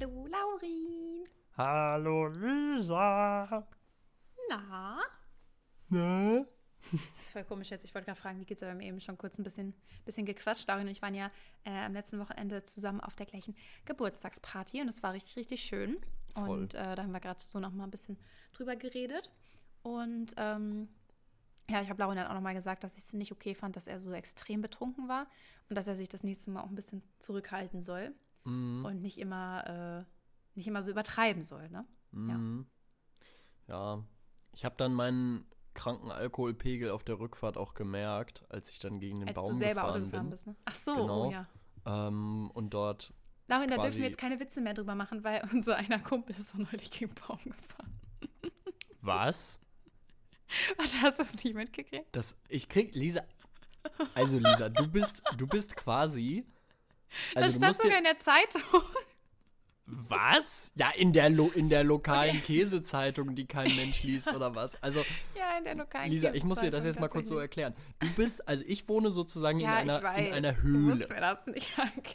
Hallo, 0.00 0.26
Laurin. 0.26 1.28
Hallo, 1.58 2.28
Lisa. 2.28 3.66
Na? 4.48 4.98
Ne? 5.90 6.46
Das 6.90 7.26
ist 7.26 7.32
voll 7.32 7.44
komisch 7.44 7.70
jetzt. 7.70 7.84
Ich 7.84 7.94
wollte 7.94 8.06
gerade 8.06 8.18
fragen, 8.18 8.40
wie 8.40 8.46
geht's? 8.46 8.62
Aber 8.62 8.70
wir 8.70 8.76
haben 8.76 8.80
eben 8.80 9.00
schon 9.00 9.18
kurz 9.18 9.38
ein 9.38 9.42
bisschen, 9.42 9.74
bisschen 10.06 10.24
gequatscht. 10.24 10.66
Laurin 10.68 10.86
und 10.86 10.92
ich 10.92 11.02
waren 11.02 11.14
ja 11.14 11.30
äh, 11.64 11.84
am 11.84 11.92
letzten 11.92 12.18
Wochenende 12.18 12.64
zusammen 12.64 13.00
auf 13.02 13.14
der 13.14 13.26
gleichen 13.26 13.54
Geburtstagsparty 13.84 14.80
und 14.80 14.88
es 14.88 15.02
war 15.02 15.12
richtig, 15.12 15.36
richtig 15.36 15.62
schön. 15.62 15.98
Voll. 16.32 16.48
Und 16.48 16.74
äh, 16.74 16.94
da 16.94 17.02
haben 17.02 17.12
wir 17.12 17.20
gerade 17.20 17.40
so 17.40 17.60
noch 17.60 17.72
mal 17.72 17.84
ein 17.84 17.90
bisschen 17.90 18.16
drüber 18.52 18.76
geredet. 18.76 19.30
Und 19.82 20.32
ähm, 20.38 20.88
ja, 21.68 21.82
ich 21.82 21.90
habe 21.90 22.00
Laurin 22.00 22.16
dann 22.16 22.28
auch 22.28 22.34
noch 22.34 22.40
mal 22.40 22.54
gesagt, 22.54 22.84
dass 22.84 22.96
ich 22.96 23.02
es 23.02 23.12
nicht 23.12 23.32
okay 23.32 23.54
fand, 23.54 23.76
dass 23.76 23.86
er 23.86 24.00
so 24.00 24.12
extrem 24.12 24.62
betrunken 24.62 25.08
war 25.08 25.26
und 25.68 25.76
dass 25.76 25.88
er 25.88 25.94
sich 25.94 26.08
das 26.08 26.22
nächste 26.22 26.50
Mal 26.50 26.62
auch 26.62 26.70
ein 26.70 26.74
bisschen 26.74 27.02
zurückhalten 27.18 27.82
soll 27.82 28.14
Mhm. 28.44 28.84
und 28.84 29.00
nicht 29.02 29.18
immer, 29.18 30.04
äh, 30.06 30.10
nicht 30.56 30.66
immer 30.68 30.82
so 30.82 30.90
übertreiben 30.90 31.44
soll. 31.44 31.68
Ne? 31.70 31.86
Mhm. 32.12 32.66
Ja. 33.68 34.02
Ich 34.52 34.64
habe 34.64 34.74
dann 34.76 34.94
meinen 34.94 35.46
kranken 35.74 36.10
Alkoholpegel 36.10 36.90
auf 36.90 37.04
der 37.04 37.18
Rückfahrt 37.20 37.56
auch 37.56 37.74
gemerkt, 37.74 38.44
als 38.48 38.70
ich 38.70 38.80
dann 38.80 38.98
gegen 38.98 39.20
den 39.20 39.28
Als 39.28 39.36
Baum 39.36 39.52
du 39.52 39.58
selber 39.58 39.82
gefahren 39.82 39.90
Auto 39.94 40.04
gefahren 40.06 40.22
bin. 40.24 40.30
bist. 40.30 40.46
Ne? 40.48 40.56
Ach 40.64 40.74
so, 40.74 40.94
Genau. 40.96 41.26
oh 41.28 41.30
ja. 41.30 41.46
Ähm, 41.86 42.50
und 42.54 42.74
dort, 42.74 43.14
Laurin, 43.46 43.68
da 43.68 43.78
dürfen 43.78 43.98
wir 43.98 44.04
jetzt 44.04 44.18
keine 44.18 44.38
Witze 44.40 44.60
mehr 44.60 44.74
drüber 44.74 44.94
machen, 44.94 45.22
weil 45.24 45.42
unser 45.52 45.76
einer 45.76 45.98
Kumpel 46.00 46.36
ist 46.36 46.48
so 46.50 46.58
neulich 46.58 46.90
gegen 46.90 47.14
den 47.14 47.24
Baum 47.26 47.38
gefahren. 47.44 48.00
was? 49.00 49.60
Warte, 50.76 51.00
hast 51.02 51.18
du 51.18 51.22
es 51.22 51.44
nicht 51.44 51.54
mitgekriegt? 51.54 52.08
Das, 52.12 52.36
ich 52.48 52.68
krieg, 52.68 52.94
Lisa, 52.94 53.22
also 54.14 54.38
Lisa, 54.38 54.68
du 54.68 54.88
bist, 54.88 55.22
du 55.36 55.46
bist 55.46 55.76
quasi, 55.76 56.44
also 57.34 57.48
das 57.48 57.56
stand 57.56 57.74
sogar 57.74 57.98
in 57.98 58.04
der 58.04 58.18
Zeitung. 58.18 58.62
was? 59.86 60.72
Ja, 60.76 60.90
in 60.90 61.12
der, 61.12 61.30
Lo, 61.30 61.48
in 61.48 61.68
der 61.68 61.84
lokalen 61.84 62.42
Käsezeitung, 62.42 63.34
die 63.34 63.46
kein 63.46 63.74
Mensch 63.76 64.02
liest 64.02 64.32
oder 64.32 64.54
was? 64.54 64.80
Also, 64.82 65.00
ja, 65.36 65.58
in 65.58 65.64
der 65.64 65.74
lokalen 65.74 66.10
Lisa, 66.10 66.32
ich 66.32 66.44
muss 66.44 66.60
dir 66.60 66.70
das 66.70 66.84
jetzt 66.84 67.00
mal 67.00 67.08
kurz 67.08 67.28
so 67.28 67.38
erklären. 67.38 67.74
Du 67.98 68.08
bist, 68.14 68.46
also 68.46 68.64
ich 68.66 68.88
wohne 68.88 69.10
sozusagen 69.10 69.58
Ja, 69.58 69.80
in, 69.80 69.90
einer, 69.90 70.02
weiß. 70.02 70.28
in 70.28 70.32
einer 70.32 70.62
Höhle. 70.62 71.08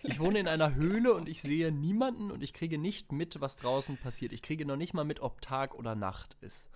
Ich 0.03 0.19
wohne 0.19 0.39
in 0.39 0.47
einer 0.47 0.75
Höhle 0.75 1.13
und 1.13 1.27
ich 1.27 1.41
sehe 1.41 1.71
niemanden 1.71 2.31
und 2.31 2.43
ich 2.43 2.53
kriege 2.53 2.77
nicht 2.77 3.11
mit, 3.11 3.41
was 3.41 3.57
draußen 3.57 3.97
passiert. 3.97 4.33
Ich 4.33 4.41
kriege 4.41 4.65
noch 4.65 4.77
nicht 4.77 4.93
mal 4.93 5.03
mit, 5.05 5.19
ob 5.19 5.41
Tag 5.41 5.75
oder 5.75 5.95
Nacht 5.95 6.37
ist. 6.41 6.69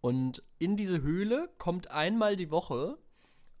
Und 0.00 0.42
in 0.58 0.76
diese 0.76 1.02
Höhle 1.02 1.48
kommt 1.58 1.90
einmal 1.90 2.36
die 2.36 2.50
Woche 2.50 2.98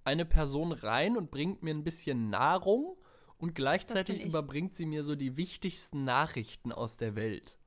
eine 0.04 0.24
Person 0.24 0.72
rein 0.72 1.16
und 1.16 1.30
bringt 1.30 1.62
mir 1.62 1.74
ein 1.74 1.84
bisschen 1.84 2.30
Nahrung 2.30 2.96
und 3.38 3.54
gleichzeitig 3.54 4.24
überbringt 4.24 4.74
sie 4.74 4.86
mir 4.86 5.02
so 5.02 5.14
die 5.14 5.36
wichtigsten 5.36 6.04
Nachrichten 6.04 6.72
aus 6.72 6.96
der 6.96 7.16
Welt. 7.16 7.58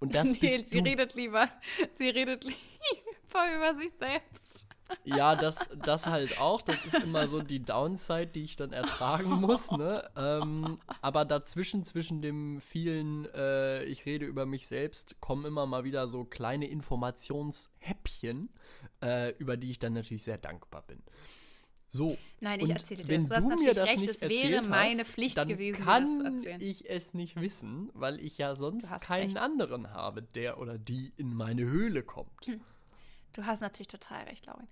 Und 0.00 0.14
das 0.14 0.32
nee, 0.32 0.38
bist 0.38 0.70
sie 0.70 0.82
du. 0.82 0.88
redet 0.88 1.14
lieber. 1.14 1.48
Sie 1.92 2.08
redet 2.08 2.44
lieber 2.44 3.56
über 3.56 3.74
sich 3.74 3.92
selbst. 3.92 4.66
Ja, 5.04 5.34
das, 5.34 5.68
das 5.84 6.06
halt 6.06 6.40
auch. 6.40 6.62
Das 6.62 6.84
ist 6.84 7.02
immer 7.02 7.26
so 7.26 7.42
die 7.42 7.60
Downside, 7.60 8.28
die 8.28 8.44
ich 8.44 8.56
dann 8.56 8.72
ertragen 8.72 9.30
muss. 9.40 9.72
Ne? 9.72 10.08
Ähm, 10.16 10.78
aber 11.02 11.24
dazwischen, 11.24 11.84
zwischen 11.84 12.22
dem 12.22 12.60
vielen, 12.60 13.26
äh, 13.34 13.84
ich 13.84 14.06
rede 14.06 14.26
über 14.26 14.46
mich 14.46 14.66
selbst, 14.68 15.20
kommen 15.20 15.44
immer 15.44 15.66
mal 15.66 15.84
wieder 15.84 16.06
so 16.06 16.24
kleine 16.24 16.68
Informationshäppchen, 16.68 18.50
äh, 19.02 19.30
über 19.38 19.56
die 19.56 19.70
ich 19.70 19.78
dann 19.78 19.94
natürlich 19.94 20.22
sehr 20.22 20.38
dankbar 20.38 20.82
bin. 20.82 21.02
So. 21.88 22.18
Nein, 22.40 22.60
ich 22.60 22.70
erzähle 22.70 23.04
dir 23.04 23.18
das. 23.18 23.28
Du 23.28 23.34
hast 23.34 23.44
mir 23.44 23.50
natürlich 23.50 23.76
das 23.76 23.88
recht, 23.88 24.00
nicht 24.00 24.10
es 24.10 24.20
wäre 24.22 24.68
meine 24.68 25.02
hast, 25.02 25.10
Pflicht 25.10 25.36
dann 25.36 25.48
gewesen, 25.48 25.84
kann 25.84 26.04
das 26.04 26.16
zu 26.16 26.24
erzählen. 26.24 26.60
ich 26.60 26.90
es 26.90 27.14
nicht 27.14 27.40
wissen, 27.40 27.90
weil 27.94 28.20
ich 28.20 28.38
ja 28.38 28.54
sonst 28.54 28.90
hast 28.90 29.04
keinen 29.04 29.30
recht. 29.30 29.38
anderen 29.38 29.92
habe, 29.92 30.22
der 30.22 30.58
oder 30.58 30.78
die 30.78 31.12
in 31.16 31.32
meine 31.34 31.62
Höhle 31.62 32.02
kommt. 32.02 32.50
Du 33.32 33.46
hast 33.46 33.60
natürlich 33.60 33.88
total 33.88 34.24
recht, 34.24 34.46
Laurin. 34.46 34.66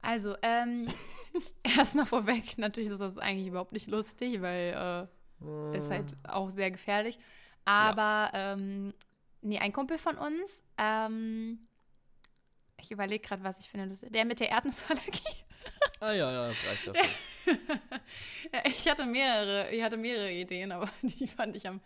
Also, 0.00 0.36
ähm, 0.42 0.88
erstmal 1.76 2.06
vorweg, 2.06 2.58
natürlich 2.58 2.90
ist 2.90 3.00
das 3.00 3.18
eigentlich 3.18 3.48
überhaupt 3.48 3.72
nicht 3.72 3.86
lustig, 3.86 4.40
weil 4.42 5.08
äh, 5.44 5.78
ist 5.78 5.90
halt 5.90 6.16
auch 6.24 6.50
sehr 6.50 6.70
gefährlich. 6.70 7.18
Aber, 7.64 8.30
ähm, 8.34 8.94
nee, 9.42 9.58
ein 9.58 9.72
Kumpel 9.72 9.98
von 9.98 10.16
uns, 10.16 10.64
ähm, 10.78 11.68
ich 12.80 12.90
überlege 12.90 13.26
gerade, 13.26 13.44
was 13.44 13.58
ich 13.58 13.68
finde, 13.68 13.94
der 14.08 14.24
mit 14.24 14.40
der 14.40 14.50
Erdnussallergie. 14.50 15.44
Ah 16.00 16.12
ja, 16.12 16.30
ja, 16.30 16.48
das 16.48 16.64
reicht 16.66 16.86
ja 16.86 16.94
schon. 16.94 17.58
Ja, 18.52 18.62
ich 18.66 18.88
hatte 18.88 19.04
mehrere, 19.06 19.70
ich 19.70 19.82
hatte 19.82 19.96
mehrere 19.96 20.30
Ideen, 20.32 20.70
aber 20.72 20.88
die 21.02 21.26
fand 21.26 21.56
ich 21.56 21.66
am, 21.66 21.80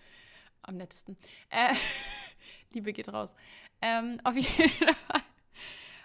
am 0.63 0.77
nettesten. 0.77 1.17
Äh, 1.51 1.75
Liebe 2.73 2.93
geht 2.93 3.09
raus. 3.09 3.35
Ähm, 3.81 4.21
auf, 4.25 4.35
jeden 4.35 4.71
Fall, 4.71 5.23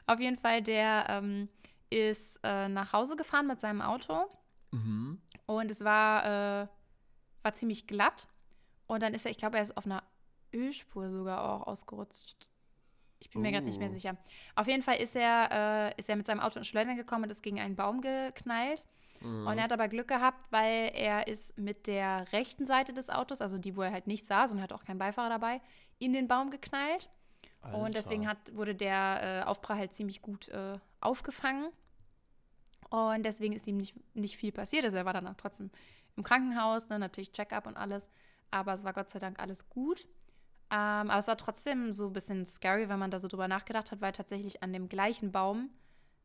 auf 0.05 0.19
jeden 0.19 0.37
Fall, 0.37 0.61
der 0.61 1.05
ähm, 1.09 1.49
ist 1.89 2.39
äh, 2.43 2.67
nach 2.69 2.93
Hause 2.93 3.15
gefahren 3.15 3.47
mit 3.47 3.59
seinem 3.61 3.81
Auto 3.81 4.25
Mhm. 4.71 5.21
und 5.45 5.71
es 5.71 5.81
war, 5.83 6.63
äh, 6.63 6.67
war 7.41 7.53
ziemlich 7.53 7.87
glatt. 7.87 8.27
Und 8.85 9.01
dann 9.01 9.13
ist 9.13 9.25
er, 9.25 9.31
ich 9.31 9.37
glaube, 9.37 9.57
er 9.57 9.63
ist 9.63 9.77
auf 9.77 9.85
einer 9.85 10.03
Ölspur 10.53 11.09
sogar 11.09 11.43
auch 11.43 11.67
ausgerutscht. 11.67 12.49
Ich 13.19 13.29
bin 13.29 13.41
mir 13.41 13.51
gerade 13.51 13.65
nicht 13.65 13.79
mehr 13.79 13.87
Oh. 13.89 13.91
sicher. 13.93 14.15
Auf 14.55 14.67
jeden 14.67 14.83
Fall 14.83 14.97
ist 14.97 15.15
er, 15.15 15.91
äh, 15.95 15.99
ist 15.99 16.09
er 16.09 16.15
mit 16.15 16.25
seinem 16.27 16.39
Auto 16.39 16.59
ins 16.59 16.67
Schleudern 16.67 16.95
gekommen 16.97 17.23
und 17.23 17.29
ist 17.31 17.41
gegen 17.43 17.59
einen 17.59 17.75
Baum 17.75 18.01
geknallt. 18.01 18.83
Mhm. 19.21 19.47
Und 19.47 19.57
er 19.57 19.63
hat 19.63 19.73
aber 19.73 19.87
Glück 19.87 20.07
gehabt, 20.07 20.39
weil 20.51 20.91
er 20.93 21.27
ist 21.27 21.57
mit 21.57 21.87
der 21.87 22.31
rechten 22.31 22.65
Seite 22.65 22.93
des 22.93 23.09
Autos, 23.09 23.41
also 23.41 23.57
die, 23.57 23.75
wo 23.75 23.81
er 23.81 23.91
halt 23.91 24.05
nicht 24.07 24.25
saß 24.25 24.51
und 24.51 24.61
hat 24.61 24.71
auch 24.71 24.83
keinen 24.83 24.99
Beifahrer 24.99 25.29
dabei, 25.29 25.61
in 25.99 26.13
den 26.13 26.27
Baum 26.27 26.51
geknallt. 26.51 27.09
Und 27.73 27.95
deswegen 27.95 28.27
hat, 28.29 28.37
wurde 28.53 28.75
der 28.75 29.41
äh, 29.43 29.45
Aufprall 29.45 29.77
halt 29.77 29.91
ziemlich 29.93 30.21
gut 30.21 30.47
äh, 30.49 30.77
aufgefangen. 31.01 31.69
Und 32.89 33.23
deswegen 33.25 33.53
ist 33.53 33.67
ihm 33.67 33.77
nicht, 33.77 33.95
nicht 34.15 34.37
viel 34.37 34.51
passiert. 34.53 34.85
Also 34.85 34.95
er 34.97 35.05
war 35.05 35.13
dann 35.13 35.27
auch 35.27 35.35
trotzdem 35.35 35.71
im 36.15 36.23
Krankenhaus, 36.23 36.87
ne, 36.87 36.97
natürlich 36.99 37.31
Check-up 37.31 37.67
und 37.67 37.75
alles. 37.75 38.09
Aber 38.51 38.73
es 38.73 38.83
war 38.85 38.93
Gott 38.93 39.09
sei 39.09 39.19
Dank 39.19 39.39
alles 39.39 39.67
gut. 39.69 40.07
Ähm, 40.69 41.09
aber 41.09 41.19
es 41.19 41.27
war 41.27 41.37
trotzdem 41.37 41.93
so 41.93 42.07
ein 42.07 42.13
bisschen 42.13 42.45
scary, 42.45 42.89
wenn 42.89 42.99
man 42.99 43.11
da 43.11 43.19
so 43.19 43.27
drüber 43.27 43.47
nachgedacht 43.47 43.91
hat, 43.91 44.01
weil 44.01 44.11
tatsächlich 44.11 44.63
an 44.63 44.73
dem 44.73 44.89
gleichen 44.89 45.31
Baum 45.31 45.69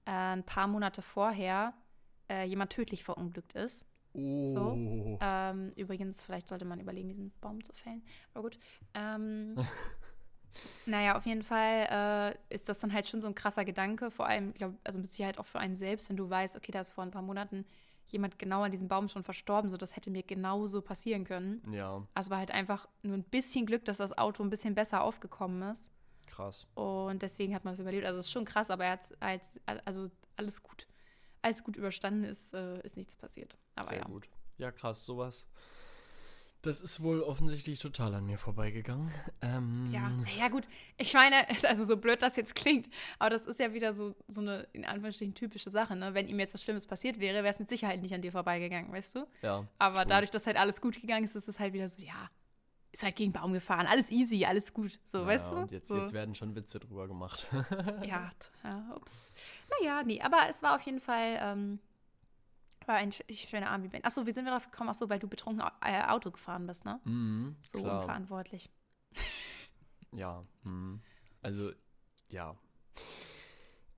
äh, 0.05 0.11
ein 0.11 0.45
paar 0.45 0.67
Monate 0.67 1.01
vorher 1.01 1.75
äh, 2.29 2.45
jemand 2.45 2.73
tödlich 2.73 3.05
verunglückt 3.05 3.53
ist. 3.53 3.87
Oh. 4.15 5.19
Ähm, 5.21 5.73
übrigens, 5.77 6.23
vielleicht 6.23 6.49
sollte 6.49 6.65
man 6.65 6.81
überlegen, 6.81 7.09
diesen 7.09 7.33
Baum 7.41 7.63
zu 7.63 7.73
fällen. 7.73 8.03
Aber 8.35 8.43
gut. 8.43 8.59
Ähm, 8.95 9.55
naja, 10.87 11.17
auf 11.17 11.25
jeden 11.25 11.43
Fall 11.43 12.37
äh, 12.51 12.55
ist 12.55 12.69
das 12.69 12.81
dann 12.81 12.93
halt 12.93 13.09
schon 13.09 13.21
so 13.21 13.29
ein 13.29 13.35
krasser 13.35 13.65
Gedanke. 13.65 14.11
Vor 14.11 14.27
allem, 14.27 14.53
glaub, 14.55 14.75
also 14.85 14.99
mit 14.99 15.11
Sicherheit 15.11 15.39
auch 15.39 15.47
für 15.47 15.61
einen 15.61 15.77
selbst, 15.77 16.11
wenn 16.11 16.17
du 16.17 16.29
weißt, 16.29 16.57
okay, 16.57 16.73
da 16.73 16.81
ist 16.81 16.91
vor 16.91 17.05
ein 17.05 17.11
paar 17.11 17.23
Monaten 17.23 17.65
jemand 18.13 18.39
genau 18.39 18.63
an 18.63 18.71
diesem 18.71 18.87
Baum 18.89 19.09
schon 19.09 19.23
verstorben. 19.23 19.69
So, 19.71 19.77
das 19.77 19.97
hätte 19.97 20.11
mir 20.11 20.23
genauso 20.23 20.81
passieren 20.83 21.25
können. 21.25 21.63
Ja, 21.73 22.07
Also 22.15 22.31
war 22.31 22.39
halt 22.39 22.51
einfach 22.53 22.89
nur 23.03 23.17
ein 23.17 23.25
bisschen 23.25 23.67
Glück, 23.67 23.85
dass 23.85 23.97
das 23.97 24.17
Auto 24.17 24.43
ein 24.45 24.51
bisschen 24.51 24.75
besser 24.75 25.03
aufgekommen 25.03 25.63
ist. 25.71 25.91
krass. 26.27 26.67
Und 26.75 27.23
deswegen 27.23 27.55
hat 27.55 27.65
man 27.65 27.73
das 27.73 27.81
überlebt. 27.81 28.07
Also 28.07 28.19
es 28.19 28.27
ist 28.27 28.33
schon 28.33 28.45
krass, 28.45 28.71
aber 28.71 28.85
er 28.85 28.93
hat 28.93 29.13
halt, 29.21 29.43
also 29.85 30.11
alles 30.37 30.63
gut, 30.63 30.87
alles 31.43 31.65
gut 31.65 31.77
überstanden 31.77 32.25
ist, 32.25 32.55
äh, 32.55 32.81
ist 32.83 32.97
nichts 32.97 33.17
passiert. 33.17 33.57
Aber 33.75 33.89
Sehr 33.89 33.99
ja. 33.99 34.05
gut. 34.05 34.29
Ja, 34.59 34.71
krass, 34.71 35.05
sowas. 35.05 35.49
Das 36.63 36.81
ist 36.81 37.03
wohl 37.03 37.23
offensichtlich 37.23 37.81
total 37.81 38.15
an 38.15 38.25
mir 38.25 38.39
vorbeigegangen. 38.39 39.11
Ähm, 39.41 39.89
Ja, 39.93 40.09
naja, 40.09 40.49
gut. 40.49 40.69
Ich 40.97 41.13
meine, 41.13 41.37
also 41.69 41.85
so 41.85 41.97
blöd 41.97 42.23
das 42.23 42.37
jetzt 42.37 42.55
klingt, 42.55 42.89
aber 43.19 43.31
das 43.31 43.47
ist 43.47 43.59
ja 43.59 43.75
wieder 43.75 43.93
so, 43.93 44.15
so 44.29 44.41
eine, 44.41 44.69
in 44.73 44.85
Anführungsstrichen, 44.85 45.35
typische 45.35 45.71
Sache, 45.71 45.97
ne? 45.97 46.15
Wenn 46.15 46.29
ihm 46.29 46.39
jetzt 46.39 46.55
was 46.55 46.63
Schlimmes 46.63 46.87
passiert 46.87 47.19
wäre, 47.19 47.39
wäre 47.39 47.49
es 47.49 47.59
mit 47.59 47.69
Sicherheit 47.69 48.01
nicht 48.01 48.15
an 48.15 48.23
dir 48.23 48.31
vorbeigegangen, 48.31 48.93
weißt 48.93 49.17
du? 49.17 49.27
ja. 49.43 49.67
Aber 49.81 50.03
true. 50.03 50.07
dadurch, 50.07 50.31
dass 50.31 50.47
halt 50.47 50.57
alles 50.57 50.81
gut 50.81 51.01
gegangen 51.01 51.25
ist, 51.25 51.35
ist 51.35 51.49
es 51.49 51.59
halt 51.59 51.73
wieder 51.73 51.89
so, 51.89 52.01
ja, 52.01 52.31
ist 52.93 53.03
halt 53.03 53.17
gegen 53.17 53.33
den 53.33 53.41
Baum 53.41 53.53
gefahren, 53.53 53.87
alles 53.87 54.13
easy, 54.13 54.45
alles 54.45 54.73
gut. 54.73 55.01
So, 55.05 55.19
ja, 55.19 55.27
weißt 55.27 55.53
du? 55.53 55.57
Und 55.57 55.73
jetzt, 55.73 55.89
so. 55.89 55.97
jetzt 55.97 56.13
werden 56.13 56.35
schon 56.35 56.55
Witze 56.55 56.79
drüber 56.79 57.09
gemacht. 57.09 57.49
Ja, 58.07 58.31
ja, 58.63 58.95
ups. 58.95 59.33
Naja, 59.81 60.03
nee, 60.05 60.21
aber 60.21 60.49
es 60.49 60.63
war 60.63 60.77
auf 60.77 60.83
jeden 60.83 61.01
Fall, 61.01 61.39
ähm, 61.41 61.81
war 62.89 62.97
ein 62.97 63.13
sch 63.13 63.23
schöner 63.31 63.77
Ben- 63.79 64.05
Achso, 64.05 64.27
wie 64.27 64.33
sind 64.33 64.45
wir 64.45 64.51
darauf 64.53 64.71
gekommen? 64.71 64.91
Achso, 64.91 65.09
weil 65.09 65.19
du 65.19 65.29
betrunken 65.29 65.65
äh, 65.83 66.03
Auto 66.05 66.31
gefahren 66.31 66.67
bist, 66.67 66.85
ne? 66.85 67.01
mhm, 67.05 67.57
So 67.61 67.79
klar. 67.79 68.01
unverantwortlich. 68.01 68.71
Ja. 70.15 70.45
Mhm. 70.65 71.01
Also, 71.41 71.73
ja. 72.29 72.55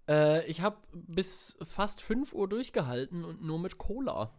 Äh, 0.09 0.47
ich 0.47 0.61
habe 0.61 0.77
bis 0.93 1.59
fast 1.65 2.01
5 2.03 2.33
Uhr 2.35 2.49
durchgehalten 2.49 3.25
und 3.25 3.43
nur 3.43 3.59
mit 3.59 3.79
Cola. 3.79 4.33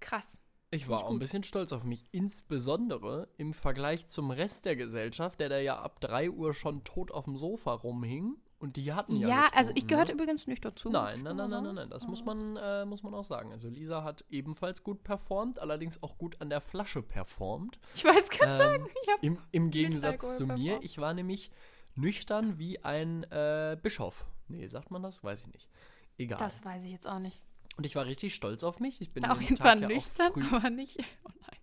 Krass. 0.00 0.40
Ich 0.70 0.88
war 0.88 1.04
auch 1.04 1.10
ein 1.10 1.18
bisschen 1.18 1.42
stolz 1.42 1.72
auf 1.72 1.84
mich, 1.84 2.04
insbesondere 2.12 3.28
im 3.38 3.54
Vergleich 3.54 4.08
zum 4.08 4.30
Rest 4.30 4.66
der 4.66 4.76
Gesellschaft, 4.76 5.40
der 5.40 5.48
da 5.48 5.60
ja 5.60 5.78
ab 5.80 6.00
3 6.00 6.30
Uhr 6.30 6.52
schon 6.54 6.84
tot 6.84 7.10
auf 7.10 7.24
dem 7.26 7.36
Sofa 7.36 7.72
rumhing 7.72 8.36
Und 8.60 8.76
die 8.76 8.92
hatten 8.92 9.14
ja. 9.14 9.28
Ja, 9.28 9.48
also 9.54 9.72
ich 9.76 9.86
gehörte 9.86 10.12
ne? 10.12 10.20
übrigens 10.20 10.48
nicht 10.48 10.64
dazu. 10.64 10.90
Nein, 10.90 11.20
nein, 11.22 11.36
nein, 11.36 11.48
nein, 11.50 11.62
nein, 11.62 11.74
nein. 11.76 11.90
Das 11.90 12.08
muss 12.08 12.24
man, 12.24 12.56
äh, 12.56 12.84
muss 12.84 13.04
man 13.04 13.14
auch 13.14 13.22
sagen. 13.22 13.52
Also 13.52 13.68
Lisa 13.68 14.02
hat 14.02 14.24
ebenfalls 14.30 14.82
gut 14.82 15.04
performt, 15.04 15.60
allerdings 15.60 16.02
auch 16.02 16.18
gut 16.18 16.40
an 16.40 16.50
der 16.50 16.60
Flasche 16.60 17.02
performt. 17.02 17.78
Ich 17.94 18.04
weiß 18.04 18.28
ganz 18.30 18.54
Ähm, 18.54 18.58
sagen, 18.58 18.88
Im, 19.22 19.38
Im 19.52 19.70
Gegensatz 19.70 20.38
zu 20.38 20.46
mir, 20.46 20.72
performt. 20.72 20.84
ich 20.84 20.98
war 20.98 21.14
nämlich 21.14 21.52
nüchtern 21.94 22.58
wie 22.58 22.82
ein 22.84 23.22
äh, 23.30 23.78
Bischof. 23.80 24.24
Nee, 24.48 24.66
sagt 24.66 24.90
man 24.90 25.02
das? 25.02 25.22
Weiß 25.22 25.42
ich 25.42 25.52
nicht. 25.52 25.68
Egal. 26.16 26.38
das 26.38 26.64
weiß 26.64 26.84
ich 26.84 26.90
jetzt 26.90 27.06
auch 27.06 27.20
nicht. 27.20 27.40
Und 27.76 27.84
ich 27.84 27.94
war 27.94 28.06
richtig 28.06 28.34
stolz 28.34 28.64
auf 28.64 28.80
mich. 28.80 29.00
Ich 29.00 29.12
bin 29.12 29.24
Auf 29.24 29.38
den 29.38 29.44
jeden 29.44 29.56
Tag 29.56 29.68
Fall 29.68 29.82
ja 29.82 29.86
nüchtern, 29.88 30.32
früh. 30.32 30.44
aber 30.56 30.68
nicht. 30.70 30.98
Oh 31.24 31.30
nein. 31.42 31.58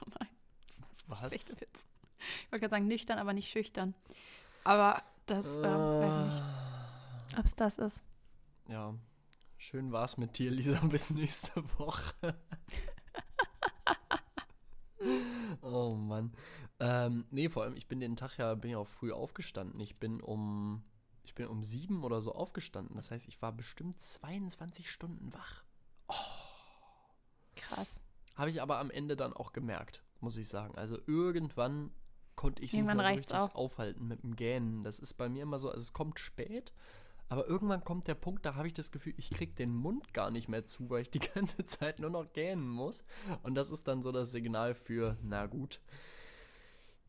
Oh 0.00 0.10
nein. 0.18 0.28
Das 0.88 0.98
ist 1.00 1.10
Was? 1.10 1.60
Witz. 1.60 1.86
Ich 2.18 2.50
wollte 2.50 2.60
gerade 2.60 2.70
sagen, 2.70 2.86
nüchtern, 2.86 3.18
aber 3.18 3.34
nicht 3.34 3.50
schüchtern. 3.50 3.94
Aber 4.64 5.02
das, 5.26 5.56
äh, 5.58 5.62
weiß 5.62 6.12
ich 6.12 6.34
nicht, 6.34 6.42
Ah. 6.42 7.38
ob 7.38 7.44
es 7.44 7.54
das 7.56 7.78
ist. 7.78 8.02
Ja, 8.68 8.94
schön 9.58 9.92
war's 9.92 10.16
mit 10.16 10.38
dir, 10.38 10.50
Lisa. 10.50 10.78
Bis 10.88 11.10
nächste 11.10 11.62
Woche. 11.78 12.36
oh 15.62 15.94
Mann. 15.94 16.32
Ähm, 16.80 17.26
nee, 17.30 17.48
vor 17.48 17.62
allem, 17.62 17.76
ich 17.76 17.86
bin 17.86 18.00
den 18.00 18.16
Tag 18.16 18.36
ja, 18.38 18.54
bin 18.54 18.70
ja 18.72 18.78
auch 18.78 18.86
früh 18.88 19.12
aufgestanden. 19.12 19.80
Ich 19.80 19.94
bin 19.96 20.20
um, 20.20 20.82
ich 21.22 21.34
bin 21.34 21.46
um 21.46 21.62
sieben 21.62 22.02
oder 22.04 22.20
so 22.20 22.34
aufgestanden. 22.34 22.96
Das 22.96 23.10
heißt, 23.10 23.28
ich 23.28 23.40
war 23.42 23.52
bestimmt 23.52 24.00
22 24.00 24.90
Stunden 24.90 25.32
wach. 25.32 25.64
Krass. 27.56 28.00
Habe 28.34 28.50
ich 28.50 28.60
aber 28.60 28.78
am 28.78 28.90
Ende 28.90 29.16
dann 29.16 29.32
auch 29.32 29.52
gemerkt, 29.52 30.02
muss 30.20 30.36
ich 30.36 30.48
sagen. 30.48 30.76
Also 30.76 30.98
irgendwann 31.06 31.92
konnte 32.44 32.62
ich 32.62 32.72
es 32.72 32.76
nicht 32.76 32.84
mehr 32.84 32.94
so 32.94 33.00
richtig 33.00 33.36
auch. 33.36 33.54
aufhalten 33.54 34.06
mit 34.06 34.22
dem 34.22 34.36
Gähnen. 34.36 34.84
Das 34.84 34.98
ist 34.98 35.14
bei 35.14 35.30
mir 35.30 35.44
immer 35.44 35.58
so, 35.58 35.70
also 35.70 35.80
es 35.80 35.94
kommt 35.94 36.20
spät, 36.20 36.74
aber 37.30 37.46
irgendwann 37.46 37.82
kommt 37.82 38.06
der 38.06 38.16
Punkt, 38.16 38.44
da 38.44 38.54
habe 38.54 38.66
ich 38.66 38.74
das 38.74 38.92
Gefühl, 38.92 39.14
ich 39.16 39.30
kriege 39.30 39.54
den 39.54 39.74
Mund 39.74 40.12
gar 40.12 40.30
nicht 40.30 40.48
mehr 40.48 40.66
zu, 40.66 40.90
weil 40.90 41.00
ich 41.00 41.10
die 41.10 41.18
ganze 41.34 41.64
Zeit 41.64 42.00
nur 42.00 42.10
noch 42.10 42.34
gähnen 42.34 42.68
muss. 42.68 43.02
Und 43.42 43.54
das 43.54 43.70
ist 43.70 43.88
dann 43.88 44.02
so 44.02 44.12
das 44.12 44.30
Signal 44.30 44.74
für, 44.74 45.16
na 45.22 45.46
gut. 45.46 45.80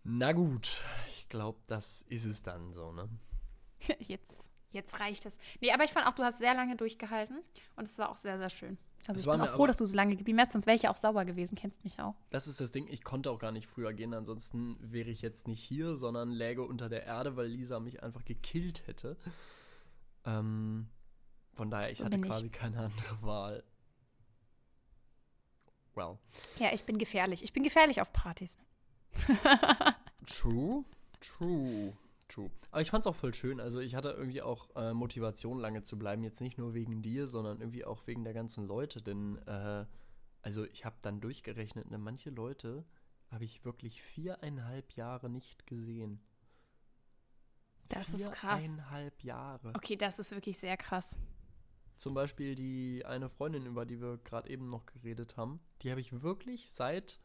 Na 0.06 0.32
gut. 0.32 0.82
Ich 1.10 1.28
glaube, 1.28 1.60
das 1.68 2.04
ist 2.04 2.24
es 2.24 2.42
dann 2.42 2.72
so, 2.72 2.94
ne? 2.94 3.10
Jetzt, 4.00 4.50
jetzt 4.72 5.02
reicht 5.02 5.26
es. 5.26 5.38
Nee, 5.60 5.74
aber 5.74 5.84
ich 5.84 5.92
fand 5.92 6.08
auch, 6.08 6.16
du 6.16 6.24
hast 6.24 6.40
sehr 6.40 6.54
lange 6.54 6.78
durchgehalten 6.78 7.44
und 7.76 7.84
es 7.84 7.98
war 7.98 8.10
auch 8.10 8.18
sehr, 8.18 8.38
sehr 8.38 8.50
schön. 8.50 8.78
Also 9.08 9.18
Es 9.20 9.22
ich 9.24 9.28
war 9.28 9.38
bin 9.38 9.46
auch 9.48 9.54
froh, 9.56 9.68
dass 9.68 9.78
du 9.78 9.86
so 9.86 9.96
lange 9.96 10.16
geblieben 10.16 10.40
hast, 10.40 10.54
sonst 10.54 10.66
wäre 10.66 10.76
ich 10.76 10.84
ja 10.84 10.92
auch 10.92 10.98
sauber 10.98 11.26
gewesen, 11.26 11.56
kennst 11.56 11.84
mich 11.84 12.00
auch. 12.00 12.16
Das 12.32 12.48
ist 12.48 12.60
das 12.60 12.72
Ding, 12.72 12.88
ich 12.88 13.04
konnte 13.04 13.30
auch 13.32 13.40
gar 13.40 13.52
nicht 13.52 13.68
früher 13.68 13.94
gehen, 13.94 14.14
ansonsten 14.14 14.78
wäre 14.82 15.10
ich 15.10 15.22
jetzt 15.22 15.48
nicht 15.48 15.62
hier, 15.62 15.96
sondern 15.96 16.32
läge 16.32 16.64
unter 16.64 16.90
der 16.90 17.04
Erde, 17.04 17.36
weil 17.36 17.48
Lisa 17.48 17.80
mich 17.80 18.02
einfach 18.04 18.26
gekillt 18.26 18.88
hätte. 18.88 19.18
Ähm, 20.26 20.88
von 21.54 21.70
daher, 21.70 21.92
ich 21.92 22.00
So 22.00 22.06
hatte 22.06 22.18
bin 22.18 22.26
ich. 22.26 22.32
quasi 22.32 22.50
keine 22.50 22.80
andere 22.80 23.22
Wahl. 23.22 23.64
Well, 25.94 26.18
Ja, 26.60 26.74
ich 26.74 26.84
bin 26.84 26.98
gefährlich. 26.98 27.44
Ich 27.44 27.54
bin 27.54 27.64
gefährlich 27.64 28.02
auf 28.02 28.12
Partys. 28.12 28.58
true, 30.26 30.84
true, 31.22 31.94
true. 32.28 32.52
Aber 32.72 32.82
ich 32.82 32.92
fand 32.92 33.04
es 33.04 33.08
auch 33.08 33.16
voll 33.16 33.34
schön. 33.34 33.60
Also 33.60 33.80
ich 33.80 33.96
hatte 33.96 34.10
irgendwie 34.10 34.42
auch 34.42 34.76
äh, 34.76 34.94
Motivation, 34.94 35.60
lange 35.60 35.84
zu 35.84 35.98
bleiben. 35.98 36.24
Jetzt 36.24 36.42
nicht 36.42 36.58
nur 36.58 36.74
wegen 36.74 37.02
dir, 37.02 37.28
sondern 37.28 37.60
irgendwie 37.60 37.86
auch 37.86 38.06
wegen 38.08 38.24
der 38.24 38.34
ganzen 38.34 38.66
Leute. 38.66 39.02
Denn, 39.02 39.38
äh, 39.48 39.86
also 40.42 40.66
ich 40.66 40.86
habe 40.86 40.98
dann 41.02 41.22
durchgerechnet, 41.22 41.90
ne, 41.90 41.98
manche 41.98 42.30
Leute 42.30 42.86
habe 43.32 43.46
ich 43.46 43.66
wirklich 43.66 44.02
viereinhalb 44.02 44.94
Jahre 44.94 45.30
nicht 45.30 45.68
gesehen. 45.68 46.20
Das 47.90 48.10
ist 48.10 48.32
krass. 48.32 48.66
Viereinhalb 48.66 49.24
Jahre. 49.24 49.72
Okay, 49.76 49.96
das 49.96 50.20
ist 50.20 50.32
wirklich 50.32 50.58
sehr 50.58 50.78
krass. 50.78 51.18
Zum 51.98 52.14
Beispiel 52.14 52.56
die 52.56 53.06
eine 53.06 53.30
Freundin, 53.30 53.66
über 53.66 53.86
die 53.86 54.02
wir 54.02 54.18
gerade 54.18 54.50
eben 54.50 54.70
noch 54.70 54.86
geredet 54.86 55.38
haben, 55.38 55.60
die 55.82 55.92
habe 55.92 56.02
ich 56.02 56.22
wirklich 56.22 56.70
seit. 56.70 57.20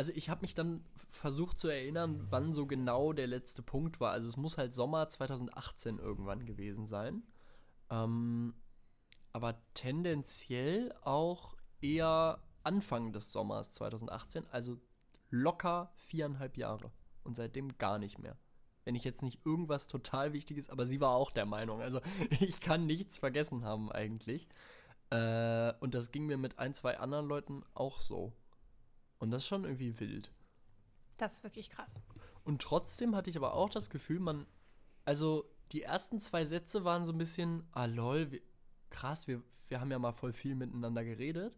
Also 0.00 0.14
ich 0.14 0.30
habe 0.30 0.40
mich 0.40 0.54
dann 0.54 0.82
versucht 1.08 1.58
zu 1.58 1.68
erinnern, 1.68 2.26
wann 2.30 2.54
so 2.54 2.66
genau 2.66 3.12
der 3.12 3.26
letzte 3.26 3.60
Punkt 3.60 4.00
war. 4.00 4.12
Also 4.12 4.30
es 4.30 4.38
muss 4.38 4.56
halt 4.56 4.72
Sommer 4.72 5.06
2018 5.10 5.98
irgendwann 5.98 6.46
gewesen 6.46 6.86
sein. 6.86 7.22
Ähm, 7.90 8.54
aber 9.34 9.60
tendenziell 9.74 10.94
auch 11.02 11.54
eher 11.82 12.42
Anfang 12.62 13.12
des 13.12 13.30
Sommers 13.30 13.74
2018. 13.74 14.46
Also 14.50 14.80
locker 15.28 15.92
viereinhalb 15.96 16.56
Jahre. 16.56 16.90
Und 17.22 17.36
seitdem 17.36 17.76
gar 17.76 17.98
nicht 17.98 18.18
mehr. 18.18 18.38
Wenn 18.86 18.94
ich 18.94 19.04
jetzt 19.04 19.22
nicht 19.22 19.44
irgendwas 19.44 19.86
total 19.86 20.32
Wichtiges, 20.32 20.70
aber 20.70 20.86
sie 20.86 21.02
war 21.02 21.10
auch 21.10 21.30
der 21.30 21.44
Meinung. 21.44 21.82
Also 21.82 22.00
ich 22.40 22.58
kann 22.60 22.86
nichts 22.86 23.18
vergessen 23.18 23.66
haben 23.66 23.92
eigentlich. 23.92 24.48
Äh, 25.10 25.74
und 25.80 25.94
das 25.94 26.10
ging 26.10 26.24
mir 26.24 26.38
mit 26.38 26.58
ein, 26.58 26.72
zwei 26.72 26.98
anderen 26.98 27.26
Leuten 27.26 27.64
auch 27.74 28.00
so. 28.00 28.32
Und 29.20 29.30
das 29.30 29.42
ist 29.42 29.48
schon 29.48 29.64
irgendwie 29.64 30.00
wild. 30.00 30.32
Das 31.18 31.34
ist 31.34 31.44
wirklich 31.44 31.70
krass. 31.70 32.00
Und 32.42 32.62
trotzdem 32.62 33.14
hatte 33.14 33.30
ich 33.30 33.36
aber 33.36 33.54
auch 33.54 33.68
das 33.68 33.90
Gefühl, 33.90 34.18
man, 34.18 34.46
also 35.04 35.44
die 35.72 35.82
ersten 35.82 36.18
zwei 36.18 36.44
Sätze 36.44 36.84
waren 36.84 37.06
so 37.06 37.12
ein 37.12 37.18
bisschen, 37.18 37.68
ah 37.72 37.84
lol, 37.84 38.32
wir, 38.32 38.40
krass, 38.88 39.28
wir, 39.28 39.42
wir 39.68 39.80
haben 39.80 39.90
ja 39.90 39.98
mal 39.98 40.12
voll 40.12 40.32
viel 40.32 40.54
miteinander 40.54 41.04
geredet. 41.04 41.56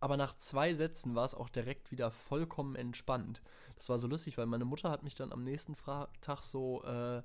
Aber 0.00 0.16
nach 0.16 0.36
zwei 0.36 0.74
Sätzen 0.74 1.14
war 1.14 1.24
es 1.24 1.34
auch 1.34 1.48
direkt 1.48 1.90
wieder 1.90 2.10
vollkommen 2.10 2.74
entspannt. 2.74 3.40
Das 3.76 3.88
war 3.88 3.98
so 3.98 4.08
lustig, 4.08 4.36
weil 4.36 4.46
meine 4.46 4.66
Mutter 4.66 4.90
hat 4.90 5.02
mich 5.02 5.14
dann 5.14 5.32
am 5.32 5.40
nächsten 5.40 5.74
Fra 5.74 6.08
Tag 6.20 6.42
so 6.42 6.82
äh, 6.82 7.22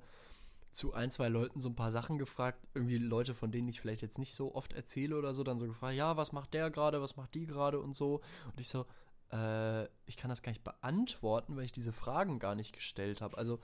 zu 0.70 0.94
ein, 0.94 1.10
zwei 1.10 1.28
Leuten 1.28 1.60
so 1.60 1.68
ein 1.68 1.74
paar 1.74 1.90
Sachen 1.90 2.16
gefragt. 2.16 2.66
Irgendwie 2.72 2.96
Leute, 2.96 3.34
von 3.34 3.50
denen 3.50 3.68
ich 3.68 3.80
vielleicht 3.80 4.02
jetzt 4.02 4.18
nicht 4.18 4.34
so 4.34 4.54
oft 4.54 4.72
erzähle 4.72 5.18
oder 5.18 5.34
so, 5.34 5.42
dann 5.42 5.58
so 5.58 5.66
gefragt, 5.66 5.96
ja, 5.96 6.16
was 6.16 6.32
macht 6.32 6.54
der 6.54 6.70
gerade, 6.70 7.02
was 7.02 7.16
macht 7.16 7.34
die 7.34 7.46
gerade 7.46 7.80
und 7.80 7.96
so. 7.96 8.20
Und 8.46 8.60
ich 8.60 8.68
so, 8.68 8.86
äh, 9.32 9.84
ich 10.06 10.16
kann 10.16 10.28
das 10.28 10.42
gar 10.42 10.50
nicht 10.52 10.64
beantworten, 10.64 11.56
weil 11.56 11.64
ich 11.64 11.72
diese 11.72 11.92
Fragen 11.92 12.38
gar 12.38 12.54
nicht 12.54 12.72
gestellt 12.74 13.20
habe. 13.20 13.36
Also 13.38 13.60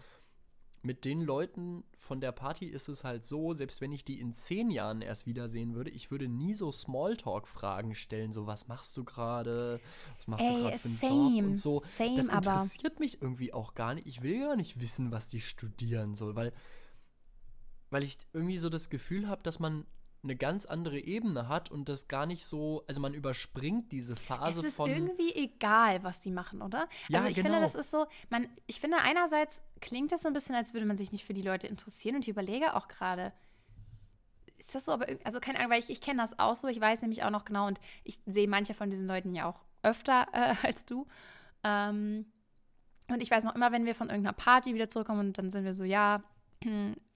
mit 0.83 1.05
den 1.05 1.23
Leuten 1.23 1.83
von 1.97 2.21
der 2.21 2.31
Party 2.31 2.67
ist 2.67 2.89
es 2.89 3.03
halt 3.03 3.25
so, 3.25 3.55
selbst 3.55 3.81
wenn 3.81 3.91
ich 3.91 4.05
die 4.05 4.21
in 4.21 4.33
zehn 4.33 4.71
Jahren 4.71 5.03
erst 5.03 5.27
wiedersehen 5.27 5.75
würde, 5.75 5.91
ich 5.91 6.13
würde 6.13 6.29
nie 6.29 6.55
so 6.55 6.71
Smalltalk-Fragen 6.71 7.95
stellen, 7.97 8.33
so 8.33 8.47
was 8.47 8.69
machst 8.69 8.97
du 8.97 9.03
gerade, 9.03 9.81
was 10.17 10.29
machst 10.29 10.47
du 10.47 10.53
Ey, 10.53 10.61
gerade 10.61 10.79
für 10.79 10.89
einen 10.89 10.99
Job 11.01 11.11
same, 11.11 11.49
und 11.49 11.57
so. 11.57 11.83
same, 11.89 12.17
das 12.17 12.29
aber- 12.29 12.53
interessiert 12.53 13.01
mich 13.01 13.21
irgendwie 13.21 13.53
auch 13.53 13.75
gar 13.75 13.95
nicht. 13.95 14.07
Ich 14.07 14.23
will 14.23 14.39
gar 14.41 14.55
nicht 14.55 14.79
wissen, 14.81 15.11
was 15.11 15.29
die 15.29 15.41
studieren 15.41 16.15
soll, 16.15 16.37
weil, 16.37 16.53
weil 17.91 18.05
ich 18.05 18.19
irgendwie 18.33 18.59
so 18.59 18.69
das 18.69 18.89
Gefühl 18.89 19.27
habe, 19.29 19.43
dass 19.43 19.59
man 19.59 19.87
eine 20.27 20.37
ganz 20.37 20.67
andere 20.67 20.99
Ebene 20.99 21.49
hat 21.49 21.71
und 21.71 21.89
das 21.89 22.09
gar 22.09 22.27
nicht 22.27 22.45
so, 22.47 22.85
also 22.87 23.01
man 23.01 23.15
überspringt 23.15 23.93
diese 23.93 24.15
Es 24.15 24.21
Phase 24.21 24.67
ist 24.67 24.77
von. 24.77 24.91
irgendwie 24.91 25.35
egal, 25.35 26.03
was 26.03 26.21
die 26.21 26.31
machen, 26.31 26.63
oder? 26.63 26.89
Ja, 27.09 27.21
also 27.21 27.31
ich 27.31 27.37
genau. 27.37 27.49
finde, 27.49 27.61
das 27.61 27.75
ist 27.75 27.91
so, 27.91 28.07
man, 28.29 28.49
ich 28.67 28.81
finde 28.81 28.99
einerseits 28.99 29.63
klingt 29.81 30.13
das 30.13 30.23
so 30.23 30.29
ein 30.29 30.35
bisschen, 30.35 30.55
als 30.55 30.75
würde 30.75 30.87
man 30.87 30.97
sich 30.97 31.13
nicht 31.13 31.25
für 31.25 31.35
die 31.35 31.43
Leute 31.43 31.67
interessieren 31.67 32.17
und 32.17 32.23
ich 32.23 32.29
überlege 32.29 32.75
auch 32.75 32.89
gerade, 32.89 33.33
ist 34.59 34.75
das 34.75 34.87
so, 34.87 34.93
aber 34.93 35.07
also 35.25 35.41
keine 35.41 35.59
Ahnung, 35.59 35.71
weil 35.73 35.81
ich, 35.81 35.91
ich 35.91 36.01
kenne 36.01 36.21
das 36.21 36.39
auch 36.39 36.55
so, 36.55 36.69
ich 36.69 36.81
weiß 36.81 37.03
nämlich 37.03 37.25
auch 37.25 37.31
noch 37.31 37.45
genau 37.45 37.67
und 37.67 37.81
ich 38.05 38.21
sehe 38.27 38.49
manche 38.49 38.75
von 38.75 38.91
diesen 38.91 39.07
Leuten 39.07 39.35
ja 39.35 39.49
auch 39.49 39.61
öfter 39.83 40.27
äh, 40.33 40.55
als 40.67 40.85
du. 40.85 41.07
Ähm, 41.63 42.27
und 43.09 43.23
ich 43.23 43.31
weiß 43.31 43.45
noch 43.45 43.55
immer, 43.55 43.71
wenn 43.71 43.87
wir 43.87 43.95
von 43.95 44.09
irgendeiner 44.09 44.33
Party 44.33 44.75
wieder 44.75 44.89
zurückkommen 44.89 45.21
und 45.21 45.39
dann 45.39 45.51
sind 45.51 45.65
wir 45.65 45.75
so, 45.75 45.85
ja, 45.85 46.25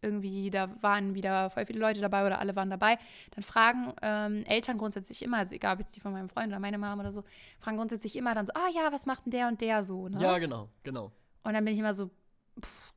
irgendwie, 0.02 0.50
da 0.50 0.70
waren 0.82 1.14
wieder 1.14 1.50
voll 1.50 1.66
viele 1.66 1.80
Leute 1.80 2.00
dabei 2.00 2.26
oder 2.26 2.38
alle 2.38 2.56
waren 2.56 2.70
dabei, 2.70 2.98
dann 3.32 3.42
fragen 3.42 3.92
ähm, 4.02 4.44
Eltern 4.46 4.78
grundsätzlich 4.78 5.22
immer, 5.22 5.38
also 5.38 5.54
egal 5.54 5.74
ob 5.74 5.80
jetzt 5.80 5.96
die 5.96 6.00
von 6.00 6.12
meinem 6.12 6.28
Freund 6.28 6.48
oder 6.48 6.60
meine 6.60 6.78
Mama 6.78 7.02
oder 7.02 7.12
so, 7.12 7.24
fragen 7.58 7.76
grundsätzlich 7.76 8.16
immer 8.16 8.34
dann 8.34 8.46
so, 8.46 8.52
ah 8.54 8.68
ja, 8.72 8.92
was 8.92 9.06
macht 9.06 9.26
denn 9.26 9.32
der 9.32 9.48
und 9.48 9.60
der 9.60 9.82
so, 9.82 10.08
ne? 10.08 10.22
ja, 10.22 10.38
genau, 10.38 10.68
genau. 10.82 11.12
Und 11.42 11.54
dann 11.54 11.64
bin 11.64 11.74
ich 11.74 11.80
immer 11.80 11.94
so, 11.94 12.10
pff, 12.60 12.92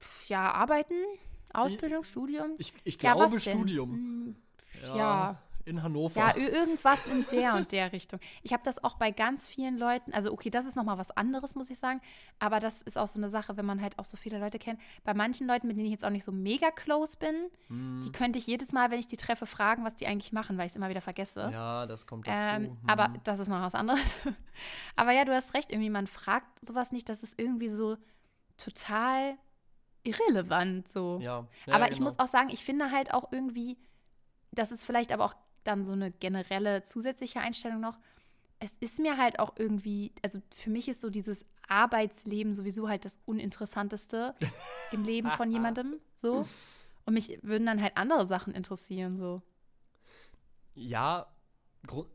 pff, 0.00 0.28
ja, 0.28 0.52
arbeiten, 0.52 0.94
Ausbildung, 1.52 2.04
Studium. 2.04 2.54
Ich, 2.58 2.72
ich 2.84 3.02
ja, 3.02 3.14
glaube 3.14 3.30
denn? 3.30 3.40
Studium. 3.40 3.90
Hm, 3.90 4.36
ja. 4.94 5.38
In 5.64 5.82
Hannover. 5.82 6.18
Ja, 6.18 6.30
ir- 6.36 6.50
irgendwas 6.52 7.06
in 7.06 7.24
der 7.30 7.54
und 7.54 7.70
der 7.72 7.92
Richtung. 7.92 8.18
Ich 8.42 8.52
habe 8.52 8.62
das 8.64 8.82
auch 8.82 8.96
bei 8.96 9.10
ganz 9.12 9.46
vielen 9.46 9.78
Leuten, 9.78 10.12
also 10.12 10.32
okay, 10.32 10.50
das 10.50 10.66
ist 10.66 10.74
nochmal 10.76 10.98
was 10.98 11.10
anderes, 11.12 11.54
muss 11.54 11.70
ich 11.70 11.78
sagen, 11.78 12.00
aber 12.38 12.58
das 12.60 12.82
ist 12.82 12.98
auch 12.98 13.06
so 13.06 13.18
eine 13.18 13.28
Sache, 13.28 13.56
wenn 13.56 13.64
man 13.66 13.80
halt 13.80 13.98
auch 13.98 14.04
so 14.04 14.16
viele 14.16 14.38
Leute 14.38 14.58
kennt. 14.58 14.80
Bei 15.04 15.14
manchen 15.14 15.46
Leuten, 15.46 15.68
mit 15.68 15.76
denen 15.76 15.86
ich 15.86 15.92
jetzt 15.92 16.04
auch 16.04 16.10
nicht 16.10 16.24
so 16.24 16.32
mega 16.32 16.70
close 16.70 17.16
bin, 17.16 17.34
Hm, 17.68 18.00
die 18.04 18.10
könnte 18.12 18.38
ich 18.38 18.46
jedes 18.46 18.72
Mal, 18.72 18.90
wenn 18.90 18.98
ich 18.98 19.06
die 19.06 19.16
treffe, 19.16 19.46
fragen, 19.46 19.84
was 19.84 19.94
die 19.94 20.06
eigentlich 20.06 20.32
machen, 20.32 20.58
weil 20.58 20.66
ich 20.66 20.72
es 20.72 20.76
immer 20.76 20.88
wieder 20.88 21.00
vergesse. 21.00 21.48
ja, 21.52 21.86
das 21.86 22.06
kommt 22.06 22.26
dazu. 22.26 22.46
Ähm, 22.48 22.62
Hm. 22.64 22.78
Aber 22.88 23.12
das 23.24 23.38
ist 23.38 23.48
noch 23.48 23.60
was 23.62 23.74
anderes. 23.74 24.16
aber 24.96 25.12
ja, 25.12 25.24
du 25.24 25.32
hast 25.32 25.54
recht, 25.54 25.70
irgendwie, 25.70 25.90
man 25.90 26.06
fragt 26.06 26.64
sowas 26.64 26.90
nicht, 26.92 27.08
das 27.08 27.22
ist 27.22 27.38
irgendwie 27.38 27.68
so 27.68 27.96
total 28.56 29.36
irrelevant 30.04 30.88
so. 30.88 31.18
ja, 31.22 31.46
ja, 31.66 31.74
aber 31.74 31.86
ich 31.90 31.98
genau. 31.98 32.04
muss 32.10 32.18
auch 32.18 32.26
sagen, 32.26 32.48
ich 32.50 32.64
finde 32.64 32.90
halt 32.90 33.14
auch 33.14 33.30
irgendwie, 33.30 33.78
das 34.50 34.72
ist 34.72 34.84
vielleicht 34.84 35.12
aber 35.12 35.24
auch 35.24 35.34
dann 35.64 35.84
so 35.84 35.92
eine 35.92 36.10
generelle 36.10 36.82
zusätzliche 36.82 37.40
Einstellung 37.40 37.80
noch. 37.80 37.98
Es 38.58 38.74
ist 38.78 38.98
mir 39.00 39.16
halt 39.16 39.38
auch 39.38 39.54
irgendwie, 39.56 40.12
also 40.22 40.40
für 40.54 40.70
mich 40.70 40.88
ist 40.88 41.00
so 41.00 41.10
dieses 41.10 41.44
Arbeitsleben 41.68 42.54
sowieso 42.54 42.88
halt 42.88 43.04
das 43.04 43.18
Uninteressanteste 43.24 44.34
im 44.92 45.04
Leben 45.04 45.30
von 45.30 45.50
jemandem 45.50 45.98
so. 46.12 46.46
Und 47.04 47.14
mich 47.14 47.38
würden 47.42 47.66
dann 47.66 47.82
halt 47.82 47.96
andere 47.96 48.26
Sachen 48.26 48.54
interessieren, 48.54 49.16
so. 49.16 49.42
Ja, 50.74 51.26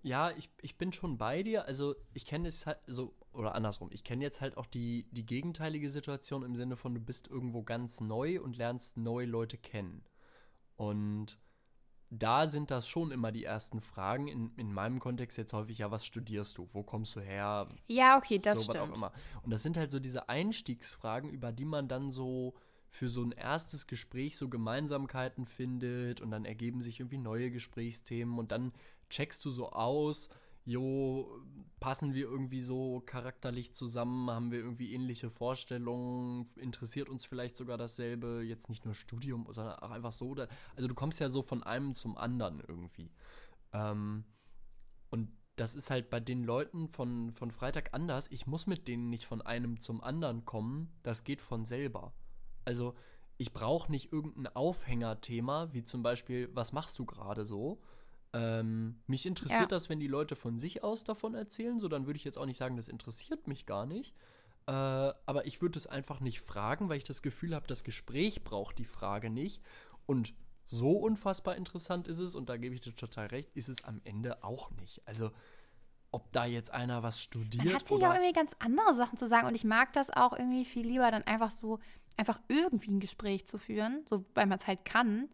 ja, 0.01 0.31
ich, 0.31 0.49
ich 0.61 0.77
bin 0.77 0.93
schon 0.93 1.17
bei 1.17 1.43
dir. 1.43 1.65
Also 1.65 1.95
ich 2.13 2.25
kenne 2.25 2.47
es 2.47 2.65
halt, 2.65 2.79
so, 2.87 3.13
oder 3.33 3.55
andersrum, 3.55 3.89
ich 3.91 4.03
kenne 4.03 4.23
jetzt 4.23 4.41
halt 4.41 4.57
auch 4.57 4.65
die, 4.65 5.07
die 5.11 5.25
gegenteilige 5.25 5.89
Situation 5.89 6.43
im 6.43 6.55
Sinne 6.55 6.77
von, 6.77 6.93
du 6.93 7.01
bist 7.01 7.27
irgendwo 7.27 7.63
ganz 7.63 7.99
neu 7.99 8.41
und 8.41 8.57
lernst 8.57 8.97
neue 8.97 9.25
Leute 9.25 9.57
kennen. 9.57 10.03
Und 10.75 11.39
da 12.09 12.47
sind 12.47 12.71
das 12.71 12.87
schon 12.87 13.11
immer 13.11 13.31
die 13.31 13.43
ersten 13.43 13.81
Fragen. 13.81 14.27
In, 14.27 14.51
in 14.55 14.71
meinem 14.71 14.99
Kontext 14.99 15.37
jetzt 15.37 15.53
häufig, 15.53 15.79
ja, 15.79 15.91
was 15.91 16.05
studierst 16.05 16.57
du? 16.57 16.69
Wo 16.71 16.83
kommst 16.83 17.15
du 17.15 17.19
her? 17.19 17.67
Ja, 17.87 18.17
okay, 18.17 18.39
das 18.39 18.65
so, 18.65 18.71
stimmt. 18.71 18.97
Und 19.43 19.49
das 19.51 19.63
sind 19.63 19.77
halt 19.77 19.91
so 19.91 19.99
diese 19.99 20.29
Einstiegsfragen, 20.29 21.29
über 21.29 21.51
die 21.51 21.65
man 21.65 21.87
dann 21.87 22.11
so 22.11 22.53
für 22.89 23.09
so 23.09 23.21
ein 23.23 23.31
erstes 23.31 23.87
Gespräch 23.87 24.37
so 24.37 24.47
Gemeinsamkeiten 24.47 25.45
findet 25.45 26.21
und 26.21 26.31
dann 26.31 26.45
ergeben 26.45 26.81
sich 26.81 26.99
irgendwie 26.99 27.17
neue 27.17 27.51
Gesprächsthemen 27.51 28.39
und 28.39 28.51
dann 28.51 28.71
checkst 29.09 29.43
du 29.45 29.51
so 29.51 29.69
aus, 29.71 30.29
jo, 30.67 31.41
passen 31.79 32.13
wir 32.13 32.25
irgendwie 32.25 32.59
so 32.59 33.01
charakterlich 33.05 33.73
zusammen, 33.73 34.29
haben 34.29 34.51
wir 34.51 34.59
irgendwie 34.59 34.93
ähnliche 34.93 35.29
Vorstellungen, 35.29 36.45
interessiert 36.57 37.07
uns 37.07 37.23
vielleicht 37.23 37.55
sogar 37.55 37.77
dasselbe, 37.77 38.43
jetzt 38.43 38.67
nicht 38.67 38.83
nur 38.83 38.93
Studium, 38.93 39.47
sondern 39.49 39.79
auch 39.79 39.91
einfach 39.91 40.11
so. 40.11 40.35
also 40.75 40.87
du 40.87 40.93
kommst 40.93 41.21
ja 41.21 41.29
so 41.29 41.41
von 41.41 41.63
einem 41.63 41.93
zum 41.93 42.17
anderen 42.17 42.59
irgendwie. 42.59 43.09
Ähm, 43.71 44.25
und 45.09 45.31
das 45.55 45.73
ist 45.73 45.89
halt 45.89 46.09
bei 46.09 46.19
den 46.19 46.43
Leuten 46.43 46.89
von, 46.89 47.31
von 47.31 47.49
Freitag 47.49 47.93
anders. 47.93 48.29
Ich 48.29 48.45
muss 48.45 48.67
mit 48.67 48.89
denen 48.89 49.09
nicht 49.09 49.23
von 49.23 49.41
einem 49.41 49.79
zum 49.79 50.01
anderen 50.03 50.43
kommen. 50.43 50.91
Das 51.01 51.23
geht 51.23 51.41
von 51.41 51.63
selber. 51.63 52.13
Also 52.65 52.93
ich 53.37 53.53
brauche 53.53 53.89
nicht 53.89 54.11
irgendein 54.11 54.53
Aufhängerthema, 54.53 55.71
wie 55.71 55.83
zum 55.83 56.03
Beispiel, 56.03 56.49
was 56.53 56.73
machst 56.73 56.99
du 56.99 57.05
gerade 57.05 57.45
so? 57.45 57.79
Ähm, 58.33 58.99
mich 59.07 59.25
interessiert 59.25 59.61
ja. 59.61 59.67
das, 59.67 59.89
wenn 59.89 59.99
die 59.99 60.07
Leute 60.07 60.35
von 60.35 60.59
sich 60.59 60.83
aus 60.83 61.03
davon 61.03 61.33
erzählen, 61.33 61.79
so 61.79 61.87
dann 61.87 62.05
würde 62.05 62.17
ich 62.17 62.23
jetzt 62.23 62.37
auch 62.37 62.45
nicht 62.45 62.57
sagen, 62.57 62.75
das 62.75 62.87
interessiert 62.87 63.47
mich 63.47 63.65
gar 63.65 63.85
nicht. 63.85 64.13
Äh, 64.67 64.71
aber 64.71 65.45
ich 65.45 65.61
würde 65.61 65.79
es 65.79 65.87
einfach 65.87 66.19
nicht 66.19 66.41
fragen, 66.41 66.89
weil 66.89 66.97
ich 66.97 67.05
das 67.05 67.21
Gefühl 67.21 67.55
habe, 67.55 67.67
das 67.67 67.83
Gespräch 67.83 68.43
braucht 68.43 68.77
die 68.77 68.85
Frage 68.85 69.29
nicht. 69.29 69.61
Und 70.05 70.33
so 70.65 70.91
unfassbar 70.91 71.55
interessant 71.55 72.07
ist 72.07 72.19
es, 72.19 72.35
und 72.35 72.49
da 72.49 72.57
gebe 72.57 72.75
ich 72.75 72.81
dir 72.81 72.93
total 72.93 73.27
recht, 73.27 73.49
ist 73.55 73.69
es 73.69 73.85
am 73.85 74.01
Ende 74.03 74.43
auch 74.43 74.69
nicht. 74.71 75.01
Also, 75.07 75.31
ob 76.11 76.31
da 76.33 76.45
jetzt 76.45 76.71
einer 76.71 77.03
was 77.03 77.21
studiert. 77.21 77.65
Man 77.65 77.75
hat 77.75 77.87
sich 77.87 78.05
auch 78.05 78.13
irgendwie 78.13 78.33
ganz 78.33 78.55
andere 78.59 78.93
Sachen 78.93 79.17
zu 79.17 79.27
sagen 79.27 79.47
und 79.47 79.55
ich 79.55 79.63
mag 79.63 79.93
das 79.93 80.09
auch 80.09 80.33
irgendwie 80.33 80.65
viel 80.65 80.85
lieber, 80.85 81.09
dann 81.11 81.23
einfach 81.23 81.51
so, 81.51 81.79
einfach 82.17 82.41
irgendwie 82.49 82.91
ein 82.91 82.99
Gespräch 82.99 83.47
zu 83.47 83.57
führen, 83.57 84.05
so 84.09 84.25
weil 84.33 84.47
man 84.47 84.57
es 84.57 84.67
halt 84.67 84.83
kann. 84.83 85.29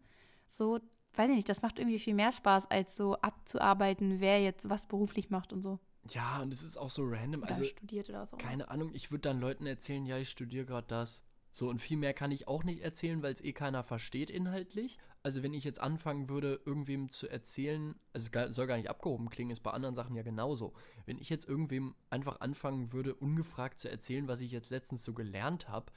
So, 0.48 0.78
weiß 1.16 1.30
ich 1.30 1.36
nicht, 1.36 1.48
das 1.48 1.62
macht 1.62 1.78
irgendwie 1.78 1.98
viel 1.98 2.14
mehr 2.14 2.32
Spaß, 2.32 2.70
als 2.70 2.96
so 2.96 3.14
abzuarbeiten, 3.16 4.20
wer 4.20 4.40
jetzt 4.42 4.68
was 4.68 4.86
beruflich 4.86 5.30
macht 5.30 5.52
und 5.52 5.62
so. 5.62 5.78
Ja, 6.10 6.42
und 6.42 6.52
es 6.52 6.62
ist 6.62 6.76
auch 6.76 6.90
so 6.90 7.02
random. 7.04 7.42
Oder 7.42 7.50
also, 7.50 7.64
studiert 7.64 8.08
oder 8.10 8.26
so. 8.26 8.36
Keine 8.36 8.68
Ahnung, 8.68 8.92
ich 8.94 9.10
würde 9.10 9.22
dann 9.22 9.40
Leuten 9.40 9.66
erzählen, 9.66 10.04
ja, 10.04 10.18
ich 10.18 10.28
studiere 10.28 10.66
gerade 10.66 10.86
das. 10.86 11.24
So, 11.50 11.68
und 11.68 11.78
viel 11.78 11.96
mehr 11.96 12.14
kann 12.14 12.32
ich 12.32 12.48
auch 12.48 12.64
nicht 12.64 12.80
erzählen, 12.80 13.22
weil 13.22 13.32
es 13.32 13.40
eh 13.40 13.52
keiner 13.52 13.84
versteht 13.84 14.28
inhaltlich. 14.28 14.98
Also, 15.22 15.42
wenn 15.42 15.54
ich 15.54 15.64
jetzt 15.64 15.80
anfangen 15.80 16.28
würde, 16.28 16.60
irgendwem 16.66 17.10
zu 17.10 17.28
erzählen, 17.28 17.94
also 18.12 18.28
es 18.32 18.56
soll 18.56 18.66
gar 18.66 18.76
nicht 18.76 18.90
abgehoben 18.90 19.30
klingen, 19.30 19.52
ist 19.52 19.60
bei 19.60 19.70
anderen 19.70 19.94
Sachen 19.94 20.16
ja 20.16 20.22
genauso. 20.22 20.74
Wenn 21.06 21.18
ich 21.18 21.30
jetzt 21.30 21.48
irgendwem 21.48 21.94
einfach 22.10 22.40
anfangen 22.40 22.92
würde, 22.92 23.14
ungefragt 23.14 23.78
zu 23.78 23.88
erzählen, 23.88 24.26
was 24.26 24.40
ich 24.40 24.50
jetzt 24.50 24.70
letztens 24.70 25.04
so 25.04 25.14
gelernt 25.14 25.68
habe, 25.68 25.92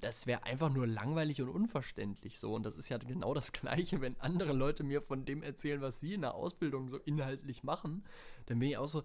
das 0.00 0.26
wäre 0.26 0.44
einfach 0.44 0.72
nur 0.72 0.86
langweilig 0.86 1.40
und 1.42 1.48
unverständlich 1.48 2.38
so. 2.38 2.54
Und 2.54 2.64
das 2.64 2.76
ist 2.76 2.88
ja 2.88 2.98
genau 2.98 3.34
das 3.34 3.52
Gleiche, 3.52 4.00
wenn 4.00 4.18
andere 4.20 4.52
Leute 4.52 4.84
mir 4.84 5.00
von 5.00 5.24
dem 5.24 5.42
erzählen, 5.42 5.80
was 5.80 6.00
sie 6.00 6.14
in 6.14 6.22
der 6.22 6.34
Ausbildung 6.34 6.88
so 6.88 6.98
inhaltlich 6.98 7.62
machen. 7.62 8.04
Dann 8.46 8.58
bin 8.58 8.70
ich 8.70 8.76
auch 8.76 8.88
so, 8.88 9.02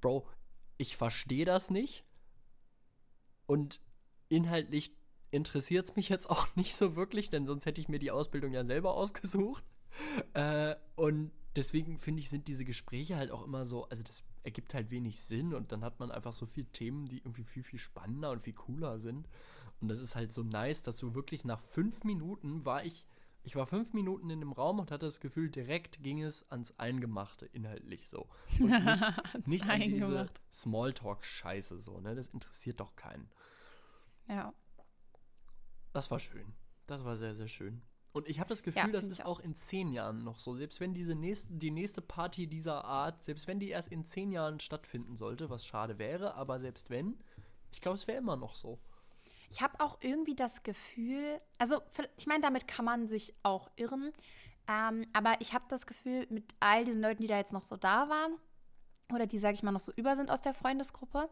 Bro, 0.00 0.28
ich 0.78 0.96
verstehe 0.96 1.44
das 1.44 1.70
nicht. 1.70 2.04
Und 3.46 3.80
inhaltlich 4.28 4.94
interessiert 5.30 5.88
es 5.88 5.96
mich 5.96 6.08
jetzt 6.08 6.28
auch 6.28 6.48
nicht 6.56 6.74
so 6.74 6.96
wirklich, 6.96 7.30
denn 7.30 7.46
sonst 7.46 7.66
hätte 7.66 7.80
ich 7.80 7.88
mir 7.88 7.98
die 7.98 8.10
Ausbildung 8.10 8.52
ja 8.52 8.64
selber 8.64 8.94
ausgesucht. 8.94 9.64
Äh, 10.34 10.76
und 10.94 11.32
deswegen 11.54 11.98
finde 11.98 12.20
ich, 12.20 12.28
sind 12.28 12.48
diese 12.48 12.64
Gespräche 12.64 13.16
halt 13.16 13.30
auch 13.30 13.44
immer 13.44 13.64
so, 13.64 13.84
also 13.88 14.02
das 14.02 14.24
ergibt 14.46 14.72
halt 14.72 14.90
wenig 14.90 15.20
Sinn 15.20 15.52
und 15.52 15.72
dann 15.72 15.84
hat 15.84 16.00
man 16.00 16.10
einfach 16.10 16.32
so 16.32 16.46
viele 16.46 16.68
Themen, 16.68 17.06
die 17.06 17.18
irgendwie 17.18 17.44
viel, 17.44 17.62
viel 17.62 17.78
spannender 17.78 18.30
und 18.30 18.42
viel 18.42 18.54
cooler 18.54 18.98
sind. 18.98 19.28
Und 19.80 19.88
das 19.88 20.00
ist 20.00 20.16
halt 20.16 20.32
so 20.32 20.42
nice, 20.42 20.82
dass 20.82 20.96
du 20.96 21.14
wirklich 21.14 21.44
nach 21.44 21.60
fünf 21.60 22.04
Minuten 22.04 22.64
war 22.64 22.84
ich, 22.84 23.04
ich 23.42 23.56
war 23.56 23.66
fünf 23.66 23.92
Minuten 23.92 24.30
in 24.30 24.40
dem 24.40 24.52
Raum 24.52 24.78
und 24.78 24.90
hatte 24.90 25.06
das 25.06 25.20
Gefühl, 25.20 25.50
direkt 25.50 26.02
ging 26.02 26.22
es 26.22 26.50
ans 26.50 26.78
Eingemachte 26.78 27.46
inhaltlich 27.46 28.08
so. 28.08 28.28
Und 28.58 28.70
nicht, 29.46 29.46
nicht 29.46 29.68
an 29.68 29.80
diese 29.80 30.30
Smalltalk-Scheiße 30.50 31.78
so, 31.78 32.00
ne? 32.00 32.14
Das 32.14 32.28
interessiert 32.28 32.80
doch 32.80 32.96
keinen. 32.96 33.28
Ja. 34.28 34.54
Das 35.92 36.10
war 36.10 36.18
schön. 36.18 36.54
Das 36.86 37.04
war 37.04 37.16
sehr, 37.16 37.34
sehr 37.34 37.48
schön. 37.48 37.82
Und 38.16 38.28
ich 38.28 38.40
habe 38.40 38.48
das 38.48 38.62
Gefühl, 38.62 38.80
ja, 38.80 38.88
das 38.88 39.04
ist 39.04 39.26
auch 39.26 39.40
in 39.40 39.54
zehn 39.54 39.92
Jahren 39.92 40.24
noch 40.24 40.38
so. 40.38 40.54
Selbst 40.54 40.80
wenn 40.80 40.94
diese 40.94 41.14
nächste, 41.14 41.52
die 41.52 41.70
nächste 41.70 42.00
Party 42.00 42.46
dieser 42.46 42.82
Art, 42.86 43.22
selbst 43.22 43.46
wenn 43.46 43.60
die 43.60 43.68
erst 43.68 43.92
in 43.92 44.06
zehn 44.06 44.32
Jahren 44.32 44.58
stattfinden 44.58 45.16
sollte, 45.16 45.50
was 45.50 45.66
schade 45.66 45.98
wäre, 45.98 46.34
aber 46.34 46.58
selbst 46.58 46.88
wenn, 46.88 47.18
ich 47.72 47.82
glaube, 47.82 47.96
es 47.96 48.06
wäre 48.06 48.16
immer 48.16 48.36
noch 48.36 48.54
so. 48.54 48.78
Ich 49.50 49.60
habe 49.60 49.78
auch 49.80 49.98
irgendwie 50.00 50.34
das 50.34 50.62
Gefühl, 50.62 51.42
also 51.58 51.82
ich 52.16 52.26
meine, 52.26 52.40
damit 52.40 52.66
kann 52.66 52.86
man 52.86 53.06
sich 53.06 53.34
auch 53.42 53.70
irren, 53.76 54.14
ähm, 54.66 55.04
aber 55.12 55.34
ich 55.40 55.52
habe 55.52 55.66
das 55.68 55.86
Gefühl, 55.86 56.26
mit 56.30 56.54
all 56.58 56.86
diesen 56.86 57.02
Leuten, 57.02 57.20
die 57.20 57.28
da 57.28 57.36
jetzt 57.36 57.52
noch 57.52 57.64
so 57.64 57.76
da 57.76 58.08
waren, 58.08 58.38
oder 59.12 59.26
die, 59.26 59.38
sage 59.38 59.56
ich 59.56 59.62
mal, 59.62 59.72
noch 59.72 59.80
so 59.80 59.92
über 59.92 60.16
sind 60.16 60.30
aus 60.30 60.40
der 60.40 60.54
Freundesgruppe, 60.54 61.28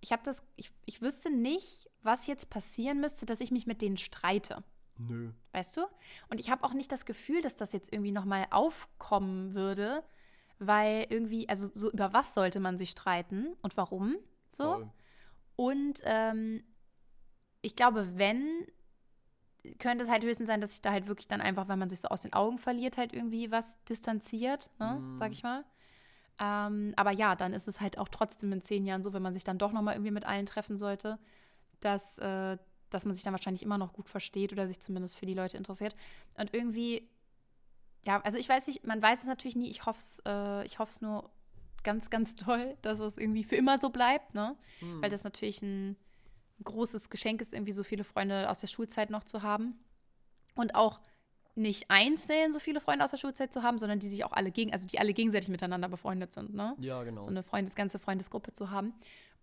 ich 0.00 0.10
habe 0.10 0.24
das, 0.24 0.42
ich, 0.56 0.72
ich 0.86 1.00
wüsste 1.02 1.30
nicht, 1.30 1.88
was 2.02 2.26
jetzt 2.26 2.50
passieren 2.50 3.00
müsste, 3.00 3.26
dass 3.26 3.40
ich 3.40 3.52
mich 3.52 3.68
mit 3.68 3.80
denen 3.80 3.96
streite. 3.96 4.64
Nö. 4.98 5.32
Weißt 5.52 5.76
du? 5.76 5.82
Und 6.30 6.40
ich 6.40 6.50
habe 6.50 6.64
auch 6.64 6.72
nicht 6.72 6.90
das 6.92 7.04
Gefühl, 7.04 7.40
dass 7.40 7.56
das 7.56 7.72
jetzt 7.72 7.92
irgendwie 7.92 8.12
nochmal 8.12 8.46
aufkommen 8.50 9.54
würde, 9.54 10.02
weil 10.58 11.06
irgendwie, 11.10 11.48
also 11.48 11.68
so 11.74 11.90
über 11.90 12.12
was 12.12 12.34
sollte 12.34 12.60
man 12.60 12.78
sich 12.78 12.90
streiten 12.90 13.54
und 13.62 13.76
warum? 13.76 14.16
So. 14.52 14.64
Voll. 14.64 14.90
Und 15.56 16.00
ähm, 16.04 16.62
ich 17.62 17.76
glaube, 17.76 18.18
wenn, 18.18 18.66
könnte 19.78 20.04
es 20.04 20.10
halt 20.10 20.24
höchstens 20.24 20.46
sein, 20.46 20.60
dass 20.60 20.72
sich 20.72 20.82
da 20.82 20.92
halt 20.92 21.06
wirklich 21.06 21.28
dann 21.28 21.40
einfach, 21.40 21.68
wenn 21.68 21.78
man 21.78 21.88
sich 21.88 22.00
so 22.00 22.08
aus 22.08 22.22
den 22.22 22.32
Augen 22.32 22.58
verliert, 22.58 22.96
halt 22.96 23.12
irgendwie 23.12 23.50
was 23.50 23.82
distanziert, 23.84 24.70
ne, 24.78 25.00
mm. 25.00 25.16
sag 25.16 25.32
ich 25.32 25.42
mal. 25.42 25.64
Ähm, 26.38 26.92
aber 26.96 27.10
ja, 27.10 27.34
dann 27.34 27.52
ist 27.54 27.66
es 27.66 27.80
halt 27.80 27.98
auch 27.98 28.08
trotzdem 28.08 28.52
in 28.52 28.60
zehn 28.60 28.84
Jahren 28.84 29.02
so, 29.02 29.12
wenn 29.12 29.22
man 29.22 29.32
sich 29.32 29.44
dann 29.44 29.58
doch 29.58 29.72
nochmal 29.72 29.94
irgendwie 29.94 30.10
mit 30.10 30.26
allen 30.26 30.46
treffen 30.46 30.76
sollte, 30.76 31.18
dass 31.80 32.18
äh, 32.18 32.58
dass 32.90 33.04
man 33.04 33.14
sich 33.14 33.24
dann 33.24 33.32
wahrscheinlich 33.32 33.62
immer 33.62 33.78
noch 33.78 33.92
gut 33.92 34.08
versteht 34.08 34.52
oder 34.52 34.66
sich 34.66 34.80
zumindest 34.80 35.16
für 35.16 35.26
die 35.26 35.34
Leute 35.34 35.56
interessiert. 35.56 35.96
Und 36.38 36.54
irgendwie, 36.54 37.08
ja, 38.04 38.20
also 38.22 38.38
ich 38.38 38.48
weiß 38.48 38.66
nicht, 38.68 38.86
man 38.86 39.02
weiß 39.02 39.20
es 39.22 39.26
natürlich 39.26 39.56
nie, 39.56 39.70
ich 39.70 39.86
hoffe 39.86 39.98
es 39.98 40.20
äh, 40.24 41.04
nur 41.04 41.30
ganz, 41.82 42.10
ganz 42.10 42.34
toll, 42.34 42.76
dass 42.82 42.98
es 43.00 43.16
irgendwie 43.16 43.44
für 43.44 43.56
immer 43.56 43.78
so 43.78 43.90
bleibt, 43.90 44.34
ne? 44.34 44.56
Mhm. 44.80 45.02
Weil 45.02 45.10
das 45.10 45.24
natürlich 45.24 45.62
ein 45.62 45.96
großes 46.64 47.10
Geschenk 47.10 47.40
ist, 47.40 47.52
irgendwie 47.52 47.72
so 47.72 47.84
viele 47.84 48.04
Freunde 48.04 48.50
aus 48.50 48.58
der 48.58 48.66
Schulzeit 48.66 49.10
noch 49.10 49.24
zu 49.24 49.42
haben. 49.42 49.78
Und 50.54 50.74
auch 50.74 51.00
nicht 51.54 51.90
einzeln 51.90 52.52
so 52.52 52.58
viele 52.58 52.80
Freunde 52.80 53.04
aus 53.04 53.10
der 53.10 53.16
Schulzeit 53.16 53.52
zu 53.52 53.62
haben, 53.62 53.78
sondern 53.78 53.98
die 53.98 54.08
sich 54.08 54.24
auch 54.24 54.32
alle 54.32 54.50
gegen, 54.50 54.72
also 54.72 54.86
die 54.86 54.98
alle 54.98 55.14
gegenseitig 55.14 55.48
miteinander 55.48 55.88
befreundet 55.88 56.32
sind, 56.32 56.54
ne? 56.54 56.76
Ja, 56.78 57.02
genau. 57.02 57.22
So 57.22 57.28
eine 57.28 57.42
Freundes, 57.42 57.74
ganze 57.74 57.98
Freundesgruppe 57.98 58.52
zu 58.52 58.70
haben. 58.70 58.94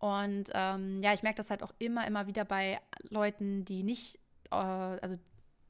Und 0.03 0.49
ähm, 0.53 1.01
ja, 1.01 1.13
ich 1.13 1.23
merke 1.23 1.37
das 1.37 1.49
halt 1.49 1.63
auch 1.63 1.73
immer, 1.79 2.05
immer 2.05 2.27
wieder 2.27 2.43
bei 2.43 2.77
Leuten, 3.07 3.63
die 3.63 3.83
nicht, 3.83 4.19
äh, 4.51 4.55
also 4.55 5.15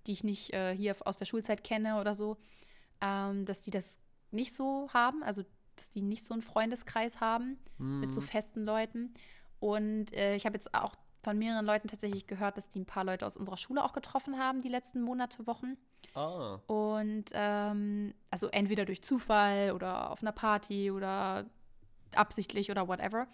die 0.08 0.14
ich 0.14 0.24
nicht 0.24 0.52
äh, 0.54 0.76
hier 0.76 0.96
aus 1.06 1.18
der 1.18 1.26
Schulzeit 1.26 1.64
kenne 1.64 2.02
oder 2.02 2.16
so, 2.16 2.38
ähm, 3.00 3.46
dass 3.46 3.62
die 3.62 3.70
das 3.70 4.00
nicht 4.32 4.56
so 4.56 4.90
haben, 4.92 5.22
also 5.22 5.44
dass 5.76 5.92
die 5.92 6.02
nicht 6.02 6.26
so 6.26 6.34
einen 6.34 6.42
Freundeskreis 6.42 7.22
haben 7.22 7.60
mhm. 7.78 8.00
mit 8.00 8.12
so 8.12 8.22
mhm. 8.22 8.26
festen 8.26 8.66
Leuten. 8.66 9.14
Und 9.60 10.12
äh, 10.16 10.36
ich 10.36 10.48
habe 10.48 10.56
jetzt 10.56 10.74
auch 10.74 10.96
von 11.22 11.38
mehreren 11.38 11.68
Leuten 11.68 11.88
tatsächlich 11.88 12.26
gehört, 12.26 12.58
dass 12.58 12.70
die 12.70 12.80
ein 12.80 12.88
paar 12.88 13.04
Leute 13.04 13.28
aus 13.28 13.38
unserer 13.38 13.58
Schule 13.58 13.84
auch 13.84 13.94
getroffen 13.94 14.40
haben, 14.40 14.64
die 14.64 14.70
letzten 14.70 15.04
Monate, 15.04 15.46
Wochen. 15.46 15.78
Ah. 16.16 16.56
Und 16.66 17.26
ähm, 17.34 18.16
also 18.32 18.48
entweder 18.48 18.86
durch 18.86 19.04
Zufall 19.04 19.74
oder 19.74 20.10
auf 20.10 20.24
einer 20.24 20.32
Party 20.32 20.90
oder 20.90 21.46
absichtlich 22.16 22.72
oder 22.72 22.88
whatever. 22.88 23.28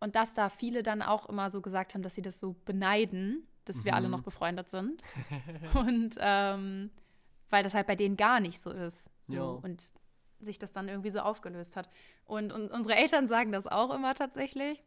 Und 0.00 0.14
dass 0.14 0.34
da 0.34 0.48
viele 0.48 0.82
dann 0.82 1.02
auch 1.02 1.28
immer 1.28 1.50
so 1.50 1.60
gesagt 1.60 1.94
haben, 1.94 2.02
dass 2.02 2.14
sie 2.14 2.22
das 2.22 2.38
so 2.38 2.54
beneiden, 2.64 3.46
dass 3.64 3.78
mhm. 3.78 3.84
wir 3.84 3.94
alle 3.94 4.06
mhm. 4.06 4.12
noch 4.12 4.22
befreundet 4.22 4.70
sind. 4.70 5.02
und 5.74 6.16
ähm, 6.18 6.90
weil 7.50 7.62
das 7.62 7.74
halt 7.74 7.86
bei 7.86 7.96
denen 7.96 8.16
gar 8.16 8.40
nicht 8.40 8.60
so 8.60 8.70
ist. 8.70 9.10
So. 9.20 9.60
Und 9.62 9.92
sich 10.40 10.58
das 10.58 10.72
dann 10.72 10.88
irgendwie 10.88 11.10
so 11.10 11.20
aufgelöst 11.20 11.76
hat. 11.76 11.88
Und, 12.24 12.52
und 12.52 12.70
unsere 12.70 12.96
Eltern 12.96 13.26
sagen 13.26 13.52
das 13.52 13.66
auch 13.66 13.92
immer 13.92 14.14
tatsächlich. 14.14 14.82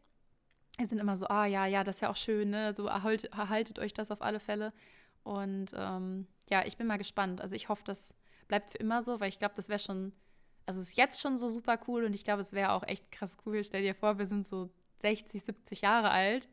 Sie 0.77 0.86
sind 0.86 1.00
immer 1.00 1.18
so, 1.18 1.27
ah 1.27 1.46
ja, 1.46 1.65
ja, 1.65 1.84
das 1.84 1.98
ist 1.98 2.01
ja 2.01 2.10
auch 2.10 2.15
schön, 2.15 2.50
ne? 2.50 2.74
So 2.74 2.86
erhaltet, 2.86 3.34
erhaltet 3.34 3.77
euch 3.77 3.94
das 3.94 4.12
auf 4.12 4.22
alle 4.22 4.39
Fälle. 4.39 4.72
Und 5.24 5.72
ähm, 5.75 6.27
ja, 6.50 6.65
ich 6.65 6.77
bin 6.77 6.88
mal 6.88 6.98
gespannt. 6.98 7.41
Also 7.41 7.56
ich 7.56 7.70
hoffe, 7.70 7.84
das 7.86 8.13
bleibt 8.48 8.72
für 8.72 8.77
immer 8.77 9.01
so, 9.01 9.20
weil 9.20 9.30
ich 9.30 9.39
glaube, 9.39 9.53
das 9.56 9.70
wäre 9.70 9.80
schon, 9.80 10.13
also 10.65 10.80
es 10.80 10.89
ist 10.89 10.98
jetzt 10.98 11.22
schon 11.22 11.38
so 11.38 11.50
super 11.50 11.77
cool 11.88 12.06
und 12.06 12.13
ich 12.13 12.24
glaube, 12.24 12.41
es 12.41 12.53
wäre 12.53 12.72
auch 12.72 12.84
echt 12.84 13.12
krass 13.12 13.38
cool. 13.46 13.63
Stell 13.63 13.82
dir 13.82 13.94
vor, 13.94 14.18
wir 14.18 14.25
sind 14.25 14.48
so 14.48 14.70
60, 15.01 15.43
70 15.43 15.81
Jahre 15.81 16.12
alt 16.12 16.50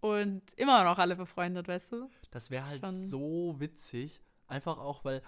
und 0.00 0.42
immer 0.56 0.84
noch 0.84 0.98
alle 0.98 1.16
befreundet, 1.16 1.68
weißt 1.68 1.92
du? 1.92 2.10
Das 2.30 2.50
wäre 2.50 2.64
halt 2.66 2.82
so 2.92 3.58
witzig. 3.58 4.22
Einfach 4.46 4.78
auch, 4.78 5.04
weil 5.04 5.22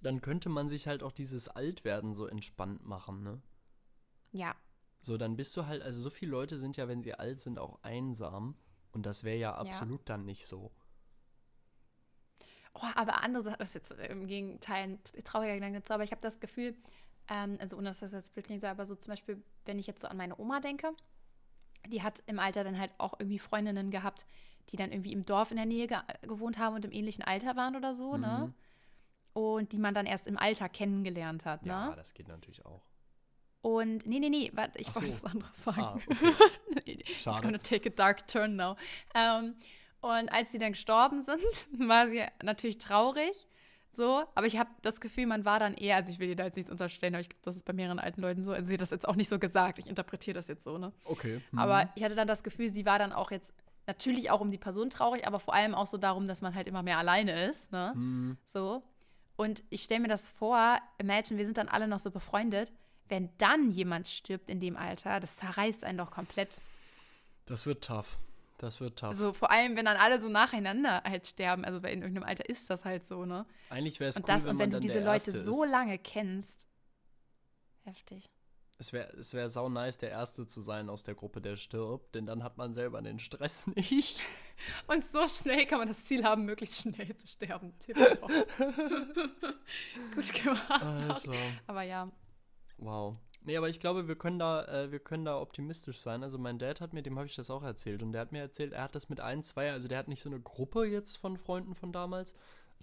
dann 0.00 0.20
könnte 0.20 0.48
man 0.48 0.68
sich 0.68 0.86
halt 0.86 1.02
auch 1.02 1.12
dieses 1.12 1.48
Altwerden 1.48 2.14
so 2.14 2.26
entspannt 2.26 2.84
machen, 2.84 3.22
ne? 3.22 3.42
Ja. 4.32 4.54
So, 5.00 5.16
dann 5.16 5.36
bist 5.36 5.56
du 5.56 5.66
halt, 5.66 5.82
also 5.82 6.00
so 6.00 6.10
viele 6.10 6.30
Leute 6.30 6.58
sind 6.58 6.76
ja, 6.76 6.88
wenn 6.88 7.02
sie 7.02 7.14
alt 7.14 7.40
sind, 7.40 7.58
auch 7.58 7.78
einsam. 7.82 8.56
Und 8.92 9.06
das 9.06 9.22
wäre 9.22 9.36
ja 9.36 9.54
absolut 9.54 10.00
ja. 10.00 10.04
dann 10.06 10.24
nicht 10.24 10.46
so. 10.46 10.72
Oh, 12.74 12.86
aber 12.94 13.22
andere 13.22 13.42
Sachen, 13.42 13.58
das 13.58 13.74
ist 13.74 13.90
jetzt 13.90 13.90
im 13.92 14.26
Gegenteil 14.26 14.84
ein 14.84 15.24
trauriger 15.24 15.54
Gedanke 15.54 15.80
dazu, 15.80 15.92
aber 15.94 16.04
ich 16.04 16.10
habe 16.10 16.20
das 16.20 16.40
Gefühl, 16.40 16.76
ähm, 17.28 17.58
also 17.60 17.76
ohne 17.76 17.88
dass 17.88 18.00
das 18.00 18.12
jetzt 18.12 18.34
blöd 18.34 18.46
klingt, 18.46 18.64
aber 18.64 18.86
so 18.86 18.94
zum 18.94 19.12
Beispiel, 19.12 19.42
wenn 19.64 19.78
ich 19.78 19.86
jetzt 19.86 20.00
so 20.00 20.08
an 20.08 20.16
meine 20.16 20.38
Oma 20.38 20.60
denke, 20.60 20.92
die 21.86 22.02
hat 22.02 22.22
im 22.26 22.38
Alter 22.38 22.64
dann 22.64 22.78
halt 22.78 22.90
auch 22.98 23.14
irgendwie 23.18 23.38
Freundinnen 23.38 23.90
gehabt, 23.90 24.26
die 24.70 24.76
dann 24.76 24.92
irgendwie 24.92 25.12
im 25.12 25.24
Dorf 25.24 25.50
in 25.50 25.56
der 25.56 25.66
Nähe 25.66 25.86
ge 25.86 25.98
gewohnt 26.22 26.58
haben 26.58 26.74
und 26.74 26.84
im 26.84 26.92
ähnlichen 26.92 27.24
Alter 27.24 27.56
waren 27.56 27.76
oder 27.76 27.94
so, 27.94 28.16
ne? 28.16 28.16
mhm. 28.16 28.22
ne? 28.22 28.54
Und 29.34 29.72
die 29.72 29.78
man 29.78 29.94
dann 29.94 30.06
erst 30.06 30.26
im 30.26 30.36
Alter 30.36 30.68
kennengelernt 30.68 31.44
hat, 31.44 31.64
ne? 31.64 31.72
Ja, 31.72 31.94
das 31.94 32.12
geht 32.14 32.28
natürlich 32.28 32.64
auch. 32.66 32.82
Und 33.60 34.06
nee, 34.06 34.18
nee, 34.18 34.28
nee, 34.28 34.50
warte, 34.54 34.78
ich 34.78 34.94
wollte 34.94 35.08
so. 35.08 35.14
was 35.14 35.24
anderes 35.24 35.62
sagen. 35.62 35.80
Ah, 35.80 35.98
okay. 36.76 36.98
It's 37.06 37.24
gonna 37.24 37.58
take 37.58 37.88
a 37.88 37.92
dark 37.92 38.26
turn 38.28 38.56
now. 38.56 38.76
Ähm, 39.14 39.54
und 40.00 40.28
als 40.32 40.52
die 40.52 40.58
dann 40.58 40.72
gestorben 40.72 41.22
sind, 41.22 41.42
war 41.88 42.08
sie 42.08 42.22
natürlich 42.42 42.78
traurig. 42.78 43.46
So, 43.98 44.22
aber 44.36 44.46
ich 44.46 44.56
habe 44.56 44.70
das 44.82 45.00
Gefühl, 45.00 45.26
man 45.26 45.44
war 45.44 45.58
dann 45.58 45.74
eher, 45.74 45.96
also 45.96 46.12
ich 46.12 46.20
will 46.20 46.28
dir 46.28 46.36
da 46.36 46.44
jetzt 46.44 46.54
nichts 46.54 46.70
unterstellen, 46.70 47.14
aber 47.14 47.20
ich 47.20 47.28
glaube, 47.28 47.42
das 47.42 47.56
ist 47.56 47.64
bei 47.64 47.72
mehreren 47.72 47.98
alten 47.98 48.20
Leuten 48.20 48.44
so. 48.44 48.52
Also 48.52 48.68
sie 48.68 48.74
hat 48.74 48.80
das 48.80 48.90
jetzt 48.90 49.08
auch 49.08 49.16
nicht 49.16 49.28
so 49.28 49.38
gesagt. 49.38 49.80
Ich 49.80 49.86
interpretiere 49.86 50.34
das 50.34 50.46
jetzt 50.46 50.62
so, 50.62 50.78
ne? 50.78 50.92
Okay. 51.04 51.42
Mhm. 51.50 51.58
Aber 51.58 51.90
ich 51.96 52.04
hatte 52.04 52.14
dann 52.14 52.28
das 52.28 52.44
Gefühl, 52.44 52.70
sie 52.70 52.86
war 52.86 53.00
dann 53.00 53.12
auch 53.12 53.32
jetzt 53.32 53.52
natürlich 53.88 54.30
auch 54.30 54.40
um 54.40 54.50
die 54.50 54.58
Person 54.58 54.88
traurig, 54.88 55.26
aber 55.26 55.40
vor 55.40 55.52
allem 55.52 55.74
auch 55.74 55.88
so 55.88 55.98
darum, 55.98 56.28
dass 56.28 56.42
man 56.42 56.54
halt 56.54 56.68
immer 56.68 56.82
mehr 56.82 56.98
alleine 56.98 57.46
ist, 57.46 57.72
ne? 57.72 57.92
Mhm. 57.96 58.38
So. 58.46 58.82
Und 59.36 59.64
ich 59.68 59.82
stelle 59.82 60.00
mir 60.00 60.08
das 60.08 60.28
vor, 60.28 60.78
imagine, 60.98 61.36
wir 61.36 61.44
sind 61.44 61.58
dann 61.58 61.68
alle 61.68 61.88
noch 61.88 61.98
so 61.98 62.10
befreundet 62.10 62.72
wenn 63.08 63.30
dann 63.38 63.70
jemand 63.70 64.06
stirbt 64.08 64.50
in 64.50 64.60
dem 64.60 64.76
Alter, 64.76 65.20
das 65.20 65.36
zerreißt 65.36 65.84
einen 65.84 65.98
doch 65.98 66.10
komplett. 66.10 66.50
Das 67.46 67.66
wird 67.66 67.84
tough. 67.84 68.18
Das 68.58 68.80
wird 68.80 68.98
tough. 68.98 69.14
So, 69.14 69.32
vor 69.32 69.50
allem, 69.50 69.76
wenn 69.76 69.84
dann 69.84 69.96
alle 69.96 70.20
so 70.20 70.28
nacheinander 70.28 71.02
halt 71.04 71.26
sterben. 71.26 71.64
Also 71.64 71.78
in 71.78 72.02
irgendeinem 72.02 72.24
Alter 72.24 72.48
ist 72.48 72.68
das 72.70 72.84
halt 72.84 73.06
so, 73.06 73.24
ne? 73.24 73.46
Eigentlich 73.70 74.00
wäre 74.00 74.10
es 74.10 74.16
cool, 74.16 74.24
das, 74.26 74.44
wenn 74.44 74.50
Und 74.50 74.58
wenn 74.58 74.70
du 74.72 74.80
diese 74.80 75.02
Leute 75.02 75.30
so 75.30 75.64
lange 75.64 75.98
kennst. 75.98 76.66
Heftig. 77.84 78.28
Es 78.80 78.92
wäre 78.92 79.08
es 79.16 79.34
wär 79.34 79.48
sau 79.48 79.68
nice, 79.68 79.98
der 79.98 80.10
Erste 80.10 80.46
zu 80.46 80.60
sein 80.60 80.88
aus 80.88 81.02
der 81.02 81.14
Gruppe, 81.14 81.40
der 81.40 81.56
stirbt, 81.56 82.14
denn 82.14 82.26
dann 82.26 82.44
hat 82.44 82.58
man 82.58 82.74
selber 82.74 83.02
den 83.02 83.18
Stress 83.18 83.66
nicht. 83.74 84.20
Und 84.86 85.06
so 85.06 85.26
schnell 85.28 85.66
kann 85.66 85.78
man 85.78 85.88
das 85.88 86.04
Ziel 86.04 86.24
haben, 86.24 86.44
möglichst 86.44 86.82
schnell 86.82 87.16
zu 87.16 87.26
sterben. 87.26 87.74
Gut 90.14 90.32
gemacht. 90.32 90.82
Alter. 90.82 91.32
Aber 91.66 91.82
ja, 91.82 92.10
Wow. 92.78 93.16
Nee, 93.48 93.56
aber 93.56 93.70
ich 93.70 93.80
glaube, 93.80 94.08
wir 94.08 94.16
können 94.16 94.38
da, 94.38 94.62
äh, 94.66 94.92
wir 94.92 94.98
können 94.98 95.24
da 95.24 95.40
optimistisch 95.40 96.00
sein. 96.00 96.22
Also 96.22 96.36
mein 96.36 96.58
Dad 96.58 96.82
hat 96.82 96.92
mir, 96.92 97.02
dem 97.02 97.16
habe 97.16 97.26
ich 97.26 97.34
das 97.34 97.48
auch 97.48 97.62
erzählt. 97.62 98.02
Und 98.02 98.12
der 98.12 98.20
hat 98.20 98.30
mir 98.30 98.42
erzählt, 98.42 98.74
er 98.74 98.82
hat 98.82 98.94
das 98.94 99.08
mit 99.08 99.20
ein, 99.20 99.42
zwei, 99.42 99.72
also 99.72 99.88
der 99.88 99.96
hat 99.96 100.06
nicht 100.06 100.20
so 100.20 100.28
eine 100.28 100.38
Gruppe 100.38 100.84
jetzt 100.84 101.16
von 101.16 101.38
Freunden 101.38 101.74
von 101.74 101.90
damals, 101.90 102.34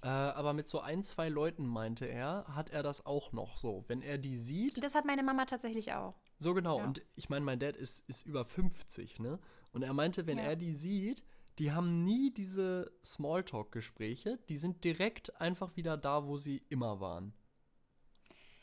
äh, 0.02 0.08
aber 0.08 0.54
mit 0.54 0.68
so 0.68 0.80
ein, 0.80 1.04
zwei 1.04 1.30
Leuten, 1.30 1.68
meinte 1.68 2.08
er, 2.08 2.46
hat 2.48 2.72
er 2.72 2.82
das 2.82 3.06
auch 3.06 3.32
noch 3.32 3.58
so. 3.58 3.86
Wenn 3.88 4.02
er 4.02 4.18
die 4.18 4.38
sieht. 4.38 4.84
Das 4.84 4.96
hat 4.96 5.06
meine 5.06 5.22
Mama 5.22 5.46
tatsächlich 5.46 5.94
auch. 5.94 6.16
So 6.40 6.56
genau. 6.56 6.80
Ja. 6.80 6.86
Und 6.86 7.04
ich 7.16 7.30
meine, 7.30 7.46
mein 7.46 7.60
Dad 7.60 7.76
ist, 7.76 8.04
ist 8.10 8.26
über 8.26 8.44
50, 8.44 9.20
ne? 9.20 9.38
Und 9.72 9.84
er 9.84 9.94
meinte, 9.94 10.26
wenn 10.26 10.40
ja. 10.40 10.46
er 10.46 10.56
die 10.56 10.74
sieht, 10.74 11.24
die 11.60 11.74
haben 11.74 12.04
nie 12.04 12.34
diese 12.34 12.92
Smalltalk-Gespräche, 13.06 14.40
die 14.50 14.58
sind 14.58 14.84
direkt 14.84 15.40
einfach 15.40 15.76
wieder 15.76 15.96
da, 15.96 16.26
wo 16.26 16.38
sie 16.38 16.64
immer 16.70 17.00
waren. 17.00 17.36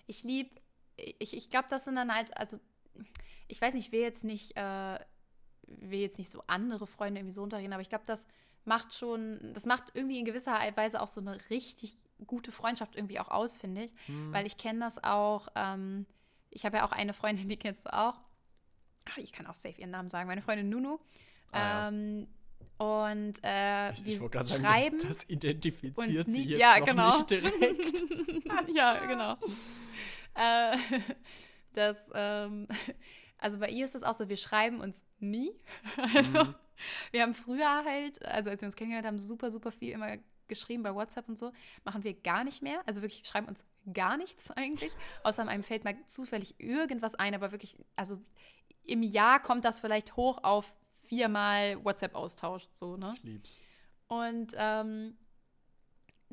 Ich 0.09 0.25
liebe 0.25 0.62
ich, 1.19 1.37
ich 1.37 1.51
glaube, 1.51 1.67
das 1.71 1.85
sind 1.85 1.97
dann 1.97 2.15
halt, 2.15 2.37
also 2.37 2.59
ich 3.49 3.61
weiß 3.61 3.75
nicht, 3.75 3.87
ich 3.87 3.93
will 3.93 4.01
jetzt 4.01 4.25
nicht, 4.25 4.57
äh, 4.57 4.99
will 5.67 6.01
jetzt 6.01 6.19
nicht 6.19 6.31
so 6.31 6.43
andere 6.47 6.87
Freunde 6.87 7.21
irgendwie 7.21 7.35
so 7.35 7.43
unterreden, 7.43 7.73
aber 7.73 7.83
ich 7.83 7.89
glaube, 7.89 8.05
das 8.07 8.27
macht 8.65 8.95
schon, 8.95 9.53
das 9.55 9.67
macht 9.67 9.93
irgendwie 9.95 10.19
in 10.19 10.25
gewisser 10.25 10.55
Weise 10.77 11.01
auch 11.01 11.09
so 11.09 11.21
eine 11.21 11.39
richtig 11.51 11.97
gute 12.27 12.53
Freundschaft 12.53 12.95
irgendwie 12.97 13.19
auch 13.19 13.29
aus, 13.29 13.59
finde 13.59 13.85
ich. 13.85 13.93
Hm. 14.07 14.33
Weil 14.33 14.47
ich 14.47 14.57
kenne 14.57 14.81
das 14.81 15.03
auch, 15.03 15.49
ähm, 15.57 16.07
ich 16.51 16.65
habe 16.65 16.79
ja 16.79 16.87
auch 16.87 16.93
eine 16.93 17.13
Freundin, 17.13 17.49
die 17.49 17.57
kennst 17.57 17.87
du 17.87 17.93
auch. 17.93 18.21
Ach, 19.07 19.19
ich 19.19 19.33
kann 19.33 19.47
auch 19.47 19.55
safe 19.55 19.81
ihren 19.81 19.91
Namen 19.91 20.09
sagen, 20.09 20.29
meine 20.29 20.43
Freundin 20.43 20.69
Nunu. 20.69 20.99
Ah, 21.51 21.89
ähm, 21.89 22.29
und 22.79 23.35
äh, 23.45 23.93
ich, 23.93 24.05
wir 24.05 24.13
ich 24.13 24.49
schreiben. 24.49 25.01
Sagen, 25.01 25.09
das 25.09 25.29
identifiziert 25.29 26.27
sie 26.27 26.45
jetzt 26.45 26.61
ja, 26.61 26.79
noch 26.79 26.87
genau. 26.87 27.17
nicht 27.17 27.31
direkt. 27.31 28.05
ja, 28.75 29.07
genau. 29.07 29.37
Äh, 30.35 30.77
das, 31.73 32.11
ähm, 32.15 32.69
also 33.39 33.59
bei 33.59 33.69
ihr 33.69 33.85
ist 33.85 33.95
es 33.95 34.03
auch 34.03 34.15
so, 34.15 34.29
wir 34.29 34.37
schreiben 34.37 34.81
uns 34.81 35.05
nie. 35.19 35.53
Also 36.15 36.45
mhm. 36.45 36.55
wir 37.13 37.23
haben 37.23 37.35
früher 37.35 37.85
halt, 37.85 38.25
also 38.25 38.51
als 38.51 38.63
wir 38.63 38.67
uns 38.67 38.77
kennengelernt 38.77 39.07
haben, 39.07 39.19
super, 39.19 39.51
super 39.51 39.71
viel 39.71 39.93
immer 39.93 40.17
geschrieben 40.49 40.83
bei 40.83 40.95
WhatsApp 40.95 41.29
und 41.29 41.39
so. 41.39 41.53
Machen 41.85 42.05
wir 42.05 42.15
gar 42.15 42.45
nicht 42.45 42.63
mehr. 42.63 42.83
Also 42.87 43.03
wirklich, 43.03 43.27
schreiben 43.27 43.49
uns 43.49 43.65
gar 43.93 44.17
nichts 44.17 44.51
eigentlich. 44.51 44.93
Außer 45.23 45.47
einem 45.47 45.63
fällt 45.63 45.85
mal 45.85 45.97
zufällig 46.07 46.59
irgendwas 46.59 47.15
ein, 47.15 47.35
aber 47.35 47.53
wirklich, 47.53 47.77
also 47.97 48.17
im 48.85 49.03
Jahr 49.03 49.41
kommt 49.41 49.65
das 49.65 49.81
vielleicht 49.81 50.17
hoch 50.17 50.39
auf 50.43 50.75
viermal 51.07 51.83
WhatsApp-Austausch. 51.85 52.69
So, 52.73 52.97
ne? 52.97 53.13
Ich 53.17 53.23
lieb's. 53.23 53.59
Und 54.09 54.53
ähm, 54.57 55.17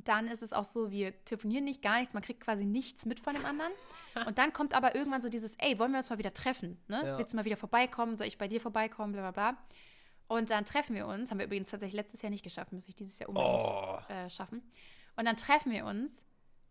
dann 0.07 0.27
ist 0.27 0.43
es 0.43 0.53
auch 0.53 0.63
so, 0.63 0.91
wir 0.91 1.23
telefonieren 1.25 1.65
nicht, 1.65 1.81
gar 1.81 1.99
nichts, 1.99 2.13
man 2.13 2.23
kriegt 2.23 2.41
quasi 2.41 2.65
nichts 2.65 3.05
mit 3.05 3.19
von 3.19 3.33
dem 3.33 3.45
anderen. 3.45 3.71
Und 4.27 4.37
dann 4.37 4.53
kommt 4.53 4.73
aber 4.73 4.95
irgendwann 4.95 5.21
so 5.21 5.29
dieses, 5.29 5.55
ey, 5.57 5.77
wollen 5.79 5.91
wir 5.91 5.99
uns 5.99 6.09
mal 6.09 6.17
wieder 6.17 6.33
treffen? 6.33 6.81
Ne? 6.87 7.01
Ja. 7.05 7.17
Willst 7.17 7.33
du 7.33 7.37
mal 7.37 7.45
wieder 7.45 7.57
vorbeikommen? 7.57 8.17
Soll 8.17 8.27
ich 8.27 8.37
bei 8.37 8.47
dir 8.47 8.59
vorbeikommen? 8.59 9.13
Bla 9.13 9.29
bla 9.29 9.51
bla. 9.51 9.57
Und 10.27 10.51
dann 10.51 10.65
treffen 10.65 10.95
wir 10.95 11.07
uns, 11.07 11.31
haben 11.31 11.39
wir 11.39 11.45
übrigens 11.45 11.69
tatsächlich 11.69 11.95
letztes 11.95 12.21
Jahr 12.21 12.29
nicht 12.29 12.43
geschafft, 12.43 12.71
muss 12.71 12.87
ich 12.87 12.95
dieses 12.95 13.17
Jahr 13.17 13.29
unbedingt 13.29 13.63
oh. 13.63 13.99
äh, 14.09 14.29
schaffen. 14.29 14.61
Und 15.15 15.25
dann 15.25 15.35
treffen 15.35 15.71
wir 15.71 15.85
uns 15.85 16.23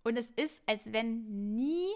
und 0.05 0.17
es 0.17 0.31
ist, 0.31 0.63
als 0.67 0.93
wenn 0.93 1.55
nie 1.57 1.91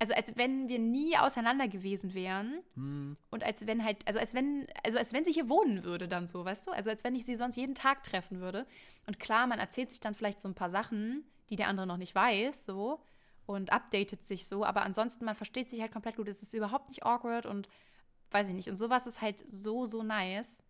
also 0.00 0.14
als 0.14 0.34
wenn 0.36 0.68
wir 0.68 0.78
nie 0.78 1.16
auseinander 1.16 1.68
gewesen 1.68 2.14
wären 2.14 2.62
hm. 2.74 3.16
und 3.30 3.44
als 3.44 3.66
wenn 3.66 3.84
halt, 3.84 4.06
also 4.06 4.18
als 4.18 4.32
wenn, 4.32 4.66
also 4.82 4.98
als 4.98 5.12
wenn 5.12 5.24
sie 5.24 5.32
hier 5.32 5.50
wohnen 5.50 5.84
würde 5.84 6.08
dann 6.08 6.26
so, 6.26 6.44
weißt 6.44 6.66
du? 6.66 6.70
Also 6.72 6.88
als 6.88 7.04
wenn 7.04 7.14
ich 7.14 7.26
sie 7.26 7.34
sonst 7.34 7.56
jeden 7.56 7.74
Tag 7.74 8.02
treffen 8.02 8.40
würde. 8.40 8.66
Und 9.06 9.20
klar, 9.20 9.46
man 9.46 9.58
erzählt 9.58 9.90
sich 9.90 10.00
dann 10.00 10.14
vielleicht 10.14 10.40
so 10.40 10.48
ein 10.48 10.54
paar 10.54 10.70
Sachen, 10.70 11.24
die 11.50 11.56
der 11.56 11.68
andere 11.68 11.86
noch 11.86 11.98
nicht 11.98 12.14
weiß, 12.14 12.64
so 12.64 13.00
und 13.44 13.72
updatet 13.72 14.26
sich 14.26 14.46
so, 14.46 14.64
aber 14.64 14.82
ansonsten 14.82 15.26
man 15.26 15.34
versteht 15.34 15.68
sich 15.68 15.82
halt 15.82 15.92
komplett 15.92 16.16
gut. 16.16 16.28
Es 16.28 16.40
ist 16.40 16.54
überhaupt 16.54 16.88
nicht 16.88 17.04
awkward 17.04 17.44
und 17.44 17.68
weiß 18.30 18.48
ich 18.48 18.54
nicht. 18.54 18.70
Und 18.70 18.76
sowas 18.76 19.06
ist 19.06 19.20
halt 19.20 19.46
so, 19.46 19.84
so 19.84 20.02
nice. 20.02 20.62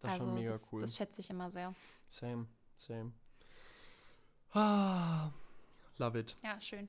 Das 0.00 0.14
ist 0.14 0.20
also, 0.20 0.24
schon 0.24 0.34
mega 0.34 0.52
das, 0.52 0.72
cool. 0.72 0.80
Das 0.80 0.96
schätze 0.96 1.20
ich 1.20 1.30
immer 1.30 1.52
sehr. 1.52 1.72
Same, 2.08 2.46
same. 2.74 3.12
Ah, 4.52 5.30
love 5.98 6.18
it. 6.18 6.36
Ja, 6.42 6.60
schön. 6.60 6.88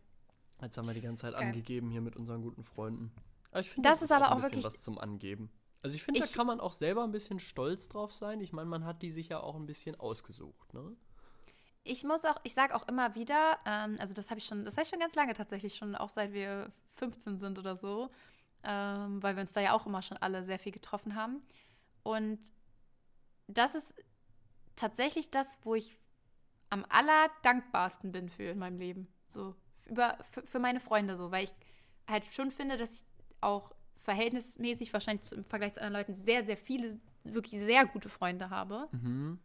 Jetzt 0.62 0.78
haben 0.78 0.88
wir 0.88 0.93
die 0.93 1.02
ganze 1.02 1.24
Zeit 1.24 1.34
Geil. 1.34 1.43
angegeben 1.43 1.89
hier 1.89 2.02
mit 2.02 2.15
unseren 2.15 2.41
guten 2.41 2.63
Freunden. 2.63 3.12
Aber 3.52 3.60
ich 3.60 3.69
finde, 3.69 3.89
das, 3.89 4.00
das, 4.00 4.10
ist 4.10 4.12
aber 4.12 4.32
auch 4.32 4.36
ein 4.36 4.41
bisschen 4.41 4.63
was 4.63 4.82
zum 4.82 4.97
Angeben. 4.97 5.52
Also 5.82 5.95
ich 5.95 6.04
finde, 6.04 6.19
da 6.19 6.28
kann 6.28 6.45
man 6.45 6.60
auch 6.60 6.71
selber 6.71 7.04
ein 7.04 7.12
bisschen 7.12 7.39
stolz 7.39 7.89
drauf 7.89 8.13
sein. 8.13 8.39
Ich 8.39 8.54
meine, 8.54 8.69
man 8.69 8.86
hat 8.86 9.02
die 9.02 9.10
sich 9.10 9.30
ja 9.30 9.39
auch 9.39 9.56
ein 9.56 9.65
bisschen 9.65 10.00
ausgesucht, 10.00 10.74
ne? 10.74 10.95
Ich 11.84 12.04
muss 12.04 12.26
auch, 12.26 12.39
ich 12.43 12.54
sage 12.54 12.76
auch 12.76 12.88
immer 12.88 13.15
wieder, 13.15 13.58
ähm, 13.65 13.97
also 14.00 14.13
das 14.13 14.30
habe 14.30 14.39
ich 14.39 14.45
schon, 14.45 14.63
das 14.63 14.76
habe 14.76 14.84
ich 14.84 14.89
schon 14.89 15.00
ganz 15.00 15.15
lange 15.15 15.34
tatsächlich, 15.34 15.76
schon 15.76 15.95
auch 15.95 16.10
seit 16.10 16.32
wir 16.32 16.71
15 16.97 17.39
sind 17.39 17.58
oder 17.58 17.76
so, 17.76 18.12
ähm, 18.63 19.24
weil 19.24 19.36
wir 19.36 19.41
uns 19.41 19.54
da 19.54 19.62
ja 19.62 19.74
auch 19.74 19.88
immer 19.88 20.04
schon 20.04 20.17
alle 20.17 20.43
sehr 20.43 20.60
viel 20.60 20.71
getroffen 20.71 21.15
haben. 21.15 21.41
Und 22.04 22.39
das 23.47 23.74
ist 23.74 23.95
tatsächlich 24.76 25.32
das, 25.32 25.60
wo 25.63 25.74
ich 25.74 25.95
am 26.69 26.86
allerdankbarsten 26.88 28.12
bin 28.12 28.30
für 28.30 28.43
in 28.43 28.60
meinem 28.60 28.78
Leben. 28.78 29.08
So, 29.28 29.56
über, 29.88 30.17
für, 30.30 30.44
für 30.46 30.60
meine 30.60 30.80
Freunde 30.80 31.17
so, 31.17 31.32
weil 31.32 31.46
ich 31.46 31.54
halt 32.08 32.26
schon 32.26 32.52
finde, 32.52 32.78
dass 32.78 33.02
ich 33.02 33.06
auch 33.41 33.72
verhältnismäßig 33.98 34.91
wahrscheinlich 34.94 35.32
im 35.32 35.44
Vergleich 35.44 35.74
zu 35.74 35.82
anderen 35.82 36.02
Leuten 36.02 36.13
sehr, 36.15 36.46
sehr 36.46 36.58
viele, 36.58 37.00
wirklich 37.24 37.60
sehr 37.60 37.86
gute 37.86 38.10
Freunde 38.10 38.50
habe. 38.50 38.88
Mhm. 38.91 39.39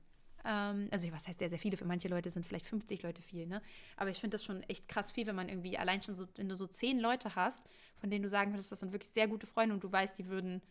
Ähm, 0.44 0.88
also 0.90 1.10
was 1.12 1.28
heißt 1.28 1.38
sehr, 1.38 1.50
sehr 1.50 1.58
viele? 1.58 1.76
Für 1.76 1.84
manche 1.84 2.08
Leute 2.08 2.30
sind 2.30 2.46
vielleicht 2.46 2.66
50 2.66 3.02
Leute 3.02 3.20
viel, 3.22 3.46
ne? 3.46 3.60
Aber 3.96 4.10
ich 4.10 4.18
finde 4.18 4.34
das 4.36 4.44
schon 4.44 4.62
echt 4.64 4.88
krass 4.88 5.12
viel, 5.12 5.26
wenn 5.26 5.36
man 5.36 5.48
irgendwie 5.48 5.76
allein 5.76 6.00
schon 6.02 6.14
so, 6.14 6.26
wenn 6.36 6.48
du 6.48 6.56
so 6.56 6.66
zehn 6.66 6.98
Leute 7.00 7.34
hast, 7.34 7.62
von 7.96 8.10
denen 8.10 8.22
du 8.22 8.28
sagen 8.28 8.52
würdest, 8.52 8.72
das 8.72 8.80
sind 8.80 8.92
wirklich 8.92 9.10
sehr 9.10 9.28
gute 9.28 9.46
Freunde 9.46 9.74
und 9.74 9.84
du 9.84 9.90
weißt, 9.92 10.18
die 10.18 10.26
würden, 10.28 10.62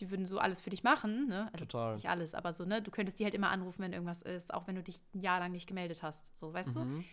die 0.00 0.10
würden 0.10 0.24
so 0.26 0.38
alles 0.38 0.60
für 0.60 0.70
dich 0.70 0.82
machen, 0.82 1.28
ne? 1.28 1.50
Also 1.52 1.66
Total. 1.66 1.94
Nicht 1.94 2.08
alles, 2.08 2.34
aber 2.34 2.52
so, 2.52 2.64
ne? 2.64 2.80
Du 2.82 2.90
könntest 2.90 3.20
die 3.20 3.24
halt 3.24 3.34
immer 3.34 3.50
anrufen, 3.50 3.82
wenn 3.82 3.92
irgendwas 3.92 4.22
ist, 4.22 4.52
auch 4.52 4.66
wenn 4.66 4.76
du 4.76 4.82
dich 4.82 4.98
ein 5.14 5.20
Jahr 5.20 5.40
lang 5.40 5.52
nicht 5.52 5.66
gemeldet 5.66 6.02
hast. 6.02 6.36
So, 6.36 6.52
weißt 6.52 6.76
Mhm. 6.76 6.80
du? 6.80 7.04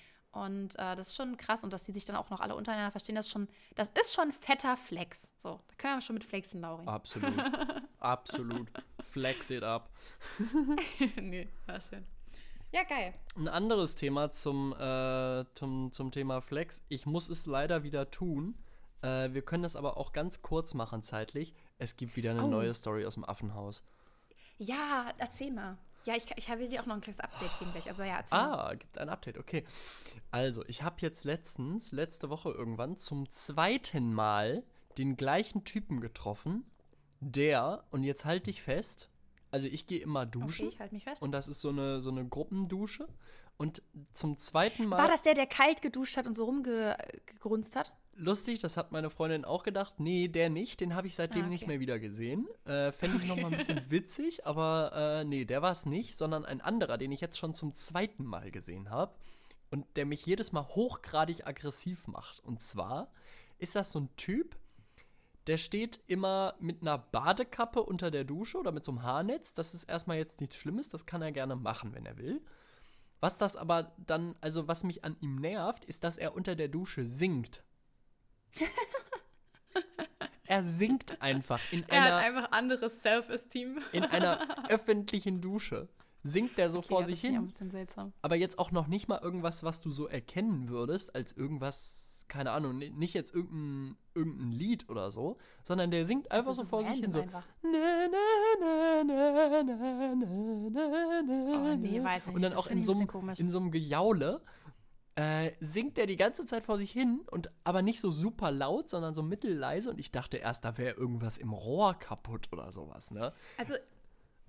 Und 0.46 0.76
äh, 0.76 0.96
das 0.96 1.08
ist 1.10 1.16
schon 1.16 1.36
krass 1.38 1.64
und 1.64 1.74
dass 1.74 1.84
die 1.84 1.92
sich 1.94 2.06
dann 2.06 2.16
auch 2.16 2.30
noch 2.30 2.42
alle 2.42 2.56
untereinander 2.56 2.92
verstehen, 2.92 3.16
das 3.16 3.26
ist 3.26 3.32
schon, 3.32 3.48
das 3.76 3.90
ist 3.90 4.14
schon 4.14 4.32
fetter 4.32 4.78
Flex. 4.78 5.30
So, 5.38 5.60
da 5.68 5.76
können 5.78 5.98
wir 5.98 6.02
schon 6.02 6.14
mit 6.14 6.24
flexen, 6.24 6.62
Laurin. 6.62 6.88
Absolut. 6.88 7.34
Absolut. 8.00 8.68
Flex 9.12 9.50
it 9.50 9.64
up. 9.64 9.90
nee, 11.22 11.48
war 11.66 11.82
schön. 11.82 12.06
Ja, 12.72 12.84
geil. 12.84 13.14
Ein 13.36 13.48
anderes 13.48 13.96
Thema 13.96 14.30
zum, 14.30 14.74
äh, 14.74 15.46
zum, 15.56 15.92
zum 15.92 16.12
Thema 16.12 16.42
Flex. 16.42 16.84
Ich 16.90 17.06
muss 17.06 17.30
es 17.30 17.46
leider 17.46 17.84
wieder 17.84 18.12
tun. 18.12 18.56
Äh, 19.02 19.34
wir 19.34 19.42
können 19.42 19.64
das 19.64 19.76
aber 19.76 19.98
auch 19.98 20.12
ganz 20.12 20.42
kurz 20.42 20.74
machen 20.74 21.02
zeitlich. 21.02 21.54
Es 21.80 21.96
gibt 21.96 22.16
wieder 22.16 22.32
eine 22.32 22.44
Oh. 22.44 22.48
neue 22.48 22.74
Story 22.74 23.06
aus 23.06 23.14
dem 23.16 23.24
Affenhaus. 23.26 23.84
Ja, 24.60 25.08
erzähl 25.18 25.52
mal. 25.52 25.78
Ja, 26.08 26.16
ich, 26.16 26.26
ich 26.38 26.48
will 26.48 26.70
dir 26.70 26.82
auch 26.82 26.86
noch 26.86 26.96
ein 26.96 27.02
kleines 27.02 27.20
Update 27.20 27.60
geben 27.60 27.72
gleich. 27.74 27.86
Also 27.90 28.04
ja, 28.04 28.16
erzähl. 28.16 28.40
Ah, 28.40 28.74
gibt 28.76 28.98
ein 28.98 29.10
Update, 29.10 29.38
okay. 29.38 29.66
Also, 30.32 30.64
ich 30.68 30.82
habe 30.82 30.96
jetzt 31.02 31.26
letztens, 31.26 31.92
letzte 31.92 32.30
Woche 32.30 32.50
irgendwann, 32.50 32.96
zum 32.96 33.30
zweiten 33.30 34.14
Mal 34.14 34.64
den 34.98 35.18
gleichen 35.18 35.66
Typen 35.66 36.00
getroffen, 36.00 36.66
der, 37.20 37.84
und 37.92 38.06
jetzt 38.06 38.24
halte 38.24 38.50
ich 38.50 38.62
fest, 38.62 39.10
also 39.52 39.68
ich 39.68 39.86
gehe 39.86 40.00
immer 40.00 40.26
duschen 40.26 40.68
Okay, 40.68 40.76
ich 40.76 40.80
halte 40.80 40.96
mich 40.96 41.04
fest. 41.04 41.22
und 41.22 41.34
das 41.34 41.50
ist 41.50 41.60
so 41.60 41.70
eine, 41.70 42.00
so 42.00 42.10
eine 42.10 42.26
Gruppendusche 42.26 43.10
und 43.58 43.82
zum 44.14 44.38
zweiten 44.38 44.86
Mal... 44.86 44.98
War 44.98 45.10
das 45.10 45.24
der, 45.24 45.34
der 45.34 45.48
kalt 45.48 45.82
geduscht 45.82 46.16
hat 46.16 46.26
und 46.26 46.36
so 46.36 46.46
rumgegrunzt 46.46 47.76
hat? 47.76 47.94
Lustig, 48.20 48.58
das 48.58 48.78
hat 48.78 48.92
meine 48.92 49.12
Freundin 49.12 49.46
auch 49.46 49.62
gedacht. 49.62 50.00
Nee, 50.00 50.28
der 50.28 50.50
nicht. 50.50 50.80
Den 50.82 50.96
habe 50.96 51.06
ich 51.06 51.14
seitdem 51.14 51.44
Ah, 51.44 51.46
okay. 51.46 51.54
nicht 51.54 51.68
mehr 51.68 51.80
wieder 51.80 52.00
gesehen. 52.00 52.48
Äh, 52.66 52.92
Fände 52.92 53.18
ich 53.22 53.28
noch 53.28 53.36
mal 53.38 53.52
ein 53.52 53.58
bisschen 53.58 53.82
witzig, 53.92 54.46
aber 54.48 54.92
äh, 54.94 55.24
nee, 55.24 55.46
der 55.46 55.62
war 55.62 55.72
es 55.72 55.86
nicht, 55.86 56.18
sondern 56.18 56.44
ein 56.44 56.60
anderer, 56.60 56.98
den 56.98 57.12
ich 57.12 57.22
jetzt 57.22 57.38
schon 57.38 57.54
zum 57.54 57.74
zweiten 57.74 58.26
Mal 58.26 58.50
gesehen 58.50 58.90
habe 58.90 59.14
und 59.70 59.86
der 59.98 60.06
mich 60.08 60.26
jedes 60.26 60.52
Mal 60.52 60.68
hochgradig 60.68 61.46
aggressiv 61.46 62.08
macht. 62.08 62.40
Und 62.44 62.60
zwar 62.60 63.12
ist 63.60 63.76
das 63.76 63.92
so 63.92 64.00
ein 64.00 64.10
Typ, 64.18 64.58
der 65.46 65.58
steht 65.58 66.00
immer 66.08 66.56
mit 66.60 66.82
einer 66.82 66.98
Badekappe 66.98 67.84
unter 67.84 68.10
der 68.10 68.24
Dusche 68.24 68.58
oder 68.58 68.72
mit 68.72 68.84
so 68.84 68.92
einem 68.94 69.04
Haarnetz. 69.04 69.54
Das 69.54 69.76
ist 69.76 69.84
erstmal 69.84 70.18
jetzt 70.18 70.42
nichts 70.42 70.56
Schlimmes, 70.58 70.90
das 70.90 71.06
kann 71.06 71.22
er 71.22 71.32
gerne 71.32 71.56
machen, 71.56 71.94
wenn 71.94 72.06
er 72.08 72.18
will. 72.18 72.42
Was 73.20 73.38
das 73.38 73.56
aber 73.56 73.94
dann, 74.06 74.36
also 74.42 74.68
was 74.68 74.84
mich 74.84 75.04
an 75.04 75.16
ihm 75.22 75.36
nervt, 75.36 75.86
ist, 75.86 76.04
dass 76.04 76.18
er 76.18 76.36
unter 76.36 76.56
der 76.56 76.68
Dusche 76.68 77.04
singt. 77.06 77.64
er 80.46 80.64
singt 80.64 81.22
einfach 81.22 81.60
in 81.72 81.84
Er 81.90 82.02
hat 82.02 82.08
einer, 82.14 82.18
einfach 82.18 82.52
anderes 82.52 83.02
Self-Esteem. 83.02 83.80
in 83.92 84.04
einer 84.04 84.70
öffentlichen 84.70 85.42
Dusche. 85.42 85.90
Singt 86.24 86.58
der 86.58 86.70
so 86.70 86.82
vor 86.82 87.04
sich 87.04 87.22
Ja, 87.24 87.30
hin. 87.30 87.40
ein 87.40 87.46
bisschen 87.46 87.72
seltsam. 87.72 88.12
aber 88.22 88.36
jetzt 88.36 88.60
auch 88.60 88.72
noch 88.72 88.88
nicht 88.88 89.08
mal 89.08 89.20
irgendwas, 89.22 89.64
was 89.64 89.80
du 89.82 89.92
so 89.92 90.08
erkennen 90.08 90.68
würdest, 90.68 91.16
als 91.16 91.32
irgendwas, 91.32 92.26
keine 92.28 92.52
Ahnung, 92.52 92.78
ni- 92.78 92.90
nicht 92.90 93.14
jetzt 93.14 93.34
irgendein, 93.34 93.96
irgendein 94.14 94.52
Lied 94.52 94.90
oder 94.90 95.10
so, 95.12 95.38
sondern 95.64 95.90
der 95.92 96.04
singt 96.06 96.30
einfach 96.32 96.54
so 96.54 96.66
vor 96.66 96.84
sich 96.84 97.00
hin, 97.00 97.12
so. 97.14 97.22
einfach. 97.22 97.46
Oh, 97.64 97.68
nee, 101.78 102.04
weiß 102.04 102.28
ich 102.28 102.34
Und 102.36 102.42
dann 102.42 102.52
das 102.52 102.60
auch 102.60 102.68
in 102.68 102.84
so, 102.84 102.92
in 103.38 103.50
so 103.50 103.60
einem 103.60 103.72
Gejaule 103.72 104.42
äh, 105.18 105.52
singt 105.60 105.98
der 105.98 106.06
die 106.06 106.16
ganze 106.16 106.46
Zeit 106.46 106.64
vor 106.64 106.78
sich 106.78 106.92
hin 106.92 107.22
und 107.32 107.52
aber 107.64 107.82
nicht 107.82 108.00
so 108.00 108.12
super 108.12 108.52
laut, 108.52 108.88
sondern 108.88 109.16
so 109.16 109.24
mittelleise. 109.24 109.90
Und 109.90 110.00
ich 110.00 110.12
dachte 110.12 110.38
erst, 110.38 110.64
da 110.64 110.78
wäre 110.78 110.96
irgendwas 110.96 111.38
im 111.40 111.52
Rohr 111.54 111.96
kaputt 111.96 112.48
oder 112.52 112.72
sowas, 112.72 113.10
ne? 113.10 113.34
Also 113.58 113.74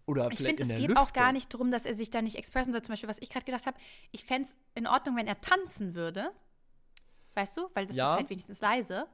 Oder 0.05 0.31
ich 0.31 0.39
finde, 0.39 0.63
in 0.63 0.71
es 0.71 0.77
geht 0.77 0.97
auch 0.99 1.13
gar 1.15 1.25
Lüftung. 1.25 1.33
nicht 1.33 1.55
darum, 1.55 1.71
dass 1.71 1.87
er 1.87 1.95
sich 1.95 2.11
da 2.11 2.21
nicht 2.21 2.37
expressen 2.37 2.73
soll. 2.73 2.83
Zum 2.83 2.93
Beispiel, 2.93 3.09
was 3.09 3.19
ich 3.21 3.31
gerade 3.31 3.47
gedacht 3.47 3.65
habe, 3.67 3.79
ich 4.13 4.25
fände 4.27 4.49
es 4.49 4.57
in 4.75 4.87
Ordnung, 4.87 5.17
wenn 5.17 5.27
er 5.27 5.41
tanzen 5.41 5.95
würde. 5.95 6.31
Weißt 7.35 7.57
du? 7.57 7.71
Weil 7.75 7.87
das 7.87 7.97
Ja. 7.97 8.13
ist 8.13 8.17
halt 8.19 8.31
wenigstens 8.31 8.61
leise. 8.61 9.07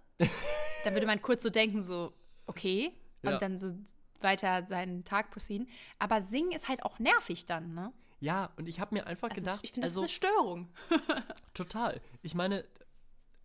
dann 0.85 0.93
würde 0.95 1.07
man 1.07 1.23
kurz 1.23 1.43
so 1.45 1.51
denken, 1.51 1.83
so, 1.83 2.13
okay. 2.47 2.93
Und 3.23 3.31
Ja. 3.31 3.39
dann 3.39 3.59
so 3.59 3.73
weiter 4.21 4.67
seinen 4.67 5.05
Tag 5.05 5.31
proceeden. 5.31 5.69
Aber 6.01 6.21
singen 6.21 6.51
ist 6.53 6.69
halt 6.69 6.83
auch 6.85 6.99
nervig 6.99 7.47
dann, 7.47 7.75
ne? 7.75 7.93
Ja, 8.21 8.53
und 8.57 8.69
ich 8.69 8.81
habe 8.81 8.95
mir 8.95 9.07
einfach 9.07 9.31
Also 9.31 9.43
gedacht, 9.43 9.61
ich 9.63 9.73
finde, 9.73 9.87
das 9.87 9.97
also 9.97 10.05
ist 10.05 10.25
eine 10.25 10.33
Störung. 10.33 10.73
total. 11.55 12.01
Ich 12.23 12.35
meine, 12.35 12.65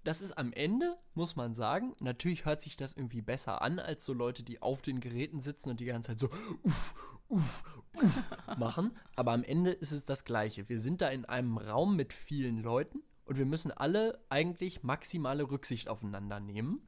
das 0.04 0.22
ist 0.22 0.38
am 0.38 0.54
Ende, 0.54 0.98
muss 1.14 1.36
man 1.36 1.54
sagen, 1.54 1.96
natürlich 2.00 2.46
hört 2.46 2.62
sich 2.62 2.78
das 2.78 2.94
irgendwie 2.94 3.22
besser 3.22 3.62
an, 3.62 3.80
als 3.80 4.06
so 4.06 4.14
Leute, 4.14 4.44
die 4.44 4.62
auf 4.62 4.82
den 4.82 5.02
Geräten 5.02 5.42
sitzen 5.42 5.70
und 5.70 5.80
die 5.80 5.86
ganze 5.86 6.12
Zeit 6.12 6.20
so 6.20 6.30
uff, 6.64 6.96
uff, 7.28 7.64
uff 7.94 8.24
machen. 8.58 8.98
Aber 9.16 9.34
am 9.34 9.44
Ende 9.44 9.72
ist 9.72 9.92
es 9.92 10.06
das 10.06 10.24
Gleiche. 10.24 10.70
Wir 10.70 10.80
sind 10.80 11.02
da 11.02 11.10
in 11.10 11.26
einem 11.26 11.58
Raum 11.58 11.96
mit 11.96 12.14
vielen 12.14 12.64
Leuten 12.64 13.04
und 13.26 13.38
wir 13.38 13.46
müssen 13.46 13.72
alle 13.72 14.24
eigentlich 14.30 14.84
maximale 14.84 15.50
Rücksicht 15.52 15.90
aufeinander 15.90 16.40
nehmen. 16.40 16.88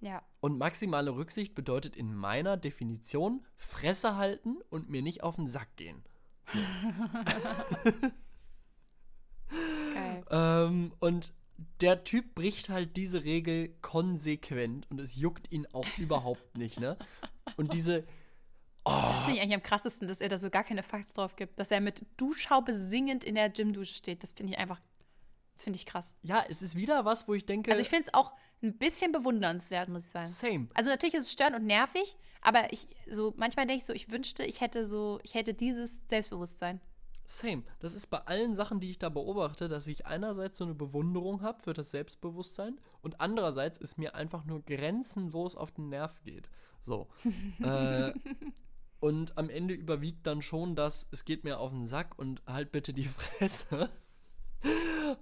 Ja. 0.00 0.22
Und 0.40 0.58
maximale 0.58 1.14
Rücksicht 1.14 1.54
bedeutet 1.54 1.96
in 1.96 2.14
meiner 2.14 2.56
Definition 2.56 3.44
Fresse 3.56 4.16
halten 4.16 4.58
und 4.70 4.88
mir 4.88 5.02
nicht 5.02 5.22
auf 5.22 5.36
den 5.36 5.48
Sack 5.48 5.76
gehen. 5.76 6.04
Geil. 6.52 8.14
Ähm, 10.30 10.92
und 11.00 11.32
der 11.80 12.04
Typ 12.04 12.34
bricht 12.34 12.68
halt 12.68 12.96
diese 12.96 13.24
Regel 13.24 13.74
konsequent 13.82 14.90
und 14.90 15.00
es 15.00 15.16
juckt 15.16 15.50
ihn 15.50 15.66
auch 15.72 15.86
überhaupt 15.98 16.56
nicht, 16.56 16.80
ne? 16.80 16.96
Und 17.56 17.72
diese. 17.72 18.04
Das 18.84 19.20
finde 19.20 19.36
ich 19.36 19.42
eigentlich 19.42 19.54
am 19.54 19.62
krassesten, 19.62 20.08
dass 20.08 20.22
er 20.22 20.30
da 20.30 20.38
so 20.38 20.48
gar 20.48 20.64
keine 20.64 20.82
Facts 20.82 21.12
drauf 21.12 21.36
gibt. 21.36 21.58
Dass 21.58 21.70
er 21.70 21.80
mit 21.80 22.06
Duschhaube 22.16 22.72
singend 22.72 23.22
in 23.22 23.34
der 23.34 23.50
Gymdusche 23.50 23.94
steht. 23.94 24.22
Das 24.22 24.32
finde 24.32 24.54
ich 24.54 24.58
einfach, 24.58 24.80
das 25.58 25.64
finde 25.64 25.76
ich 25.76 25.86
krass. 25.86 26.14
Ja, 26.22 26.44
es 26.48 26.62
ist 26.62 26.76
wieder 26.76 27.04
was, 27.04 27.26
wo 27.26 27.34
ich 27.34 27.44
denke. 27.44 27.72
Also 27.72 27.82
ich 27.82 27.88
finde 27.88 28.04
es 28.06 28.14
auch 28.14 28.32
ein 28.62 28.78
bisschen 28.78 29.10
bewundernswert, 29.10 29.88
muss 29.88 30.04
ich 30.04 30.10
sagen. 30.10 30.26
Same. 30.28 30.68
Also 30.72 30.88
natürlich 30.88 31.14
ist 31.14 31.24
es 31.24 31.32
störend 31.32 31.56
und 31.56 31.66
nervig, 31.66 32.16
aber 32.40 32.72
ich 32.72 32.86
so 33.10 33.34
manchmal 33.36 33.66
denke 33.66 33.80
ich 33.80 33.84
so, 33.84 33.92
ich 33.92 34.08
wünschte, 34.08 34.44
ich 34.44 34.60
hätte 34.60 34.86
so, 34.86 35.18
ich 35.24 35.34
hätte 35.34 35.54
dieses 35.54 36.02
Selbstbewusstsein. 36.06 36.80
Same. 37.26 37.64
Das 37.80 37.92
ist 37.92 38.06
bei 38.06 38.18
allen 38.18 38.54
Sachen, 38.54 38.78
die 38.78 38.90
ich 38.90 39.00
da 39.00 39.08
beobachte, 39.08 39.68
dass 39.68 39.88
ich 39.88 40.06
einerseits 40.06 40.58
so 40.58 40.64
eine 40.64 40.74
Bewunderung 40.74 41.42
habe 41.42 41.60
für 41.60 41.72
das 41.72 41.90
Selbstbewusstsein 41.90 42.80
und 43.02 43.20
andererseits 43.20 43.80
es 43.80 43.96
mir 43.96 44.14
einfach 44.14 44.44
nur 44.44 44.62
grenzenlos 44.62 45.56
auf 45.56 45.72
den 45.72 45.88
Nerv 45.88 46.22
geht. 46.22 46.48
So. 46.80 47.08
äh, 47.58 48.12
und 49.00 49.36
am 49.36 49.50
Ende 49.50 49.74
überwiegt 49.74 50.24
dann 50.24 50.40
schon 50.40 50.76
das, 50.76 51.08
es 51.10 51.24
geht 51.24 51.42
mir 51.42 51.58
auf 51.58 51.72
den 51.72 51.84
Sack 51.84 52.16
und 52.16 52.42
halt 52.46 52.70
bitte 52.70 52.92
die 52.92 53.04
Fresse. 53.08 53.90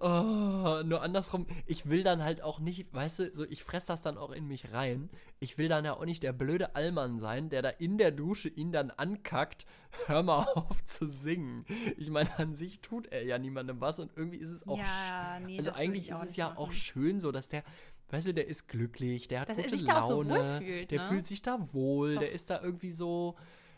Oh, 0.00 0.82
nur 0.84 1.02
andersrum, 1.02 1.46
ich 1.66 1.88
will 1.88 2.02
dann 2.02 2.22
halt 2.22 2.42
auch 2.42 2.58
nicht, 2.58 2.92
weißt 2.92 3.18
du, 3.20 3.32
so 3.32 3.44
ich 3.44 3.62
fress 3.62 3.86
das 3.86 4.02
dann 4.02 4.18
auch 4.18 4.30
in 4.30 4.46
mich 4.48 4.72
rein. 4.72 5.10
Ich 5.38 5.58
will 5.58 5.68
dann 5.68 5.84
ja 5.84 5.94
auch 5.94 6.04
nicht 6.04 6.22
der 6.22 6.32
blöde 6.32 6.74
Allmann 6.74 7.18
sein, 7.20 7.48
der 7.50 7.62
da 7.62 7.68
in 7.68 7.98
der 7.98 8.10
Dusche 8.10 8.48
ihn 8.48 8.72
dann 8.72 8.90
ankackt, 8.90 9.66
hör 10.06 10.22
mal 10.22 10.44
auf 10.54 10.84
zu 10.84 11.06
singen. 11.06 11.64
Ich 11.96 12.10
meine, 12.10 12.36
an 12.38 12.54
sich 12.54 12.80
tut 12.80 13.06
er 13.08 13.24
ja 13.24 13.38
niemandem 13.38 13.80
was 13.80 14.00
und 14.00 14.10
irgendwie 14.16 14.38
ist 14.38 14.50
es 14.50 14.66
auch 14.66 14.78
Ja, 14.78 15.38
nee, 15.40 15.58
Also 15.58 15.72
eigentlich 15.72 16.10
ist 16.10 16.22
es 16.22 16.36
ja 16.36 16.48
machen. 16.48 16.58
auch 16.58 16.72
schön 16.72 17.20
so, 17.20 17.30
dass 17.32 17.48
der 17.48 17.62
Weißt 18.08 18.28
du, 18.28 18.34
der 18.34 18.46
ist 18.46 18.68
glücklich, 18.68 19.26
der 19.26 19.40
hat 19.40 19.48
Dass 19.48 19.58
er 19.58 19.64
gute 19.64 19.76
sich 19.78 19.84
da 19.84 19.98
auch 20.00 20.08
so 20.08 20.22
Laune, 20.22 20.60
wohlfühlt, 20.60 20.90
der 20.92 21.02
ne? 21.02 21.08
fühlt 21.08 21.26
sich 21.26 21.42
da 21.42 21.58
wohl, 21.72 22.12
So. 22.12 22.20
der 22.20 22.30
ist 22.30 22.48
da 22.50 22.62
irgendwie 22.62 22.92
so, 22.92 23.34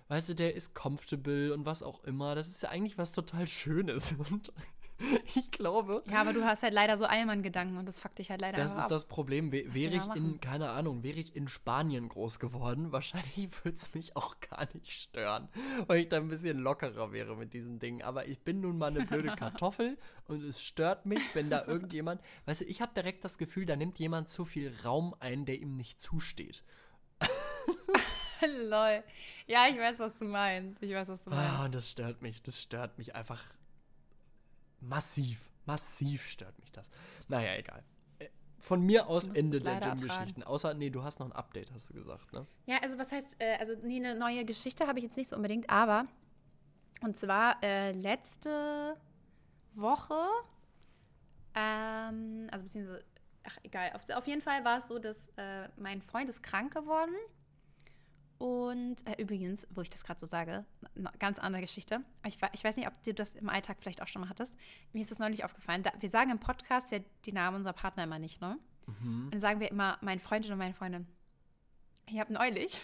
weißt 0.08 0.28
du, 0.28 0.34
der 0.34 0.54
ist 0.54 0.74
comfortable 0.74 1.54
und 1.54 1.64
was 1.64 1.82
auch 1.82 2.04
immer. 2.04 2.34
Das 2.34 2.48
ist 2.48 2.62
ja 2.62 2.68
eigentlich 2.68 2.98
was 2.98 3.12
total 3.12 3.46
Schönes 3.46 4.12
und 4.30 4.52
ich 5.36 5.50
glaube, 5.52 6.02
Ja, 6.10 6.20
aber 6.22 6.32
du 6.32 6.44
hast 6.44 6.62
halt 6.62 6.72
leider 6.74 6.96
so 6.96 7.04
Allmann-Gedanken 7.06 7.76
und 7.76 7.86
das 7.86 7.98
fuckt 7.98 8.18
dich 8.18 8.30
halt 8.30 8.40
leider 8.40 8.58
das 8.58 8.72
ist 8.72 8.78
ab. 8.78 8.88
das 8.88 9.04
Problem. 9.06 9.50
Wä- 9.50 9.64
du 9.66 9.74
Wäre 9.74 9.94
ich 9.94 10.14
in, 10.16 10.40
keine 10.40 10.70
Ahnung, 10.70 11.02
wäre 11.04 11.18
ich 11.18 11.36
in 11.36 11.46
Spanien 11.48 12.08
groß 12.08 12.40
geworden, 12.40 12.90
wahrscheinlich 12.92 13.48
würde 13.64 13.76
es 13.76 13.94
mich 13.94 14.16
auch 14.16 14.36
gar 14.40 14.66
nicht 14.74 14.90
stören, 14.90 15.48
weil 15.86 16.00
ich 16.00 16.08
da 16.08 16.16
ein 16.16 16.28
bisschen 16.28 16.58
lockerer 16.58 17.12
wäre 17.12 17.36
mit 17.36 17.54
diesen 17.54 17.78
Dingen. 17.78 18.02
Aber 18.02 18.26
ich 18.26 18.40
bin 18.40 18.60
nun 18.60 18.76
mal 18.78 18.88
eine 18.88 19.06
blöde 19.06 19.28
Kartoffel 19.36 19.98
und 20.26 20.42
es 20.42 20.62
stört 20.62 21.06
mich, 21.06 21.22
wenn 21.34 21.48
da 21.50 21.64
irgendjemand, 21.64 22.20
weißt 22.46 22.62
du, 22.62 22.64
ich 22.64 22.80
habe 22.80 22.92
direkt 22.94 23.24
das 23.24 23.38
Gefühl, 23.38 23.66
da 23.66 23.76
nimmt 23.76 23.98
jemand 23.98 24.28
zu 24.28 24.44
viel 24.44 24.74
Raum 24.84 25.14
ein, 25.20 25.46
der 25.46 25.60
ihm 25.60 25.76
nicht 25.76 26.00
zusteht. 26.00 26.64
Lol. 28.68 29.02
Ja, 29.46 29.66
ich 29.68 29.76
weiß, 29.78 29.98
was 29.98 30.16
du 30.18 30.24
meinst. 30.24 30.80
Ich 30.82 30.92
weiß, 30.94 31.08
was 31.08 31.22
du 31.22 31.30
meinst. 31.30 31.52
Ah, 31.58 31.64
und 31.64 31.74
das 31.74 31.90
stört 31.90 32.22
mich. 32.22 32.40
Das 32.42 32.62
stört 32.62 32.96
mich 32.98 33.14
einfach 33.16 33.42
massiv. 34.80 35.50
Massiv 35.66 36.26
stört 36.26 36.58
mich 36.60 36.72
das. 36.72 36.90
Naja, 37.28 37.54
egal. 37.56 37.82
Äh, 38.18 38.28
Von 38.58 38.82
mir 38.84 39.06
aus 39.06 39.28
Ende 39.28 39.60
der 39.60 39.74
leider 39.74 39.94
Gym-Geschichten. 39.94 40.42
Außer, 40.42 40.74
nee, 40.74 40.90
du 40.90 41.02
hast 41.02 41.20
noch 41.20 41.26
ein 41.26 41.32
Update, 41.32 41.72
hast 41.72 41.90
du 41.90 41.94
gesagt, 41.94 42.32
ne? 42.32 42.46
Ja, 42.66 42.78
also 42.82 42.98
was 42.98 43.12
heißt, 43.12 43.36
äh, 43.38 43.56
also 43.58 43.74
nee, 43.82 43.96
eine 43.96 44.14
neue 44.18 44.44
Geschichte 44.44 44.86
habe 44.86 44.98
ich 44.98 45.04
jetzt 45.04 45.16
nicht 45.16 45.28
so 45.28 45.36
unbedingt, 45.36 45.68
aber 45.68 46.06
und 47.02 47.16
zwar 47.16 47.62
äh, 47.62 47.92
letzte 47.92 48.96
Woche, 49.74 50.18
ähm, 51.54 52.48
also 52.50 52.64
beziehungsweise, 52.64 53.04
ach 53.44 53.58
egal, 53.62 53.92
auf, 53.94 54.08
auf 54.10 54.26
jeden 54.26 54.42
Fall 54.42 54.64
war 54.64 54.78
es 54.78 54.88
so, 54.88 54.98
dass 54.98 55.28
äh, 55.36 55.68
mein 55.76 56.02
Freund 56.02 56.28
ist 56.28 56.42
krank 56.42 56.74
geworden 56.74 57.14
Und 58.38 58.96
äh, 59.08 59.20
übrigens, 59.20 59.66
wo 59.70 59.80
ich 59.80 59.90
das 59.90 60.04
gerade 60.04 60.20
so 60.20 60.26
sage, 60.26 60.64
eine 60.94 61.10
ganz 61.18 61.40
andere 61.40 61.62
Geschichte. 61.62 62.02
Ich, 62.24 62.38
ich, 62.52 62.64
weiß 62.64 62.76
nicht, 62.76 62.86
ob 62.86 63.02
du 63.02 63.12
das 63.12 63.34
im 63.34 63.48
Alltag 63.48 63.78
vielleicht 63.80 64.00
auch 64.00 64.06
schon 64.06 64.22
mal 64.22 64.28
hattest. 64.28 64.54
Mir 64.92 65.02
ist 65.02 65.10
das 65.10 65.18
neulich 65.18 65.44
aufgefallen. 65.44 65.82
Da, 65.82 65.92
wir 65.98 66.08
sagen 66.08 66.30
im 66.30 66.38
Podcast 66.38 66.92
ja 66.92 67.00
die 67.24 67.32
Namen 67.32 67.56
unserer 67.56 67.72
Partner 67.72 68.04
immer 68.04 68.20
nicht, 68.20 68.40
ne? 68.40 68.56
Mhm. 68.86 69.24
Und 69.24 69.34
dann 69.34 69.40
sagen 69.40 69.60
wir 69.60 69.70
immer 69.70 69.98
mein 70.02 70.20
Freund 70.20 70.46
oder 70.46 70.54
meine 70.54 70.74
Freundin. 70.74 71.06
Ich 72.06 72.20
habe 72.20 72.32
neulich, 72.32 72.78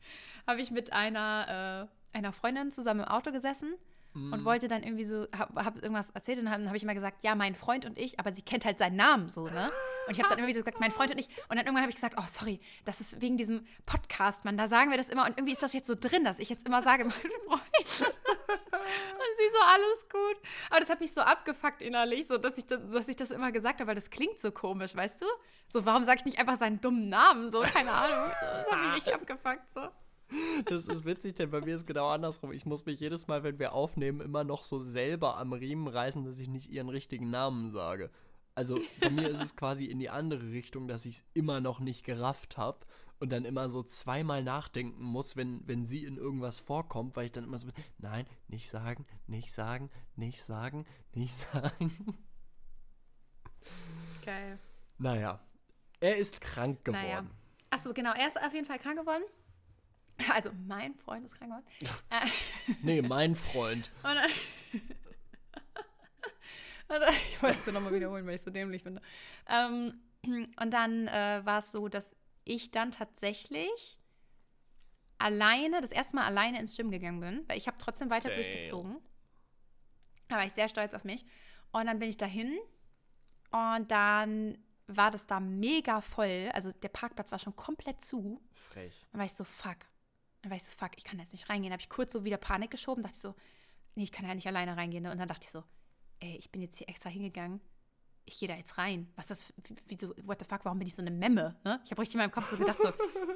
habe 0.46 0.60
ich 0.60 0.70
mit 0.70 0.92
einer, 0.92 1.88
äh, 2.12 2.16
einer 2.16 2.32
Freundin 2.32 2.70
zusammen 2.70 3.00
im 3.00 3.08
Auto 3.08 3.32
gesessen 3.32 3.74
mm. 4.14 4.32
und 4.32 4.44
wollte 4.44 4.68
dann 4.68 4.82
irgendwie 4.82 5.04
so, 5.04 5.26
habe 5.36 5.64
hab 5.64 5.76
irgendwas 5.76 6.10
erzählt 6.10 6.38
und 6.38 6.46
dann 6.46 6.66
habe 6.66 6.76
ich 6.76 6.82
immer 6.82 6.94
gesagt, 6.94 7.22
ja, 7.22 7.34
mein 7.34 7.54
Freund 7.54 7.86
und 7.86 7.98
ich, 7.98 8.18
aber 8.18 8.32
sie 8.32 8.42
kennt 8.42 8.64
halt 8.64 8.78
seinen 8.78 8.96
Namen 8.96 9.30
so, 9.30 9.48
ne? 9.48 9.68
Und 10.06 10.14
ich 10.14 10.20
habe 10.20 10.28
dann 10.30 10.38
immer 10.38 10.48
wieder 10.48 10.60
gesagt, 10.60 10.80
mein 10.80 10.90
Freund 10.90 11.10
und 11.10 11.18
ich. 11.18 11.28
Und 11.48 11.56
dann 11.56 11.58
irgendwann 11.58 11.82
habe 11.82 11.90
ich 11.90 11.96
gesagt, 11.96 12.14
oh, 12.18 12.24
sorry, 12.26 12.60
das 12.84 13.00
ist 13.00 13.20
wegen 13.20 13.36
diesem 13.36 13.66
Podcast, 13.84 14.44
Mann, 14.44 14.56
da 14.56 14.66
sagen 14.66 14.90
wir 14.90 14.96
das 14.96 15.08
immer 15.08 15.26
und 15.26 15.38
irgendwie 15.38 15.52
ist 15.52 15.62
das 15.62 15.72
jetzt 15.72 15.86
so 15.86 15.94
drin, 15.98 16.24
dass 16.24 16.38
ich 16.38 16.48
jetzt 16.48 16.66
immer 16.66 16.80
sage, 16.80 17.04
mein 17.04 17.12
Freund. 17.12 17.62
und 17.98 19.34
sie 19.36 19.50
so, 19.52 19.58
alles 19.66 20.08
gut. 20.10 20.36
Aber 20.70 20.80
das 20.80 20.88
hat 20.88 21.00
mich 21.00 21.12
so 21.12 21.20
abgefuckt 21.20 21.82
innerlich, 21.82 22.26
so 22.26 22.38
dass 22.38 22.56
ich 22.58 22.66
das, 22.66 22.90
dass 22.90 23.08
ich 23.08 23.16
das 23.16 23.30
immer 23.30 23.52
gesagt 23.52 23.80
habe, 23.80 23.88
weil 23.88 23.94
das 23.94 24.10
klingt 24.10 24.40
so 24.40 24.50
komisch, 24.50 24.96
weißt 24.96 25.22
du? 25.22 25.26
So, 25.68 25.84
warum 25.84 26.04
sage 26.04 26.18
ich 26.20 26.24
nicht 26.24 26.38
einfach 26.38 26.56
seinen 26.56 26.80
dummen 26.80 27.10
Namen? 27.10 27.50
So, 27.50 27.60
keine 27.60 27.90
Ahnung. 27.90 28.30
Das 28.40 28.70
hat 28.70 28.80
mich 28.80 28.96
richtig 28.96 29.14
abgefuckt, 29.14 29.70
so. 29.70 29.88
Das 30.66 30.88
ist 30.88 31.04
witzig, 31.04 31.36
denn 31.36 31.50
bei 31.50 31.60
mir 31.60 31.74
ist 31.74 31.86
genau 31.86 32.08
andersrum. 32.08 32.52
Ich 32.52 32.66
muss 32.66 32.84
mich 32.84 33.00
jedes 33.00 33.28
Mal, 33.28 33.42
wenn 33.42 33.58
wir 33.58 33.72
aufnehmen, 33.72 34.20
immer 34.20 34.44
noch 34.44 34.64
so 34.64 34.78
selber 34.78 35.38
am 35.38 35.52
Riemen 35.52 35.88
reißen, 35.88 36.24
dass 36.24 36.40
ich 36.40 36.48
nicht 36.48 36.70
ihren 36.70 36.88
richtigen 36.88 37.30
Namen 37.30 37.70
sage. 37.70 38.10
Also 38.54 38.80
bei 39.00 39.08
mir 39.08 39.28
ist 39.28 39.40
es 39.40 39.56
quasi 39.56 39.84
in 39.84 40.00
die 40.00 40.10
andere 40.10 40.50
Richtung, 40.50 40.88
dass 40.88 41.06
ich 41.06 41.18
es 41.18 41.24
immer 41.32 41.60
noch 41.60 41.78
nicht 41.80 42.04
gerafft 42.04 42.58
habe 42.58 42.84
und 43.20 43.30
dann 43.30 43.44
immer 43.44 43.68
so 43.68 43.82
zweimal 43.82 44.42
nachdenken 44.42 45.02
muss, 45.02 45.36
wenn, 45.36 45.62
wenn 45.66 45.84
sie 45.84 46.04
in 46.04 46.16
irgendwas 46.16 46.58
vorkommt, 46.58 47.16
weil 47.16 47.26
ich 47.26 47.32
dann 47.32 47.44
immer 47.44 47.58
so, 47.58 47.68
nein, 47.98 48.26
nicht 48.48 48.68
sagen, 48.68 49.06
nicht 49.26 49.52
sagen, 49.52 49.90
nicht 50.16 50.42
sagen, 50.42 50.86
nicht 51.12 51.34
sagen. 51.34 52.18
Geil. 54.24 54.58
Naja, 54.98 55.40
er 56.00 56.16
ist 56.16 56.40
krank 56.40 56.84
geworden. 56.84 57.02
Naja. 57.02 57.24
Achso, 57.70 57.92
genau, 57.92 58.12
er 58.12 58.26
ist 58.26 58.40
auf 58.40 58.54
jeden 58.54 58.66
Fall 58.66 58.78
krank 58.78 58.98
geworden. 58.98 59.22
Also 60.34 60.50
mein 60.66 60.94
Freund 60.94 61.24
ist 61.24 61.36
krank 61.36 61.50
geworden. 61.50 61.66
Nee, 62.82 63.02
mein 63.02 63.34
Freund. 63.34 63.90
Und, 66.88 66.96
ich 67.32 67.42
wollte 67.42 67.58
es 67.58 67.64
dir 67.64 67.72
nochmal 67.72 67.92
wiederholen, 67.92 68.26
weil 68.26 68.34
ich 68.34 68.40
so 68.42 68.50
dämlich 68.50 68.82
finde. 68.82 69.02
Ähm, 69.48 70.00
und 70.22 70.70
dann 70.70 71.06
äh, 71.08 71.40
war 71.44 71.58
es 71.58 71.70
so, 71.70 71.88
dass 71.88 72.16
ich 72.44 72.70
dann 72.70 72.90
tatsächlich 72.90 73.98
alleine, 75.18 75.80
das 75.80 75.92
erste 75.92 76.16
Mal 76.16 76.24
alleine 76.24 76.58
ins 76.58 76.76
Gym 76.76 76.90
gegangen 76.90 77.20
bin, 77.20 77.48
weil 77.48 77.58
ich 77.58 77.66
habe 77.66 77.76
trotzdem 77.78 78.10
weiter 78.10 78.28
Damn. 78.28 78.36
durchgezogen. 78.36 78.96
Da 80.28 80.36
war 80.36 80.46
ich 80.46 80.52
sehr 80.52 80.68
stolz 80.68 80.94
auf 80.94 81.04
mich. 81.04 81.24
Und 81.72 81.86
dann 81.86 81.98
bin 81.98 82.08
ich 82.08 82.16
dahin 82.16 82.58
und 83.50 83.90
dann 83.90 84.58
war 84.86 85.10
das 85.10 85.26
da 85.26 85.40
mega 85.40 86.00
voll. 86.00 86.50
Also 86.54 86.72
der 86.72 86.88
Parkplatz 86.88 87.30
war 87.30 87.38
schon 87.38 87.54
komplett 87.56 88.02
zu. 88.04 88.40
Frech. 88.54 89.06
Dann 89.12 89.18
war 89.18 89.26
ich 89.26 89.34
so, 89.34 89.44
fuck. 89.44 89.76
Dann 90.48 90.52
war 90.52 90.56
ich 90.56 90.64
so, 90.64 90.72
fuck, 90.72 90.92
ich 90.96 91.04
kann 91.04 91.18
jetzt 91.18 91.32
nicht 91.32 91.50
reingehen. 91.50 91.70
Dann 91.70 91.74
habe 91.74 91.82
ich 91.82 91.90
kurz 91.90 92.14
so 92.14 92.24
wieder 92.24 92.38
Panik 92.38 92.70
geschoben, 92.70 93.02
dachte 93.02 93.16
ich 93.16 93.20
so, 93.20 93.34
nee, 93.96 94.04
ich 94.04 94.12
kann 94.12 94.26
ja 94.26 94.34
nicht 94.34 94.46
alleine 94.46 94.78
reingehen. 94.78 95.06
Und 95.06 95.18
dann 95.18 95.28
dachte 95.28 95.44
ich 95.44 95.50
so, 95.50 95.62
ey, 96.20 96.36
ich 96.38 96.50
bin 96.50 96.62
jetzt 96.62 96.78
hier 96.78 96.88
extra 96.88 97.10
hingegangen. 97.10 97.60
Ich 98.24 98.38
gehe 98.38 98.48
da 98.48 98.56
jetzt 98.56 98.78
rein. 98.78 99.12
Was 99.16 99.30
ist 99.30 99.42
das? 99.42 99.76
Wieso, 99.88 100.14
what 100.22 100.38
the 100.40 100.46
fuck, 100.46 100.64
warum 100.64 100.78
bin 100.78 100.88
ich 100.88 100.94
so 100.94 101.02
eine 101.02 101.10
Memme? 101.10 101.54
Ne? 101.64 101.82
Ich 101.84 101.90
habe 101.90 102.00
richtig 102.00 102.14
in 102.14 102.20
meinem 102.20 102.30
Kopf 102.30 102.50
so 102.50 102.56
gedacht, 102.56 102.80
so, 102.80 102.90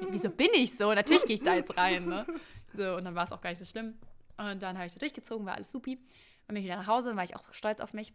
wieso 0.09 0.31
bin 0.31 0.49
ich 0.55 0.75
so? 0.75 0.91
Natürlich 0.91 1.23
gehe 1.25 1.35
ich 1.35 1.43
da 1.43 1.53
jetzt 1.53 1.77
rein. 1.77 2.07
Ne? 2.07 2.25
So, 2.73 2.95
und 2.95 3.05
dann 3.05 3.13
war 3.13 3.25
es 3.25 3.31
auch 3.31 3.41
gar 3.41 3.51
nicht 3.51 3.59
so 3.59 3.65
schlimm. 3.65 3.95
Und 4.37 4.63
dann 4.63 4.75
habe 4.75 4.87
ich 4.87 4.93
da 4.93 4.99
durchgezogen, 4.99 5.45
war 5.45 5.53
alles 5.53 5.71
supi. 5.71 5.97
Dann 6.47 6.55
bin 6.55 6.57
ich 6.57 6.63
wieder 6.63 6.77
nach 6.77 6.87
Hause, 6.87 7.15
war 7.15 7.23
ich 7.23 7.35
auch 7.35 7.53
stolz 7.53 7.79
auf 7.79 7.93
mich. 7.93 8.11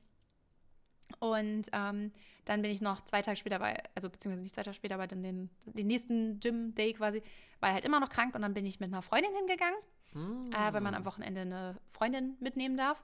Und 1.20 1.66
ähm, 1.72 2.12
dann 2.44 2.62
bin 2.62 2.70
ich 2.70 2.80
noch 2.80 3.02
zwei 3.02 3.22
Tage 3.22 3.36
später 3.36 3.58
bei, 3.58 3.82
also 3.94 4.08
beziehungsweise 4.08 4.42
nicht 4.42 4.54
zwei 4.54 4.62
Tage 4.62 4.74
später, 4.74 4.94
aber 4.94 5.06
dann 5.06 5.22
den, 5.22 5.50
den 5.64 5.86
nächsten 5.86 6.40
Gym-Day 6.40 6.94
quasi, 6.94 7.22
war 7.60 7.72
halt 7.72 7.84
immer 7.84 8.00
noch 8.00 8.08
krank 8.08 8.34
und 8.34 8.42
dann 8.42 8.54
bin 8.54 8.66
ich 8.66 8.80
mit 8.80 8.92
einer 8.92 9.02
Freundin 9.02 9.32
hingegangen, 9.34 9.78
mm. 10.14 10.52
äh, 10.52 10.72
weil 10.72 10.80
man 10.80 10.94
am 10.94 11.04
Wochenende 11.04 11.42
eine 11.42 11.76
Freundin 11.92 12.36
mitnehmen 12.40 12.76
darf. 12.76 13.02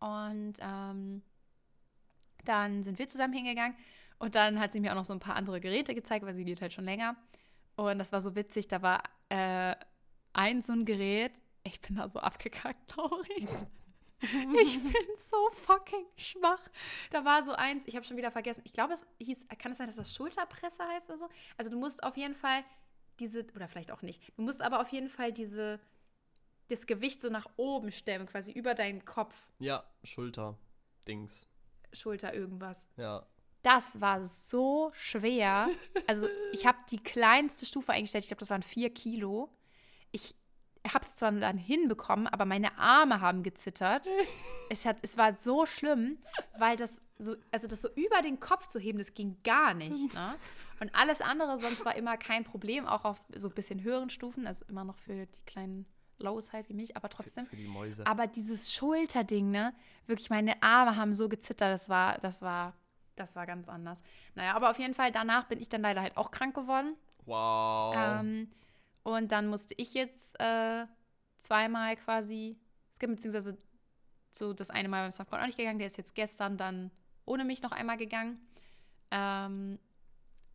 Und 0.00 0.54
ähm, 0.60 1.22
dann 2.44 2.82
sind 2.82 2.98
wir 2.98 3.08
zusammen 3.08 3.34
hingegangen 3.34 3.76
und 4.18 4.34
dann 4.34 4.60
hat 4.60 4.72
sie 4.72 4.80
mir 4.80 4.92
auch 4.92 4.96
noch 4.96 5.04
so 5.04 5.12
ein 5.12 5.20
paar 5.20 5.36
andere 5.36 5.60
Geräte 5.60 5.94
gezeigt, 5.94 6.24
weil 6.24 6.34
sie 6.34 6.44
geht 6.44 6.60
halt 6.60 6.72
schon 6.72 6.84
länger. 6.84 7.16
Und 7.76 7.98
das 7.98 8.12
war 8.12 8.20
so 8.20 8.34
witzig, 8.34 8.68
da 8.68 8.82
war 8.82 9.02
äh, 9.28 9.74
ein 10.32 10.62
so 10.62 10.72
ein 10.72 10.84
Gerät, 10.84 11.32
ich 11.62 11.80
bin 11.80 11.96
da 11.96 12.08
so 12.08 12.20
abgekackt, 12.20 12.92
Lauri. 12.96 13.48
Ich 14.62 14.82
bin 14.82 15.06
so 15.18 15.50
fucking 15.52 16.06
schwach. 16.16 16.60
Da 17.10 17.24
war 17.24 17.42
so 17.42 17.52
eins, 17.52 17.86
ich 17.86 17.96
habe 17.96 18.04
schon 18.04 18.16
wieder 18.16 18.30
vergessen. 18.30 18.62
Ich 18.64 18.72
glaube, 18.72 18.94
es 18.94 19.06
hieß, 19.18 19.46
kann 19.58 19.72
es 19.72 19.78
sein, 19.78 19.86
dass 19.86 19.96
das 19.96 20.14
Schulterpresse 20.14 20.86
heißt 20.88 21.10
oder 21.10 21.18
so? 21.18 21.28
Also 21.56 21.70
du 21.70 21.78
musst 21.78 22.02
auf 22.02 22.16
jeden 22.16 22.34
Fall 22.34 22.64
diese, 23.20 23.46
oder 23.54 23.68
vielleicht 23.68 23.92
auch 23.92 24.02
nicht, 24.02 24.22
du 24.36 24.42
musst 24.42 24.62
aber 24.62 24.80
auf 24.80 24.88
jeden 24.88 25.08
Fall 25.08 25.32
diese, 25.32 25.80
das 26.68 26.86
Gewicht 26.86 27.20
so 27.20 27.28
nach 27.30 27.46
oben 27.56 27.92
stemmen, 27.92 28.26
quasi 28.26 28.52
über 28.52 28.74
deinen 28.74 29.04
Kopf. 29.04 29.46
Ja, 29.58 29.84
Schulter, 30.02 30.58
Dings. 31.06 31.48
Schulter 31.92 32.34
irgendwas. 32.34 32.88
Ja. 32.96 33.26
Das 33.62 34.00
war 34.00 34.24
so 34.24 34.90
schwer. 34.94 35.68
Also 36.06 36.28
ich 36.52 36.66
habe 36.66 36.78
die 36.90 37.02
kleinste 37.02 37.66
Stufe 37.66 37.92
eingestellt. 37.92 38.24
Ich 38.24 38.28
glaube, 38.28 38.40
das 38.40 38.50
waren 38.50 38.62
vier 38.62 38.90
Kilo. 38.90 39.50
Ich 40.12 40.36
habe 40.94 41.04
es 41.04 41.16
zwar 41.16 41.32
dann 41.32 41.58
hinbekommen, 41.58 42.26
aber 42.26 42.44
meine 42.44 42.78
Arme 42.78 43.20
haben 43.20 43.42
gezittert. 43.42 44.08
es, 44.70 44.84
hat, 44.84 44.98
es 45.02 45.16
war 45.16 45.36
so 45.36 45.66
schlimm, 45.66 46.18
weil 46.58 46.76
das 46.76 47.00
so, 47.18 47.36
also 47.50 47.66
das 47.66 47.82
so 47.82 47.88
über 47.94 48.22
den 48.22 48.40
Kopf 48.40 48.66
zu 48.66 48.78
heben, 48.78 48.98
das 48.98 49.14
ging 49.14 49.36
gar 49.42 49.74
nicht. 49.74 50.14
Ne? 50.14 50.34
Und 50.80 50.94
alles 50.94 51.20
andere 51.20 51.56
sonst 51.56 51.84
war 51.84 51.96
immer 51.96 52.16
kein 52.16 52.44
Problem, 52.44 52.86
auch 52.86 53.04
auf 53.04 53.24
so 53.34 53.48
ein 53.48 53.54
bisschen 53.54 53.82
höheren 53.82 54.10
Stufen, 54.10 54.46
also 54.46 54.64
immer 54.68 54.84
noch 54.84 54.98
für 54.98 55.26
die 55.26 55.42
kleinen 55.46 55.86
Lows 56.18 56.52
halt 56.52 56.68
wie 56.68 56.74
mich, 56.74 56.96
aber 56.96 57.08
trotzdem. 57.08 57.44
Für, 57.46 57.50
für 57.50 57.62
die 57.62 57.68
Mäuse. 57.68 58.06
Aber 58.06 58.26
dieses 58.26 58.72
Schulterding, 58.72 59.50
ne? 59.50 59.74
Wirklich, 60.06 60.30
meine 60.30 60.62
Arme 60.62 60.96
haben 60.96 61.12
so 61.12 61.28
gezittert, 61.28 61.72
das 61.72 61.88
war, 61.88 62.18
das 62.18 62.42
war, 62.42 62.74
das 63.16 63.36
war 63.36 63.46
ganz 63.46 63.68
anders. 63.68 64.02
Naja, 64.34 64.54
aber 64.54 64.70
auf 64.70 64.78
jeden 64.78 64.94
Fall, 64.94 65.12
danach 65.12 65.46
bin 65.46 65.60
ich 65.60 65.68
dann 65.68 65.82
leider 65.82 66.02
halt 66.02 66.16
auch 66.16 66.30
krank 66.30 66.54
geworden. 66.54 66.94
Wow. 67.24 67.94
Ähm, 67.96 68.50
und 69.06 69.30
dann 69.30 69.46
musste 69.46 69.72
ich 69.76 69.94
jetzt 69.94 70.34
äh, 70.40 70.84
zweimal 71.38 71.94
quasi, 71.94 72.58
es 72.90 72.98
gibt 72.98 73.12
beziehungsweise 73.14 73.56
so 74.32 74.52
das 74.52 74.70
eine 74.70 74.88
Mal 74.88 75.02
mein 75.02 75.12
Freund 75.12 75.42
auch 75.42 75.46
nicht 75.46 75.58
gegangen, 75.58 75.78
der 75.78 75.86
ist 75.86 75.96
jetzt 75.96 76.16
gestern 76.16 76.56
dann 76.56 76.90
ohne 77.24 77.44
mich 77.44 77.62
noch 77.62 77.70
einmal 77.70 77.98
gegangen. 77.98 78.40
Ähm, 79.12 79.78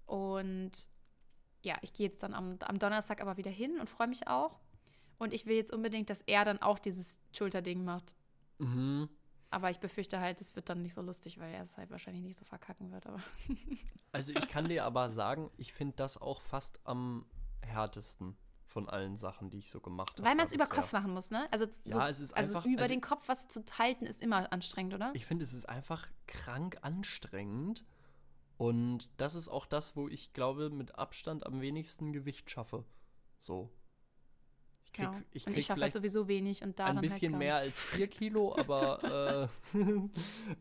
und 0.06 0.72
ja, 1.64 1.78
ich 1.82 1.94
gehe 1.94 2.08
jetzt 2.08 2.24
dann 2.24 2.34
am, 2.34 2.58
am 2.60 2.78
Donnerstag 2.78 3.22
aber 3.22 3.38
wieder 3.38 3.50
hin 3.50 3.80
und 3.80 3.90
freue 3.90 4.10
mich 4.10 4.28
auch. 4.28 4.60
Und 5.18 5.34
ich 5.34 5.46
will 5.46 5.56
jetzt 5.56 5.74
unbedingt, 5.74 6.10
dass 6.10 6.20
er 6.24 6.44
dann 6.44 6.62
auch 6.62 6.78
dieses 6.78 7.22
Schulterding 7.32 7.86
macht. 7.86 8.14
Mhm. 8.58 9.08
Aber 9.50 9.70
ich 9.70 9.80
befürchte 9.80 10.20
halt, 10.20 10.42
es 10.42 10.58
wird 10.58 10.68
dann 10.68 10.82
nicht 10.82 10.94
so 10.94 11.02
lustig, 11.02 11.40
weil 11.40 11.54
er 11.54 11.64
es 11.64 11.78
halt 11.78 11.90
wahrscheinlich 11.90 12.24
nicht 12.24 12.38
so 12.38 12.44
verkacken 12.44 12.92
wird. 12.92 13.08
Aber 13.08 13.22
also 14.12 14.34
ich 14.34 14.50
kann 14.50 14.68
dir 14.68 14.84
aber 14.84 15.10
sagen, 15.10 15.50
ich 15.56 15.72
finde 15.72 15.96
das 15.96 16.18
auch 16.18 16.42
fast 16.42 16.86
am 16.86 17.26
härtesten 17.62 18.36
von 18.65 18.89
allen 18.89 19.17
Sachen, 19.17 19.50
die 19.50 19.60
ich 19.60 19.69
so 19.69 19.82
gemacht 19.82 20.13
habe. 20.13 20.24
Weil 20.24 20.36
man 20.36 20.47
es 20.47 20.54
über 20.54 20.65
Kopf 20.65 20.93
machen 20.93 21.13
muss, 21.13 21.30
ne? 21.30 21.47
Also, 21.52 21.65
ja, 21.84 21.91
so, 21.91 22.02
es 22.02 22.19
ist 22.21 22.34
also 22.34 22.56
einfach, 22.56 22.65
über 22.65 22.84
also 22.84 22.93
den 22.93 23.02
Kopf 23.02 23.28
was 23.28 23.47
zu 23.47 23.63
halten, 23.78 24.06
ist 24.06 24.21
immer 24.21 24.52
anstrengend, 24.52 24.93
oder? 24.93 25.12
Ich 25.13 25.26
finde, 25.26 25.43
es 25.43 25.54
ist 25.54 25.67
einfach 25.67 26.08
krank 26.28 26.78
anstrengend. 26.82 27.84
Und 28.58 29.10
das 29.19 29.36
ist 29.36 29.50
auch 29.50 29.65
das, 29.65 29.95
wo 29.95 30.08
ich 30.08 30.34
glaube, 30.34 30.69
mit 30.69 30.95
Abstand 30.97 31.45
am 31.45 31.62
wenigsten 31.62 32.13
Gewicht 32.13 32.50
schaffe. 32.50 32.86
So. 33.39 33.71
Ich 34.86 34.93
krieg, 34.93 35.06
ja. 35.06 35.21
ich 35.32 35.45
krieg 35.45 35.54
und 35.54 35.60
ich 35.60 35.65
schaffe 35.65 35.82
halt 35.82 35.93
sowieso 35.93 36.28
wenig 36.28 36.63
und 36.63 36.78
da 36.78 36.86
ein 36.86 37.02
bisschen 37.02 37.34
halt 37.34 37.39
mehr 37.39 37.56
als 37.56 37.80
vier 37.80 38.08
Kilo, 38.08 38.56
aber 38.56 39.50
äh, 39.74 39.78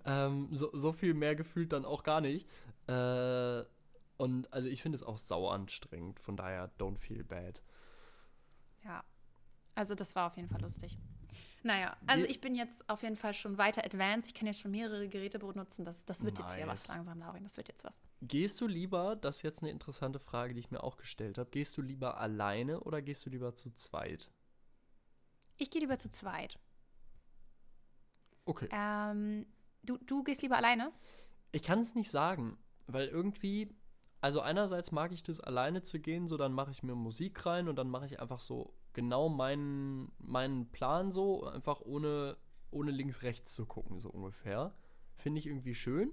ähm, 0.05 0.49
so, 0.53 0.71
so, 0.73 0.93
viel 0.93 1.15
mehr 1.15 1.37
gefühlt 1.37 1.73
dann 1.73 1.85
auch 1.85 2.03
gar 2.03 2.21
nicht. 2.21 2.49
Äh, 2.87 3.65
und 4.21 4.53
also 4.53 4.69
ich 4.69 4.83
finde 4.83 4.97
es 4.97 5.03
auch 5.03 5.17
sau 5.17 5.49
anstrengend, 5.49 6.21
von 6.21 6.37
daher 6.37 6.71
don't 6.79 6.99
feel 6.99 7.25
bad. 7.25 7.63
Ja, 8.85 9.03
also 9.75 9.95
das 9.95 10.15
war 10.15 10.27
auf 10.27 10.37
jeden 10.37 10.49
Fall 10.49 10.61
lustig. 10.61 10.99
Naja, 11.63 11.97
also 12.07 12.25
ich 12.25 12.41
bin 12.41 12.55
jetzt 12.55 12.89
auf 12.89 13.03
jeden 13.03 13.17
Fall 13.17 13.35
schon 13.35 13.59
weiter 13.59 13.85
advanced. 13.85 14.29
Ich 14.29 14.35
kann 14.35 14.47
jetzt 14.47 14.61
schon 14.61 14.71
mehrere 14.71 15.09
Geräte 15.09 15.39
benutzen. 15.39 15.85
Das, 15.85 16.07
das 16.07 16.25
wird 16.25 16.39
nice. 16.39 16.53
jetzt 16.53 16.57
hier 16.57 16.67
was 16.67 16.89
langsam, 16.89 17.19
Laurin. 17.19 17.43
Das 17.43 17.59
wird 17.59 17.69
jetzt 17.69 17.85
was. 17.85 18.01
Gehst 18.23 18.61
du 18.61 18.67
lieber, 18.67 19.17
das 19.17 19.39
ist 19.39 19.43
jetzt 19.43 19.63
eine 19.63 19.71
interessante 19.71 20.19
Frage, 20.19 20.55
die 20.55 20.61
ich 20.61 20.71
mir 20.71 20.83
auch 20.83 20.97
gestellt 20.97 21.37
habe, 21.37 21.51
gehst 21.51 21.77
du 21.77 21.83
lieber 21.83 22.19
alleine 22.19 22.81
oder 22.81 23.03
gehst 23.03 23.27
du 23.27 23.31
lieber 23.31 23.55
zu 23.55 23.71
zweit? 23.73 24.31
Ich 25.59 25.71
gehe 25.71 25.81
lieber 25.81 25.99
zu 25.99 26.11
zweit. 26.11 26.59
Okay. 28.47 28.69
Ähm, 28.73 29.47
du, 29.83 29.99
du 29.99 30.23
gehst 30.25 30.41
lieber 30.41 30.57
alleine? 30.57 30.93
Ich 31.53 31.63
kann 31.63 31.81
es 31.81 31.95
nicht 31.95 32.11
sagen, 32.11 32.59
weil 32.87 33.09
irgendwie 33.09 33.75
also 34.21 34.41
einerseits 34.41 34.93
mag 34.93 35.13
ich 35.13 35.23
das 35.23 35.41
alleine 35.41 35.83
zu 35.83 35.99
gehen, 35.99 36.29
so 36.29 36.37
dann 36.37 36.53
mache 36.53 36.71
ich 36.71 36.83
mir 36.83 36.95
Musik 36.95 37.47
rein 37.47 37.69
und 37.69 37.77
dann 37.77 37.89
mache 37.89 38.07
ich 38.07 38.21
einfach 38.21 38.41
so 38.41 38.75
genau 38.93 39.29
meinen, 39.29 40.13
meinen 40.19 40.71
Plan 40.71 41.11
so, 41.11 41.45
einfach 41.45 41.81
ohne, 41.81 42.37
ohne 42.71 42.91
links, 42.91 43.23
rechts 43.23 43.55
zu 43.55 43.67
gucken, 43.67 43.99
so 43.99 44.11
ungefähr. 44.11 44.75
Finde 45.17 45.39
ich 45.39 45.47
irgendwie 45.47 45.75
schön. 45.75 46.13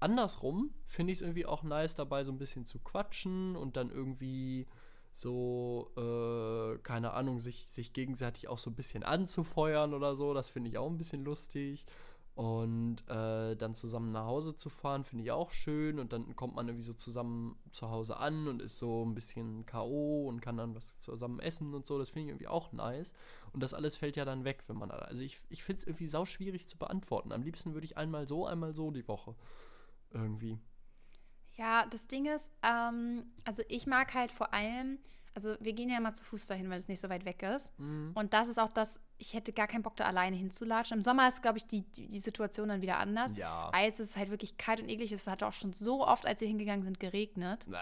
Andersrum 0.00 0.74
finde 0.86 1.12
ich 1.12 1.18
es 1.18 1.22
irgendwie 1.22 1.46
auch 1.46 1.62
nice, 1.62 1.94
dabei 1.94 2.24
so 2.24 2.32
ein 2.32 2.38
bisschen 2.38 2.66
zu 2.66 2.80
quatschen 2.80 3.56
und 3.56 3.76
dann 3.76 3.90
irgendwie 3.90 4.66
so, 5.12 5.90
äh, 5.96 6.78
keine 6.78 7.12
Ahnung, 7.12 7.38
sich, 7.38 7.68
sich 7.68 7.92
gegenseitig 7.92 8.48
auch 8.48 8.58
so 8.58 8.70
ein 8.70 8.74
bisschen 8.74 9.04
anzufeuern 9.04 9.94
oder 9.94 10.16
so. 10.16 10.34
Das 10.34 10.50
finde 10.50 10.70
ich 10.70 10.78
auch 10.78 10.90
ein 10.90 10.98
bisschen 10.98 11.24
lustig. 11.24 11.86
Und 12.34 13.06
äh, 13.08 13.56
dann 13.56 13.74
zusammen 13.74 14.10
nach 14.10 14.24
Hause 14.24 14.56
zu 14.56 14.70
fahren, 14.70 15.04
finde 15.04 15.24
ich 15.24 15.30
auch 15.30 15.50
schön. 15.50 15.98
Und 15.98 16.14
dann 16.14 16.34
kommt 16.34 16.54
man 16.54 16.66
irgendwie 16.66 16.84
so 16.84 16.94
zusammen 16.94 17.58
zu 17.70 17.90
Hause 17.90 18.16
an 18.16 18.48
und 18.48 18.62
ist 18.62 18.78
so 18.78 19.04
ein 19.04 19.14
bisschen 19.14 19.66
K.O. 19.66 20.28
und 20.28 20.40
kann 20.40 20.56
dann 20.56 20.74
was 20.74 20.98
zusammen 20.98 21.40
essen 21.40 21.74
und 21.74 21.86
so. 21.86 21.98
Das 21.98 22.08
finde 22.08 22.24
ich 22.24 22.28
irgendwie 22.30 22.48
auch 22.48 22.72
nice. 22.72 23.12
Und 23.52 23.62
das 23.62 23.74
alles 23.74 23.98
fällt 23.98 24.16
ja 24.16 24.24
dann 24.24 24.44
weg, 24.44 24.64
wenn 24.66 24.78
man. 24.78 24.90
Also 24.90 25.22
ich, 25.22 25.40
ich 25.50 25.62
finde 25.62 25.80
es 25.80 25.86
irgendwie 25.86 26.06
sau 26.06 26.24
schwierig 26.24 26.68
zu 26.68 26.78
beantworten. 26.78 27.32
Am 27.32 27.42
liebsten 27.42 27.74
würde 27.74 27.84
ich 27.84 27.98
einmal 27.98 28.26
so, 28.26 28.46
einmal 28.46 28.72
so 28.72 28.90
die 28.90 29.06
Woche. 29.06 29.34
Irgendwie. 30.10 30.58
Ja, 31.56 31.84
das 31.86 32.06
Ding 32.06 32.26
ist, 32.26 32.50
ähm, 32.62 33.26
also 33.44 33.62
ich 33.68 33.86
mag 33.86 34.14
halt 34.14 34.32
vor 34.32 34.54
allem, 34.54 34.98
also 35.34 35.56
wir 35.60 35.72
gehen 35.72 35.88
ja 35.88 36.00
mal 36.00 36.14
zu 36.14 36.24
Fuß 36.24 36.46
dahin, 36.46 36.68
weil 36.70 36.78
es 36.78 36.88
nicht 36.88 37.00
so 37.00 37.08
weit 37.08 37.24
weg 37.24 37.42
ist. 37.42 37.78
Mhm. 37.78 38.12
Und 38.14 38.32
das 38.34 38.48
ist 38.48 38.58
auch 38.58 38.68
das, 38.68 39.00
ich 39.18 39.34
hätte 39.34 39.52
gar 39.52 39.66
keinen 39.66 39.82
Bock, 39.82 39.96
da 39.96 40.04
alleine 40.04 40.36
hinzulatschen. 40.36 40.98
Im 40.98 41.02
Sommer 41.02 41.28
ist, 41.28 41.42
glaube 41.42 41.58
ich, 41.58 41.66
die, 41.66 41.82
die, 41.82 42.08
die, 42.08 42.18
Situation 42.18 42.68
dann 42.68 42.82
wieder 42.82 42.98
anders. 42.98 43.36
Ja. 43.36 43.70
Als 43.70 43.98
es 43.98 44.16
halt 44.16 44.30
wirklich 44.30 44.56
kalt 44.58 44.80
und 44.80 44.88
eklig 44.88 45.12
ist, 45.12 45.22
es 45.22 45.26
hat 45.26 45.42
auch 45.42 45.52
schon 45.52 45.72
so 45.72 46.06
oft, 46.06 46.26
als 46.26 46.40
wir 46.40 46.48
hingegangen 46.48 46.84
sind, 46.84 47.00
geregnet. 47.00 47.64
Bäh. 47.68 47.78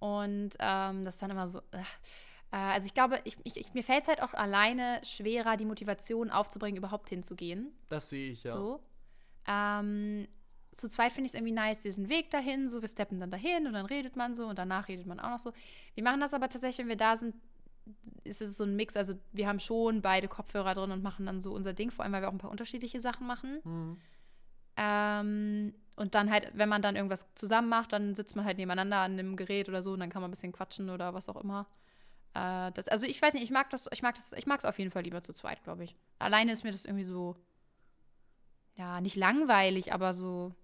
Und 0.00 0.56
ähm, 0.58 1.04
das 1.04 1.14
ist 1.14 1.22
dann 1.22 1.30
immer 1.30 1.46
so. 1.46 1.60
Äh, 1.70 1.82
also 2.50 2.86
ich 2.86 2.94
glaube, 2.94 3.20
ich, 3.24 3.36
ich, 3.44 3.72
mir 3.72 3.84
fällt 3.84 4.02
es 4.02 4.08
halt 4.08 4.22
auch 4.22 4.34
alleine 4.34 5.00
schwerer, 5.04 5.56
die 5.56 5.64
Motivation 5.64 6.30
aufzubringen, 6.30 6.76
überhaupt 6.76 7.08
hinzugehen. 7.08 7.72
Das 7.88 8.10
sehe 8.10 8.32
ich, 8.32 8.42
ja. 8.42 8.52
So. 8.52 8.80
Ähm, 9.46 10.28
zu 10.74 10.88
zweit 10.88 11.12
finde 11.12 11.26
ich 11.26 11.32
es 11.32 11.34
irgendwie 11.34 11.52
nice, 11.52 11.82
diesen 11.82 12.08
Weg 12.08 12.30
dahin, 12.30 12.68
so 12.68 12.80
wir 12.80 12.88
steppen 12.88 13.20
dann 13.20 13.30
dahin 13.30 13.66
und 13.66 13.74
dann 13.74 13.86
redet 13.86 14.16
man 14.16 14.34
so 14.34 14.46
und 14.46 14.58
danach 14.58 14.88
redet 14.88 15.06
man 15.06 15.20
auch 15.20 15.30
noch 15.30 15.38
so. 15.38 15.52
Wir 15.94 16.02
machen 16.02 16.20
das 16.20 16.34
aber 16.34 16.48
tatsächlich, 16.48 16.78
wenn 16.78 16.88
wir 16.88 16.96
da 16.96 17.16
sind, 17.16 17.34
ist 18.24 18.40
es 18.40 18.56
so 18.56 18.64
ein 18.64 18.76
Mix, 18.76 18.96
also 18.96 19.14
wir 19.32 19.46
haben 19.48 19.60
schon 19.60 20.02
beide 20.02 20.28
Kopfhörer 20.28 20.74
drin 20.74 20.90
und 20.90 21.02
machen 21.02 21.26
dann 21.26 21.40
so 21.40 21.52
unser 21.52 21.72
Ding, 21.72 21.90
vor 21.90 22.04
allem 22.04 22.12
weil 22.12 22.22
wir 22.22 22.28
auch 22.28 22.32
ein 22.32 22.38
paar 22.38 22.50
unterschiedliche 22.50 23.00
Sachen 23.00 23.26
machen. 23.26 23.60
Mhm. 23.64 23.98
Ähm, 24.76 25.74
und 25.96 26.14
dann 26.14 26.30
halt, 26.30 26.50
wenn 26.54 26.68
man 26.68 26.80
dann 26.80 26.96
irgendwas 26.96 27.26
zusammen 27.34 27.68
macht, 27.68 27.92
dann 27.92 28.14
sitzt 28.14 28.34
man 28.34 28.44
halt 28.44 28.56
nebeneinander 28.56 28.98
an 28.98 29.16
dem 29.16 29.36
Gerät 29.36 29.68
oder 29.68 29.82
so 29.82 29.92
und 29.92 30.00
dann 30.00 30.08
kann 30.08 30.22
man 30.22 30.30
ein 30.30 30.32
bisschen 30.32 30.52
quatschen 30.52 30.88
oder 30.88 31.12
was 31.12 31.28
auch 31.28 31.36
immer. 31.36 31.66
Äh, 32.34 32.72
das, 32.72 32.88
also 32.88 33.06
ich 33.06 33.20
weiß 33.20 33.34
nicht, 33.34 33.42
ich 33.42 33.50
mag 33.50 33.68
das, 33.70 33.88
ich 33.92 34.02
mag 34.02 34.14
das, 34.14 34.32
ich 34.32 34.46
mag 34.46 34.58
es 34.58 34.64
auf 34.64 34.78
jeden 34.78 34.90
Fall 34.90 35.02
lieber 35.02 35.22
zu 35.22 35.32
zweit, 35.34 35.62
glaube 35.64 35.84
ich. 35.84 35.96
Alleine 36.18 36.52
ist 36.52 36.64
mir 36.64 36.72
das 36.72 36.86
irgendwie 36.86 37.04
so, 37.04 37.36
ja, 38.74 39.00
nicht 39.00 39.16
langweilig, 39.16 39.92
aber 39.92 40.14
so, 40.14 40.54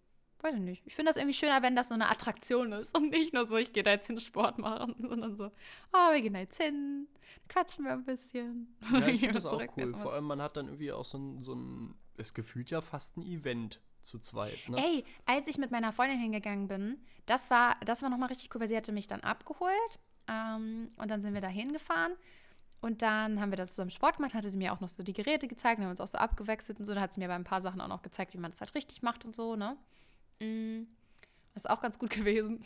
weiß 0.43 0.55
ich 0.55 0.61
nicht. 0.61 0.83
Ich 0.87 0.95
finde 0.95 1.11
das 1.11 1.17
irgendwie 1.17 1.35
schöner, 1.35 1.63
wenn 1.63 1.77
das 1.77 1.89
so 1.89 1.95
eine 1.95 2.11
Attraktion 2.11 2.73
ist 2.73 2.97
und 2.97 3.11
nicht 3.11 3.33
nur 3.33 3.47
so, 3.47 3.57
ich 3.57 3.73
gehe 3.73 3.83
da 3.83 3.91
jetzt 3.93 4.07
hin 4.07 4.21
Sport 4.21 4.59
machen, 4.59 4.95
sondern 5.09 5.37
so, 5.37 5.47
oh, 5.93 6.13
wir 6.13 6.21
gehen 6.21 6.35
da 6.35 6.41
jetzt 6.41 6.61
hin, 6.61 7.09
quatschen 7.49 7.85
wir 7.85 7.93
ein 7.93 8.05
bisschen. 8.05 8.75
Ja, 8.93 9.07
ich 9.07 9.21
finde 9.21 9.35
das 9.35 9.47
auch 9.47 9.63
cool. 9.77 9.95
Vor 9.95 10.15
allem, 10.15 10.25
man 10.25 10.41
hat 10.43 10.57
dann 10.57 10.67
irgendwie 10.67 10.93
auch 10.93 11.05
so 11.05 11.19
ein, 11.19 11.43
so 11.43 11.55
ein, 11.55 11.95
es 12.17 12.35
gefühlt 12.35 12.71
ja 12.71 12.81
fast 12.81 13.17
ein 13.17 13.23
Event 13.23 13.81
zu 14.03 14.19
zweit. 14.19 14.69
Ne? 14.69 14.77
Ey, 14.79 15.05
als 15.27 15.49
ich 15.49 15.59
mit 15.59 15.71
meiner 15.71 15.93
Freundin 15.93 16.19
hingegangen 16.19 16.69
bin, 16.69 16.99
das 17.27 17.51
war, 17.51 17.77
das 17.85 18.03
war 18.03 18.11
nochmal 18.11 18.29
richtig 18.29 18.55
cool, 18.55 18.61
weil 18.61 18.69
sie 18.69 18.77
hatte 18.77 18.93
mich 18.93 19.07
dann 19.07 19.21
abgeholt 19.21 19.99
ähm, 20.29 20.91
und 20.97 21.11
dann 21.11 21.21
sind 21.21 21.35
wir 21.35 21.41
da 21.41 21.49
hingefahren. 21.49 22.13
Und 22.81 23.03
dann 23.03 23.41
haben 23.41 23.51
wir 23.51 23.57
da 23.57 23.67
zusammen 23.67 23.91
Sport 23.91 24.17
gemacht, 24.19 24.35
hatte 24.35 24.51
sie 24.51 24.57
mir 24.57 24.73
auch 24.73 24.81
noch 24.81 24.89
so 24.89 25.03
die 25.03 25.13
Geräte 25.13 25.49
gezeigt, 25.49 25.79
wir 25.81 25.87
haben 25.87 25.91
uns 25.91 26.01
auch 26.01 26.07
so 26.07 26.19
abgewechselt 26.19 26.79
und 26.79 26.85
so. 26.85 26.95
Da 26.95 27.01
hat 27.01 27.13
sie 27.13 27.21
mir 27.21 27.27
bei 27.27 27.35
ein 27.35 27.45
paar 27.45 27.61
Sachen 27.61 27.81
auch 27.81 27.89
noch 27.89 28.03
gezeigt, 28.03 28.35
wie 28.35 28.39
man 28.39 28.53
das 28.53 28.61
halt 28.61 28.75
richtig 28.75 29.03
macht 29.03 29.25
und 29.25 29.35
so, 29.35 29.57
ne? 29.57 29.77
Mm, 30.41 30.85
das 31.55 31.65
ist 31.65 31.71
auch 31.71 31.81
ganz 31.81 31.99
gut 31.99 32.11
gewesen. 32.15 32.65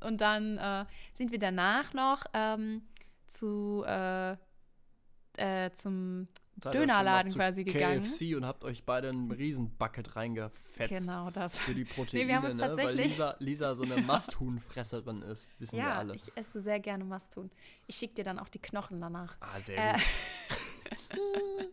und 0.00 0.20
dann 0.20 0.58
äh, 0.58 0.86
sind 1.12 1.32
wir 1.32 1.38
danach 1.38 1.92
noch 1.92 2.24
ähm, 2.32 2.82
zu, 3.26 3.84
äh, 3.86 4.36
äh, 5.36 5.70
zum 5.72 6.28
Dönerladen 6.56 7.32
quasi 7.32 7.64
gegangen. 7.64 8.04
KFC 8.04 8.36
und 8.36 8.46
habt 8.46 8.64
euch 8.64 8.84
beide 8.84 9.10
ein 9.10 9.30
riesen 9.30 9.76
Bucket 9.76 10.14
reingefetzt. 10.14 10.90
Genau 10.90 11.30
das. 11.30 11.58
Für 11.58 11.74
die 11.74 11.84
Proteine, 11.84 12.22
nee, 12.22 12.28
wir 12.28 12.36
haben 12.36 12.46
uns 12.46 12.60
ne? 12.60 12.68
tatsächlich 12.68 12.96
weil 12.96 13.06
Lisa, 13.06 13.36
Lisa 13.40 13.74
so 13.74 13.82
eine 13.82 13.96
Masthuhnfresserin 14.02 15.22
ist, 15.22 15.48
wissen 15.58 15.76
ja, 15.76 15.84
wir 15.84 15.94
alle. 15.96 16.14
ich 16.14 16.32
esse 16.36 16.60
sehr 16.60 16.78
gerne 16.78 17.04
Masthuhn. 17.04 17.50
Ich 17.86 17.96
schicke 17.96 18.14
dir 18.14 18.24
dann 18.24 18.38
auch 18.38 18.48
die 18.48 18.60
Knochen 18.60 19.00
danach. 19.00 19.36
Ah, 19.40 19.60
sehr 19.60 19.76
äh, 19.76 19.92
gut. 19.92 20.02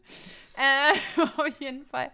äh, 0.58 1.22
auf 1.38 1.60
jeden 1.60 1.86
Fall 1.86 2.12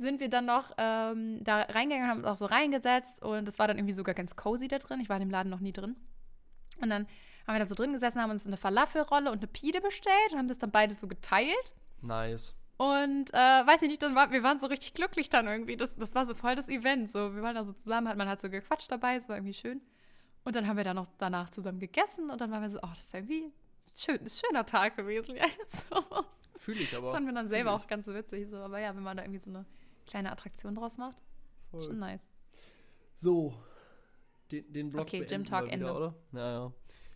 sind 0.00 0.20
wir 0.20 0.28
dann 0.28 0.46
noch 0.46 0.72
ähm, 0.78 1.42
da 1.44 1.62
reingegangen, 1.62 2.08
haben 2.08 2.18
uns 2.18 2.26
auch 2.26 2.36
so 2.36 2.46
reingesetzt 2.46 3.22
und 3.22 3.46
es 3.46 3.58
war 3.58 3.68
dann 3.68 3.76
irgendwie 3.78 3.92
sogar 3.92 4.14
ganz 4.14 4.36
cozy 4.36 4.68
da 4.68 4.78
drin. 4.78 5.00
Ich 5.00 5.08
war 5.08 5.16
in 5.16 5.20
dem 5.20 5.30
Laden 5.30 5.50
noch 5.50 5.60
nie 5.60 5.72
drin. 5.72 5.96
Und 6.80 6.90
dann 6.90 7.06
haben 7.46 7.54
wir 7.54 7.60
da 7.60 7.68
so 7.68 7.74
drin 7.74 7.92
gesessen, 7.92 8.20
haben 8.20 8.30
uns 8.30 8.46
eine 8.46 8.56
Falafelrolle 8.56 9.30
und 9.30 9.38
eine 9.38 9.46
Pide 9.46 9.80
bestellt 9.80 10.32
und 10.32 10.38
haben 10.38 10.48
das 10.48 10.58
dann 10.58 10.70
beides 10.70 11.00
so 11.00 11.08
geteilt. 11.08 11.74
Nice. 12.00 12.54
Und 12.76 13.34
äh, 13.34 13.36
weiß 13.36 13.82
ich 13.82 13.88
nicht, 13.88 14.02
dann 14.02 14.14
war, 14.14 14.32
wir 14.32 14.42
waren 14.42 14.58
so 14.58 14.66
richtig 14.66 14.94
glücklich 14.94 15.28
dann 15.28 15.46
irgendwie. 15.46 15.76
Das, 15.76 15.96
das 15.96 16.14
war 16.14 16.24
so 16.24 16.34
voll 16.34 16.54
das 16.54 16.70
Event. 16.70 17.10
So, 17.10 17.34
wir 17.34 17.42
waren 17.42 17.54
da 17.54 17.62
so 17.62 17.74
zusammen, 17.74 18.16
man 18.16 18.28
hat 18.28 18.40
so 18.40 18.48
gequatscht 18.48 18.90
dabei, 18.90 19.16
es 19.16 19.28
war 19.28 19.36
irgendwie 19.36 19.54
schön. 19.54 19.82
Und 20.44 20.56
dann 20.56 20.66
haben 20.66 20.78
wir 20.78 20.84
da 20.84 20.94
noch 20.94 21.06
danach 21.18 21.50
zusammen 21.50 21.78
gegessen 21.78 22.30
und 22.30 22.40
dann 22.40 22.50
waren 22.50 22.62
wir 22.62 22.70
so, 22.70 22.78
oh, 22.82 22.88
das 22.94 23.04
ist 23.04 23.14
irgendwie 23.14 23.44
ein, 23.44 23.52
schön, 23.94 24.18
ein 24.20 24.30
schöner 24.30 24.64
Tag 24.64 24.96
gewesen. 24.96 25.36
Ja, 25.36 25.44
so. 25.68 26.24
Fühle 26.56 26.80
ich 26.80 26.96
aber. 26.96 27.06
Das 27.06 27.12
fanden 27.12 27.28
wir 27.28 27.34
dann 27.34 27.48
selber 27.48 27.72
auch 27.72 27.86
ganz 27.86 28.06
so 28.06 28.14
witzig. 28.14 28.48
So. 28.48 28.56
Aber 28.56 28.80
ja, 28.80 28.94
wenn 28.96 29.02
man 29.02 29.16
da 29.16 29.24
irgendwie 29.24 29.40
so 29.40 29.50
eine 29.50 29.66
kleine 30.10 30.32
Attraktion 30.32 30.74
draus 30.74 30.98
macht. 30.98 31.16
Voll. 31.70 31.80
Schon 31.80 31.98
nice. 31.98 32.30
So, 33.14 33.54
den, 34.50 34.72
den 34.72 34.90
Blog 34.90 35.02
okay, 35.02 35.24
Gym 35.24 35.44
Talk 35.44 35.64
wieder, 35.66 35.72
Ende. 35.72 35.92
oder? 35.92 36.14
Ja, 36.32 36.52
ja. 36.52 36.72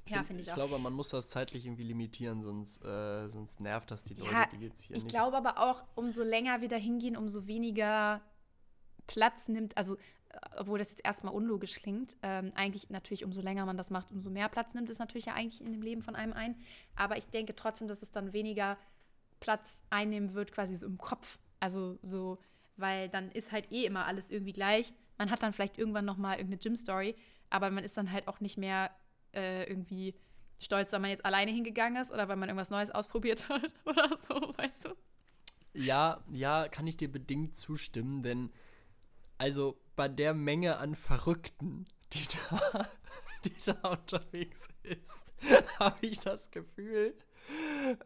Ja, 0.06 0.22
finde 0.22 0.42
ich, 0.42 0.48
ich 0.48 0.52
auch. 0.52 0.58
Ich 0.58 0.68
glaube, 0.68 0.82
man 0.82 0.92
muss 0.92 1.08
das 1.08 1.30
zeitlich 1.30 1.64
irgendwie 1.64 1.84
limitieren, 1.84 2.42
sonst, 2.42 2.84
äh, 2.84 3.26
sonst 3.28 3.60
nervt 3.60 3.90
das 3.90 4.04
die 4.04 4.14
Leute, 4.14 4.32
ja, 4.32 4.46
die 4.52 4.58
jetzt 4.58 4.82
hier 4.82 4.96
Ich 4.96 5.04
nicht. 5.04 5.14
glaube 5.14 5.36
aber 5.36 5.58
auch, 5.58 5.82
umso 5.94 6.22
länger 6.22 6.60
wir 6.60 6.68
da 6.68 6.76
hingehen, 6.76 7.16
umso 7.16 7.46
weniger 7.46 8.20
Platz 9.06 9.48
nimmt, 9.48 9.76
also 9.78 9.96
äh, 9.96 10.38
obwohl 10.58 10.78
das 10.78 10.90
jetzt 10.90 11.04
erstmal 11.06 11.32
unlogisch 11.32 11.76
klingt, 11.76 12.16
ähm, 12.22 12.52
eigentlich 12.54 12.90
natürlich 12.90 13.24
umso 13.24 13.40
länger 13.40 13.64
man 13.64 13.78
das 13.78 13.90
macht, 13.90 14.12
umso 14.12 14.28
mehr 14.28 14.50
Platz 14.50 14.74
nimmt 14.74 14.90
es 14.90 14.98
natürlich 14.98 15.26
ja 15.26 15.34
eigentlich 15.34 15.62
in 15.62 15.72
dem 15.72 15.82
Leben 15.82 16.02
von 16.02 16.14
einem 16.14 16.34
ein. 16.34 16.56
Aber 16.96 17.16
ich 17.16 17.26
denke 17.28 17.54
trotzdem, 17.54 17.88
dass 17.88 18.02
es 18.02 18.12
dann 18.12 18.34
weniger 18.34 18.76
Platz 19.40 19.82
einnehmen 19.88 20.34
wird, 20.34 20.52
quasi 20.52 20.76
so 20.76 20.86
im 20.86 20.98
Kopf. 20.98 21.38
Also 21.60 21.98
so 22.02 22.38
weil 22.76 23.08
dann 23.08 23.30
ist 23.30 23.52
halt 23.52 23.70
eh 23.72 23.84
immer 23.84 24.06
alles 24.06 24.30
irgendwie 24.30 24.52
gleich. 24.52 24.92
Man 25.18 25.30
hat 25.30 25.42
dann 25.42 25.52
vielleicht 25.52 25.78
irgendwann 25.78 26.04
noch 26.04 26.16
mal 26.16 26.34
irgendeine 26.34 26.58
Gym-Story, 26.58 27.14
aber 27.50 27.70
man 27.70 27.84
ist 27.84 27.96
dann 27.96 28.10
halt 28.10 28.28
auch 28.28 28.40
nicht 28.40 28.58
mehr 28.58 28.90
äh, 29.32 29.64
irgendwie 29.68 30.14
stolz, 30.58 30.92
weil 30.92 31.00
man 31.00 31.10
jetzt 31.10 31.24
alleine 31.24 31.50
hingegangen 31.50 32.00
ist 32.00 32.12
oder 32.12 32.28
weil 32.28 32.36
man 32.36 32.48
irgendwas 32.48 32.70
Neues 32.70 32.90
ausprobiert 32.90 33.48
hat 33.48 33.74
oder 33.84 34.16
so, 34.16 34.34
weißt 34.56 34.86
du? 34.86 34.88
Ja, 35.74 36.22
ja, 36.30 36.68
kann 36.68 36.86
ich 36.86 36.96
dir 36.96 37.10
bedingt 37.10 37.56
zustimmen, 37.56 38.22
denn 38.22 38.50
also 39.38 39.76
bei 39.96 40.08
der 40.08 40.34
Menge 40.34 40.78
an 40.78 40.94
Verrückten, 40.94 41.84
die 42.12 42.26
da, 42.50 42.88
die 43.44 43.54
da 43.64 43.88
unterwegs 43.88 44.68
ist, 44.82 45.26
habe 45.78 46.06
ich 46.06 46.20
das 46.20 46.50
Gefühl, 46.50 47.14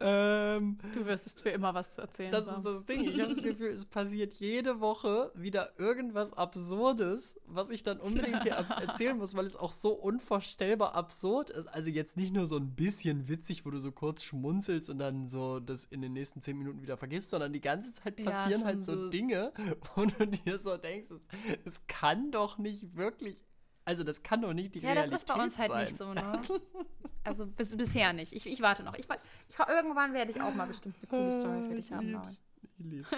ähm, 0.00 0.78
du 0.92 1.06
wirst 1.06 1.26
es 1.26 1.40
für 1.40 1.50
immer 1.50 1.74
was 1.74 1.92
zu 1.92 2.00
erzählen 2.00 2.32
Das 2.32 2.46
haben. 2.46 2.58
ist 2.58 2.64
das 2.64 2.84
Ding. 2.86 3.02
Ich 3.02 3.20
habe 3.20 3.28
das 3.32 3.42
Gefühl, 3.42 3.70
es 3.70 3.84
passiert 3.86 4.34
jede 4.34 4.80
Woche 4.80 5.30
wieder 5.34 5.72
irgendwas 5.78 6.32
Absurdes, 6.32 7.38
was 7.46 7.70
ich 7.70 7.82
dann 7.82 8.00
unbedingt 8.00 8.42
hier 8.42 8.52
erzählen 8.86 9.16
muss, 9.16 9.34
weil 9.34 9.46
es 9.46 9.56
auch 9.56 9.72
so 9.72 9.92
unvorstellbar 9.92 10.94
absurd 10.94 11.50
ist. 11.50 11.66
Also 11.66 11.90
jetzt 11.90 12.16
nicht 12.16 12.32
nur 12.32 12.46
so 12.46 12.56
ein 12.56 12.74
bisschen 12.74 13.28
witzig, 13.28 13.64
wo 13.64 13.70
du 13.70 13.78
so 13.78 13.92
kurz 13.92 14.22
schmunzelst 14.22 14.90
und 14.90 14.98
dann 14.98 15.28
so 15.28 15.60
das 15.60 15.84
in 15.84 16.02
den 16.02 16.12
nächsten 16.12 16.42
zehn 16.42 16.58
Minuten 16.58 16.82
wieder 16.82 16.96
vergisst, 16.96 17.30
sondern 17.30 17.52
die 17.52 17.60
ganze 17.60 17.92
Zeit 17.92 18.16
passieren 18.16 18.60
ja, 18.62 18.66
halt 18.66 18.84
so, 18.84 18.96
so, 18.96 19.08
Dinge, 19.10 19.52
wo 19.94 20.04
du 20.04 20.26
dir 20.26 20.58
so 20.58 20.76
denkst, 20.76 21.10
es, 21.10 21.20
es 21.64 21.86
kann 21.86 22.30
doch 22.30 22.58
nicht 22.58 22.96
wirklich 22.96 23.47
also 23.88 24.04
das 24.04 24.22
kann 24.22 24.42
doch 24.42 24.52
nicht 24.52 24.74
die 24.74 24.80
ja, 24.80 24.92
Realität 24.92 25.04
sein. 25.04 25.10
Ja, 25.10 25.12
das 25.12 25.22
ist 25.22 25.28
bei 25.34 25.42
uns 25.42 25.58
halt 25.58 25.70
sein. 25.70 25.84
nicht 25.84 25.96
so, 25.96 26.12
ne? 26.12 26.42
Also 27.24 27.46
bis, 27.46 27.76
bisher 27.76 28.12
nicht. 28.12 28.32
Ich, 28.32 28.46
ich 28.46 28.62
warte 28.62 28.82
noch. 28.82 28.94
Ich, 28.94 29.06
ich, 29.48 29.58
irgendwann 29.58 30.14
werde 30.14 30.30
ich 30.30 30.40
auch 30.40 30.54
mal 30.54 30.66
bestimmt 30.66 30.96
eine 30.98 31.08
coole 31.08 31.32
Story 31.32 31.68
für 31.68 31.74
dich 31.74 31.92
haben. 31.92 32.06
Lieb's. 32.06 32.42
Ich 32.62 32.70
lieb's. 32.78 33.08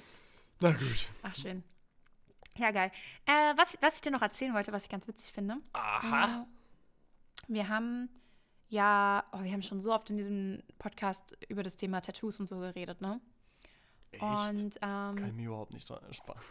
Na 0.60 0.70
gut. 0.72 1.08
Ach, 1.22 1.34
schön. 1.34 1.64
Ja, 2.56 2.70
geil. 2.70 2.92
Äh, 3.26 3.56
was, 3.56 3.76
was 3.80 3.96
ich 3.96 4.00
dir 4.00 4.10
noch 4.10 4.22
erzählen 4.22 4.54
wollte, 4.54 4.72
was 4.72 4.84
ich 4.84 4.90
ganz 4.90 5.08
witzig 5.08 5.32
finde. 5.32 5.56
Aha. 5.72 6.46
Äh, 6.46 7.52
wir 7.52 7.68
haben 7.68 8.10
ja, 8.68 9.24
oh, 9.32 9.42
wir 9.42 9.52
haben 9.52 9.62
schon 9.62 9.80
so 9.80 9.92
oft 9.92 10.10
in 10.10 10.16
diesem 10.16 10.62
Podcast 10.78 11.36
über 11.48 11.62
das 11.62 11.76
Thema 11.76 12.00
Tattoos 12.00 12.38
und 12.38 12.48
so 12.48 12.58
geredet, 12.58 13.00
ne? 13.00 13.20
Echt? 14.12 14.22
Und, 14.22 14.76
ähm, 14.82 15.16
Kann 15.16 15.28
ich 15.28 15.34
mir 15.34 15.46
überhaupt 15.46 15.72
nicht 15.72 15.88
dran 15.88 16.02
ersparen. 16.04 16.42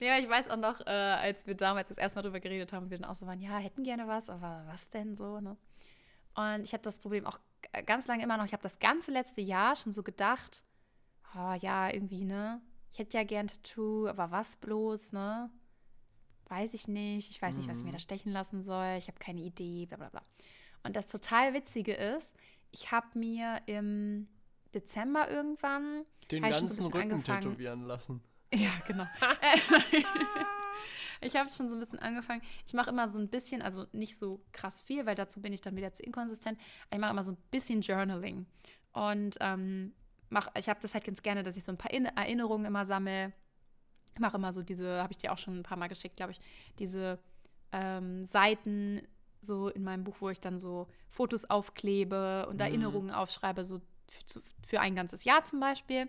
Ja, 0.00 0.18
ich 0.18 0.28
weiß 0.28 0.50
auch 0.50 0.56
noch, 0.56 0.80
äh, 0.86 0.90
als 0.90 1.46
wir 1.46 1.54
damals 1.54 1.88
das 1.88 1.98
erste 1.98 2.18
Mal 2.18 2.22
drüber 2.22 2.40
geredet 2.40 2.72
haben, 2.72 2.90
wir 2.90 2.98
dann 2.98 3.10
auch 3.10 3.14
so 3.14 3.26
waren, 3.26 3.40
ja, 3.40 3.56
hätten 3.58 3.82
gerne 3.82 4.06
was, 4.06 4.30
aber 4.30 4.64
was 4.66 4.88
denn 4.90 5.16
so, 5.16 5.40
ne? 5.40 5.56
Und 6.34 6.62
ich 6.64 6.72
habe 6.72 6.82
das 6.82 6.98
Problem 6.98 7.26
auch 7.26 7.38
ganz 7.86 8.06
lange 8.06 8.22
immer 8.22 8.36
noch, 8.36 8.44
ich 8.44 8.52
habe 8.52 8.62
das 8.62 8.78
ganze 8.78 9.10
letzte 9.10 9.40
Jahr 9.40 9.76
schon 9.76 9.92
so 9.92 10.02
gedacht, 10.02 10.62
oh 11.34 11.54
ja, 11.60 11.90
irgendwie, 11.90 12.24
ne? 12.24 12.60
Ich 12.92 12.98
hätte 12.98 13.16
ja 13.16 13.24
gern 13.24 13.48
Tattoo, 13.48 14.08
aber 14.08 14.30
was 14.30 14.56
bloß, 14.56 15.12
ne? 15.12 15.50
Weiß 16.48 16.74
ich 16.74 16.88
nicht. 16.88 17.30
Ich 17.30 17.40
weiß 17.40 17.56
nicht, 17.56 17.68
was 17.68 17.78
ich 17.78 17.84
mir 17.84 17.90
mhm. 17.90 17.94
da 17.94 18.00
stechen 18.00 18.32
lassen 18.32 18.60
soll. 18.60 18.96
Ich 18.98 19.06
habe 19.06 19.20
keine 19.20 19.40
Idee, 19.40 19.86
bla 19.86 19.96
bla 19.96 20.08
bla. 20.08 20.22
Und 20.82 20.96
das 20.96 21.06
total 21.06 21.54
Witzige 21.54 21.92
ist, 21.92 22.34
ich 22.72 22.90
habe 22.90 23.16
mir 23.16 23.60
im 23.66 24.28
Dezember 24.74 25.30
irgendwann. 25.30 26.04
Den 26.30 26.42
ganzen 26.42 26.86
Rücken 26.86 27.12
angefangen. 27.12 27.40
tätowieren 27.42 27.84
lassen. 27.84 28.20
Ja, 28.52 28.70
genau. 28.86 29.06
ich 31.20 31.36
habe 31.36 31.50
schon 31.50 31.68
so 31.68 31.76
ein 31.76 31.80
bisschen 31.80 31.98
angefangen. 31.98 32.42
Ich 32.66 32.74
mache 32.74 32.90
immer 32.90 33.08
so 33.08 33.18
ein 33.18 33.28
bisschen, 33.28 33.62
also 33.62 33.86
nicht 33.92 34.18
so 34.18 34.44
krass 34.52 34.82
viel, 34.82 35.06
weil 35.06 35.14
dazu 35.14 35.40
bin 35.40 35.52
ich 35.52 35.60
dann 35.60 35.76
wieder 35.76 35.92
zu 35.92 36.02
inkonsistent. 36.02 36.58
Ich 36.90 36.98
mache 36.98 37.12
immer 37.12 37.24
so 37.24 37.32
ein 37.32 37.38
bisschen 37.50 37.80
Journaling. 37.80 38.46
Und 38.92 39.36
ähm, 39.40 39.92
mach, 40.30 40.48
ich 40.56 40.68
habe 40.68 40.80
das 40.80 40.94
halt 40.94 41.04
ganz 41.04 41.22
gerne, 41.22 41.42
dass 41.42 41.56
ich 41.56 41.64
so 41.64 41.72
ein 41.72 41.78
paar 41.78 41.92
Erinnerungen 41.92 42.66
immer 42.66 42.84
sammle. 42.84 43.32
Ich 44.14 44.20
mache 44.20 44.36
immer 44.36 44.52
so 44.52 44.62
diese, 44.62 45.02
habe 45.02 45.12
ich 45.12 45.18
dir 45.18 45.32
auch 45.32 45.38
schon 45.38 45.60
ein 45.60 45.62
paar 45.62 45.78
Mal 45.78 45.88
geschickt, 45.88 46.16
glaube 46.16 46.32
ich, 46.32 46.40
diese 46.78 47.18
ähm, 47.72 48.24
Seiten 48.24 49.02
so 49.40 49.68
in 49.68 49.84
meinem 49.84 50.04
Buch, 50.04 50.16
wo 50.20 50.28
ich 50.30 50.40
dann 50.40 50.58
so 50.58 50.88
Fotos 51.08 51.48
aufklebe 51.48 52.46
und 52.48 52.56
mhm. 52.56 52.60
Erinnerungen 52.60 53.10
aufschreibe, 53.10 53.64
so 53.64 53.80
für 54.66 54.80
ein 54.80 54.96
ganzes 54.96 55.24
Jahr 55.24 55.44
zum 55.44 55.60
Beispiel. 55.60 56.08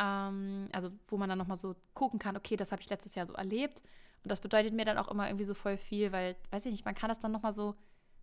Ähm, 0.00 0.68
also 0.72 0.90
wo 1.06 1.16
man 1.16 1.28
dann 1.28 1.38
nochmal 1.38 1.58
so 1.58 1.76
gucken 1.94 2.18
kann, 2.18 2.36
okay, 2.36 2.56
das 2.56 2.72
habe 2.72 2.82
ich 2.82 2.90
letztes 2.90 3.14
Jahr 3.14 3.26
so 3.26 3.34
erlebt. 3.34 3.82
Und 4.24 4.32
das 4.32 4.40
bedeutet 4.40 4.74
mir 4.74 4.84
dann 4.84 4.98
auch 4.98 5.08
immer 5.08 5.28
irgendwie 5.28 5.44
so 5.44 5.54
voll 5.54 5.76
viel, 5.76 6.10
weil, 6.10 6.36
weiß 6.50 6.66
ich 6.66 6.72
nicht, 6.72 6.84
man 6.84 6.94
kann 6.94 7.08
das 7.08 7.20
dann 7.20 7.32
nochmal 7.32 7.52
so 7.52 7.76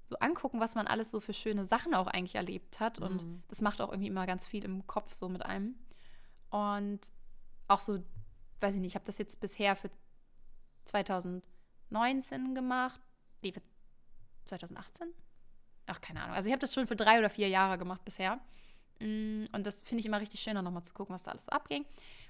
so 0.07 0.15
angucken, 0.19 0.61
was 0.61 0.75
man 0.75 0.87
alles 0.87 1.11
so 1.11 1.19
für 1.19 1.33
schöne 1.33 1.65
Sachen 1.65 1.93
auch 1.93 2.07
eigentlich 2.07 2.35
erlebt 2.35 2.79
hat. 2.79 2.97
Und 2.97 3.23
mhm. 3.23 3.43
das 3.49 3.61
macht 3.61 3.81
auch 3.81 3.89
irgendwie 3.89 4.07
immer 4.07 4.25
ganz 4.25 4.47
viel 4.47 4.63
im 4.63 4.87
Kopf 4.87 5.11
so 5.11 5.27
mit 5.27 5.45
einem. 5.45 5.75
Und 6.49 7.01
auch 7.67 7.81
so, 7.81 8.01
weiß 8.61 8.75
ich 8.75 8.79
nicht, 8.79 8.91
ich 8.91 8.95
habe 8.95 9.05
das 9.05 9.17
jetzt 9.17 9.41
bisher 9.41 9.75
für 9.75 9.91
2019 10.85 12.55
gemacht. 12.55 13.01
Nee, 13.41 13.51
für 13.51 13.61
2018? 14.45 15.13
Ach, 15.87 15.99
keine 15.99 16.21
Ahnung. 16.21 16.35
Also 16.35 16.47
ich 16.47 16.53
habe 16.53 16.61
das 16.61 16.73
schon 16.73 16.87
für 16.87 16.95
drei 16.95 17.19
oder 17.19 17.29
vier 17.29 17.49
Jahre 17.49 17.77
gemacht 17.77 18.05
bisher. 18.05 18.39
Mm, 18.99 19.45
und 19.51 19.65
das 19.65 19.83
finde 19.83 20.01
ich 20.01 20.05
immer 20.05 20.19
richtig 20.19 20.39
schön, 20.39 20.55
dann 20.55 20.65
nochmal 20.65 20.83
zu 20.83 20.93
gucken, 20.93 21.13
was 21.13 21.23
da 21.23 21.31
alles 21.31 21.45
so 21.45 21.51
abging. 21.51 21.85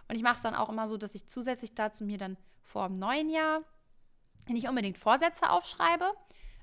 Und 0.07 0.15
ich 0.15 0.23
mache 0.23 0.35
es 0.35 0.41
dann 0.41 0.55
auch 0.55 0.69
immer 0.69 0.87
so, 0.87 0.97
dass 0.97 1.15
ich 1.15 1.27
zusätzlich 1.27 1.73
dazu 1.75 2.03
mir 2.05 2.17
dann 2.17 2.37
vor 2.63 2.87
dem 2.87 2.93
neuen 2.93 3.29
Jahr 3.29 3.61
nicht 4.47 4.67
unbedingt 4.67 4.97
Vorsätze 4.97 5.49
aufschreibe, 5.49 6.11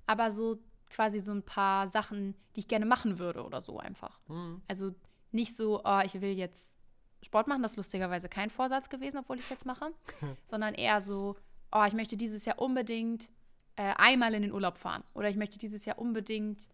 aber 0.06 0.30
so 0.30 0.58
quasi 0.90 1.20
so 1.20 1.32
ein 1.32 1.42
paar 1.42 1.88
Sachen, 1.88 2.34
die 2.54 2.60
ich 2.60 2.68
gerne 2.68 2.86
machen 2.86 3.18
würde 3.18 3.44
oder 3.44 3.60
so 3.60 3.78
einfach. 3.78 4.20
Mhm. 4.28 4.62
Also 4.68 4.94
nicht 5.32 5.56
so, 5.56 5.82
oh, 5.84 6.00
ich 6.04 6.20
will 6.20 6.32
jetzt 6.32 6.78
Sport 7.22 7.48
machen, 7.48 7.62
das 7.62 7.72
ist 7.72 7.76
lustigerweise 7.76 8.28
kein 8.28 8.50
Vorsatz 8.50 8.88
gewesen, 8.88 9.18
obwohl 9.18 9.36
ich 9.36 9.42
es 9.42 9.50
jetzt 9.50 9.66
mache, 9.66 9.92
sondern 10.46 10.74
eher 10.74 11.00
so, 11.00 11.36
oh, 11.72 11.84
ich 11.86 11.94
möchte 11.94 12.16
dieses 12.16 12.44
Jahr 12.44 12.58
unbedingt 12.58 13.28
äh, 13.76 13.94
einmal 13.96 14.34
in 14.34 14.42
den 14.42 14.52
Urlaub 14.52 14.78
fahren 14.78 15.02
oder 15.14 15.28
ich 15.28 15.36
möchte 15.36 15.58
dieses 15.58 15.84
Jahr 15.84 15.98
unbedingt 15.98 16.68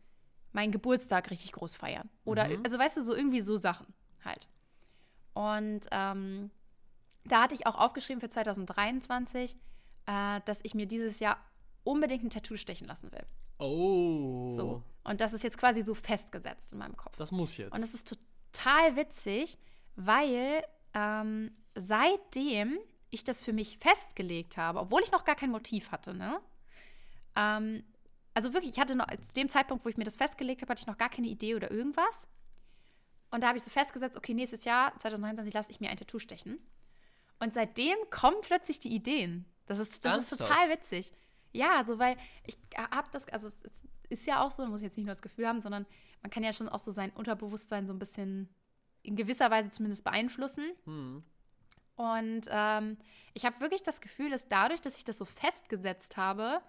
meinen 0.52 0.72
Geburtstag 0.72 1.30
richtig 1.30 1.52
groß 1.52 1.76
feiern. 1.76 2.08
Oder, 2.24 2.48
mhm. 2.48 2.62
also 2.64 2.78
weißt 2.78 2.96
du, 2.96 3.02
so 3.02 3.14
irgendwie 3.14 3.40
so 3.40 3.56
Sachen 3.56 3.86
halt. 4.24 4.48
Und 5.34 5.86
ähm, 5.92 6.50
da 7.24 7.42
hatte 7.42 7.54
ich 7.54 7.66
auch 7.66 7.76
aufgeschrieben 7.76 8.20
für 8.20 8.28
2023, 8.28 9.56
äh, 10.06 10.40
dass 10.44 10.60
ich 10.62 10.74
mir 10.74 10.86
dieses 10.86 11.20
Jahr 11.20 11.38
unbedingt 11.84 12.24
ein 12.24 12.30
Tattoo 12.30 12.56
stechen 12.56 12.86
lassen 12.86 13.12
will. 13.12 13.24
Oh. 13.58 14.48
So. 14.48 14.82
Und 15.04 15.20
das 15.20 15.32
ist 15.32 15.44
jetzt 15.44 15.58
quasi 15.58 15.82
so 15.82 15.94
festgesetzt 15.94 16.72
in 16.72 16.78
meinem 16.78 16.96
Kopf. 16.96 17.16
Das 17.16 17.30
muss 17.30 17.56
jetzt. 17.56 17.72
Und 17.72 17.80
das 17.80 17.94
ist 17.94 18.12
total 18.52 18.96
witzig, 18.96 19.58
weil 19.96 20.62
ähm, 20.94 21.52
seitdem 21.74 22.78
ich 23.10 23.24
das 23.24 23.42
für 23.42 23.52
mich 23.52 23.78
festgelegt 23.78 24.56
habe, 24.56 24.80
obwohl 24.80 25.02
ich 25.02 25.12
noch 25.12 25.24
gar 25.24 25.34
kein 25.34 25.50
Motiv 25.50 25.90
hatte, 25.90 26.14
ne? 26.14 26.40
Ähm, 27.36 27.84
also 28.40 28.54
wirklich, 28.54 28.72
ich 28.72 28.80
hatte 28.80 28.94
noch, 28.94 29.06
zu 29.20 29.34
dem 29.34 29.50
Zeitpunkt, 29.50 29.84
wo 29.84 29.90
ich 29.90 29.98
mir 29.98 30.04
das 30.04 30.16
festgelegt 30.16 30.62
habe, 30.62 30.70
hatte 30.70 30.80
ich 30.80 30.86
noch 30.86 30.96
gar 30.96 31.10
keine 31.10 31.26
Idee 31.26 31.54
oder 31.54 31.70
irgendwas. 31.70 32.26
Und 33.30 33.42
da 33.42 33.48
habe 33.48 33.58
ich 33.58 33.64
so 33.64 33.70
festgesetzt, 33.70 34.16
okay, 34.16 34.32
nächstes 34.32 34.64
Jahr, 34.64 34.96
2023, 34.98 35.52
lasse 35.52 35.70
ich 35.70 35.78
mir 35.78 35.90
ein 35.90 35.96
Tattoo 35.98 36.18
stechen. 36.18 36.58
Und 37.38 37.52
seitdem 37.52 37.96
kommen 38.08 38.38
plötzlich 38.40 38.80
die 38.80 38.94
Ideen. 38.94 39.44
Das 39.66 39.78
ist, 39.78 40.02
das 40.06 40.32
ist 40.32 40.40
total 40.40 40.70
witzig. 40.70 41.12
Ja, 41.52 41.84
so 41.84 41.98
weil 41.98 42.16
ich 42.46 42.56
habe 42.76 43.08
das, 43.12 43.28
also 43.28 43.48
es 43.48 43.58
ist 44.08 44.26
ja 44.26 44.42
auch 44.42 44.50
so, 44.50 44.62
man 44.62 44.70
muss 44.70 44.80
jetzt 44.80 44.96
nicht 44.96 45.04
nur 45.04 45.14
das 45.14 45.22
Gefühl 45.22 45.46
haben, 45.46 45.60
sondern 45.60 45.84
man 46.22 46.30
kann 46.30 46.42
ja 46.42 46.54
schon 46.54 46.68
auch 46.70 46.78
so 46.78 46.90
sein 46.90 47.10
Unterbewusstsein 47.10 47.86
so 47.86 47.92
ein 47.92 47.98
bisschen 47.98 48.48
in 49.02 49.16
gewisser 49.16 49.50
Weise 49.50 49.68
zumindest 49.68 50.02
beeinflussen. 50.02 50.64
Mhm. 50.86 51.24
Und 51.96 52.46
ähm, 52.48 52.96
ich 53.34 53.44
habe 53.44 53.60
wirklich 53.60 53.82
das 53.82 54.00
Gefühl, 54.00 54.30
dass 54.30 54.48
dadurch, 54.48 54.80
dass 54.80 54.96
ich 54.96 55.04
das 55.04 55.18
so 55.18 55.26
festgesetzt 55.26 56.16
habe, 56.16 56.62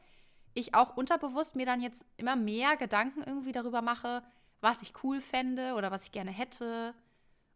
ich 0.54 0.76
auch 0.76 0.95
unterbewusst 0.97 1.56
mir 1.56 1.66
dann 1.66 1.82
jetzt 1.82 2.06
immer 2.18 2.36
mehr 2.36 2.78
Gedanken 2.78 3.24
irgendwie 3.24 3.52
darüber 3.52 3.82
mache, 3.82 4.24
was 4.60 4.82
ich 4.82 4.93
cool 5.04 5.22
fände 5.22 5.74
oder 5.74 5.91
was 5.91 6.06
ich 6.06 6.12
gerne 6.12 6.32
hätte 6.32 6.93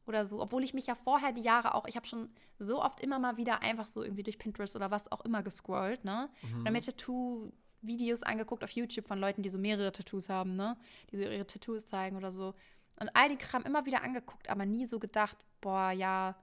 oder 0.06 0.26
so. 0.26 0.42
Obwohl 0.42 0.64
ich 0.64 0.74
mich 0.74 0.88
ja 0.88 0.96
vorher 0.96 1.32
die 1.32 1.42
Jahre 1.42 1.76
auch, 1.76 1.88
ich 1.88 1.96
habe 1.96 2.08
schon 2.08 2.30
so 2.60 2.82
oft 2.82 3.00
immer 3.00 3.20
mal 3.20 3.38
wieder 3.38 3.62
einfach 3.62 3.88
so 3.88 4.04
irgendwie 4.04 4.24
durch 4.24 4.38
Pinterest 4.38 4.76
oder 4.76 4.92
was 4.92 5.12
auch 5.12 5.22
immer 5.22 5.44
gescrollt, 5.44 6.04
ne? 6.06 6.30
Mhm. 6.42 6.62
Oder 6.62 6.72
mir 6.72 6.82
Tattoo-Videos 6.82 8.24
angeguckt 8.24 8.64
auf 8.64 8.72
YouTube 8.72 9.08
von 9.08 9.20
Leuten, 9.20 9.42
die 9.42 9.50
so 9.50 9.58
mehrere 9.58 9.92
Tattoos 9.92 10.30
haben, 10.30 10.56
ne? 10.56 10.78
Die 11.12 11.18
so 11.18 11.24
ihre 11.24 11.48
Tattoos 11.48 11.86
zeigen 11.86 12.18
oder 12.18 12.32
so. 12.32 12.54
Und 13.00 13.10
all 13.14 13.30
den 13.30 13.38
Kram 13.38 13.64
immer 13.64 13.86
wieder 13.86 14.04
angeguckt, 14.04 14.50
aber 14.50 14.66
nie 14.66 14.86
so 14.86 15.00
gedacht, 15.00 15.38
boah, 15.60 15.92
ja, 15.92 16.36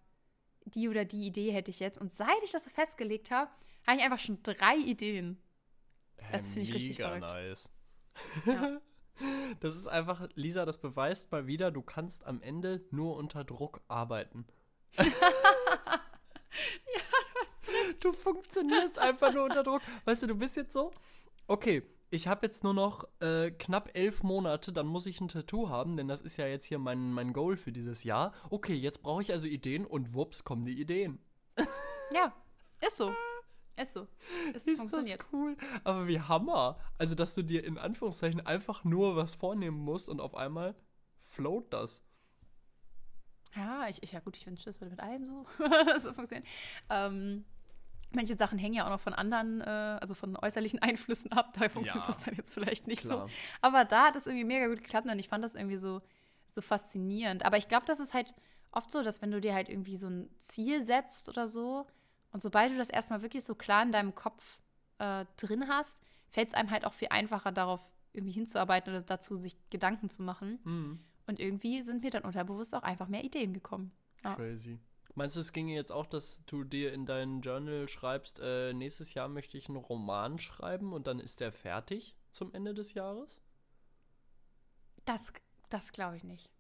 die 0.65 0.89
oder 0.89 1.05
die 1.05 1.27
Idee 1.27 1.51
hätte 1.51 1.71
ich 1.71 1.81
jetzt. 1.81 1.99
Und 1.99 2.13
seit 2.13 2.43
ich 2.45 2.53
das 2.53 2.65
so 2.65 2.71
festgelegt 2.71 3.31
habe, 3.31 3.51
habe 3.87 3.97
ich 3.97 4.05
einfach 4.05 4.19
schon 4.19 4.43
drei 4.43 4.77
Ideen. 4.77 5.42
Das 6.31 6.53
finde 6.53 6.69
ich 6.69 6.75
richtig 6.75 6.97
verrückt. 6.97 7.21
nice. 7.21 7.71
Ja. 8.47 8.81
Das 9.61 9.77
ist 9.77 9.87
einfach, 9.87 10.27
Lisa, 10.35 10.65
das 10.65 10.81
beweist 10.81 11.31
mal 11.31 11.47
wieder, 11.47 11.71
du 11.71 11.83
kannst 11.83 12.25
am 12.25 12.41
Ende 12.41 12.83
nur 12.91 13.17
unter 13.17 13.45
Druck 13.45 13.83
arbeiten. 13.87 14.47
ja, 14.97 15.05
du, 18.01 18.11
du 18.11 18.13
funktionierst 18.13 18.99
einfach 18.99 19.33
nur 19.33 19.45
unter 19.45 19.63
Druck. 19.63 19.83
Weißt 20.07 20.23
du, 20.23 20.29
du 20.29 20.35
bist 20.35 20.57
jetzt 20.57 20.73
so, 20.73 20.93
okay, 21.47 21.83
ich 22.11 22.27
habe 22.29 22.47
jetzt 22.47 22.63
nur 22.63 22.75
noch 22.75 23.09
äh, 23.21 23.51
knapp 23.51 23.91
elf 23.95 24.23
Monate, 24.23 24.73
dann 24.73 24.87
muss 24.87 25.07
ich 25.07 25.21
ein 25.21 25.29
Tattoo 25.29 25.71
haben, 25.71 25.97
denn 25.97 26.09
das 26.09 26.21
ist 26.21 26.37
ja 26.37 26.47
jetzt 26.47 26.67
hier 26.67 26.79
mein, 26.79 27.13
mein 27.13 27.33
Goal 27.33 27.57
für 27.57 27.73
dieses 27.73 28.05
Jahr. 28.05 28.35
Okay, 28.51 28.75
jetzt 28.75 29.03
brauche 29.03 29.23
ich 29.23 29.33
also 29.33 29.47
Ideen 29.47 29.87
und 29.87 30.15
wups, 30.15 30.45
kommen 30.45 30.65
die 30.65 30.79
Ideen. 30.81 31.19
ja, 32.13 32.35
ist 32.81 32.99
so. 32.99 33.13
Ist 33.77 33.95
so. 33.95 34.07
Es 34.55 34.67
ist 34.67 34.79
funktioniert. 34.79 35.21
Das 35.21 35.33
cool. 35.33 35.57
Aber 35.85 36.07
wie 36.07 36.21
Hammer. 36.21 36.79
Also, 36.99 37.15
dass 37.15 37.35
du 37.35 37.43
dir 37.43 37.65
in 37.65 37.79
Anführungszeichen 37.79 38.45
einfach 38.45 38.85
nur 38.85 39.17
was 39.17 39.35
vornehmen 39.35 39.79
musst 39.79 40.09
und 40.09 40.21
auf 40.21 40.35
einmal 40.35 40.75
float 41.19 41.73
das. 41.73 42.03
Ja, 43.55 43.87
ich, 43.89 44.03
ich 44.03 44.13
ja 44.13 44.21
gut, 44.21 44.37
ich 44.37 44.47
wünsche, 44.47 44.65
das 44.65 44.81
würde 44.81 44.91
mit 44.91 45.01
allem 45.01 45.25
so, 45.27 45.47
so 46.01 46.13
funktionieren. 46.13 46.47
Ähm, 46.89 47.45
manche 48.13 48.35
Sachen 48.35 48.59
hängen 48.59 48.75
ja 48.75 48.87
auch 48.87 48.91
noch 48.91 49.01
von 49.01 49.15
anderen, 49.15 49.61
äh, 49.61 49.99
also 50.01 50.15
von 50.15 50.37
äußerlichen 50.37 50.79
Einflüssen 50.81 51.33
ab. 51.33 51.55
Da 51.59 51.69
funktioniert 51.69 52.07
ja, 52.07 52.13
das 52.13 52.25
dann 52.25 52.35
jetzt 52.35 52.53
vielleicht 52.53 52.87
nicht 52.87 53.03
klar. 53.03 53.29
so. 53.29 53.35
Aber 53.61 53.85
da 53.85 54.07
hat 54.07 54.17
es 54.17 54.27
irgendwie 54.27 54.45
mega 54.45 54.69
gut 54.69 54.83
geklappt 54.83 55.07
und 55.07 55.19
ich 55.19 55.29
fand 55.29 55.45
das 55.45 55.55
irgendwie 55.55 55.79
so, 55.79 56.01
so 56.55 56.61
faszinierend. 56.61 57.45
Aber 57.45 57.57
ich 57.57 57.69
glaube, 57.69 57.85
das 57.87 58.01
ist 58.01 58.15
halt 58.15 58.35
oft 58.71 58.91
so, 58.91 59.03
dass 59.03 59.23
wenn 59.23 59.31
du 59.31 59.41
dir 59.41 59.55
halt 59.55 59.69
irgendwie 59.69 59.97
so 59.97 60.09
ein 60.09 60.31
Ziel 60.39 60.83
setzt 60.83 61.29
oder 61.29 61.47
so, 61.47 61.87
und 62.33 62.43
sobald 62.43 62.73
du 62.73 62.79
das 62.79 62.91
erstmal 62.91 63.23
wirklich 63.23 63.45
so 63.45 63.55
klar 63.55 63.83
in 63.83 63.93
deinem 63.93 64.15
Kopf 64.15 64.59
äh, 64.99 65.25
drin 65.37 65.69
hast, 65.69 65.99
fällt 66.31 66.49
es 66.49 66.55
einem 66.55 66.71
halt 66.71 66.85
auch 66.85 66.95
viel 66.95 67.09
einfacher, 67.11 67.53
darauf 67.53 67.81
irgendwie 68.13 68.33
hinzuarbeiten 68.33 68.93
oder 68.93 69.03
dazu 69.03 69.37
sich 69.37 69.57
Gedanken 69.71 70.11
zu 70.11 70.23
machen. 70.23 70.59
Mhm. 70.65 71.05
Und 71.27 71.41
irgendwie 71.41 71.83
sind 71.83 72.03
mir 72.03 72.11
dann 72.11 72.25
unterbewusst 72.25 72.75
auch 72.75 72.83
einfach 72.83 73.09
mehr 73.09 73.25
Ideen 73.25 73.53
gekommen. 73.53 73.93
Ja. 74.25 74.35
Crazy. 74.35 74.81
Meinst 75.15 75.37
du, 75.37 75.41
es 75.41 75.53
ginge 75.53 75.75
jetzt 75.75 75.93
auch, 75.93 76.07
dass 76.07 76.43
du 76.47 76.65
dir 76.65 76.93
in 76.93 77.05
dein 77.05 77.43
Journal 77.43 77.87
schreibst, 77.87 78.41
äh, 78.43 78.73
nächstes 78.73 79.13
Jahr 79.13 79.29
möchte 79.29 79.59
ich 79.59 79.69
einen 79.69 79.77
Roman 79.77 80.39
schreiben 80.39 80.93
und 80.95 81.07
dann 81.07 81.21
ist 81.21 81.41
der 81.41 81.53
fertig 81.53 82.17
zum 82.31 82.53
Ende 82.55 82.73
des 82.73 82.95
Jahres? 82.95 83.43
Das, 85.05 85.33
das 85.69 85.93
glaube 85.93 86.17
ich 86.17 86.25
nicht. 86.25 86.51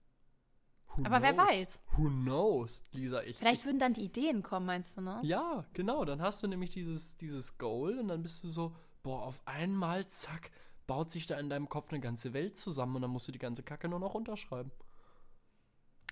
Who 0.96 1.04
Aber 1.04 1.20
knows? 1.20 1.22
wer 1.22 1.36
weiß. 1.36 1.80
Who 1.96 2.08
knows, 2.08 2.82
Lisa? 2.92 3.22
Ich, 3.22 3.36
Vielleicht 3.38 3.64
würden 3.64 3.78
dann 3.78 3.94
die 3.94 4.04
Ideen 4.04 4.42
kommen, 4.42 4.66
meinst 4.66 4.96
du, 4.96 5.00
ne? 5.00 5.20
Ja, 5.22 5.64
genau. 5.72 6.04
Dann 6.04 6.20
hast 6.20 6.42
du 6.42 6.46
nämlich 6.46 6.70
dieses, 6.70 7.16
dieses 7.16 7.58
Goal 7.58 7.98
und 7.98 8.08
dann 8.08 8.22
bist 8.22 8.44
du 8.44 8.48
so, 8.48 8.76
boah, 9.02 9.22
auf 9.22 9.40
einmal, 9.46 10.06
zack, 10.08 10.50
baut 10.86 11.10
sich 11.10 11.26
da 11.26 11.38
in 11.38 11.48
deinem 11.48 11.68
Kopf 11.68 11.90
eine 11.90 12.00
ganze 12.00 12.32
Welt 12.32 12.58
zusammen 12.58 12.96
und 12.96 13.02
dann 13.02 13.10
musst 13.10 13.28
du 13.28 13.32
die 13.32 13.38
ganze 13.38 13.62
Kacke 13.62 13.88
nur 13.88 14.00
noch 14.00 14.14
unterschreiben. 14.14 14.70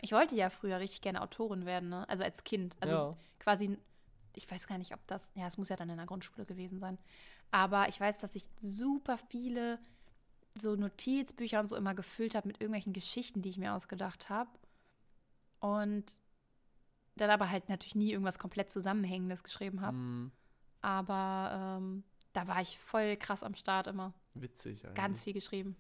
Ich 0.03 0.12
wollte 0.12 0.35
ja 0.35 0.49
früher 0.49 0.81
richtig 0.81 1.03
gerne 1.03 1.20
Autorin 1.20 1.66
werden, 1.66 1.91
ne? 1.91 2.09
Also 2.09 2.24
als 2.24 2.43
Kind. 2.43 2.76
Also 2.81 2.95
ja. 2.95 3.16
quasi 3.39 3.76
ich 4.35 4.51
weiß 4.51 4.66
gar 4.66 4.78
nicht, 4.78 4.95
ob 4.95 5.07
das, 5.07 5.33
ja, 5.35 5.47
es 5.47 5.59
muss 5.59 5.68
ja 5.68 5.76
dann 5.76 5.91
in 5.91 5.97
der 5.97 6.07
Grundschule 6.07 6.47
gewesen 6.47 6.78
sein. 6.78 6.99
Aber 7.51 7.89
ich 7.89 8.01
weiß, 8.01 8.20
dass 8.20 8.35
ich 8.35 8.45
super 8.59 9.18
viele 9.18 9.78
so 10.57 10.74
Notizbücher 10.76 11.61
und 11.61 11.68
so 11.68 11.76
immer 11.76 11.95
gefüllt 11.95 12.35
habe 12.35 12.49
mit 12.49 12.61
irgendwelchen 12.61 12.93
Geschichten, 12.93 13.43
die 13.43 13.49
ich 13.49 13.59
mir 13.59 13.74
ausgedacht 13.74 14.28
habe. 14.28 14.51
Und 15.61 16.19
dann 17.17 17.31
aber 17.31 17.51
halt 17.51 17.69
natürlich 17.69 17.95
nie 17.95 18.13
irgendwas 18.13 18.39
komplett 18.39 18.71
Zusammenhängendes 18.71 19.43
geschrieben 19.45 19.81
habe. 19.81 19.97
Mm, 19.97 20.33
Aber 20.81 21.79
ähm, 21.79 22.05
da 22.33 22.47
war 22.47 22.61
ich 22.61 22.79
voll 22.79 23.17
krass 23.17 23.43
am 23.43 23.55
Start 23.55 23.87
immer. 23.87 24.15
witzig. 24.35 24.85
Eigentlich. 24.85 24.95
Ganz 24.95 25.23
viel 25.23 25.33
geschrieben. 25.33 25.77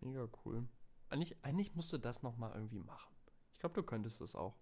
Mega 0.00 0.28
cool. 0.44 0.66
Eigentlich, 1.10 1.36
eigentlich 1.42 1.74
musst 1.74 1.92
du 1.92 1.98
das 1.98 2.22
nochmal 2.22 2.52
irgendwie 2.54 2.78
machen. 2.80 3.12
Ich 3.52 3.58
glaube, 3.58 3.74
du 3.74 3.82
könntest 3.82 4.20
das 4.20 4.34
auch. 4.34 4.56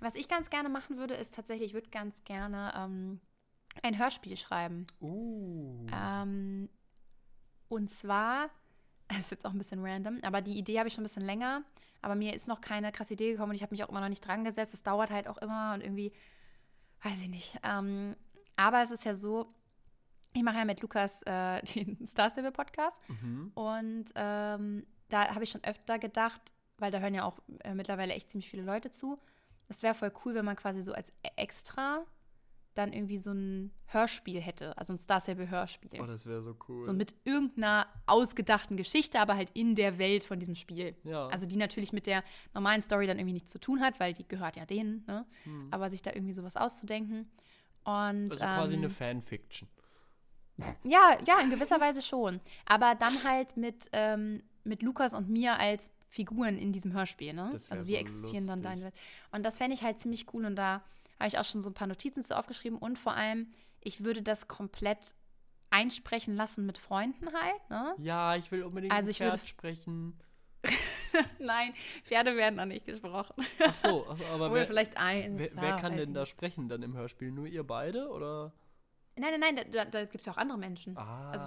Was 0.00 0.14
ich 0.14 0.28
ganz 0.28 0.48
gerne 0.48 0.68
machen 0.68 0.96
würde, 0.96 1.14
ist 1.14 1.34
tatsächlich, 1.34 1.70
ich 1.70 1.74
würde 1.74 1.90
ganz 1.90 2.24
gerne 2.24 2.72
ähm, 2.74 3.20
ein 3.82 3.98
Hörspiel 3.98 4.36
schreiben. 4.36 4.86
Uh. 5.00 5.86
Ähm, 5.92 6.68
und 7.68 7.90
zwar, 7.90 8.48
das 9.08 9.18
ist 9.18 9.30
jetzt 9.32 9.46
auch 9.46 9.52
ein 9.52 9.58
bisschen 9.58 9.84
random, 9.84 10.20
aber 10.22 10.40
die 10.40 10.56
Idee 10.56 10.78
habe 10.78 10.88
ich 10.88 10.94
schon 10.94 11.02
ein 11.02 11.06
bisschen 11.06 11.24
länger. 11.24 11.64
Aber 12.02 12.14
mir 12.14 12.34
ist 12.34 12.48
noch 12.48 12.60
keine 12.60 12.92
krasse 12.92 13.14
Idee 13.14 13.32
gekommen 13.32 13.50
und 13.50 13.56
ich 13.56 13.62
habe 13.62 13.74
mich 13.74 13.84
auch 13.84 13.88
immer 13.88 14.00
noch 14.00 14.08
nicht 14.08 14.26
dran 14.26 14.44
gesetzt. 14.44 14.74
Es 14.74 14.82
dauert 14.82 15.10
halt 15.10 15.28
auch 15.28 15.38
immer 15.38 15.74
und 15.74 15.82
irgendwie, 15.82 16.12
weiß 17.02 17.20
ich 17.22 17.28
nicht. 17.28 17.58
Ähm, 17.62 18.16
aber 18.56 18.82
es 18.82 18.90
ist 18.90 19.04
ja 19.04 19.14
so, 19.14 19.52
ich 20.32 20.42
mache 20.42 20.56
ja 20.58 20.64
mit 20.64 20.80
Lukas 20.80 21.22
äh, 21.22 21.62
den 21.74 22.06
Star 22.06 22.30
Stable 22.30 22.52
Podcast 22.52 23.00
Mhm. 23.08 23.52
und 23.54 24.04
ähm, 24.14 24.86
da 25.08 25.34
habe 25.34 25.44
ich 25.44 25.50
schon 25.50 25.64
öfter 25.64 25.98
gedacht, 25.98 26.40
weil 26.78 26.90
da 26.90 26.98
hören 27.00 27.14
ja 27.14 27.24
auch 27.24 27.38
äh, 27.64 27.74
mittlerweile 27.74 28.14
echt 28.14 28.30
ziemlich 28.30 28.48
viele 28.48 28.62
Leute 28.62 28.90
zu. 28.90 29.18
Es 29.68 29.82
wäre 29.82 29.94
voll 29.94 30.12
cool, 30.24 30.34
wenn 30.34 30.44
man 30.44 30.56
quasi 30.56 30.82
so 30.82 30.92
als 30.92 31.12
Extra 31.36 32.04
dann 32.74 32.92
irgendwie 32.92 33.18
so 33.18 33.32
ein 33.32 33.72
Hörspiel 33.86 34.40
hätte, 34.40 34.76
also 34.78 34.92
ein 34.92 34.98
Star 34.98 35.20
Stable 35.20 35.50
Hörspiel. 35.50 36.00
Oh, 36.00 36.06
das 36.06 36.26
wäre 36.26 36.40
so 36.40 36.54
cool. 36.68 36.82
So 36.84 36.92
mit 36.92 37.14
irgendeiner 37.24 37.86
ausgedachten 38.06 38.76
Geschichte, 38.76 39.18
aber 39.18 39.34
halt 39.34 39.50
in 39.54 39.74
der 39.74 39.98
Welt 39.98 40.24
von 40.24 40.38
diesem 40.38 40.54
Spiel. 40.54 40.94
ja. 41.04 41.26
Also 41.28 41.46
die 41.46 41.56
natürlich 41.56 41.92
mit 41.92 42.06
der 42.06 42.22
normalen 42.54 42.82
Story 42.82 43.06
dann 43.06 43.18
irgendwie 43.18 43.34
nichts 43.34 43.50
zu 43.50 43.58
tun 43.58 43.80
hat, 43.80 43.98
weil 43.98 44.12
die 44.12 44.26
gehört 44.26 44.56
ja 44.56 44.64
denen, 44.64 45.04
ne? 45.06 45.26
Hm. 45.44 45.68
Aber 45.70 45.90
sich 45.90 46.02
da 46.02 46.12
irgendwie 46.12 46.32
sowas 46.32 46.56
auszudenken. 46.56 47.28
Und 47.84 48.30
also 48.30 48.38
quasi 48.38 48.74
ähm, 48.74 48.80
eine 48.80 48.90
Fanfiction. 48.90 49.68
ja, 50.84 51.16
ja, 51.26 51.40
in 51.42 51.50
gewisser 51.50 51.80
Weise 51.80 52.02
schon. 52.02 52.40
Aber 52.66 52.94
dann 52.94 53.24
halt 53.24 53.56
mit, 53.56 53.88
ähm, 53.92 54.42
mit 54.62 54.82
Lukas 54.82 55.14
und 55.14 55.28
mir 55.28 55.58
als 55.58 55.90
Figuren 56.08 56.58
in 56.58 56.72
diesem 56.72 56.92
Hörspiel, 56.92 57.32
ne? 57.32 57.50
Also 57.52 57.86
wir 57.86 57.96
so 57.96 58.00
existieren 58.00 58.46
dann 58.46 58.58
lustig. 58.58 58.70
deine 58.70 58.84
Welt. 58.86 58.94
Und 59.32 59.44
das 59.44 59.58
fände 59.58 59.74
ich 59.74 59.82
halt 59.82 59.98
ziemlich 59.98 60.32
cool 60.34 60.44
und 60.44 60.56
da 60.56 60.82
habe 61.20 61.28
ich 61.28 61.38
auch 61.38 61.44
schon 61.44 61.62
so 61.62 61.70
ein 61.70 61.74
paar 61.74 61.86
Notizen 61.86 62.22
zu 62.22 62.36
aufgeschrieben 62.36 62.78
und 62.78 62.98
vor 62.98 63.14
allem, 63.14 63.52
ich 63.80 64.02
würde 64.04 64.22
das 64.22 64.48
komplett 64.48 65.14
einsprechen 65.70 66.34
lassen 66.34 66.66
mit 66.66 66.78
Freunden 66.78 67.28
halt, 67.32 67.70
ne? 67.70 67.94
Ja, 67.98 68.34
ich 68.34 68.50
will 68.50 68.64
unbedingt 68.64 68.92
Also 68.92 69.10
ich 69.10 69.20
würde- 69.20 69.38
Pferd 69.38 69.48
sprechen. 69.48 70.18
Nein, 71.38 71.72
Pferde 72.04 72.36
werden 72.36 72.56
noch 72.56 72.66
nicht 72.66 72.84
gesprochen. 72.86 73.34
Ach 73.64 73.74
so, 73.74 74.06
aber 74.32 74.52
wer, 74.52 74.66
vielleicht 74.66 74.96
eins. 74.96 75.38
wer, 75.38 75.46
ja, 75.48 75.60
wer 75.62 75.76
kann 75.76 75.92
weiß 75.94 76.04
denn 76.04 76.14
da 76.14 76.26
sprechen 76.26 76.68
dann 76.68 76.82
im 76.82 76.94
Hörspiel? 76.96 77.30
Nur 77.30 77.46
ihr 77.46 77.64
beide 77.66 78.08
oder? 78.10 78.52
Nein, 79.16 79.38
nein, 79.40 79.54
nein, 79.54 79.66
da, 79.72 79.84
da 79.84 80.04
gibt 80.04 80.20
es 80.20 80.26
ja 80.26 80.32
auch 80.32 80.36
andere 80.38 80.58
Menschen. 80.58 80.96
Ah. 80.96 81.30
Also, 81.30 81.46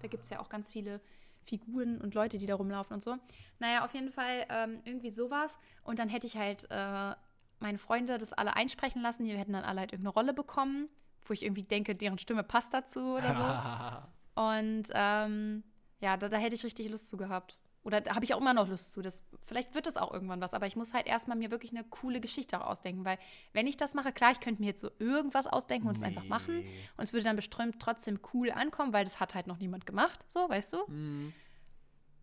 Da 0.00 0.08
gibt 0.08 0.24
es 0.24 0.30
ja 0.30 0.40
auch 0.40 0.48
ganz 0.48 0.72
viele 0.72 1.00
Figuren 1.40 2.00
und 2.00 2.14
Leute, 2.14 2.38
die 2.38 2.46
da 2.46 2.54
rumlaufen 2.56 2.94
und 2.94 3.02
so. 3.02 3.16
Naja, 3.58 3.84
auf 3.84 3.94
jeden 3.94 4.10
Fall 4.10 4.46
ähm, 4.48 4.80
irgendwie 4.84 5.10
sowas. 5.10 5.58
Und 5.82 5.98
dann 5.98 6.08
hätte 6.08 6.26
ich 6.26 6.36
halt 6.36 6.66
äh, 6.70 7.14
meine 7.58 7.78
Freunde 7.78 8.18
das 8.18 8.32
alle 8.32 8.54
einsprechen 8.56 9.02
lassen. 9.02 9.24
Die 9.24 9.36
hätten 9.36 9.52
dann 9.52 9.64
alle 9.64 9.80
halt 9.80 9.92
irgendeine 9.92 10.14
Rolle 10.14 10.34
bekommen, 10.34 10.88
wo 11.24 11.32
ich 11.32 11.42
irgendwie 11.42 11.62
denke, 11.62 11.94
deren 11.94 12.18
Stimme 12.18 12.42
passt 12.42 12.74
dazu 12.74 13.16
oder 13.16 13.34
so. 13.34 14.40
Und 14.42 14.84
ähm, 14.92 15.64
ja, 16.00 16.16
da, 16.16 16.28
da 16.28 16.36
hätte 16.36 16.54
ich 16.54 16.64
richtig 16.64 16.88
Lust 16.90 17.08
zu 17.08 17.16
gehabt. 17.16 17.58
Oder 17.82 18.00
da 18.00 18.16
habe 18.16 18.24
ich 18.24 18.34
auch 18.34 18.40
immer 18.40 18.52
noch 18.52 18.66
Lust 18.68 18.90
zu. 18.92 19.00
Das, 19.00 19.24
vielleicht 19.46 19.74
wird 19.76 19.86
das 19.86 19.96
auch 19.96 20.12
irgendwann 20.12 20.40
was, 20.40 20.54
aber 20.54 20.66
ich 20.66 20.74
muss 20.74 20.92
halt 20.92 21.06
erstmal 21.06 21.36
mir 21.38 21.52
wirklich 21.52 21.70
eine 21.70 21.84
coole 21.84 22.20
Geschichte 22.20 22.60
auch 22.60 22.66
ausdenken, 22.66 23.04
weil 23.04 23.16
wenn 23.52 23.68
ich 23.68 23.76
das 23.76 23.94
mache, 23.94 24.12
klar, 24.12 24.32
ich 24.32 24.40
könnte 24.40 24.60
mir 24.60 24.66
jetzt 24.66 24.80
so 24.80 24.90
irgendwas 24.98 25.46
ausdenken 25.46 25.86
und 25.88 25.96
es 25.96 26.02
einfach 26.02 26.24
machen. 26.24 26.62
Nee. 26.62 26.80
Und 26.96 27.04
es 27.04 27.12
würde 27.12 27.22
dann 27.24 27.36
bestimmt 27.36 27.80
trotzdem 27.80 28.18
cool 28.34 28.50
ankommen, 28.50 28.92
weil 28.92 29.04
das 29.04 29.20
hat 29.20 29.36
halt 29.36 29.46
noch 29.46 29.58
niemand 29.58 29.86
gemacht, 29.86 30.18
so, 30.28 30.48
weißt 30.48 30.72
du? 30.72 30.86
Hm. 30.88 31.32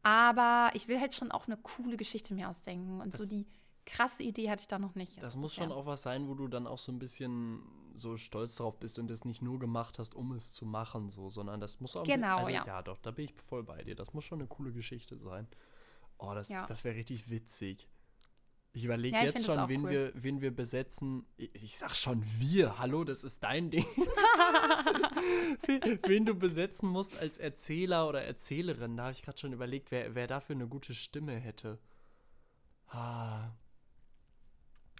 Aber 0.04 0.72
ich 0.74 0.88
will 0.88 1.00
halt 1.00 1.14
schon 1.14 1.32
auch 1.32 1.48
eine 1.48 1.56
coole 1.58 1.96
Geschichte 1.98 2.34
mir 2.34 2.50
ausdenken. 2.50 3.00
Und 3.00 3.16
so 3.16 3.24
Das- 3.24 3.30
die 3.30 3.48
krasse 3.86 4.24
Idee 4.24 4.50
hatte 4.50 4.62
ich 4.62 4.68
da 4.68 4.80
noch 4.80 4.96
nicht. 4.96 5.22
Das 5.22 5.36
muss 5.36 5.52
bisher. 5.52 5.66
schon 5.66 5.74
auch 5.74 5.86
was 5.86 6.02
sein, 6.04 6.28
wo 6.28 6.34
du 6.34 6.48
dann 6.48 6.68
auch 6.68 6.78
so 6.78 6.92
ein 6.92 7.00
bisschen 7.00 7.64
so 7.96 8.18
stolz 8.18 8.56
drauf 8.56 8.80
bist 8.80 8.98
und 9.00 9.12
es 9.12 9.24
nicht 9.26 9.42
nur 9.42 9.60
gemacht 9.60 10.00
hast, 10.00 10.16
um 10.16 10.32
es 10.34 10.52
zu 10.54 10.66
machen, 10.66 11.10
so, 11.10 11.30
sondern 11.30 11.60
das 11.60 11.80
muss 11.80 11.96
auch. 11.96 12.04
Genau, 12.04 12.38
also, 12.38 12.52
ja. 12.52 12.66
Ja, 12.66 12.82
doch, 12.82 12.98
da 13.00 13.12
bin 13.12 13.26
ich 13.26 13.34
voll 13.48 13.64
bei 13.64 13.84
dir. 13.84 13.96
Das 13.96 14.14
muss 14.14 14.24
schon 14.26 14.40
eine 14.40 14.48
coole 14.48 14.72
Geschichte 14.72 15.18
sein. 15.18 15.48
Oh, 16.18 16.34
das, 16.34 16.50
Ja. 16.50 16.66
das 16.66 16.84
wäre 16.84 16.96
richtig 16.96 17.30
witzig. 17.30 17.88
Ich 18.76 18.84
überlege 18.86 19.16
Ja, 19.16 19.24
jetzt 19.24 19.36
das 19.36 19.46
schon, 19.46 19.70
wen, 19.70 19.84
cool. 19.84 19.92
wir, 19.92 20.12
wen 20.16 20.42
wir 20.42 20.50
besetzen. 20.56 21.28
Ich, 21.38 21.54
ich 21.54 21.78
sag 21.78 21.96
schon 21.96 22.24
wir. 22.40 22.80
Hallo, 22.80 23.04
das 23.04 23.24
ist 23.24 23.44
dein 23.44 23.70
Ding. 23.70 23.86
wen, 25.68 26.00
wen 26.08 26.26
du 26.26 26.34
besetzen 26.34 26.90
musst 26.90 27.20
als 27.22 27.38
Erzähler 27.38 28.10
oder 28.10 28.24
Erzählerin. 28.24 28.98
Da 28.98 29.04
habe 29.04 29.12
ich 29.14 29.22
gerade 29.22 29.38
schon 29.38 29.54
überlegt, 29.54 29.92
wer, 29.92 30.16
wer 30.16 30.26
dafür 30.26 30.56
eine 30.56 30.68
gute 30.68 30.96
Stimme 30.96 31.36
hätte. 31.36 31.78
Ah, 32.88 33.52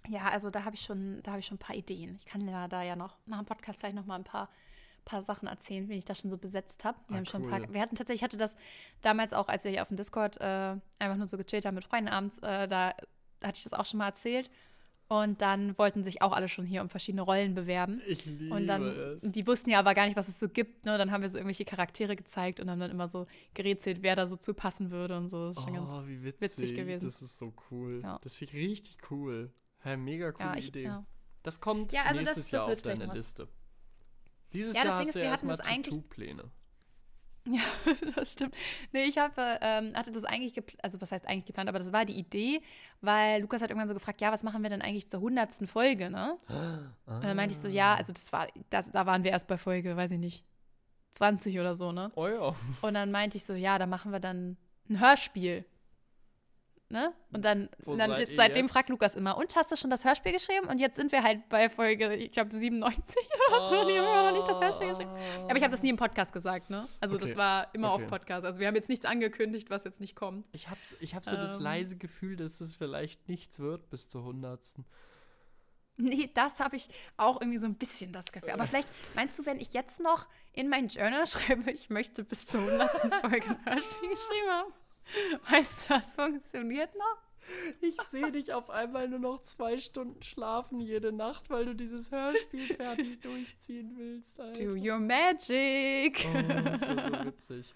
Ja, 0.08 0.24
also 0.30 0.50
da 0.50 0.64
habe 0.64 0.74
ich 0.76 0.82
schon, 0.82 1.22
da 1.22 1.32
habe 1.32 1.40
ich 1.40 1.46
schon 1.46 1.56
ein 1.56 1.58
paar 1.60 1.76
Ideen. 1.76 2.14
Ich 2.16 2.26
kann 2.26 2.46
ja 2.46 2.68
da 2.68 2.82
ja 2.82 2.96
noch 2.96 3.16
nach 3.26 3.38
dem 3.38 3.46
Podcast 3.46 3.80
gleich 3.80 3.94
noch 3.94 4.04
mal 4.06 4.16
ein 4.16 4.24
paar, 4.24 4.48
paar 5.04 5.22
Sachen 5.22 5.48
erzählen, 5.48 5.88
wie 5.88 5.94
ich 5.94 6.04
das 6.04 6.20
schon 6.20 6.30
so 6.30 6.38
besetzt 6.38 6.84
habe. 6.84 6.98
Wir 7.08 7.14
Ah, 7.14 7.18
haben 7.18 7.26
schon 7.26 7.44
ein 7.44 7.48
paar, 7.50 7.60
cool. 7.60 7.68
wir 7.72 7.80
hatten 7.80 7.94
tatsächlich, 7.96 8.20
ich 8.20 8.24
hatte 8.24 8.36
das 8.36 8.56
damals 9.02 9.32
auch, 9.32 9.48
als 9.48 9.64
wir 9.64 9.70
hier 9.70 9.82
auf 9.82 9.88
dem 9.88 9.96
Discord 9.96 10.40
äh, 10.40 10.76
einfach 10.98 11.16
nur 11.16 11.26
so 11.26 11.36
gechillt 11.38 11.64
haben 11.66 11.74
mit 11.74 11.84
Freunden 11.84 12.08
abends, 12.08 12.38
äh, 12.38 12.68
da, 12.68 12.94
hatte 13.42 13.56
ich 13.56 13.62
das 13.64 13.72
auch 13.74 13.84
schon 13.86 13.98
mal 13.98 14.06
erzählt. 14.08 14.50
Und 15.06 15.42
dann 15.42 15.76
wollten 15.76 16.02
sich 16.02 16.22
auch 16.22 16.32
alle 16.32 16.48
schon 16.48 16.64
hier 16.64 16.80
um 16.80 16.88
verschiedene 16.88 17.20
Rollen 17.20 17.54
bewerben. 17.54 18.00
ich 18.08 18.24
liebe 18.24 18.54
Und 18.54 18.66
dann, 18.66 18.82
es. 18.88 19.20
die 19.20 19.46
wussten 19.46 19.68
ja 19.68 19.78
aber 19.78 19.94
gar 19.94 20.06
nicht, 20.06 20.16
was 20.16 20.28
es 20.28 20.40
so 20.40 20.48
gibt. 20.48 20.86
Ne? 20.86 20.96
Dann 20.96 21.10
haben 21.10 21.20
wir 21.20 21.28
so 21.28 21.36
irgendwelche 21.36 21.66
Charaktere 21.66 22.16
gezeigt 22.16 22.58
und 22.58 22.70
haben 22.70 22.80
dann 22.80 22.90
immer 22.90 23.06
so 23.06 23.26
gerätselt, 23.52 23.98
wer 24.00 24.16
da 24.16 24.26
so 24.26 24.36
zu 24.36 24.54
passen 24.54 24.90
würde 24.90 25.18
und 25.18 25.28
so. 25.28 25.48
Das 25.48 25.58
ist 25.58 25.62
schon 25.64 25.74
ganz, 25.74 25.92
oh, 25.92 26.06
wie 26.06 26.24
witzig, 26.24 26.40
witzig 26.40 26.74
gewesen. 26.74 27.04
Das 27.04 27.20
ist 27.20 27.36
so 27.36 27.52
cool. 27.70 28.00
Ja. 28.02 28.18
Das 28.22 28.36
finde 28.36 28.56
ich 28.56 28.70
richtig 28.70 28.96
cool. 29.10 29.52
Hä, 29.84 29.96
mega 29.96 30.32
coole 30.32 30.48
ja, 30.50 30.56
ich, 30.56 30.68
Idee. 30.68 30.84
ja. 30.84 31.04
Das 31.42 31.60
kommt 31.60 31.92
Ja, 31.92 32.02
also 32.04 32.20
das- 32.20 32.36
nächstes 32.36 32.44
das 32.44 32.52
Jahr 32.52 32.68
wird 32.68 32.78
auf 32.78 32.98
deine. 32.98 33.12
Liste. 33.12 33.48
Dieses 34.52 34.74
Ja, 34.74 34.84
das 34.84 34.92
Jahr 34.92 35.00
hast 35.00 35.08
du 35.10 35.18
wir 35.18 35.24
ja 35.24 35.30
erstmal 35.30 35.56
das 35.56 35.66
Tattoo-Pläne. 35.66 36.50
Ja, 37.46 37.60
das 38.16 38.32
stimmt. 38.32 38.56
Nee, 38.92 39.02
ich 39.04 39.18
hab, 39.18 39.36
äh, 39.36 39.58
ähm, 39.60 39.92
hatte 39.94 40.10
das 40.10 40.24
eigentlich 40.24 40.54
geplant, 40.54 40.82
also 40.82 40.98
was 41.02 41.12
heißt 41.12 41.28
eigentlich 41.28 41.44
geplant, 41.44 41.68
aber 41.68 41.78
das 41.78 41.92
war 41.92 42.06
die 42.06 42.14
Idee, 42.16 42.62
weil 43.02 43.42
Lukas 43.42 43.60
hat 43.60 43.68
irgendwann 43.68 43.86
so 43.88 43.92
gefragt, 43.92 44.22
ja, 44.22 44.32
was 44.32 44.42
machen 44.44 44.62
wir 44.62 44.70
denn 44.70 44.80
eigentlich 44.80 45.08
zur 45.08 45.20
hundertsten 45.20 45.66
Folge, 45.66 46.08
ne? 46.08 46.38
Und 47.04 47.22
dann 47.22 47.36
meinte 47.36 47.52
ich 47.54 47.60
so, 47.60 47.68
ja, 47.68 47.96
also 47.96 48.14
das 48.14 48.32
war, 48.32 48.46
das, 48.70 48.90
da 48.90 49.04
waren 49.04 49.24
wir 49.24 49.30
erst 49.30 49.46
bei 49.46 49.58
Folge, 49.58 49.94
weiß 49.94 50.12
ich 50.12 50.18
nicht, 50.18 50.46
20 51.10 51.60
oder 51.60 51.74
so, 51.74 51.92
ne? 51.92 52.10
Oh 52.14 52.26
ja. 52.28 52.54
Und 52.80 52.94
dann 52.94 53.10
meinte 53.10 53.36
ich 53.36 53.44
so, 53.44 53.52
ja, 53.52 53.78
da 53.78 53.84
machen 53.84 54.10
wir 54.10 54.20
dann 54.20 54.56
ein 54.88 55.00
Hörspiel. 55.00 55.66
Ne? 56.90 57.12
Und 57.32 57.44
dann, 57.44 57.70
Wo 57.78 57.96
dann 57.96 58.12
jetzt, 58.18 58.36
seitdem 58.36 58.66
jetzt? 58.66 58.72
fragt 58.72 58.88
Lukas 58.90 59.16
immer, 59.16 59.36
und 59.38 59.56
hast 59.56 59.72
du 59.72 59.76
schon 59.76 59.90
das 59.90 60.04
Hörspiel 60.04 60.32
geschrieben? 60.32 60.68
Und 60.68 60.78
jetzt 60.78 60.96
sind 60.96 61.10
wir 61.12 61.22
halt 61.24 61.48
bei 61.48 61.68
Folge, 61.70 62.14
ich 62.14 62.30
glaube, 62.30 62.54
97 62.54 63.16
oder 63.48 63.60
so. 63.60 63.80
Und 63.80 63.88
die 63.88 63.98
haben 63.98 64.04
immer 64.06 64.30
noch 64.30 64.36
nicht 64.36 64.46
das 64.46 64.60
Hörspiel 64.60 64.88
geschrieben. 64.90 65.10
Aber 65.44 65.56
ich 65.56 65.62
habe 65.62 65.70
das 65.72 65.82
nie 65.82 65.88
im 65.90 65.96
Podcast 65.96 66.32
gesagt, 66.32 66.70
ne? 66.70 66.86
Also 67.00 67.16
das 67.16 67.30
Okay. 67.30 67.38
war 67.38 67.74
immer 67.74 67.92
Okay. 67.94 68.04
auf 68.04 68.10
Podcast. 68.10 68.44
Also 68.44 68.60
wir 68.60 68.68
haben 68.68 68.74
jetzt 68.76 68.90
nichts 68.90 69.06
angekündigt, 69.06 69.70
was 69.70 69.84
jetzt 69.84 70.00
nicht 70.00 70.14
kommt. 70.14 70.46
Ich 70.52 70.68
habe 70.68 70.78
ich 71.00 71.14
hab 71.14 71.24
so 71.24 71.34
das 71.36 71.56
Ähm. 71.56 71.62
leise 71.62 71.96
Gefühl, 71.96 72.36
dass 72.36 72.60
es 72.60 72.76
vielleicht 72.76 73.28
nichts 73.28 73.58
wird 73.58 73.88
bis 73.90 74.08
zur 74.10 74.22
hundertsten. 74.24 74.84
Nee, 75.96 76.28
das 76.34 76.60
habe 76.60 76.76
ich 76.76 76.88
auch 77.16 77.40
irgendwie 77.40 77.58
so 77.58 77.66
ein 77.66 77.76
bisschen 77.76 78.12
das 78.12 78.30
Gefühl. 78.32 78.50
Aber 78.50 78.66
vielleicht 78.66 78.88
meinst 79.14 79.38
du, 79.38 79.46
wenn 79.46 79.58
ich 79.60 79.72
jetzt 79.72 80.00
noch 80.00 80.28
in 80.52 80.68
mein 80.68 80.88
Journal 80.88 81.26
schreibe, 81.26 81.70
ich 81.70 81.88
möchte 81.88 82.24
bis 82.24 82.46
zur 82.46 82.60
100. 82.60 82.90
Folge 83.20 83.46
ein 83.48 83.64
Hörspiel 83.74 84.08
geschrieben 84.10 84.48
haben? 84.50 84.72
Weißt 85.50 85.88
du, 85.88 85.94
das 85.94 86.14
funktioniert 86.14 86.94
noch? 86.94 87.18
Ich 87.82 88.00
sehe 88.10 88.32
dich 88.32 88.54
auf 88.54 88.70
einmal 88.70 89.06
nur 89.08 89.18
noch 89.18 89.42
zwei 89.42 89.76
Stunden 89.76 90.22
schlafen 90.22 90.80
jede 90.80 91.12
Nacht, 91.12 91.50
weil 91.50 91.66
du 91.66 91.74
dieses 91.74 92.10
Hörspiel 92.10 92.66
fertig 92.74 93.20
durchziehen 93.20 93.92
willst. 93.96 94.40
Alter. 94.40 94.64
Do 94.64 94.70
your 94.74 94.98
magic. 94.98 96.26
Oh, 96.26 96.42
das 96.64 96.80
wäre 96.80 97.02
so 97.02 97.24
witzig. 97.26 97.74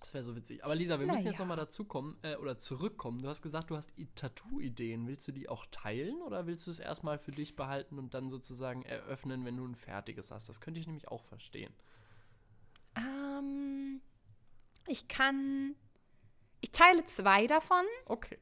Das 0.00 0.14
wäre 0.14 0.24
so 0.24 0.34
witzig. 0.34 0.64
Aber 0.64 0.74
Lisa, 0.74 0.98
wir 0.98 1.06
müssen 1.06 1.26
jetzt 1.26 1.34
Naja. 1.34 1.38
nochmal 1.40 1.58
dazukommen 1.58 2.16
äh, 2.22 2.36
oder 2.36 2.56
zurückkommen. 2.56 3.20
Du 3.20 3.28
hast 3.28 3.42
gesagt, 3.42 3.68
du 3.68 3.76
hast 3.76 3.90
Tattoo-Ideen. 4.14 5.06
Willst 5.06 5.28
du 5.28 5.32
die 5.32 5.50
auch 5.50 5.66
teilen 5.70 6.22
oder 6.22 6.46
willst 6.46 6.66
du 6.66 6.70
es 6.70 6.78
erstmal 6.78 7.18
für 7.18 7.32
dich 7.32 7.54
behalten 7.56 7.98
und 7.98 8.14
dann 8.14 8.30
sozusagen 8.30 8.80
eröffnen, 8.82 9.44
wenn 9.44 9.58
du 9.58 9.66
ein 9.66 9.74
fertiges 9.74 10.30
hast? 10.30 10.48
Das 10.48 10.62
könnte 10.62 10.80
ich 10.80 10.86
nämlich 10.86 11.08
auch 11.08 11.22
verstehen. 11.24 11.74
Ähm, 12.96 14.00
ich 14.86 15.06
kann. 15.08 15.74
Ich 16.60 16.70
teile 16.70 17.04
zwei 17.04 17.46
davon. 17.46 17.84
Okay. 18.06 18.38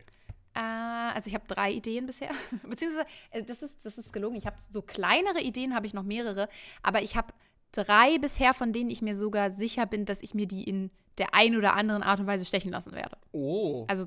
Äh, 0.55 0.61
also 0.61 1.29
ich 1.29 1.35
habe 1.35 1.47
drei 1.47 1.73
Ideen 1.73 2.07
bisher. 2.07 2.31
Beziehungsweise, 2.69 3.07
äh, 3.31 3.43
das 3.45 3.62
ist, 3.62 3.85
das 3.85 3.99
ist 3.99 4.12
gelogen. 4.12 4.37
Ich 4.37 4.47
habe 4.47 4.57
so 4.59 4.83
kleinere 4.83 5.41
Ideen, 5.41 5.75
habe 5.75 5.87
ich 5.87 5.95
noch 5.95 6.03
mehrere. 6.03 6.49
Aber 6.83 7.03
ich 7.03 7.16
habe 7.16 7.33
drei 7.73 8.19
bisher, 8.19 8.55
von 8.55 8.73
denen 8.73 8.91
ich 8.91 9.03
mir 9.03 9.14
sogar 9.14 9.51
sicher 9.51 9.87
bin, 9.87 10.05
dass 10.05 10.23
ich 10.23 10.35
mir 10.35 10.47
die 10.47 10.64
in 10.64 10.91
der 11.19 11.35
einen 11.35 11.57
oder 11.57 11.75
anderen 11.75 12.03
Art 12.03 12.21
und 12.21 12.27
Weise 12.27 12.45
stechen 12.45 12.73
lassen 12.73 12.93
werde. 12.93 13.16
Oh. 13.33 13.85
Also, 13.89 14.07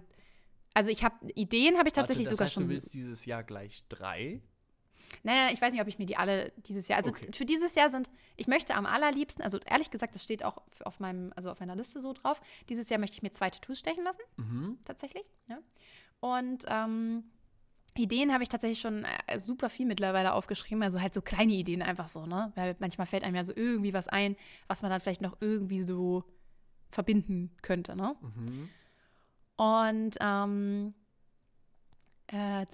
also 0.74 0.90
ich 0.90 1.04
habe 1.04 1.16
Ideen, 1.36 1.78
habe 1.78 1.88
ich 1.88 1.94
tatsächlich 1.94 2.28
Warte, 2.28 2.38
das 2.38 2.38
sogar 2.38 2.46
heißt, 2.46 2.54
schon. 2.54 2.64
Du 2.64 2.70
willst 2.70 2.94
dieses 2.94 3.26
Jahr 3.26 3.44
gleich 3.44 3.84
drei? 3.90 4.42
Nein, 5.24 5.36
nein, 5.46 5.54
ich 5.54 5.62
weiß 5.62 5.72
nicht, 5.74 5.82
ob 5.82 5.88
ich 5.88 6.00
mir 6.00 6.06
die 6.06 6.18
alle 6.18 6.52
dieses 6.66 6.88
Jahr. 6.88 6.98
Also 6.98 7.12
Okay. 7.12 7.28
für 7.34 7.46
dieses 7.46 7.76
Jahr 7.76 7.90
sind, 7.90 8.10
ich 8.38 8.48
möchte 8.48 8.76
am 8.76 8.86
allerliebsten, 8.86 9.44
also 9.44 9.60
ehrlich 9.66 9.92
gesagt, 9.92 10.16
das 10.16 10.24
steht 10.24 10.44
auch 10.44 10.62
auf 10.84 11.00
meinem, 11.00 11.32
also 11.36 11.52
auf 11.52 11.60
meiner 11.60 11.76
Liste 11.76 12.02
so 12.02 12.14
drauf. 12.14 12.42
Dieses 12.70 12.90
Jahr 12.90 13.00
möchte 13.00 13.16
ich 13.16 13.22
mir 13.22 13.32
zwei 13.32 13.50
Tattoos 13.50 13.80
stechen 13.80 14.04
lassen, 14.04 14.22
Mhm. 14.38 14.80
tatsächlich. 14.86 15.30
Ja. 15.48 15.60
Und 16.20 16.66
ähm, 16.68 17.24
Ideen 17.98 18.32
habe 18.34 18.42
ich 18.44 18.50
tatsächlich 18.50 18.80
schon 18.80 19.06
äh, 19.28 19.38
super 19.38 19.70
viel 19.70 19.86
mittlerweile 19.86 20.34
aufgeschrieben. 20.34 20.82
Also 20.82 21.02
halt 21.02 21.14
so 21.14 21.22
kleine 21.22 21.54
Ideen 21.54 21.82
einfach 21.82 22.08
so, 22.08 22.26
ne? 22.26 22.52
Weil 22.56 22.76
manchmal 22.80 23.06
fällt 23.06 23.24
einem 23.24 23.36
ja 23.36 23.44
so 23.44 23.54
irgendwie 23.56 23.94
was 23.94 24.08
ein, 24.08 24.36
was 24.68 24.82
man 24.82 24.92
dann 24.92 25.02
vielleicht 25.02 25.22
noch 25.22 25.38
irgendwie 25.42 25.82
so 25.84 26.24
verbinden 26.90 27.52
könnte, 27.62 27.96
ne? 27.96 28.16
Mhm. 28.22 28.70
Und 29.58 30.18
ähm, 30.22 30.94
äh, 32.32 32.66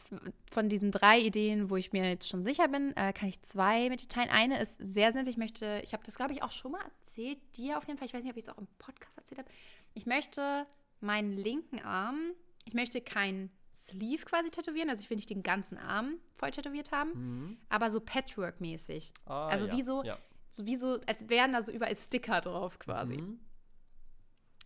von 0.52 0.70
diesen 0.70 0.92
drei 0.92 1.20
Ideen, 1.20 1.70
wo 1.70 1.76
ich 1.78 1.92
mir 1.94 2.08
jetzt 2.10 2.30
schon 2.30 2.44
sicher 2.44 2.68
bin, 2.68 2.96
äh, 2.96 3.12
kann 3.14 3.28
ich 3.30 3.42
zwei 3.42 3.90
mit 3.90 4.02
dir 4.02 4.08
teilen. 4.08 4.30
Eine 4.30 4.60
ist 4.62 4.78
sehr 4.78 5.12
simpel. 5.12 5.30
Ich 5.32 5.38
möchte, 5.38 5.82
ich 5.84 5.94
habe 5.94 6.04
das, 6.06 6.16
glaube 6.16 6.34
ich, 6.34 6.44
auch 6.44 6.52
schon 6.52 6.72
mal 6.74 6.82
erzählt, 6.84 7.40
dir 7.58 7.78
auf 7.78 7.86
jeden 7.88 7.98
Fall. 7.98 8.08
Ich 8.08 8.14
weiß 8.14 8.24
nicht, 8.24 8.32
ob 8.32 8.38
ich 8.38 8.44
es 8.44 8.50
auch 8.50 8.58
im 8.58 8.68
Podcast 8.78 9.18
erzählt 9.18 9.40
habe. 9.40 9.50
Ich 9.94 10.06
möchte 10.06 10.66
meinen 11.00 11.32
linken 11.34 11.80
Arm, 11.82 12.20
ich 12.66 12.74
möchte 12.74 13.02
kein 13.02 13.50
Sleeve 13.76 14.26
quasi 14.26 14.50
tätowieren. 14.52 14.90
Also 14.90 15.04
ich 15.04 15.10
will 15.10 15.18
nicht 15.18 15.30
den 15.30 15.44
ganzen 15.44 15.78
Arm 15.78 16.16
voll 16.34 16.52
tätowiert 16.52 16.92
haben, 16.92 17.12
Mhm. 17.12 17.58
aber 17.70 17.92
so 17.92 18.00
Patchwork-mäßig. 18.00 19.14
Ah, 19.26 19.48
Also 19.48 19.68
ja. 19.68 19.74
wie 19.76 19.82
so- 19.82 20.04
Ja. 20.04 20.18
So 20.50 20.66
wie 20.66 20.76
so, 20.76 21.00
als 21.06 21.30
wären 21.30 21.52
da 21.54 21.62
so 21.62 21.72
überall 21.72 21.96
Sticker 21.96 22.42
drauf 22.42 22.80
quasi. 22.80 23.18
Mhm. 23.18 23.40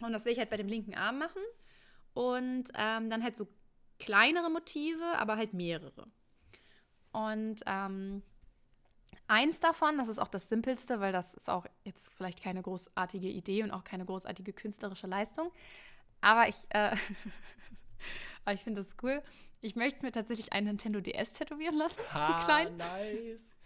Und 0.01 0.13
das 0.13 0.23
will 0.25 0.31
ich 0.31 0.37
halt 0.39 0.49
bei 0.49 0.55
dem 0.57 0.67
linken 0.67 0.93
Arm 0.95 1.17
machen. 1.17 1.41
Und 2.13 2.65
ähm, 2.75 3.09
dann 3.09 3.23
halt 3.23 3.35
so 3.35 3.47
kleinere 4.01 4.49
Motive, 4.49 5.17
aber 5.17 5.37
halt 5.37 5.53
mehrere. 5.53 6.07
Und 7.11 7.61
ähm, 7.65 8.23
eins 9.27 9.59
davon, 9.59 9.97
das 9.97 10.07
ist 10.07 10.19
auch 10.19 10.27
das 10.27 10.49
Simpelste, 10.49 10.99
weil 10.99 11.11
das 11.13 11.33
ist 11.33 11.49
auch 11.49 11.65
jetzt 11.83 12.13
vielleicht 12.15 12.41
keine 12.43 12.61
großartige 12.61 13.27
Idee 13.27 13.63
und 13.63 13.71
auch 13.71 13.83
keine 13.83 14.05
großartige 14.05 14.53
künstlerische 14.53 15.07
Leistung. 15.07 15.51
Aber 16.21 16.47
ich, 16.47 16.55
äh, 16.69 16.95
aber 18.45 18.55
ich 18.55 18.61
finde 18.61 18.81
das 18.81 18.95
cool. 19.03 19.21
Ich 19.61 19.75
möchte 19.75 20.03
mir 20.03 20.11
tatsächlich 20.11 20.53
einen 20.53 20.67
Nintendo 20.67 20.99
DS 20.99 21.33
tätowieren 21.33 21.75
lassen, 21.75 22.01
Ha, 22.13 22.39
die 22.39 22.45
kleinen. 22.45 22.77
nice. 22.77 23.57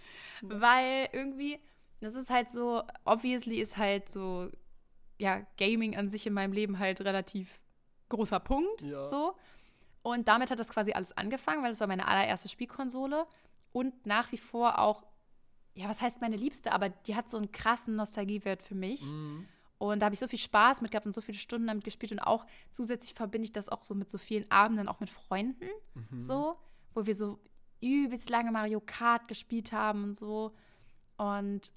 Weil 0.41 1.07
irgendwie, 1.13 1.59
das 2.01 2.15
ist 2.15 2.29
halt 2.29 2.49
so, 2.49 2.83
obviously 3.05 3.61
ist 3.61 3.77
halt 3.77 4.09
so, 4.09 4.49
ja, 5.17 5.45
Gaming 5.57 5.95
an 5.95 6.09
sich 6.09 6.27
in 6.27 6.33
meinem 6.33 6.51
Leben 6.51 6.77
halt 6.79 6.99
relativ 7.01 7.49
großer 8.09 8.41
Punkt. 8.41 8.81
Ja. 8.81 9.05
So. 9.05 9.35
Und 10.05 10.27
damit 10.27 10.51
hat 10.51 10.59
das 10.59 10.69
quasi 10.69 10.91
alles 10.93 11.17
angefangen, 11.17 11.63
weil 11.63 11.71
das 11.71 11.79
war 11.79 11.87
meine 11.87 12.07
allererste 12.07 12.47
Spielkonsole 12.47 13.25
und 13.71 14.05
nach 14.05 14.31
wie 14.31 14.37
vor 14.37 14.77
auch, 14.77 15.03
ja, 15.73 15.89
was 15.89 15.99
heißt 15.99 16.21
meine 16.21 16.35
Liebste, 16.35 16.73
aber 16.73 16.89
die 16.89 17.15
hat 17.15 17.27
so 17.27 17.37
einen 17.37 17.51
krassen 17.51 17.95
Nostalgiewert 17.95 18.61
für 18.61 18.75
mich. 18.75 19.01
Mhm. 19.01 19.47
Und 19.79 19.99
da 19.99 20.05
habe 20.05 20.13
ich 20.13 20.19
so 20.19 20.27
viel 20.27 20.37
Spaß 20.37 20.81
mit 20.81 20.91
gehabt 20.91 21.07
und 21.07 21.15
so 21.15 21.21
viele 21.21 21.39
Stunden 21.39 21.65
damit 21.65 21.83
gespielt. 21.83 22.11
Und 22.11 22.19
auch 22.19 22.45
zusätzlich 22.69 23.15
verbinde 23.15 23.45
ich 23.45 23.51
das 23.51 23.67
auch 23.67 23.81
so 23.81 23.95
mit 23.95 24.11
so 24.11 24.19
vielen 24.19 24.49
Abenden, 24.51 24.87
auch 24.87 24.99
mit 24.99 25.09
Freunden, 25.09 25.65
Mhm. 25.95 26.21
so, 26.21 26.55
wo 26.93 27.07
wir 27.07 27.15
so 27.15 27.39
übelst 27.81 28.29
lange 28.29 28.51
Mario 28.51 28.81
Kart 28.85 29.27
gespielt 29.27 29.71
haben 29.71 30.03
und 30.03 30.15
so. 30.17 30.53
Und 31.17 31.73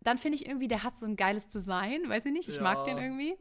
dann 0.00 0.18
finde 0.18 0.36
ich 0.36 0.46
irgendwie, 0.46 0.68
der 0.68 0.84
hat 0.84 0.96
so 0.98 1.06
ein 1.06 1.16
geiles 1.16 1.48
Design, 1.48 2.08
weiß 2.08 2.26
ich 2.26 2.32
nicht, 2.32 2.48
ich 2.48 2.60
mag 2.60 2.84
den 2.84 2.96
Ja. 2.96 3.02
irgendwie. 3.02 3.36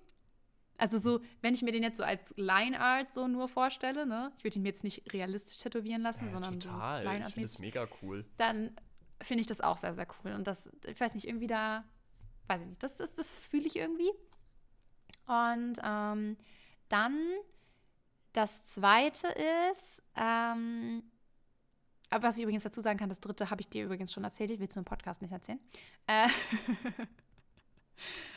Also 0.82 0.98
so, 0.98 1.22
wenn 1.42 1.54
ich 1.54 1.62
mir 1.62 1.72
den 1.72 1.84
jetzt 1.84 1.98
so 1.98 2.04
als 2.04 2.34
Line 2.38 2.80
Art 2.80 3.14
so 3.14 3.28
nur 3.28 3.48
vorstelle, 3.48 4.08
ne, 4.08 4.32
ich 4.36 4.44
würde 4.44 4.56
ihn 4.58 4.64
mir 4.64 4.70
jetzt 4.70 4.84
nicht 4.84 5.14
realistisch 5.14 5.60
tätowieren 5.60 6.02
lassen, 6.02 6.26
Ja, 6.26 6.32
sondern 6.32 6.60
total. 6.60 7.04
so 7.04 7.08
Line 7.08 7.20
ich 7.20 7.26
Art 7.26 7.34
finde 7.34 7.46
es 7.46 7.60
mega 7.60 7.88
cool. 8.02 8.26
dann 8.38 8.76
finde 9.22 9.42
ich 9.42 9.48
das 9.48 9.62
auch 9.62 9.78
sehr, 9.78 9.94
sehr 9.94 10.08
cool. 10.24 10.32
Und 10.34 10.48
das, 10.48 10.72
ich 10.88 11.00
weiß 11.00 11.14
nicht, 11.14 11.28
irgendwie 11.28 11.46
da, 11.46 11.84
weiß 12.48 12.62
ich 12.62 12.68
nicht, 12.68 12.82
das, 12.82 12.96
das, 12.98 13.14
das 13.14 13.32
fühle 13.34 13.68
ich 13.68 13.76
irgendwie. 13.76 14.10
Und 15.28 15.78
ähm, 15.84 16.36
dann 16.90 17.16
das 18.34 18.66
zweite 18.66 19.28
ist, 19.72 20.02
ähm, 20.16 21.04
aber 22.10 22.24
was 22.28 22.38
ich 22.38 22.44
übrigens 22.44 22.64
dazu 22.64 22.82
sagen 22.82 22.98
kann, 22.98 23.10
das 23.10 23.22
dritte 23.22 23.52
habe 23.52 23.62
ich 23.62 23.70
dir 23.70 23.86
übrigens 23.86 24.12
schon 24.12 24.24
erzählt, 24.24 24.50
ich 24.50 24.60
will 24.60 24.68
es 24.68 24.76
nur 24.76 24.82
im 24.82 24.86
Podcast 24.86 25.22
nicht 25.22 25.32
erzählen. 25.32 25.60
Äh, 26.08 26.28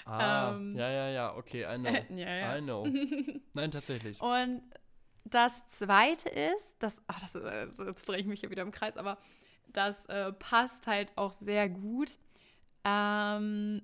Ah, 0.05 0.53
Ähm. 0.53 0.77
ja, 0.77 0.91
ja, 0.91 1.09
ja, 1.09 1.37
okay, 1.37 1.65
I 1.65 1.79
know. 1.79 1.91
ja, 2.17 2.57
I 2.57 2.61
know. 2.61 2.87
Nein, 3.55 3.71
tatsächlich. 3.71 4.21
Und 4.21 4.63
das 5.25 5.67
zweite 5.69 6.29
ist, 6.29 6.77
das, 6.79 7.03
ach, 7.07 7.21
das, 7.21 7.35
äh, 7.37 7.69
jetzt 7.87 8.07
drehe 8.09 8.19
ich 8.19 8.27
mich 8.27 8.41
hier 8.41 8.51
wieder 8.51 8.63
im 8.63 8.71
Kreis, 8.71 8.97
aber 8.97 9.19
das 9.69 10.07
äh, 10.07 10.33
passt 10.33 10.87
halt 10.87 11.11
auch 11.17 11.33
sehr 11.33 11.69
gut. 11.69 12.19
Ähm, 12.85 13.81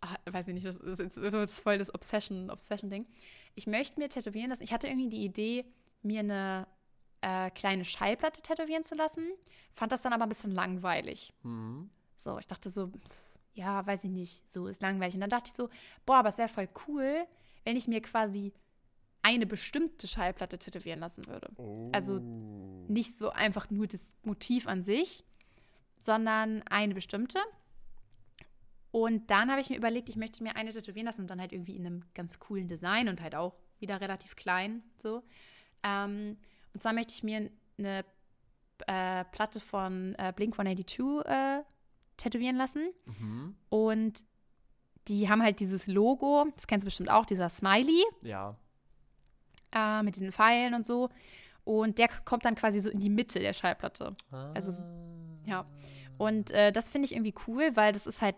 ah, 0.00 0.16
weiß 0.28 0.48
ich 0.48 0.54
nicht, 0.54 0.66
das 0.66 0.76
ist 0.76 0.98
jetzt 0.98 1.16
das 1.16 1.32
ist 1.52 1.60
voll 1.60 1.78
das 1.78 1.94
Obsession, 1.94 2.50
Obsession-Ding. 2.50 3.06
Ich 3.54 3.66
möchte 3.66 4.00
mir 4.00 4.08
tätowieren 4.08 4.50
lassen. 4.50 4.64
Ich 4.64 4.72
hatte 4.72 4.88
irgendwie 4.88 5.08
die 5.08 5.24
Idee, 5.24 5.64
mir 6.02 6.20
eine 6.20 6.66
äh, 7.20 7.50
kleine 7.50 7.84
Schallplatte 7.84 8.42
tätowieren 8.42 8.82
zu 8.82 8.94
lassen, 8.94 9.24
fand 9.74 9.92
das 9.92 10.02
dann 10.02 10.12
aber 10.12 10.24
ein 10.24 10.28
bisschen 10.28 10.50
langweilig. 10.52 11.32
Mhm. 11.42 11.90
So, 12.16 12.38
ich 12.38 12.46
dachte 12.46 12.70
so, 12.70 12.90
ja, 13.60 13.86
weiß 13.86 14.04
ich 14.04 14.10
nicht, 14.10 14.50
so 14.50 14.66
ist 14.66 14.80
langweilig. 14.80 15.14
Und 15.14 15.20
dann 15.20 15.30
dachte 15.30 15.48
ich 15.48 15.54
so, 15.54 15.68
boah, 16.06 16.16
aber 16.16 16.30
es 16.30 16.38
wäre 16.38 16.48
voll 16.48 16.68
cool, 16.88 17.26
wenn 17.64 17.76
ich 17.76 17.86
mir 17.86 18.00
quasi 18.00 18.52
eine 19.22 19.46
bestimmte 19.46 20.08
Schallplatte 20.08 20.58
tätowieren 20.58 20.98
lassen 20.98 21.26
würde. 21.26 21.50
Also 21.92 22.20
Oh. 22.20 22.86
Nicht 22.88 23.16
so 23.16 23.30
einfach 23.30 23.70
nur 23.70 23.86
das 23.86 24.16
Motiv 24.24 24.66
an 24.66 24.82
sich, 24.82 25.24
sondern 25.98 26.62
eine 26.62 26.94
bestimmte. 26.94 27.38
Und 28.90 29.30
dann 29.30 29.50
habe 29.50 29.60
ich 29.60 29.70
mir 29.70 29.76
überlegt, 29.76 30.08
ich 30.08 30.16
möchte 30.16 30.42
mir 30.42 30.56
eine 30.56 30.72
tätowieren 30.72 31.06
lassen 31.06 31.20
und 31.20 31.30
dann 31.30 31.40
halt 31.40 31.52
irgendwie 31.52 31.76
in 31.76 31.86
einem 31.86 32.04
ganz 32.14 32.38
coolen 32.40 32.66
Design 32.66 33.08
und 33.08 33.20
halt 33.20 33.34
auch 33.34 33.54
wieder 33.78 34.00
relativ 34.00 34.34
klein 34.34 34.82
so. 34.96 35.22
Ähm, 35.84 36.38
und 36.72 36.80
zwar 36.80 36.92
möchte 36.92 37.14
ich 37.14 37.22
mir 37.22 37.50
eine 37.78 38.04
äh, 38.86 39.24
Platte 39.26 39.60
von 39.60 40.14
äh, 40.18 40.32
Blink 40.34 40.58
182 40.58 41.26
äh, 41.26 41.62
tätowieren 42.20 42.56
lassen. 42.56 42.90
Mhm. 43.06 43.56
Und 43.68 44.24
die 45.08 45.28
haben 45.28 45.42
halt 45.42 45.60
dieses 45.60 45.86
Logo, 45.86 46.46
das 46.54 46.66
kennst 46.66 46.84
du 46.84 46.86
bestimmt 46.86 47.10
auch, 47.10 47.24
dieser 47.26 47.48
Smiley 47.48 48.04
Ja. 48.22 48.56
äh, 49.74 50.02
mit 50.02 50.14
diesen 50.16 50.32
Pfeilen 50.32 50.74
und 50.74 50.86
so. 50.86 51.08
Und 51.64 51.98
der 51.98 52.08
kommt 52.24 52.44
dann 52.44 52.54
quasi 52.54 52.80
so 52.80 52.90
in 52.90 53.00
die 53.00 53.10
Mitte 53.10 53.38
der 53.38 53.52
Schallplatte. 53.52 54.14
Ah. 54.30 54.52
Also, 54.52 54.74
ja. 55.46 55.66
Und 56.18 56.50
äh, 56.50 56.72
das 56.72 56.90
finde 56.90 57.06
ich 57.06 57.12
irgendwie 57.14 57.34
cool, 57.46 57.70
weil 57.74 57.92
das 57.92 58.06
ist 58.06 58.22
halt 58.22 58.36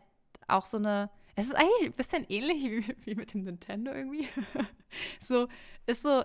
auch 0.48 0.64
so 0.66 0.76
eine. 0.78 1.10
Es 1.34 1.46
ist 1.46 1.54
eigentlich 1.54 1.86
ein 1.86 1.92
bisschen 1.92 2.24
ähnlich 2.28 2.62
wie, 2.62 2.94
wie 3.06 3.14
mit 3.14 3.32
dem 3.34 3.42
Nintendo 3.44 3.90
irgendwie. 3.92 4.28
so, 5.20 5.48
ist 5.86 6.02
so 6.02 6.22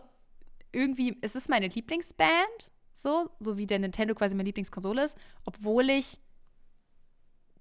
irgendwie, 0.72 1.18
es 1.22 1.36
ist 1.36 1.50
meine 1.50 1.68
Lieblingsband, 1.68 2.72
so, 2.94 3.30
so 3.40 3.58
wie 3.58 3.66
der 3.68 3.80
Nintendo 3.80 4.14
quasi 4.16 4.36
meine 4.36 4.48
Lieblingskonsole 4.48 5.04
ist, 5.04 5.18
obwohl 5.46 5.90
ich 5.90 6.20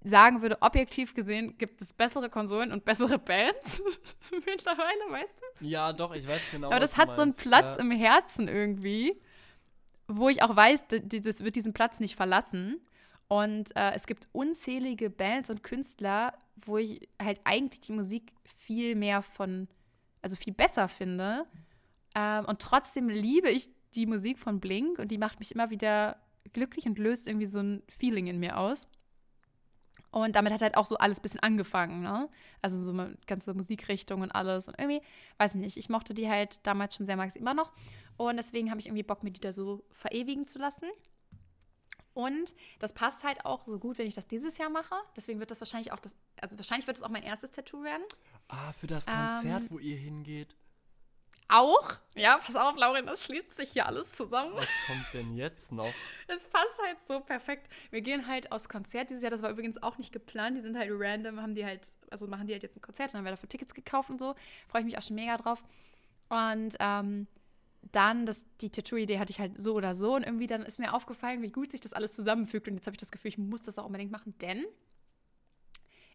sagen 0.03 0.41
würde, 0.41 0.61
objektiv 0.61 1.13
gesehen 1.13 1.57
gibt 1.57 1.81
es 1.81 1.93
bessere 1.93 2.29
Konsolen 2.29 2.71
und 2.71 2.85
bessere 2.85 3.19
Bands 3.19 3.81
mittlerweile, 4.45 5.11
weißt 5.11 5.41
du? 5.41 5.65
Ja, 5.65 5.93
doch, 5.93 6.13
ich 6.13 6.27
weiß 6.27 6.51
genau. 6.51 6.67
Aber 6.67 6.79
das 6.79 6.97
hat 6.97 7.13
so 7.15 7.21
einen. 7.21 7.33
Platz 7.33 7.75
ja. 7.75 7.81
im 7.81 7.91
Herzen 7.91 8.47
irgendwie, 8.47 9.19
wo 10.07 10.29
ich 10.29 10.41
auch 10.41 10.55
weiß, 10.55 10.85
das 10.89 11.43
wird 11.43 11.55
diesen 11.55 11.73
Platz 11.73 11.99
nicht 11.99 12.15
verlassen. 12.15 12.79
Und 13.27 13.75
äh, 13.75 13.91
es 13.93 14.07
gibt 14.07 14.29
unzählige 14.31 15.09
Bands 15.09 15.49
und 15.49 15.61
Künstler, 15.61 16.33
wo 16.55 16.77
ich 16.77 17.07
halt 17.21 17.41
eigentlich 17.43 17.81
die 17.81 17.91
Musik 17.91 18.31
viel 18.57 18.95
mehr 18.95 19.21
von, 19.21 19.67
also 20.21 20.35
viel 20.35 20.53
besser 20.53 20.87
finde. 20.87 21.45
Ähm, 22.15 22.45
und 22.45 22.59
trotzdem 22.59 23.09
liebe 23.09 23.49
ich 23.49 23.69
die 23.95 24.05
Musik 24.05 24.39
von 24.39 24.59
Blink 24.59 24.99
und 24.99 25.11
die 25.11 25.17
macht 25.17 25.39
mich 25.39 25.51
immer 25.53 25.69
wieder 25.69 26.17
glücklich 26.53 26.85
und 26.85 26.97
löst 26.97 27.27
irgendwie 27.27 27.45
so 27.45 27.59
ein 27.59 27.83
Feeling 27.89 28.27
in 28.27 28.39
mir 28.39 28.57
aus. 28.57 28.87
Und 30.11 30.35
damit 30.35 30.53
hat 30.53 30.61
halt 30.61 30.77
auch 30.77 30.85
so 30.85 30.97
alles 30.97 31.19
ein 31.19 31.21
bisschen 31.21 31.39
angefangen, 31.41 32.01
ne? 32.01 32.29
Also 32.61 32.81
so 32.83 32.91
eine 32.91 33.17
ganze 33.27 33.53
Musikrichtung 33.53 34.21
und 34.21 34.31
alles. 34.31 34.67
Und 34.67 34.79
irgendwie, 34.79 35.01
weiß 35.37 35.55
ich 35.55 35.61
nicht, 35.61 35.77
ich 35.77 35.89
mochte 35.89 36.13
die 36.13 36.29
halt 36.29 36.65
damals 36.65 36.95
schon 36.95 37.05
sehr, 37.05 37.17
mag 37.17 37.29
sie 37.31 37.39
immer 37.39 37.53
noch. 37.53 37.73
Und 38.15 38.37
deswegen 38.37 38.69
habe 38.71 38.79
ich 38.79 38.87
irgendwie 38.87 39.03
Bock, 39.03 39.23
mir 39.23 39.31
die 39.31 39.41
da 39.41 39.51
so 39.51 39.83
verewigen 39.91 40.45
zu 40.45 40.59
lassen. 40.59 40.85
Und 42.13 42.55
das 42.79 42.93
passt 42.93 43.23
halt 43.23 43.45
auch 43.45 43.63
so 43.63 43.77
gut, 43.77 43.99
wenn 43.99 44.07
ich 44.07 44.15
das 44.15 44.25
dieses 44.25 44.57
Jahr 44.57 44.69
mache. 44.71 44.95
Deswegen 45.15 45.39
wird 45.39 45.51
das 45.51 45.61
wahrscheinlich 45.61 45.91
auch 45.91 45.99
das, 45.99 46.15
also 46.41 46.57
wahrscheinlich 46.57 46.87
wird 46.87 46.97
es 46.97 47.03
auch 47.03 47.09
mein 47.09 47.21
erstes 47.21 47.51
Tattoo 47.51 47.83
werden. 47.83 48.01
Ah, 48.47 48.71
für 48.71 48.87
das 48.87 49.05
Konzert, 49.05 49.63
Ähm, 49.63 49.67
wo 49.69 49.77
ihr 49.77 49.97
hingeht. 49.97 50.55
Auch. 51.49 51.93
Ja, 52.15 52.37
pass 52.37 52.55
auf, 52.55 52.75
Lauren, 52.75 53.05
das 53.05 53.25
schließt 53.25 53.55
sich 53.55 53.71
hier 53.71 53.85
alles 53.85 54.11
zusammen. 54.13 54.53
Was 54.55 54.67
kommt 54.85 55.05
denn 55.13 55.35
jetzt 55.35 55.71
noch? 55.71 55.91
Es 56.27 56.45
passt 56.45 56.81
halt 56.85 57.01
so 57.01 57.19
perfekt. 57.21 57.69
Wir 57.89 58.01
gehen 58.01 58.27
halt 58.27 58.51
aus 58.51 58.67
Konzert 58.67 59.09
dieses 59.09 59.23
Jahr, 59.23 59.31
das 59.31 59.41
war 59.41 59.49
übrigens 59.49 59.81
auch 59.81 59.97
nicht 59.97 60.11
geplant. 60.11 60.57
Die 60.57 60.61
sind 60.61 60.77
halt 60.77 60.89
random, 60.91 61.41
haben 61.41 61.55
die 61.55 61.65
halt, 61.65 61.87
also 62.09 62.27
machen 62.27 62.47
die 62.47 62.53
halt 62.53 62.63
jetzt 62.63 62.77
ein 62.77 62.81
Konzert, 62.81 63.13
dann 63.13 63.19
haben 63.19 63.25
wir 63.25 63.31
dafür 63.31 63.49
Tickets 63.49 63.73
gekauft 63.73 64.09
und 64.09 64.19
so. 64.19 64.35
Freue 64.67 64.81
ich 64.81 64.85
mich 64.85 64.97
auch 64.97 65.01
schon 65.01 65.15
mega 65.15 65.37
drauf. 65.37 65.63
Und 66.29 66.75
ähm, 66.79 67.27
dann, 67.91 68.25
das, 68.25 68.45
die 68.61 68.69
Tattoo-Idee 68.69 69.19
hatte 69.19 69.31
ich 69.31 69.39
halt 69.39 69.61
so 69.61 69.75
oder 69.75 69.95
so. 69.95 70.15
Und 70.15 70.23
irgendwie 70.23 70.47
dann 70.47 70.63
ist 70.63 70.79
mir 70.79 70.93
aufgefallen, 70.93 71.41
wie 71.41 71.51
gut 71.51 71.71
sich 71.71 71.81
das 71.81 71.93
alles 71.93 72.13
zusammenfügt. 72.13 72.67
Und 72.67 72.75
jetzt 72.75 72.87
habe 72.87 72.95
ich 72.95 72.99
das 72.99 73.11
Gefühl, 73.11 73.29
ich 73.29 73.37
muss 73.37 73.63
das 73.63 73.77
auch 73.77 73.85
unbedingt 73.85 74.11
machen, 74.11 74.33
denn 74.41 74.65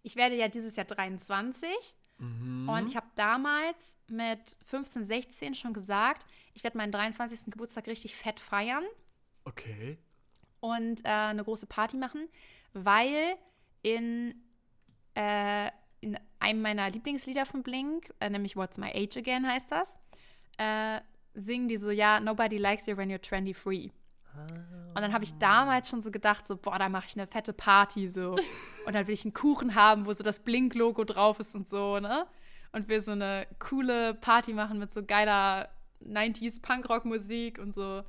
ich 0.02 0.16
werde 0.16 0.36
ja 0.36 0.48
dieses 0.48 0.76
Jahr 0.76 0.86
23 0.86 1.96
Mhm. 2.22 2.68
Und 2.68 2.86
ich 2.88 2.96
habe 2.96 3.08
damals 3.16 3.98
mit 4.08 4.56
15, 4.66 5.04
16 5.04 5.54
schon 5.56 5.72
gesagt, 5.72 6.24
ich 6.54 6.62
werde 6.62 6.78
meinen 6.78 6.92
23. 6.92 7.50
Geburtstag 7.50 7.88
richtig 7.88 8.14
fett 8.14 8.38
feiern. 8.38 8.84
Okay. 9.44 9.98
Und 10.60 11.04
äh, 11.04 11.08
eine 11.08 11.42
große 11.42 11.66
Party 11.66 11.96
machen, 11.96 12.28
weil 12.72 13.36
in, 13.82 14.40
äh, 15.14 15.68
in 16.00 16.16
einem 16.38 16.62
meiner 16.62 16.88
Lieblingslieder 16.90 17.44
von 17.44 17.64
Blink, 17.64 18.14
äh, 18.20 18.30
nämlich 18.30 18.56
What's 18.56 18.78
My 18.78 18.92
Age 18.94 19.16
Again 19.16 19.44
heißt 19.44 19.72
das, 19.72 19.98
äh, 20.58 21.00
singen 21.34 21.66
die 21.66 21.76
so, 21.76 21.90
ja, 21.90 22.20
nobody 22.20 22.58
likes 22.58 22.86
you 22.86 22.96
when 22.96 23.10
you're 23.10 23.20
trendy 23.20 23.54
free. 23.54 23.90
Und 24.94 25.00
dann 25.00 25.12
habe 25.12 25.24
ich 25.24 25.36
damals 25.38 25.88
schon 25.88 26.02
so 26.02 26.10
gedacht, 26.10 26.46
so, 26.46 26.56
boah, 26.56 26.78
da 26.78 26.88
mache 26.88 27.06
ich 27.08 27.16
eine 27.16 27.26
fette 27.26 27.52
Party 27.52 28.08
so. 28.08 28.36
Und 28.86 28.94
dann 28.94 29.06
will 29.06 29.14
ich 29.14 29.24
einen 29.24 29.32
Kuchen 29.32 29.74
haben, 29.74 30.06
wo 30.06 30.12
so 30.12 30.22
das 30.22 30.40
Blink-Logo 30.40 31.04
drauf 31.04 31.38
ist 31.40 31.54
und 31.54 31.68
so, 31.68 32.00
ne? 32.00 32.26
Und 32.72 32.88
wir 32.88 33.00
so 33.00 33.12
eine 33.12 33.46
coole 33.58 34.14
Party 34.14 34.52
machen 34.52 34.78
mit 34.78 34.90
so 34.90 35.04
geiler 35.04 35.68
90s 36.04 36.60
Punkrock-Musik 36.60 37.58
und 37.58 37.72
so. 37.72 38.02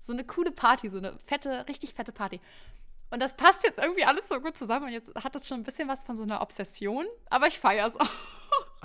So 0.00 0.12
eine 0.12 0.24
coole 0.24 0.50
Party, 0.50 0.88
so 0.88 0.98
eine 0.98 1.18
fette, 1.26 1.66
richtig 1.68 1.94
fette 1.94 2.12
Party. 2.12 2.40
Und 3.10 3.22
das 3.22 3.36
passt 3.36 3.64
jetzt 3.64 3.78
irgendwie 3.78 4.04
alles 4.04 4.28
so 4.28 4.40
gut 4.40 4.56
zusammen. 4.56 4.86
Und 4.86 4.92
jetzt 4.92 5.14
hat 5.14 5.34
das 5.34 5.46
schon 5.46 5.60
ein 5.60 5.64
bisschen 5.64 5.88
was 5.88 6.04
von 6.04 6.16
so 6.16 6.24
einer 6.24 6.40
Obsession, 6.42 7.06
aber 7.30 7.46
ich 7.46 7.58
feiere 7.58 7.86
es 7.86 7.96
auch. 7.96 8.10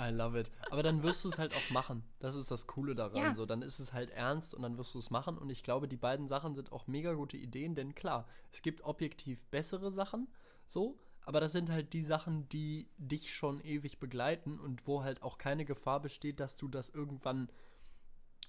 I 0.00 0.10
love 0.10 0.38
it. 0.38 0.50
Aber 0.70 0.82
dann 0.82 1.02
wirst 1.02 1.24
du 1.24 1.28
es 1.28 1.38
halt 1.38 1.54
auch 1.54 1.70
machen. 1.70 2.02
Das 2.20 2.34
ist 2.34 2.50
das 2.50 2.66
Coole 2.66 2.94
daran. 2.94 3.22
Ja. 3.22 3.34
So, 3.34 3.44
dann 3.44 3.60
ist 3.60 3.78
es 3.78 3.92
halt 3.92 4.10
ernst 4.10 4.54
und 4.54 4.62
dann 4.62 4.78
wirst 4.78 4.94
du 4.94 4.98
es 4.98 5.10
machen. 5.10 5.36
Und 5.36 5.50
ich 5.50 5.62
glaube, 5.62 5.88
die 5.88 5.98
beiden 5.98 6.26
Sachen 6.26 6.54
sind 6.54 6.72
auch 6.72 6.86
mega 6.86 7.12
gute 7.12 7.36
Ideen, 7.36 7.74
denn 7.74 7.94
klar, 7.94 8.26
es 8.50 8.62
gibt 8.62 8.82
objektiv 8.82 9.44
bessere 9.46 9.90
Sachen, 9.90 10.28
so, 10.66 10.98
aber 11.22 11.40
das 11.40 11.52
sind 11.52 11.70
halt 11.70 11.92
die 11.92 12.02
Sachen, 12.02 12.48
die 12.48 12.88
dich 12.96 13.34
schon 13.34 13.60
ewig 13.60 13.98
begleiten 13.98 14.58
und 14.58 14.86
wo 14.86 15.02
halt 15.02 15.22
auch 15.22 15.36
keine 15.36 15.64
Gefahr 15.64 16.00
besteht, 16.00 16.40
dass 16.40 16.56
du 16.56 16.66
das 16.66 16.88
irgendwann 16.90 17.50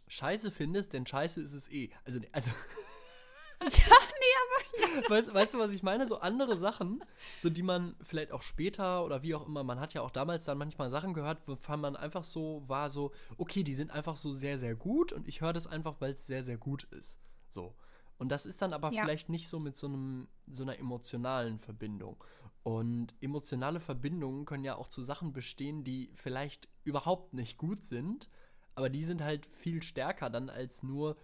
scheiße 0.07 0.51
findest, 0.51 0.93
denn 0.93 1.05
scheiße 1.05 1.41
ist 1.41 1.53
es 1.53 1.69
eh. 1.69 1.89
Also, 2.05 2.19
also 2.31 2.51
Ja. 3.61 3.95
Ja. 4.79 5.01
Weißt, 5.09 5.33
weißt, 5.33 5.53
du, 5.53 5.59
was 5.59 5.71
ich 5.71 5.83
meine? 5.83 6.07
So 6.07 6.19
andere 6.19 6.55
Sachen, 6.55 7.03
so 7.37 7.49
die 7.49 7.63
man 7.63 7.95
vielleicht 8.01 8.31
auch 8.31 8.41
später 8.41 9.05
oder 9.05 9.21
wie 9.23 9.35
auch 9.35 9.45
immer, 9.45 9.63
man 9.63 9.79
hat 9.79 9.93
ja 9.93 10.01
auch 10.01 10.11
damals 10.11 10.45
dann 10.45 10.57
manchmal 10.57 10.89
Sachen 10.89 11.13
gehört, 11.13 11.47
wovon 11.47 11.81
man 11.81 11.95
einfach 11.95 12.23
so 12.23 12.61
war, 12.67 12.89
so, 12.89 13.11
okay, 13.37 13.63
die 13.63 13.73
sind 13.73 13.91
einfach 13.91 14.15
so 14.15 14.31
sehr, 14.31 14.57
sehr 14.57 14.75
gut 14.75 15.13
und 15.13 15.27
ich 15.27 15.41
höre 15.41 15.53
das 15.53 15.67
einfach, 15.67 15.99
weil 15.99 16.13
es 16.13 16.27
sehr, 16.27 16.43
sehr 16.43 16.57
gut 16.57 16.83
ist. 16.85 17.19
So. 17.49 17.75
Und 18.17 18.29
das 18.29 18.45
ist 18.45 18.61
dann 18.61 18.73
aber 18.73 18.91
ja. 18.91 19.03
vielleicht 19.03 19.29
nicht 19.29 19.47
so 19.47 19.59
mit 19.59 19.77
so, 19.77 19.87
einem, 19.87 20.27
so 20.47 20.63
einer 20.63 20.77
emotionalen 20.77 21.57
Verbindung. 21.57 22.23
Und 22.63 23.15
emotionale 23.19 23.79
Verbindungen 23.79 24.45
können 24.45 24.63
ja 24.63 24.75
auch 24.75 24.87
zu 24.87 25.01
Sachen 25.01 25.33
bestehen, 25.33 25.83
die 25.83 26.11
vielleicht 26.13 26.67
überhaupt 26.83 27.33
nicht 27.33 27.57
gut 27.57 27.83
sind, 27.83 28.29
aber 28.75 28.89
die 28.89 29.03
sind 29.03 29.23
halt 29.23 29.45
viel 29.47 29.81
stärker 29.81 30.29
dann 30.29 30.49
als 30.49 30.83
nur, 30.83 31.17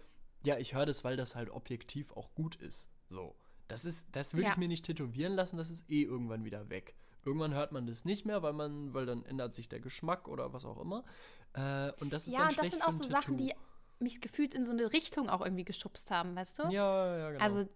ja, 0.44 0.58
ich 0.58 0.74
höre 0.74 0.86
das, 0.86 1.04
weil 1.04 1.16
das 1.16 1.36
halt 1.36 1.50
objektiv 1.50 2.12
auch 2.12 2.34
gut 2.34 2.56
ist. 2.56 2.90
So. 3.08 3.34
Das 3.68 3.84
ist, 3.84 4.08
das 4.12 4.34
will 4.34 4.44
ja. 4.44 4.50
ich 4.50 4.56
mir 4.56 4.68
nicht 4.68 4.86
tätowieren 4.86 5.34
lassen, 5.34 5.58
das 5.58 5.70
ist 5.70 5.90
eh 5.90 6.02
irgendwann 6.02 6.44
wieder 6.44 6.70
weg. 6.70 6.94
Irgendwann 7.24 7.52
hört 7.52 7.72
man 7.72 7.86
das 7.86 8.06
nicht 8.06 8.24
mehr, 8.24 8.42
weil 8.42 8.54
man, 8.54 8.94
weil 8.94 9.04
dann 9.04 9.24
ändert 9.26 9.54
sich 9.54 9.68
der 9.68 9.80
Geschmack 9.80 10.28
oder 10.28 10.52
was 10.54 10.64
auch 10.64 10.80
immer. 10.80 11.04
Äh, 11.52 11.92
und 12.00 12.12
das 12.12 12.26
ist 12.26 12.32
ja, 12.32 12.40
dann 12.40 12.52
schlecht 12.52 12.60
das 12.64 12.70
sind 12.70 12.82
auch 12.82 12.92
so 12.92 13.02
Tattoo. 13.02 13.12
Sachen, 13.12 13.36
die 13.36 13.52
mich 13.98 14.20
gefühlt 14.20 14.54
in 14.54 14.64
so 14.64 14.72
eine 14.72 14.92
Richtung 14.92 15.28
auch 15.28 15.42
irgendwie 15.42 15.64
geschubst 15.64 16.10
haben, 16.10 16.34
weißt 16.34 16.60
du? 16.60 16.62
Ja, 16.70 17.16
ja, 17.18 17.30
genau. 17.32 17.44
Also, 17.44 17.68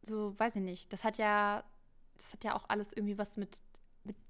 so, 0.00 0.38
weiß 0.38 0.56
ich 0.56 0.62
nicht. 0.62 0.92
Das 0.92 1.04
hat 1.04 1.18
ja, 1.18 1.64
das 2.16 2.32
hat 2.32 2.44
ja 2.44 2.54
auch 2.54 2.68
alles 2.68 2.92
irgendwie 2.94 3.18
was 3.18 3.36
mit 3.36 3.60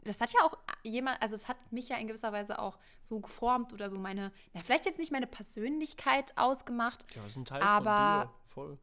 das 0.05 0.21
hat 0.21 0.33
ja 0.33 0.41
auch 0.43 0.57
jemand, 0.85 1.21
also 1.21 1.35
es 1.35 1.49
hat 1.49 1.57
mich 1.73 1.89
ja 1.89 1.97
in 1.97 2.07
gewisser 2.07 2.33
Weise 2.33 2.59
auch 2.59 2.79
so 3.03 3.21
geformt 3.21 3.73
oder 3.73 3.91
so 3.91 3.99
meine, 3.99 4.33
na, 4.53 4.63
vielleicht 4.63 4.87
jetzt 4.87 4.99
nicht 4.99 5.11
meine 5.11 5.27
Persönlichkeit 5.27 6.33
ausgemacht. 6.37 7.05
Ja, 7.15 7.23
das 7.23 7.33
ist 7.33 7.39
ein 7.39 7.45
Teil 7.45 7.63
aber, 7.63 8.21
von 8.21 8.29
dir, 8.29 8.35
voll. 8.47 8.79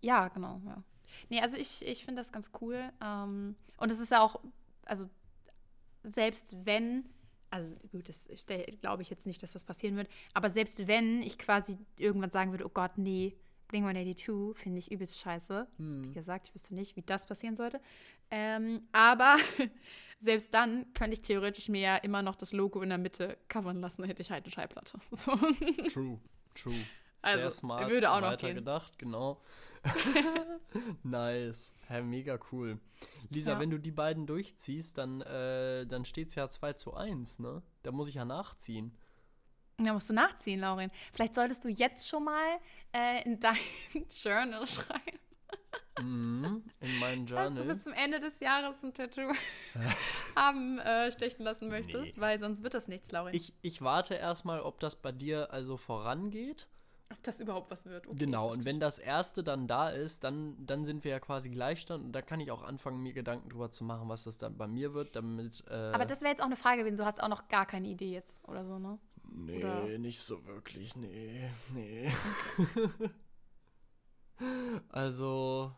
Ja, 0.00 0.28
genau, 0.28 0.60
ja. 0.64 0.82
Nee, 1.28 1.40
also 1.40 1.56
ich, 1.56 1.86
ich 1.86 2.04
finde 2.04 2.20
das 2.20 2.32
ganz 2.32 2.50
cool. 2.60 2.90
Ähm, 3.02 3.56
und 3.76 3.90
es 3.90 3.98
ist 3.98 4.10
ja 4.10 4.22
auch, 4.22 4.40
also 4.84 5.06
selbst 6.02 6.56
wenn, 6.64 7.04
also 7.50 7.74
gut, 7.90 8.08
das 8.08 8.28
glaube 8.80 9.02
ich 9.02 9.10
jetzt 9.10 9.26
nicht, 9.26 9.42
dass 9.42 9.52
das 9.52 9.64
passieren 9.64 9.96
wird, 9.96 10.08
aber 10.34 10.50
selbst 10.50 10.86
wenn 10.86 11.22
ich 11.22 11.38
quasi 11.38 11.78
irgendwann 11.98 12.30
sagen 12.30 12.50
würde, 12.50 12.66
oh 12.66 12.70
Gott, 12.72 12.96
nee, 12.96 13.36
Bling 13.72 13.84
182 13.84 14.62
finde 14.62 14.78
ich 14.78 14.92
übelst 14.92 15.18
scheiße. 15.18 15.66
Hm. 15.78 16.10
Wie 16.10 16.14
gesagt, 16.14 16.48
ich 16.48 16.54
wüsste 16.54 16.74
nicht, 16.74 16.94
wie 16.94 17.02
das 17.02 17.26
passieren 17.26 17.56
sollte. 17.56 17.80
Ähm, 18.30 18.82
aber 18.92 19.36
selbst 20.18 20.52
dann 20.54 20.92
könnte 20.92 21.14
ich 21.14 21.22
theoretisch 21.22 21.68
mir 21.68 21.80
ja 21.80 21.96
immer 21.96 22.22
noch 22.22 22.36
das 22.36 22.52
Logo 22.52 22.82
in 22.82 22.90
der 22.90 22.98
Mitte 22.98 23.38
covern 23.48 23.80
lassen, 23.80 24.02
dann 24.02 24.08
hätte 24.08 24.22
ich 24.22 24.30
halt 24.30 24.44
eine 24.44 24.52
Schallplatte. 24.52 24.98
So. 25.10 25.32
True, 25.88 26.20
true. 26.54 26.74
Sehr 26.74 26.84
also, 27.22 27.50
smart, 27.50 27.90
würde 27.90 28.10
auch 28.10 28.20
noch 28.20 28.36
gehen. 28.36 28.56
gedacht, 28.56 28.98
genau. 28.98 29.40
nice. 31.02 31.74
Hey, 31.86 32.02
mega 32.02 32.38
cool. 32.50 32.78
Lisa, 33.30 33.52
ja. 33.52 33.60
wenn 33.60 33.70
du 33.70 33.78
die 33.78 33.90
beiden 33.90 34.26
durchziehst, 34.26 34.98
dann, 34.98 35.20
äh, 35.22 35.86
dann 35.86 36.04
steht 36.04 36.28
es 36.28 36.34
ja 36.34 36.48
2 36.48 36.74
zu 36.74 36.94
1, 36.94 37.40
ne? 37.40 37.62
Da 37.82 37.92
muss 37.92 38.08
ich 38.08 38.14
ja 38.14 38.24
nachziehen. 38.24 38.96
Da 39.78 39.92
musst 39.92 40.10
du 40.10 40.14
nachziehen, 40.14 40.60
Laurin. 40.60 40.90
Vielleicht 41.12 41.34
solltest 41.34 41.64
du 41.64 41.68
jetzt 41.68 42.08
schon 42.08 42.24
mal 42.24 42.58
äh, 42.92 43.22
in 43.24 43.40
dein 43.40 43.56
Journal 44.22 44.66
schreiben. 44.66 45.18
Mm, 46.00 46.62
in 46.80 46.98
meinen 47.00 47.26
Journal. 47.26 47.50
Dass 47.50 47.58
du 47.58 47.64
bis 47.64 47.82
zum 47.84 47.92
Ende 47.92 48.18
des 48.20 48.40
Jahres 48.40 48.82
ein 48.82 48.94
Tattoo 48.94 49.32
haben 50.36 50.78
äh, 50.78 51.12
stechen 51.12 51.44
lassen 51.44 51.68
möchtest, 51.68 52.16
nee. 52.16 52.20
weil 52.20 52.38
sonst 52.38 52.62
wird 52.62 52.74
das 52.74 52.88
nichts, 52.88 53.12
Laurin. 53.12 53.34
Ich, 53.34 53.52
ich 53.62 53.82
warte 53.82 54.14
erstmal, 54.14 54.60
ob 54.60 54.80
das 54.80 54.96
bei 54.96 55.12
dir 55.12 55.52
also 55.52 55.76
vorangeht. 55.76 56.68
Ob 57.12 57.22
das 57.22 57.40
überhaupt 57.40 57.70
was 57.70 57.86
wird. 57.86 58.06
Okay, 58.06 58.16
genau, 58.16 58.50
und 58.50 58.64
wenn 58.64 58.80
das 58.80 58.98
erste 58.98 59.44
dann 59.44 59.68
da 59.68 59.90
ist, 59.90 60.24
dann, 60.24 60.56
dann 60.64 60.84
sind 60.84 61.04
wir 61.04 61.10
ja 61.10 61.20
quasi 61.20 61.50
Gleichstand 61.50 62.04
und 62.04 62.12
da 62.12 62.22
kann 62.22 62.40
ich 62.40 62.50
auch 62.50 62.62
anfangen, 62.62 63.02
mir 63.02 63.12
Gedanken 63.12 63.50
drüber 63.50 63.70
zu 63.70 63.84
machen, 63.84 64.08
was 64.08 64.24
das 64.24 64.38
dann 64.38 64.56
bei 64.56 64.66
mir 64.66 64.94
wird, 64.94 65.14
damit. 65.14 65.64
Äh 65.68 65.92
Aber 65.92 66.06
das 66.06 66.22
wäre 66.22 66.30
jetzt 66.30 66.40
auch 66.40 66.46
eine 66.46 66.56
Frage 66.56 66.80
gewesen, 66.80 66.96
du 66.96 67.04
hast 67.04 67.22
auch 67.22 67.28
noch 67.28 67.48
gar 67.48 67.66
keine 67.66 67.88
Idee 67.88 68.12
jetzt 68.12 68.46
oder 68.48 68.64
so, 68.64 68.78
ne? 68.78 68.98
Nee, 69.34 69.58
Oder? 69.58 69.98
nicht 69.98 70.20
so 70.20 70.44
wirklich, 70.46 70.94
nee, 70.96 71.50
nee. 71.72 72.12
also, 74.88 75.72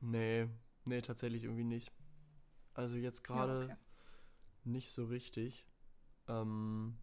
nee, 0.00 0.48
nee, 0.84 1.00
tatsächlich 1.02 1.44
irgendwie 1.44 1.64
nicht. 1.64 1.92
Also 2.74 2.96
jetzt 2.96 3.24
gerade 3.24 3.58
ja, 3.58 3.64
okay. 3.64 3.76
nicht 4.64 4.90
so 4.90 5.04
richtig. 5.04 5.66
Ähm, 6.28 6.96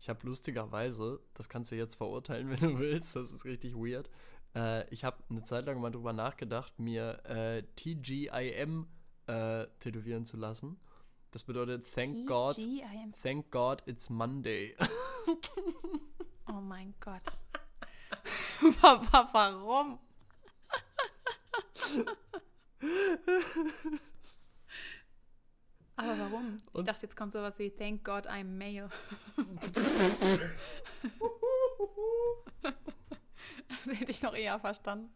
ich 0.00 0.08
habe 0.08 0.26
lustigerweise, 0.26 1.20
das 1.34 1.48
kannst 1.48 1.72
du 1.72 1.76
jetzt 1.76 1.94
verurteilen, 1.94 2.50
wenn 2.60 2.60
du 2.60 2.78
willst, 2.78 3.16
das 3.16 3.32
ist 3.32 3.44
richtig 3.44 3.74
weird. 3.74 4.10
Äh, 4.54 4.88
ich 4.92 5.04
habe 5.04 5.22
eine 5.28 5.42
Zeit 5.42 5.66
lang 5.66 5.80
mal 5.80 5.90
drüber 5.90 6.12
nachgedacht, 6.12 6.78
mir 6.78 7.24
äh, 7.24 7.62
TGIM 7.76 8.86
äh, 9.26 9.66
tätowieren 9.80 10.24
zu 10.24 10.36
lassen. 10.36 10.78
Das 11.30 11.44
bedeutet 11.44 11.84
Thank 11.94 12.26
God, 12.26 12.56
Thank 13.22 13.50
God 13.50 13.82
it's 13.86 14.08
Monday. 14.08 14.74
oh 16.48 16.60
mein 16.60 16.94
Gott. 17.00 17.22
Warum? 19.32 19.98
Aber 25.96 26.18
warum? 26.18 26.62
Ich 26.66 26.74
Und 26.74 26.88
dachte, 26.88 27.02
jetzt 27.02 27.16
kommt 27.16 27.32
sowas 27.32 27.58
wie 27.58 27.70
Thank 27.70 28.04
God 28.04 28.28
I'm 28.28 28.44
male. 28.44 28.90
das 32.62 33.98
hätte 33.98 34.10
ich 34.10 34.22
noch 34.22 34.34
eher 34.34 34.58
verstanden. 34.58 35.10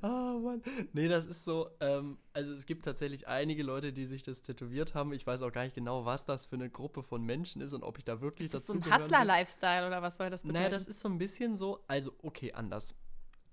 Oh 0.00 0.38
Mann. 0.40 0.62
Nee, 0.92 1.08
das 1.08 1.26
ist 1.26 1.44
so, 1.44 1.68
ähm, 1.80 2.18
also 2.32 2.54
es 2.54 2.66
gibt 2.66 2.84
tatsächlich 2.84 3.28
einige 3.28 3.62
Leute, 3.62 3.92
die 3.92 4.06
sich 4.06 4.22
das 4.22 4.42
tätowiert 4.42 4.94
haben. 4.94 5.12
Ich 5.12 5.26
weiß 5.26 5.42
auch 5.42 5.52
gar 5.52 5.64
nicht 5.64 5.74
genau, 5.74 6.04
was 6.04 6.24
das 6.24 6.46
für 6.46 6.56
eine 6.56 6.70
Gruppe 6.70 7.02
von 7.02 7.22
Menschen 7.22 7.60
ist 7.60 7.74
und 7.74 7.82
ob 7.82 7.98
ich 7.98 8.04
da 8.04 8.20
wirklich 8.20 8.46
ist 8.46 8.54
das 8.54 8.66
dazu 8.66 8.78
so 8.78 8.84
ein 8.84 8.94
Hustler-Lifestyle 8.94 9.86
oder 9.86 10.00
was 10.00 10.16
soll 10.16 10.30
das 10.30 10.42
bedeuten? 10.42 10.58
Naja, 10.58 10.70
das 10.70 10.86
ist 10.86 11.00
so 11.00 11.08
ein 11.08 11.18
bisschen 11.18 11.56
so, 11.56 11.84
also 11.88 12.12
okay, 12.22 12.52
anders. 12.52 12.94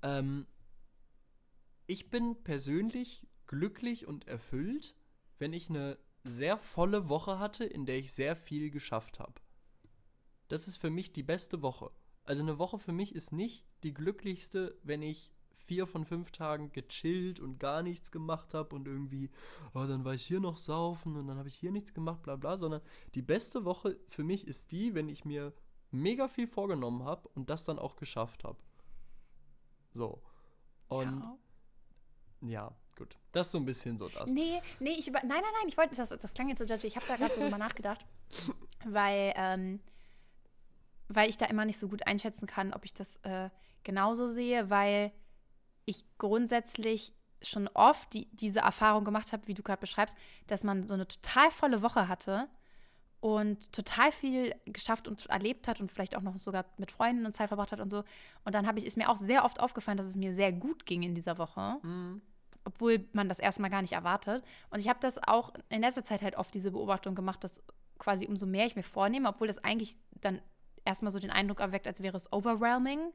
Ähm, 0.01 0.45
ich 1.87 2.09
bin 2.09 2.41
persönlich 2.43 3.27
glücklich 3.47 4.07
und 4.07 4.27
erfüllt, 4.27 4.95
wenn 5.39 5.53
ich 5.53 5.69
eine 5.69 5.97
sehr 6.23 6.57
volle 6.57 7.09
Woche 7.09 7.39
hatte, 7.39 7.65
in 7.65 7.85
der 7.85 7.97
ich 7.97 8.11
sehr 8.13 8.35
viel 8.35 8.69
geschafft 8.69 9.19
habe. 9.19 9.41
das 10.49 10.67
ist 10.67 10.77
für 10.77 10.89
mich 10.89 11.13
die 11.13 11.23
beste 11.23 11.61
Woche. 11.61 11.91
Also 12.23 12.41
eine 12.41 12.57
Woche 12.57 12.79
für 12.79 12.91
mich 12.91 13.15
ist 13.15 13.31
nicht 13.31 13.65
die 13.83 13.93
glücklichste, 13.93 14.77
wenn 14.83 15.01
ich 15.01 15.33
vier 15.53 15.85
von 15.85 16.05
fünf 16.05 16.31
Tagen 16.31 16.71
gechillt 16.71 17.39
und 17.39 17.59
gar 17.59 17.83
nichts 17.83 18.11
gemacht 18.11 18.53
habe 18.53 18.75
und 18.75 18.87
irgendwie, 18.87 19.29
oh, 19.73 19.85
dann 19.85 20.03
war 20.03 20.15
ich 20.15 20.25
hier 20.25 20.39
noch 20.39 20.57
saufen 20.57 21.15
und 21.15 21.27
dann 21.27 21.37
habe 21.37 21.47
ich 21.47 21.55
hier 21.55 21.71
nichts 21.71 21.93
gemacht, 21.93 22.23
bla 22.23 22.35
bla, 22.35 22.57
sondern 22.57 22.81
die 23.13 23.21
beste 23.21 23.65
Woche 23.65 23.99
für 24.07 24.23
mich 24.23 24.47
ist 24.47 24.71
die, 24.71 24.95
wenn 24.95 25.09
ich 25.09 25.25
mir 25.25 25.53
mega 25.91 26.27
viel 26.27 26.47
vorgenommen 26.47 27.03
habe 27.03 27.29
und 27.29 27.49
das 27.49 27.65
dann 27.65 27.77
auch 27.77 27.95
geschafft 27.95 28.43
habe. 28.43 28.57
So. 29.91 30.21
Und 30.87 31.23
ja. 32.41 32.49
ja. 32.49 32.75
Gut. 32.99 33.17
Das 33.31 33.47
ist 33.47 33.51
so 33.53 33.57
ein 33.57 33.65
bisschen 33.65 33.97
so 33.97 34.07
das. 34.09 34.29
Nee, 34.29 34.61
nee, 34.79 34.91
ich 34.91 35.07
über. 35.07 35.19
Nein, 35.19 35.29
nein, 35.41 35.53
nein, 35.59 35.67
ich 35.67 35.77
wollte. 35.77 35.95
Das, 35.95 36.09
das 36.09 36.33
klang 36.33 36.49
jetzt 36.49 36.59
so 36.59 36.65
judgy. 36.65 36.87
Ich 36.87 36.95
habe 36.95 37.05
da 37.07 37.15
gerade 37.15 37.33
so 37.33 37.41
drüber 37.41 37.57
nachgedacht. 37.67 38.05
Weil, 38.85 39.33
ähm, 39.35 39.79
weil 41.07 41.29
ich 41.29 41.37
da 41.37 41.47
immer 41.47 41.65
nicht 41.65 41.79
so 41.79 41.87
gut 41.87 42.05
einschätzen 42.05 42.45
kann, 42.45 42.73
ob 42.73 42.85
ich 42.85 42.93
das 42.93 43.17
äh, 43.23 43.49
genauso 43.83 44.27
sehe, 44.27 44.69
weil 44.69 45.11
ich 45.85 46.05
grundsätzlich 46.19 47.13
schon 47.41 47.67
oft 47.69 48.13
die, 48.13 48.27
diese 48.33 48.59
Erfahrung 48.59 49.05
gemacht 49.05 49.33
habe, 49.33 49.47
wie 49.47 49.53
du 49.53 49.63
gerade 49.63 49.79
beschreibst, 49.79 50.15
dass 50.47 50.63
man 50.63 50.87
so 50.87 50.93
eine 50.93 51.07
total 51.07 51.49
volle 51.51 51.81
Woche 51.81 52.07
hatte 52.07 52.47
und 53.21 53.71
total 53.73 54.11
viel 54.11 54.55
geschafft 54.65 55.07
und 55.07 55.25
erlebt 55.27 55.67
hat 55.67 55.81
und 55.81 55.91
vielleicht 55.91 56.15
auch 56.15 56.21
noch 56.21 56.37
sogar 56.37 56.65
mit 56.77 56.91
Freunden 56.91 57.25
und 57.25 57.33
Zeit 57.33 57.49
verbracht 57.49 57.71
hat 57.71 57.79
und 57.79 57.89
so. 57.89 58.03
Und 58.45 58.55
dann 58.55 58.67
habe 58.67 58.79
ich, 58.79 58.85
ist 58.85 58.97
mir 58.97 59.09
auch 59.09 59.17
sehr 59.17 59.43
oft 59.45 59.59
aufgefallen, 59.59 59.97
dass 59.97 60.07
es 60.07 60.15
mir 60.15 60.33
sehr 60.33 60.51
gut 60.51 60.85
ging 60.85 61.03
in 61.03 61.15
dieser 61.15 61.37
Woche. 61.37 61.77
Mhm. 61.83 62.21
Obwohl 62.65 63.07
man 63.13 63.29
das 63.29 63.39
erstmal 63.39 63.69
gar 63.69 63.81
nicht 63.81 63.93
erwartet. 63.93 64.43
Und 64.69 64.79
ich 64.79 64.89
habe 64.89 64.99
das 64.99 65.17
auch 65.27 65.53
in 65.69 65.81
letzter 65.81 66.03
Zeit 66.03 66.21
halt 66.21 66.37
oft 66.37 66.53
diese 66.53 66.71
Beobachtung 66.71 67.15
gemacht, 67.15 67.43
dass 67.43 67.63
quasi 67.97 68.25
umso 68.25 68.45
mehr 68.45 68.65
ich 68.65 68.75
mir 68.75 68.83
vornehme, 68.83 69.29
obwohl 69.29 69.47
das 69.47 69.63
eigentlich 69.63 69.97
dann 70.21 70.41
erstmal 70.85 71.11
so 71.11 71.19
den 71.19 71.31
Eindruck 71.31 71.59
erweckt, 71.59 71.87
als 71.87 72.01
wäre 72.01 72.17
es 72.17 72.31
overwhelming, 72.31 73.13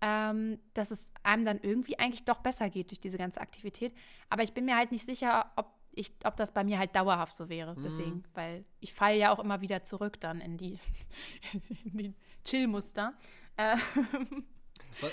ähm, 0.00 0.58
dass 0.74 0.90
es 0.90 1.10
einem 1.22 1.44
dann 1.44 1.60
irgendwie 1.62 1.98
eigentlich 1.98 2.24
doch 2.24 2.40
besser 2.40 2.68
geht 2.68 2.90
durch 2.90 3.00
diese 3.00 3.18
ganze 3.18 3.40
Aktivität. 3.40 3.94
Aber 4.28 4.42
ich 4.42 4.52
bin 4.52 4.64
mir 4.64 4.76
halt 4.76 4.92
nicht 4.92 5.04
sicher, 5.04 5.50
ob 5.56 5.72
ich, 5.96 6.12
ob 6.24 6.36
das 6.36 6.52
bei 6.52 6.64
mir 6.64 6.78
halt 6.78 6.94
dauerhaft 6.94 7.36
so 7.36 7.48
wäre. 7.48 7.74
Mhm. 7.74 7.82
Deswegen, 7.82 8.24
weil 8.34 8.64
ich 8.80 8.92
falle 8.92 9.16
ja 9.16 9.32
auch 9.32 9.38
immer 9.38 9.60
wieder 9.60 9.82
zurück 9.82 10.20
dann 10.20 10.40
in 10.40 10.56
die, 10.56 10.78
die 11.84 12.14
Chill-Muster. 12.44 13.14
Äh, 13.56 13.76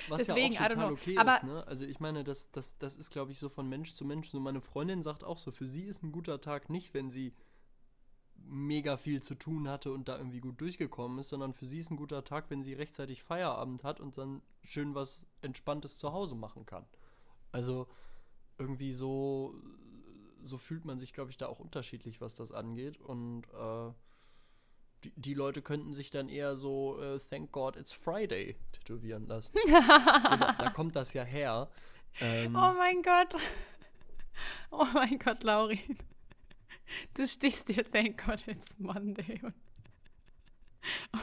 was, 0.10 0.26
Deswegen, 0.26 0.54
ja 0.54 0.62
auch 0.62 0.70
total 0.70 0.92
okay 0.92 1.18
Aber 1.18 1.36
ist, 1.36 1.44
ne? 1.44 1.68
Also 1.68 1.86
ich 1.86 2.00
meine, 2.00 2.24
das, 2.24 2.52
das, 2.52 2.78
das 2.78 2.96
ist, 2.96 3.12
glaube 3.12 3.32
ich, 3.32 3.40
so 3.40 3.50
von 3.50 3.68
Mensch 3.68 3.94
zu 3.94 4.06
Mensch. 4.06 4.30
So 4.30 4.40
meine 4.40 4.62
Freundin 4.62 5.04
sagt 5.04 5.24
auch 5.24 5.38
so, 5.38 5.52
für 5.52 5.68
sie 5.68 5.84
ist 5.84 6.04
ein 6.04 6.12
guter 6.12 6.42
Tag 6.42 6.70
nicht, 6.70 6.94
wenn 6.94 7.10
sie 7.10 7.34
mega 8.36 8.98
viel 8.98 9.22
zu 9.22 9.36
tun 9.36 9.70
hatte 9.70 9.92
und 9.92 10.08
da 10.08 10.18
irgendwie 10.18 10.40
gut 10.40 10.60
durchgekommen 10.60 11.20
ist, 11.20 11.30
sondern 11.30 11.54
für 11.54 11.66
sie 11.68 11.78
ist 11.78 11.92
ein 11.92 11.98
guter 11.98 12.24
Tag, 12.24 12.50
wenn 12.50 12.64
sie 12.64 12.74
rechtzeitig 12.74 13.22
Feierabend 13.22 13.84
hat 13.84 14.00
und 14.00 14.18
dann 14.18 14.42
schön 14.64 14.96
was 14.96 15.28
Entspanntes 15.42 16.00
zu 16.00 16.12
Hause 16.12 16.36
machen 16.36 16.66
kann. 16.66 16.86
Also 17.52 17.88
irgendwie 18.58 18.94
so 18.94 19.56
so 20.44 20.58
fühlt 20.58 20.86
man 20.86 21.00
sich, 21.00 21.14
glaube 21.14 21.32
ich, 21.32 21.38
da 21.38 21.48
auch 21.48 21.60
unterschiedlich, 21.60 22.22
was 22.22 22.36
das 22.36 22.52
angeht. 22.52 23.00
Und 23.00 23.44
äh, 23.54 23.94
die, 25.04 25.12
die, 25.16 25.34
Leute 25.34 25.62
könnten 25.62 25.94
sich 25.94 26.10
dann 26.12 26.30
eher 26.30 26.56
so 26.56 27.02
äh, 27.02 27.20
Thank 27.20 27.52
God 27.52 27.76
It's 27.76 27.94
Friday 27.94 28.56
tätowieren 28.72 29.28
lassen. 29.28 29.54
so, 29.66 29.72
da, 29.72 30.56
da, 30.58 30.70
kommt 30.70 30.96
das 30.96 31.14
ja 31.14 31.24
her. 31.24 31.70
Ähm, 32.20 32.56
oh 32.56 32.74
mein 32.74 33.02
Gott. 33.02 33.36
Oh 34.72 34.88
mein 34.94 35.20
Gott, 35.20 35.44
Laurin. 35.44 35.98
Du 37.14 37.28
stichst 37.28 37.70
dir 37.70 37.90
Thank 37.90 38.26
God 38.26 38.48
It's 38.48 38.78
Monday 38.80 39.40
und 39.44 39.54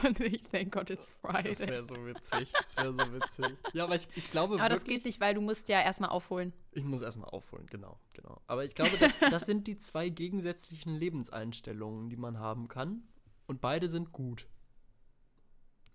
Und 0.03 0.19
ich 0.21 0.43
thank 0.43 0.71
God 0.71 0.89
it's 0.89 1.13
Friday. 1.21 1.51
Das 1.51 1.67
wäre 1.67 1.83
so 1.83 2.05
witzig. 2.05 2.51
Das 2.53 2.77
wäre 2.77 2.93
so 2.93 3.13
witzig. 3.13 3.57
Ja, 3.73 3.83
aber 3.83 3.95
ich, 3.95 4.07
ich 4.15 4.31
glaube. 4.31 4.55
Aber 4.55 4.63
wirklich, 4.63 4.79
das 4.79 4.83
geht 4.85 5.05
nicht, 5.05 5.19
weil 5.19 5.33
du 5.33 5.41
musst 5.41 5.69
ja 5.69 5.81
erstmal 5.81 6.09
aufholen. 6.09 6.53
Ich 6.71 6.83
muss 6.83 7.01
erstmal 7.01 7.29
aufholen, 7.29 7.67
genau, 7.67 7.99
genau. 8.13 8.41
Aber 8.47 8.63
ich 8.63 8.73
glaube, 8.73 8.97
das, 8.99 9.13
das 9.19 9.45
sind 9.45 9.67
die 9.67 9.77
zwei 9.77 10.09
gegensätzlichen 10.09 10.95
Lebenseinstellungen, 10.95 12.09
die 12.09 12.17
man 12.17 12.39
haben 12.39 12.67
kann. 12.67 13.03
Und 13.49 13.61
beide 13.61 13.89
sind 13.89 14.11
gut. 14.11 14.47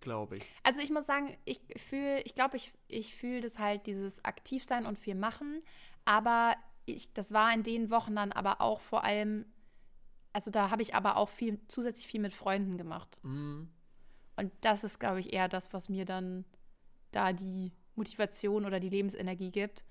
Glaube 0.00 0.34
ich. 0.36 0.42
Also 0.62 0.82
ich 0.82 0.90
muss 0.90 1.06
sagen, 1.06 1.34
ich 1.46 1.60
fühle, 1.76 2.20
ich 2.22 2.34
glaube, 2.34 2.56
ich, 2.56 2.74
ich 2.88 3.14
fühle 3.14 3.40
das 3.40 3.58
halt, 3.58 3.86
dieses 3.86 4.22
Aktivsein 4.24 4.84
und 4.84 4.98
viel 4.98 5.14
machen. 5.14 5.62
Aber 6.04 6.54
ich, 6.84 7.14
das 7.14 7.32
war 7.32 7.54
in 7.54 7.62
den 7.62 7.90
Wochen 7.90 8.14
dann 8.14 8.32
aber 8.32 8.60
auch 8.60 8.82
vor 8.82 9.04
allem 9.04 9.46
also 10.34 10.50
da 10.50 10.70
habe 10.70 10.82
ich 10.82 10.94
aber 10.94 11.16
auch 11.16 11.28
viel, 11.28 11.60
zusätzlich 11.68 12.08
viel 12.08 12.20
mit 12.20 12.34
Freunden 12.34 12.76
gemacht. 12.76 13.18
Mhm. 13.22 13.70
Und 14.36 14.52
das 14.60 14.82
ist, 14.82 14.98
glaube 14.98 15.20
ich, 15.20 15.32
eher 15.32 15.48
das, 15.48 15.72
was 15.72 15.88
mir 15.88 16.04
dann 16.04 16.44
da 17.12 17.32
die 17.32 17.70
Motivation 17.94 18.66
oder 18.66 18.80
die 18.80 18.88
Lebensenergie 18.88 19.52
gibt. 19.52 19.84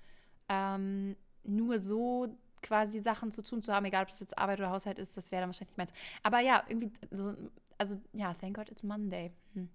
Ähm, 0.50 1.16
nur 1.44 1.78
so 1.78 2.38
quasi 2.64 2.98
Sachen 2.98 3.30
zu 3.30 3.42
tun 3.42 3.62
zu 3.62 3.72
haben, 3.72 3.84
egal 3.84 4.02
ob 4.02 4.08
das 4.08 4.20
jetzt 4.20 4.36
Arbeit 4.36 4.58
oder 4.58 4.70
Haushalt 4.70 4.98
ist, 4.98 5.16
das 5.16 5.30
wäre 5.30 5.42
dann 5.42 5.50
wahrscheinlich 5.50 5.76
nicht 5.76 5.78
meins. 5.78 5.92
Aber 6.22 6.40
ja, 6.40 6.64
irgendwie, 6.66 6.90
so, 7.10 7.34
also 7.78 8.00
ja, 8.12 8.34
thank 8.34 8.56
God 8.56 8.70
it's 8.70 8.82
Monday. 8.82 9.30
Hm. 9.52 9.68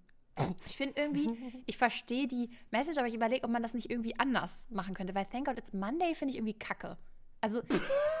Ich 0.66 0.76
finde 0.76 1.00
irgendwie, 1.00 1.30
ich 1.66 1.78
verstehe 1.78 2.26
die 2.26 2.50
Message, 2.70 2.98
aber 2.98 3.08
ich 3.08 3.14
überlege, 3.14 3.44
ob 3.44 3.50
man 3.50 3.62
das 3.62 3.74
nicht 3.74 3.90
irgendwie 3.90 4.18
anders 4.18 4.66
machen 4.70 4.94
könnte, 4.94 5.14
weil 5.14 5.24
thank 5.26 5.46
God 5.46 5.58
it's 5.58 5.72
Monday 5.72 6.14
finde 6.14 6.32
ich 6.32 6.36
irgendwie 6.36 6.58
kacke. 6.58 6.98
Also, 7.40 7.62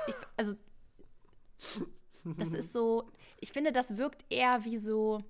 ich, 0.06 0.14
also 0.36 0.54
das 2.24 2.52
ist 2.52 2.72
so, 2.72 3.10
ich 3.40 3.52
finde, 3.52 3.72
das 3.72 3.96
wirkt 3.96 4.24
eher 4.30 4.64
wie 4.64 4.78
so, 4.78 5.22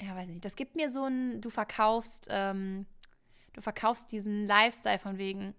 ja, 0.00 0.14
weiß 0.16 0.28
nicht, 0.28 0.44
das 0.44 0.56
gibt 0.56 0.76
mir 0.76 0.88
so 0.88 1.04
ein, 1.04 1.40
du 1.40 1.50
verkaufst, 1.50 2.28
ähm, 2.30 2.86
du 3.52 3.60
verkaufst 3.60 4.12
diesen 4.12 4.46
Lifestyle 4.46 4.98
von 4.98 5.18
wegen, 5.18 5.54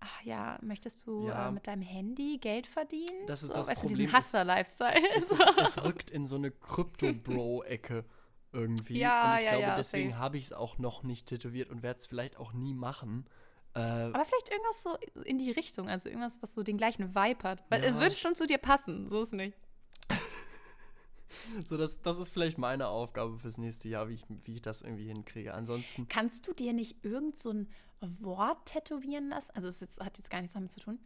ach 0.00 0.22
ja, 0.22 0.58
möchtest 0.62 1.06
du 1.06 1.28
ja. 1.28 1.48
äh, 1.48 1.52
mit 1.52 1.66
deinem 1.66 1.82
Handy 1.82 2.38
Geld 2.38 2.66
verdienen? 2.66 3.26
Das 3.26 3.42
ist 3.42 3.48
so, 3.48 3.54
das 3.54 3.68
weißt 3.68 3.80
Problem. 3.82 3.98
Du, 3.98 4.04
diesen 4.04 4.16
Hustler-Lifestyle. 4.16 5.02
Es, 5.16 5.32
es, 5.32 5.84
rückt 5.84 6.10
in 6.10 6.26
so 6.26 6.36
eine 6.36 6.50
Krypto-Bro-Ecke 6.50 8.04
irgendwie. 8.52 8.98
Ja, 8.98 9.32
und 9.32 9.38
ich 9.38 9.44
ja, 9.44 9.50
glaube, 9.50 9.62
ja, 9.62 9.76
deswegen 9.76 10.18
habe 10.18 10.38
ich 10.38 10.44
es 10.44 10.52
auch 10.52 10.78
noch 10.78 11.02
nicht 11.02 11.26
tätowiert 11.26 11.70
und 11.70 11.82
werde 11.82 12.00
es 12.00 12.06
vielleicht 12.06 12.36
auch 12.36 12.52
nie 12.52 12.74
machen. 12.74 13.26
Äh, 13.74 13.80
Aber 13.80 14.24
vielleicht 14.24 14.50
irgendwas 14.50 14.82
so 14.82 14.96
in 15.24 15.38
die 15.38 15.50
Richtung, 15.50 15.88
also 15.88 16.08
irgendwas, 16.08 16.40
was 16.42 16.54
so 16.54 16.62
den 16.62 16.76
gleichen 16.76 17.14
Vibe 17.14 17.42
hat. 17.42 17.64
Weil 17.70 17.82
es 17.82 17.98
würde 17.98 18.14
schon 18.14 18.36
zu 18.36 18.46
dir 18.46 18.58
passen, 18.58 19.08
so 19.08 19.22
ist 19.22 19.32
nicht. 19.32 19.56
so, 21.64 21.76
das, 21.76 22.00
das 22.00 22.18
ist 22.18 22.30
vielleicht 22.30 22.56
meine 22.56 22.88
Aufgabe 22.88 23.36
fürs 23.38 23.58
nächste 23.58 23.88
Jahr, 23.88 24.08
wie 24.08 24.14
ich, 24.14 24.24
wie 24.28 24.54
ich 24.54 24.62
das 24.62 24.82
irgendwie 24.82 25.06
hinkriege. 25.06 25.54
Ansonsten. 25.54 26.06
Kannst 26.08 26.46
du 26.46 26.52
dir 26.52 26.72
nicht 26.72 27.04
irgend 27.04 27.36
so 27.36 27.50
ein 27.50 27.68
Wort 28.00 28.66
tätowieren 28.66 29.28
lassen? 29.28 29.52
Also, 29.54 29.68
es 29.68 29.80
jetzt, 29.80 30.00
hat 30.00 30.18
jetzt 30.18 30.30
gar 30.30 30.40
nichts 30.40 30.54
damit 30.54 30.72
zu 30.72 30.80
tun. 30.80 30.98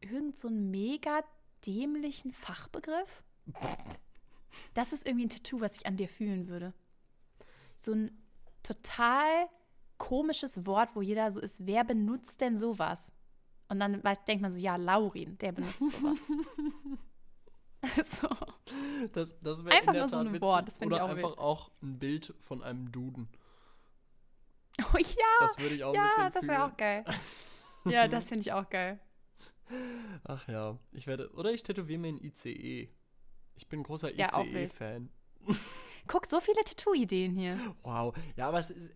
Irgend 0.00 0.38
so 0.38 0.48
einen 0.48 0.70
mega 0.70 1.22
dämlichen 1.66 2.32
Fachbegriff? 2.32 3.22
Das 4.74 4.92
ist 4.92 5.06
irgendwie 5.06 5.26
ein 5.26 5.30
Tattoo, 5.30 5.60
was 5.60 5.78
ich 5.78 5.86
an 5.86 5.96
dir 5.96 6.08
fühlen 6.08 6.48
würde. 6.48 6.72
So 7.76 7.92
ein 7.92 8.10
total 8.62 9.48
komisches 9.98 10.66
Wort, 10.66 10.90
wo 10.94 11.02
jeder 11.02 11.30
so 11.30 11.40
ist, 11.40 11.66
wer 11.66 11.84
benutzt 11.84 12.40
denn 12.40 12.56
sowas? 12.56 13.12
Und 13.68 13.78
dann 13.78 14.02
weiß, 14.02 14.24
denkt 14.24 14.42
man 14.42 14.50
so, 14.50 14.58
ja, 14.58 14.76
Laurin, 14.76 15.38
der 15.38 15.52
benutzt 15.52 15.90
sowas. 15.90 16.18
so. 18.20 18.28
Das, 19.12 19.38
das 19.38 19.64
einfach 19.64 19.92
nur 19.92 20.08
so 20.08 20.18
ein 20.18 20.28
witzig. 20.28 20.42
Wort, 20.42 20.66
das 20.66 20.78
finde 20.78 20.96
ich 20.96 21.00
auch 21.00 21.08
einfach 21.08 21.28
wild. 21.30 21.38
auch 21.38 21.70
ein 21.82 21.98
Bild 21.98 22.34
von 22.40 22.62
einem 22.62 22.90
Duden. 22.90 23.28
Oh 24.92 24.96
ja, 24.96 25.26
das 25.40 25.58
würde 25.58 25.74
ich 25.74 25.84
auch 25.84 25.94
ja, 25.94 26.02
ein 26.02 26.08
bisschen 26.08 26.32
das 26.32 26.46
wäre 26.48 26.64
auch 26.64 26.76
geil. 26.76 27.04
Ja, 27.86 28.08
das 28.08 28.28
finde 28.28 28.42
ich 28.42 28.52
auch 28.52 28.68
geil. 28.68 29.00
Ach 30.24 30.46
ja, 30.48 30.78
ich 30.92 31.06
werde, 31.06 31.30
oder 31.32 31.50
ich 31.50 31.62
tätowiere 31.62 31.98
mir 31.98 32.08
ein 32.08 32.18
ICE. 32.18 32.90
Ich 33.56 33.68
bin 33.68 33.80
ein 33.80 33.82
großer 33.84 34.10
ICE-Fan. 34.12 35.08
Guck, 36.06 36.26
so 36.26 36.40
viele 36.40 36.62
Tattoo-Ideen 36.62 37.34
hier. 37.34 37.74
Wow, 37.82 38.14
ja, 38.36 38.48
aber 38.48 38.58
es 38.58 38.70
ist, 38.70 38.90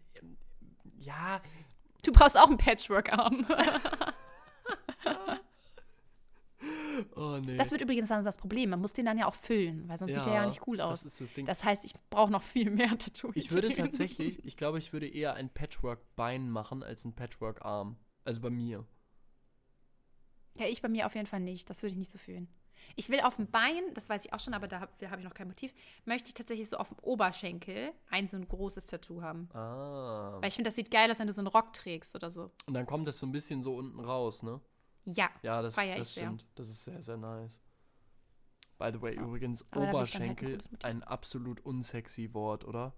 ja. 0.99 1.41
Du 2.03 2.13
brauchst 2.13 2.39
auch 2.39 2.49
einen 2.49 2.59
Patchwork-Arm. 2.59 3.47
oh, 7.17 7.39
nee. 7.45 7.57
Das 7.57 7.71
wird 7.71 7.81
übrigens 7.81 8.09
dann 8.09 8.25
das 8.25 8.37
Problem. 8.37 8.71
Man 8.71 8.81
muss 8.81 8.93
den 8.93 9.07
dann 9.07 9.19
ja 9.19 9.27
auch 9.27 9.35
füllen, 9.35 9.89
weil 9.89 9.99
sonst 9.99 10.13
ja, 10.13 10.23
sieht 10.23 10.33
er 10.33 10.35
ja 10.35 10.47
nicht 10.47 10.67
cool 10.67 10.81
aus. 10.81 11.03
Das, 11.03 11.13
ist 11.13 11.21
das, 11.21 11.33
Ding. 11.35 11.47
das 11.47 11.65
heißt, 11.65 11.85
ich 11.85 11.93
brauche 12.11 12.31
noch 12.31 12.43
viel 12.43 12.71
mehr 12.71 12.89
Tattoo. 12.99 13.33
Ich 13.35 13.51
würde 13.53 13.73
tatsächlich, 13.73 14.45
ich 14.45 14.57
glaube, 14.57 14.79
ich 14.79 14.93
würde 14.93 15.09
eher 15.09 15.35
ein 15.35 15.51
Patchwork-Bein 15.51 16.51
machen 16.51 16.83
als 16.83 17.05
ein 17.05 17.15
Patchwork-Arm. 17.15 17.97
Also 18.25 18.41
bei 18.41 18.51
mir. 18.51 18.87
Ja, 20.57 20.67
ich 20.67 20.83
bei 20.83 20.89
mir 20.89 21.07
auf 21.07 21.15
jeden 21.15 21.27
Fall 21.27 21.41
nicht. 21.41 21.69
Das 21.69 21.83
würde 21.83 21.93
ich 21.93 21.99
nicht 21.99 22.11
so 22.11 22.19
fühlen. 22.19 22.49
Ich 22.97 23.09
will 23.09 23.21
auf 23.21 23.37
dem 23.37 23.51
Bein, 23.51 23.83
das 23.95 24.09
weiß 24.09 24.25
ich 24.25 24.33
auch 24.33 24.41
schon, 24.41 24.55
aber 24.55 24.69
da 24.69 24.81
habe 24.81 25.11
hab 25.11 25.19
ich 25.19 25.25
noch 25.25 25.35
kein 25.35 25.49
Motiv, 25.49 25.73
möchte 26.05 26.29
ich 26.29 26.35
tatsächlich 26.35 26.69
so 26.69 26.77
auf 26.77 26.89
dem 26.89 26.99
Oberschenkel 27.01 27.93
ein 28.11 28.27
so 28.29 28.37
ein 28.37 28.47
großes 28.47 28.87
Tattoo 28.87 29.23
haben. 29.23 29.49
Ah. 29.53 30.39
Weil 30.41 30.49
ich 30.49 30.55
finde, 30.55 30.69
das 30.69 30.77
sieht 30.77 30.91
geil 30.91 31.11
aus, 31.11 31.19
wenn 31.19 31.27
du 31.27 31.33
so 31.33 31.41
einen 31.41 31.49
Rock 31.49 31.73
trägst 31.73 32.15
oder 32.15 32.31
so. 32.31 32.51
Und 32.67 32.75
dann 32.75 32.87
kommt 32.87 33.09
das 33.09 33.19
so 33.19 33.27
ein 33.27 33.33
bisschen 33.33 33.63
so 33.63 33.75
unten 33.75 34.01
raus, 34.01 34.43
ne? 34.43 34.61
Ja, 35.05 35.31
ja 35.43 35.63
das, 35.63 35.75
das 35.75 36.13
stimmt. 36.13 36.41
Sehr. 36.41 36.49
Das 36.55 36.69
ist 36.69 36.85
sehr, 36.85 37.03
sehr 37.03 37.17
nice. 37.17 37.61
By 38.79 38.91
the 38.93 39.01
way, 39.01 39.15
Ja. 39.15 39.23
übrigens, 39.23 39.65
Aber 39.71 39.81
halt 39.83 39.89
ein 39.91 39.95
Oberschenkel, 39.95 40.51
gutes 40.53 40.71
Motiv. 40.73 40.85
ein 40.85 41.03
absolut 41.05 41.61
unsexy 41.61 42.35
Wort, 42.35 42.65
oder? 42.65 42.93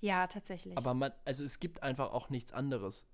Ja, 0.00 0.26
tatsächlich. 0.26 0.76
Aber 0.76 0.94
man, 0.94 1.12
also 1.24 1.44
es 1.44 1.60
gibt 1.60 1.82
einfach 1.82 2.12
auch 2.12 2.30
nichts 2.30 2.52
anderes. 2.52 3.06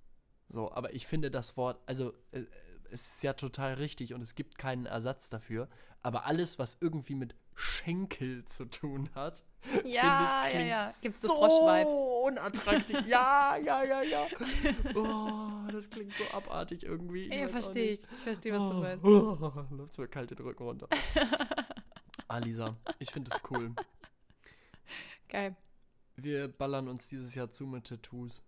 So, 0.48 0.72
aber 0.72 0.94
ich 0.94 1.06
finde 1.06 1.30
das 1.30 1.56
Wort, 1.56 1.80
also 1.86 2.14
äh, 2.32 2.44
es 2.90 3.14
ist 3.14 3.22
ja 3.22 3.34
total 3.34 3.74
richtig 3.74 4.14
und 4.14 4.22
es 4.22 4.34
gibt 4.34 4.56
keinen 4.56 4.86
Ersatz 4.86 5.28
dafür. 5.28 5.68
Aber 6.02 6.24
alles, 6.24 6.58
was 6.58 6.78
irgendwie 6.80 7.16
mit 7.16 7.34
Schenkel 7.54 8.44
zu 8.44 8.64
tun 8.66 9.10
hat, 9.14 9.44
ja, 9.62 9.70
finde 9.74 9.88
ich, 9.88 9.94
ja, 9.94 10.44
klingt 10.50 10.68
ja. 10.68 10.92
Gibt's 11.02 11.20
so 11.20 11.48
so 11.48 12.24
unattraktiv. 12.24 13.06
ja, 13.06 13.56
ja, 13.56 13.82
ja, 13.84 14.02
ja. 14.02 14.26
Oh, 14.94 15.57
das 15.72 15.88
klingt 15.90 16.12
so 16.14 16.24
abartig 16.36 16.84
irgendwie. 16.84 17.28
Ja, 17.28 17.42
weiß 17.42 17.48
auch 17.48 17.50
verstehe 17.52 17.92
ich. 17.92 18.02
Ich 18.02 18.22
verstehe, 18.24 18.52
was 18.52 18.60
du 18.70 18.76
Oh, 18.76 18.80
meinst. 18.80 19.04
oh, 19.04 19.66
läuft 19.76 19.98
mir 19.98 20.08
kalt 20.08 20.30
den 20.30 20.38
Rücken 20.38 20.62
runter. 20.62 20.88
ah, 22.28 22.38
Lisa, 22.38 22.76
ich 22.98 23.10
finde 23.10 23.30
es 23.32 23.40
cool. 23.50 23.74
Geil. 25.28 25.56
Wir 26.16 26.48
ballern 26.48 26.88
uns 26.88 27.08
dieses 27.08 27.34
Jahr 27.34 27.50
zu 27.50 27.66
mit 27.66 27.86
Tattoos. 27.86 28.42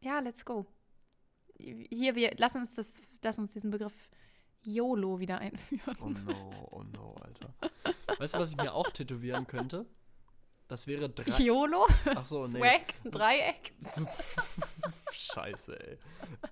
Ja, 0.00 0.18
let's 0.20 0.44
go. 0.44 0.66
Hier, 1.56 2.14
wir 2.14 2.34
lassen 2.36 2.58
uns 2.58 2.74
das, 2.74 3.00
lass 3.22 3.38
uns 3.38 3.52
diesen 3.52 3.70
Begriff 3.70 3.94
YOLO 4.64 5.18
wieder 5.18 5.38
einführen. 5.38 5.96
Oh 6.00 6.08
no, 6.08 6.68
oh 6.70 6.82
no, 6.84 7.14
Alter. 7.20 7.54
Weißt 8.18 8.34
du, 8.34 8.38
was 8.38 8.50
ich 8.50 8.56
mir 8.56 8.72
auch 8.72 8.90
tätowieren 8.90 9.46
könnte? 9.46 9.86
Das 10.68 10.86
wäre 10.86 11.08
drei. 11.10 11.42
YOLO? 11.42 11.86
Ach 12.14 12.24
so, 12.24 12.42
nee. 12.46 12.58
Swag? 12.60 12.94
Dreieck? 13.04 13.72
Scheiße, 15.34 15.88
ey. 15.88 15.98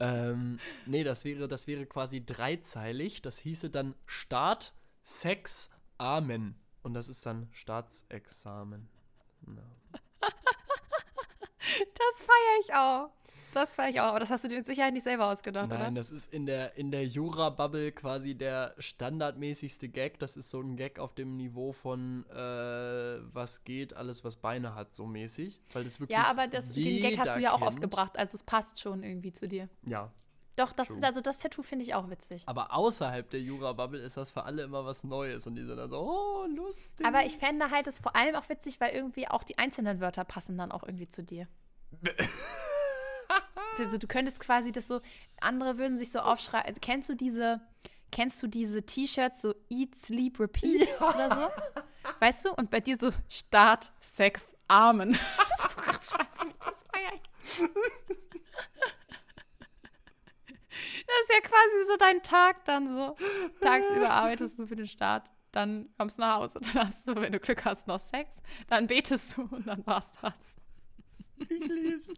ähm, 0.00 0.58
nee, 0.86 1.04
das 1.04 1.24
wäre, 1.24 1.48
das 1.48 1.66
wäre 1.66 1.86
quasi 1.86 2.24
dreizeilig. 2.24 3.22
Das 3.22 3.38
hieße 3.38 3.70
dann 3.70 3.94
Start, 4.06 4.72
Sex, 5.02 5.70
Amen. 5.98 6.54
Und 6.82 6.94
das 6.94 7.08
ist 7.08 7.26
dann 7.26 7.48
Staatsexamen. 7.52 8.88
Ja. 9.46 10.28
Das 11.62 12.22
feiere 12.24 12.60
ich 12.60 12.74
auch. 12.74 13.19
Das 13.52 13.74
feiere 13.76 13.90
ich 13.90 14.00
auch. 14.00 14.06
Aber 14.06 14.20
das 14.20 14.30
hast 14.30 14.44
du 14.44 14.48
dir 14.48 14.56
mit 14.56 14.66
Sicherheit 14.66 14.92
nicht 14.92 15.02
selber 15.02 15.26
ausgedacht, 15.26 15.68
Nein, 15.68 15.80
oder? 15.80 15.90
das 15.90 16.10
ist 16.10 16.32
in 16.32 16.46
der, 16.46 16.76
in 16.76 16.90
der 16.90 17.06
Jura-Bubble 17.06 17.92
quasi 17.92 18.34
der 18.34 18.74
standardmäßigste 18.78 19.88
Gag. 19.88 20.18
Das 20.18 20.36
ist 20.36 20.50
so 20.50 20.60
ein 20.60 20.76
Gag 20.76 20.98
auf 20.98 21.14
dem 21.14 21.36
Niveau 21.36 21.72
von 21.72 22.24
äh, 22.30 22.34
was 22.34 23.64
geht, 23.64 23.96
alles 23.96 24.24
was 24.24 24.36
Beine 24.36 24.74
hat, 24.74 24.94
so 24.94 25.06
mäßig. 25.06 25.60
Weil 25.72 25.84
das 25.84 26.00
wirklich 26.00 26.16
Ja, 26.16 26.26
aber 26.26 26.46
das, 26.46 26.72
den 26.72 27.00
Gag 27.00 27.18
hast 27.18 27.36
du 27.36 27.40
ja 27.40 27.52
auch 27.52 27.58
kennt. 27.58 27.68
aufgebracht. 27.70 28.18
Also 28.18 28.36
es 28.36 28.42
passt 28.42 28.80
schon 28.80 29.02
irgendwie 29.02 29.32
zu 29.32 29.48
dir. 29.48 29.68
Ja. 29.86 30.12
Doch, 30.56 30.72
das, 30.72 30.88
True. 30.88 30.98
also 31.04 31.20
das 31.22 31.38
Tattoo 31.38 31.62
finde 31.62 31.84
ich 31.84 31.94
auch 31.94 32.10
witzig. 32.10 32.42
Aber 32.46 32.74
außerhalb 32.74 33.30
der 33.30 33.40
Jura-Bubble 33.40 33.98
ist 34.00 34.16
das 34.16 34.30
für 34.30 34.44
alle 34.44 34.62
immer 34.62 34.84
was 34.84 35.04
Neues. 35.04 35.46
Und 35.46 35.54
die 35.54 35.64
sind 35.64 35.76
dann 35.76 35.88
so, 35.88 35.98
oh, 35.98 36.46
lustig. 36.54 37.06
Aber 37.06 37.24
ich 37.24 37.38
fände 37.38 37.70
halt 37.70 37.86
es 37.86 37.98
vor 38.00 38.14
allem 38.14 38.34
auch 38.34 38.48
witzig, 38.48 38.78
weil 38.80 38.92
irgendwie 38.94 39.26
auch 39.26 39.42
die 39.42 39.56
einzelnen 39.58 40.00
Wörter 40.00 40.24
passen 40.24 40.58
dann 40.58 40.70
auch 40.70 40.82
irgendwie 40.82 41.08
zu 41.08 41.22
dir. 41.22 41.48
also 43.78 43.98
du 43.98 44.06
könntest 44.06 44.40
quasi 44.40 44.72
das 44.72 44.88
so, 44.88 45.00
andere 45.40 45.78
würden 45.78 45.98
sich 45.98 46.10
so 46.10 46.20
aufschreiben. 46.20 46.74
Kennst 46.80 47.08
du 47.08 47.14
diese, 47.14 47.60
kennst 48.10 48.42
du 48.42 48.46
diese 48.46 48.84
T-Shirts 48.84 49.42
so 49.42 49.54
Eat, 49.68 49.96
Sleep, 49.96 50.38
Repeat 50.38 50.88
oder 51.00 51.34
so? 51.34 51.48
Weißt 52.18 52.44
du? 52.44 52.52
Und 52.54 52.70
bei 52.70 52.80
dir 52.80 52.96
so 52.96 53.10
Start, 53.28 53.92
Sex, 54.00 54.56
Amen. 54.68 55.12
das 55.58 55.76
wie 56.12 56.54
das 56.64 56.84
feier 56.92 57.12
ich. 57.14 57.22
Das 60.70 61.20
ist 61.22 61.32
ja 61.32 61.40
quasi 61.40 61.86
so 61.86 61.96
dein 61.98 62.22
Tag 62.22 62.64
dann 62.64 62.88
so. 62.88 63.16
Tagsüber 63.60 64.10
arbeitest 64.10 64.58
du 64.58 64.66
für 64.66 64.76
den 64.76 64.86
Start, 64.86 65.28
dann 65.52 65.88
kommst 65.98 66.18
du 66.18 66.22
nach 66.22 66.36
Hause, 66.36 66.60
dann 66.60 66.86
hast 66.86 67.06
du, 67.06 67.16
wenn 67.16 67.32
du 67.32 67.40
Glück 67.40 67.64
hast, 67.64 67.88
noch 67.88 67.98
Sex, 67.98 68.42
dann 68.68 68.86
betest 68.86 69.36
du 69.36 69.42
und 69.42 69.66
dann 69.66 69.84
war's 69.86 70.18
das. 70.22 70.56
ich 71.38 71.48
lieb's. 71.48 72.08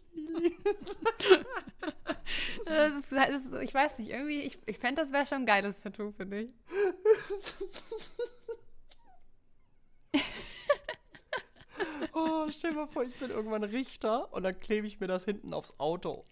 Das 2.65 2.93
ist, 2.93 3.11
das 3.11 3.29
ist, 3.29 3.53
ich 3.61 3.73
weiß 3.73 3.99
nicht, 3.99 4.11
irgendwie, 4.11 4.41
ich, 4.41 4.57
ich 4.65 4.77
fände, 4.77 5.01
das 5.01 5.11
wäre 5.11 5.25
schon 5.25 5.39
ein 5.39 5.45
geiles 5.45 5.81
Tattoo, 5.81 6.11
finde 6.11 6.41
ich. 6.41 6.53
Oh, 12.13 12.47
stell 12.49 12.71
dir 12.71 12.77
mal 12.77 12.87
vor, 12.87 13.03
ich 13.03 13.15
bin 13.15 13.31
irgendwann 13.31 13.63
Richter 13.63 14.31
und 14.33 14.43
dann 14.43 14.59
klebe 14.59 14.85
ich 14.87 14.99
mir 14.99 15.07
das 15.07 15.25
hinten 15.25 15.53
aufs 15.53 15.79
Auto. 15.79 16.25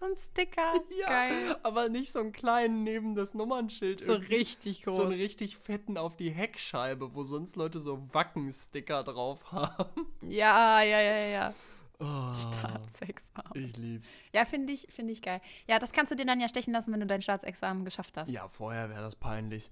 So 0.00 0.06
ein 0.06 0.16
Sticker. 0.16 0.74
Ja, 0.98 1.06
Geil. 1.06 1.56
aber 1.62 1.88
nicht 1.88 2.12
so 2.12 2.18
einen 2.20 2.32
kleinen 2.32 2.84
neben 2.84 3.14
das 3.14 3.32
Nummernschild. 3.34 4.00
So 4.00 4.12
irgendwie. 4.12 4.34
richtig 4.34 4.82
groß. 4.82 4.96
So 4.96 5.02
einen 5.04 5.12
richtig 5.12 5.56
fetten 5.56 5.96
auf 5.96 6.16
die 6.16 6.30
Heckscheibe, 6.30 7.14
wo 7.14 7.22
sonst 7.22 7.56
Leute 7.56 7.80
so 7.80 8.02
Wacken-Sticker 8.12 9.04
drauf 9.04 9.52
haben. 9.52 10.06
ja, 10.20 10.82
ja, 10.82 11.00
ja, 11.00 11.26
ja. 11.26 11.54
Oh, 12.00 12.34
Staatsexamen. 12.34 13.52
ich 13.54 13.76
lieb's. 13.76 14.18
Ja, 14.32 14.44
finde 14.44 14.72
ich, 14.72 14.88
finde 14.90 15.12
ich 15.12 15.22
geil. 15.22 15.40
Ja, 15.68 15.78
das 15.78 15.92
kannst 15.92 16.10
du 16.12 16.16
dir 16.16 16.26
dann 16.26 16.40
ja 16.40 16.48
stechen 16.48 16.72
lassen, 16.72 16.92
wenn 16.92 17.00
du 17.00 17.06
dein 17.06 17.22
Staatsexamen 17.22 17.84
geschafft 17.84 18.16
hast. 18.16 18.30
Ja, 18.30 18.48
vorher 18.48 18.88
wäre 18.90 19.00
das 19.02 19.14
peinlich. 19.16 19.70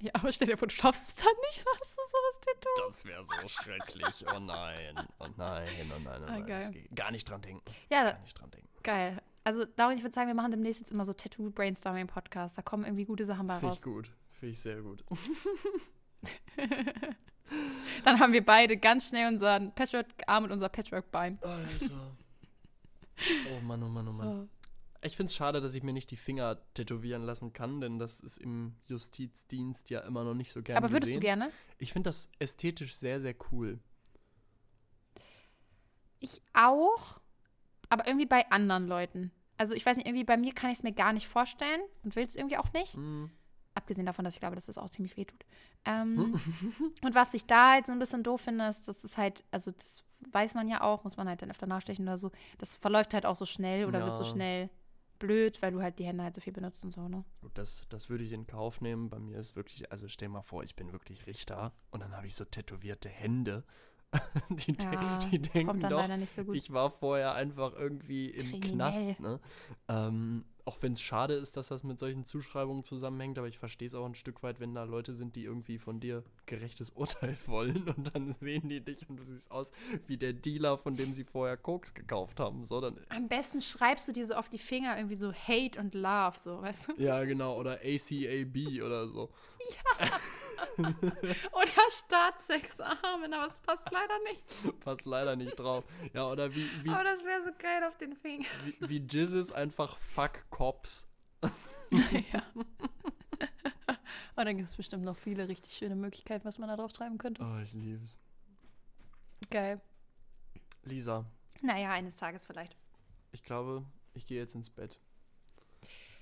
Ja, 0.00 0.10
aber 0.14 0.30
stell 0.30 0.46
dir 0.46 0.56
vor, 0.56 0.68
du 0.68 0.74
schaffst 0.74 1.08
es 1.08 1.14
dann 1.16 1.32
nicht, 1.48 1.64
hast 1.80 1.96
du 1.96 2.02
so 2.08 2.16
das 2.30 2.40
Tattoo. 2.40 2.86
Das 2.86 3.04
wäre 3.04 3.24
so 3.24 3.48
schrecklich. 3.48 4.24
Oh 4.32 4.38
nein. 4.38 4.94
Oh 5.18 5.26
nein, 5.36 5.66
oh 5.96 5.98
nein, 6.04 6.22
oh 6.22 6.26
Ah, 6.26 6.30
nein. 6.30 6.46
geil. 6.46 6.60
das 6.60 6.70
geht. 6.70 6.94
Gar 6.94 7.10
nicht 7.10 7.28
dran 7.28 7.40
denken. 7.42 7.64
Ja, 7.90 8.12
Gar 8.12 8.20
nicht 8.20 8.38
dran 8.38 8.50
denken. 8.50 8.68
geil. 8.82 9.20
Also, 9.44 9.64
Lauren, 9.76 9.96
ich 9.96 10.02
würde 10.04 10.14
sagen, 10.14 10.28
wir 10.28 10.34
machen 10.34 10.50
demnächst 10.50 10.78
jetzt 10.80 10.92
immer 10.92 11.04
so 11.06 11.14
Tattoo-Brainstorming-Podcasts. 11.14 12.54
Da 12.54 12.62
kommen 12.62 12.84
irgendwie 12.84 13.06
gute 13.06 13.24
Sachen 13.24 13.46
bei 13.46 13.54
Finde 13.54 13.70
raus. 13.70 13.78
ich 13.78 13.84
gut. 13.84 14.10
Finde 14.38 14.52
ich 14.52 14.60
sehr 14.60 14.82
gut. 14.82 15.02
Dann 18.04 18.20
haben 18.20 18.32
wir 18.32 18.44
beide 18.44 18.76
ganz 18.76 19.08
schnell 19.08 19.28
unseren 19.28 19.74
Patchwork-Arm 19.74 20.44
und 20.44 20.52
unser 20.52 20.68
Patchwork-Bein. 20.68 21.38
Alter. 21.42 22.16
Oh 23.52 23.60
Mann, 23.64 23.82
oh 23.82 23.88
Mann, 23.88 24.06
oh 24.06 24.12
Mann. 24.12 24.48
Ich 25.02 25.16
finde 25.16 25.30
es 25.30 25.36
schade, 25.36 25.60
dass 25.60 25.74
ich 25.74 25.82
mir 25.82 25.92
nicht 25.92 26.10
die 26.12 26.16
Finger 26.16 26.60
tätowieren 26.74 27.22
lassen 27.22 27.52
kann, 27.52 27.80
denn 27.80 27.98
das 27.98 28.20
ist 28.20 28.38
im 28.38 28.76
Justizdienst 28.86 29.90
ja 29.90 30.00
immer 30.00 30.22
noch 30.22 30.34
nicht 30.34 30.52
so 30.52 30.62
gerne 30.62 30.78
Aber 30.78 30.92
würdest 30.92 31.10
du 31.10 31.18
gesehen. 31.18 31.40
gerne? 31.40 31.50
Ich 31.78 31.92
finde 31.92 32.10
das 32.10 32.30
ästhetisch 32.38 32.94
sehr, 32.94 33.20
sehr 33.20 33.34
cool. 33.50 33.80
Ich 36.20 36.42
auch, 36.52 37.20
aber 37.88 38.06
irgendwie 38.06 38.26
bei 38.26 38.50
anderen 38.50 38.86
Leuten. 38.88 39.30
Also 39.56 39.74
ich 39.74 39.86
weiß 39.86 39.96
nicht, 39.96 40.06
irgendwie 40.06 40.24
bei 40.24 40.36
mir 40.36 40.52
kann 40.52 40.70
ich 40.70 40.78
es 40.78 40.82
mir 40.84 40.92
gar 40.92 41.12
nicht 41.12 41.28
vorstellen 41.28 41.80
und 42.02 42.16
will 42.16 42.24
es 42.24 42.36
irgendwie 42.36 42.56
auch 42.56 42.72
nicht. 42.72 42.94
Hm. 42.94 43.30
Abgesehen 43.88 44.04
davon, 44.04 44.22
dass 44.26 44.34
ich 44.34 44.40
glaube, 44.40 44.54
dass 44.54 44.66
das 44.66 44.76
auch 44.76 44.90
ziemlich 44.90 45.16
weh 45.16 45.24
tut. 45.24 45.46
Ähm, 45.86 46.34
und 47.02 47.14
was 47.14 47.32
ich 47.32 47.46
da 47.46 47.70
halt 47.72 47.86
so 47.86 47.92
ein 47.92 47.98
bisschen 47.98 48.22
doof 48.22 48.42
finde, 48.42 48.66
ist, 48.66 48.86
dass 48.86 49.00
das 49.00 49.16
halt, 49.16 49.44
also 49.50 49.70
das 49.70 50.04
weiß 50.30 50.52
man 50.52 50.68
ja 50.68 50.82
auch, 50.82 51.04
muss 51.04 51.16
man 51.16 51.26
halt 51.26 51.40
dann 51.40 51.50
öfter 51.50 51.66
nachstechen 51.66 52.06
oder 52.06 52.18
so. 52.18 52.30
Das 52.58 52.74
verläuft 52.74 53.14
halt 53.14 53.24
auch 53.24 53.34
so 53.36 53.46
schnell 53.46 53.86
oder 53.86 54.04
wird 54.04 54.14
so 54.14 54.24
Ja. 54.24 54.30
schnell 54.30 54.68
blöd, 55.18 55.62
weil 55.62 55.72
du 55.72 55.80
halt 55.80 55.98
die 55.98 56.04
Hände 56.04 56.22
halt 56.22 56.34
so 56.34 56.42
viel 56.42 56.52
benutzt 56.52 56.84
und 56.84 56.90
so, 56.90 57.08
ne? 57.08 57.24
Das, 57.54 57.86
das 57.88 58.10
würde 58.10 58.24
ich 58.24 58.32
in 58.32 58.46
Kauf 58.46 58.82
nehmen. 58.82 59.08
Bei 59.08 59.18
mir 59.18 59.38
ist 59.38 59.56
wirklich, 59.56 59.90
also 59.90 60.06
stell 60.06 60.28
mal 60.28 60.42
vor, 60.42 60.62
ich 60.64 60.76
bin 60.76 60.92
wirklich 60.92 61.26
Richter 61.26 61.72
und 61.90 62.00
dann 62.00 62.14
habe 62.14 62.26
ich 62.26 62.34
so 62.34 62.44
tätowierte 62.44 63.08
Hände. 63.08 63.64
die, 64.50 64.72
de- 64.72 64.84
Ja, 64.84 65.18
die 65.30 65.38
denken 65.38 65.80
doch, 65.82 66.00
leider 66.00 66.16
nicht 66.16 66.32
so 66.32 66.42
gut. 66.44 66.56
ich 66.56 66.72
war 66.72 66.90
vorher 66.90 67.34
einfach 67.34 67.74
irgendwie 67.74 68.26
im 68.30 68.50
Kriminell. 68.52 68.70
Knast. 68.70 69.20
Ne? 69.20 69.40
Ähm, 69.88 70.44
auch 70.64 70.76
wenn 70.82 70.92
es 70.92 71.00
schade 71.00 71.32
ist, 71.34 71.56
dass 71.56 71.68
das 71.68 71.82
mit 71.82 71.98
solchen 71.98 72.26
Zuschreibungen 72.26 72.84
zusammenhängt, 72.84 73.38
aber 73.38 73.48
ich 73.48 73.58
verstehe 73.58 73.88
es 73.88 73.94
auch 73.94 74.04
ein 74.04 74.14
Stück 74.14 74.42
weit, 74.42 74.60
wenn 74.60 74.74
da 74.74 74.84
Leute 74.84 75.14
sind, 75.14 75.34
die 75.34 75.44
irgendwie 75.44 75.78
von 75.78 75.98
dir 75.98 76.22
gerechtes 76.44 76.90
Urteil 76.94 77.36
wollen 77.46 77.88
und 77.88 78.14
dann 78.14 78.32
sehen 78.34 78.68
die 78.68 78.82
dich 78.84 79.08
und 79.08 79.16
du 79.18 79.24
siehst 79.24 79.50
aus 79.50 79.72
wie 80.06 80.18
der 80.18 80.34
Dealer, 80.34 80.76
von 80.76 80.94
dem 80.96 81.12
sie 81.14 81.24
vorher 81.24 81.56
Koks 81.56 81.94
gekauft 81.94 82.38
haben. 82.38 82.64
So, 82.66 82.80
dann, 82.82 82.98
Am 83.08 83.28
besten 83.28 83.62
schreibst 83.62 84.08
du 84.08 84.12
dir 84.12 84.26
so 84.26 84.34
auf 84.34 84.48
die 84.50 84.58
Finger 84.58 84.96
irgendwie 84.96 85.16
so 85.16 85.32
Hate 85.32 85.80
und 85.80 85.94
Love, 85.94 86.36
so, 86.38 86.60
weißt 86.60 86.88
du? 86.88 87.02
ja, 87.02 87.24
genau, 87.24 87.58
oder 87.58 87.80
ACAB 87.82 88.82
oder 88.82 89.08
so. 89.08 89.30
Oder 90.78 91.90
Staatsexamen, 91.90 93.32
aber 93.32 93.46
es 93.50 93.58
passt 93.60 93.90
leider 93.90 94.18
nicht. 94.24 94.80
Passt 94.80 95.04
leider 95.04 95.36
nicht 95.36 95.58
drauf. 95.58 95.84
Ja, 96.12 96.28
oder 96.30 96.54
wie, 96.54 96.68
wie, 96.84 96.90
Aber 96.90 97.04
das 97.04 97.24
wäre 97.24 97.42
so 97.42 97.50
geil 97.58 97.82
auf 97.84 97.96
den 97.98 98.14
Fingern. 98.16 98.46
wie, 98.64 98.88
wie 98.88 98.98
Jizzes 99.06 99.52
einfach 99.52 99.98
Fuck 99.98 100.48
Cops. 100.50 101.08
ja. 102.32 102.42
Aber 104.34 104.44
dann 104.44 104.56
gibt 104.56 104.68
es 104.68 104.76
bestimmt 104.76 105.04
noch 105.04 105.16
viele 105.16 105.48
richtig 105.48 105.72
schöne 105.74 105.96
Möglichkeiten, 105.96 106.44
was 106.44 106.58
man 106.58 106.68
da 106.68 106.76
drauf 106.76 106.92
schreiben 106.96 107.18
könnte. 107.18 107.42
Oh, 107.42 107.58
ich 107.62 107.72
lieb's. 107.72 108.18
Geil. 109.50 109.80
Lisa, 110.84 111.24
Naja, 111.62 111.90
eines 111.90 112.16
Tages 112.16 112.44
vielleicht. 112.46 112.76
ich 113.32 113.42
glaube, 113.42 113.84
ich 114.14 114.26
gehe 114.26 114.38
jetzt 114.40 114.54
ins 114.54 114.70
Bett. 114.70 114.98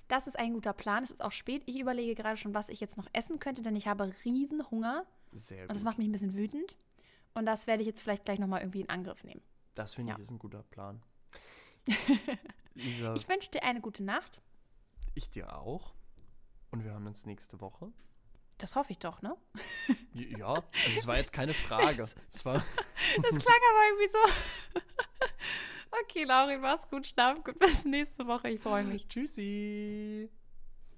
Das 0.07 0.27
ist 0.27 0.37
ein 0.39 0.53
guter 0.53 0.73
Plan. 0.73 1.03
Es 1.03 1.11
ist 1.11 1.23
auch 1.23 1.31
spät. 1.31 1.63
Ich 1.65 1.79
überlege 1.79 2.15
gerade 2.15 2.37
schon, 2.37 2.53
was 2.53 2.69
ich 2.69 2.79
jetzt 2.79 2.97
noch 2.97 3.07
essen 3.13 3.39
könnte, 3.39 3.61
denn 3.61 3.75
ich 3.75 3.87
habe 3.87 4.11
riesen 4.25 4.69
Hunger. 4.71 5.05
Sehr 5.33 5.63
Und 5.63 5.67
gut. 5.67 5.75
das 5.75 5.83
macht 5.83 5.97
mich 5.97 6.07
ein 6.07 6.11
bisschen 6.13 6.33
wütend. 6.33 6.77
Und 7.33 7.45
das 7.45 7.67
werde 7.67 7.81
ich 7.81 7.87
jetzt 7.87 8.01
vielleicht 8.01 8.25
gleich 8.25 8.39
nochmal 8.39 8.61
irgendwie 8.61 8.81
in 8.81 8.89
Angriff 8.89 9.23
nehmen. 9.23 9.41
Das 9.75 9.93
finde 9.93 10.11
ich 10.13 10.17
Ja. 10.17 10.21
ist 10.23 10.31
ein 10.31 10.39
guter 10.39 10.63
Plan. 10.63 11.01
Lisa, 12.73 13.13
Ich 13.15 13.27
wünsche 13.27 13.51
dir 13.51 13.63
eine 13.63 13.81
gute 13.81 14.03
Nacht. 14.03 14.41
ich 15.13 15.29
dir 15.29 15.55
auch. 15.55 15.93
Und 16.71 16.83
wir 16.83 16.91
hören 16.91 17.07
uns 17.07 17.25
nächste 17.25 17.59
Woche. 17.61 17.91
Das 18.59 18.75
hoffe 18.75 18.91
ich 18.91 18.99
doch, 18.99 19.21
ne? 19.21 19.35
Ja, 20.13 20.47
also 20.85 20.97
es 20.99 21.05
war 21.07 21.17
jetzt 21.17 21.31
keine 21.33 21.53
Frage. 21.53 22.07
Es 22.31 22.43
war 22.45 22.55
das 23.21 23.37
klang 23.37 23.59
aber 23.71 23.87
irgendwie 23.89 24.07
so. 24.09 24.79
Okay, 25.91 26.23
Laurin, 26.23 26.61
mach's 26.61 26.87
gut, 26.89 27.07
schlaf 27.07 27.43
gut. 27.43 27.59
Bis 27.59 27.85
nächste 27.85 28.25
Woche. 28.27 28.49
Ich 28.49 28.61
freue 28.61 28.83
mich. 28.83 29.07
Tschüssi. 29.07 30.29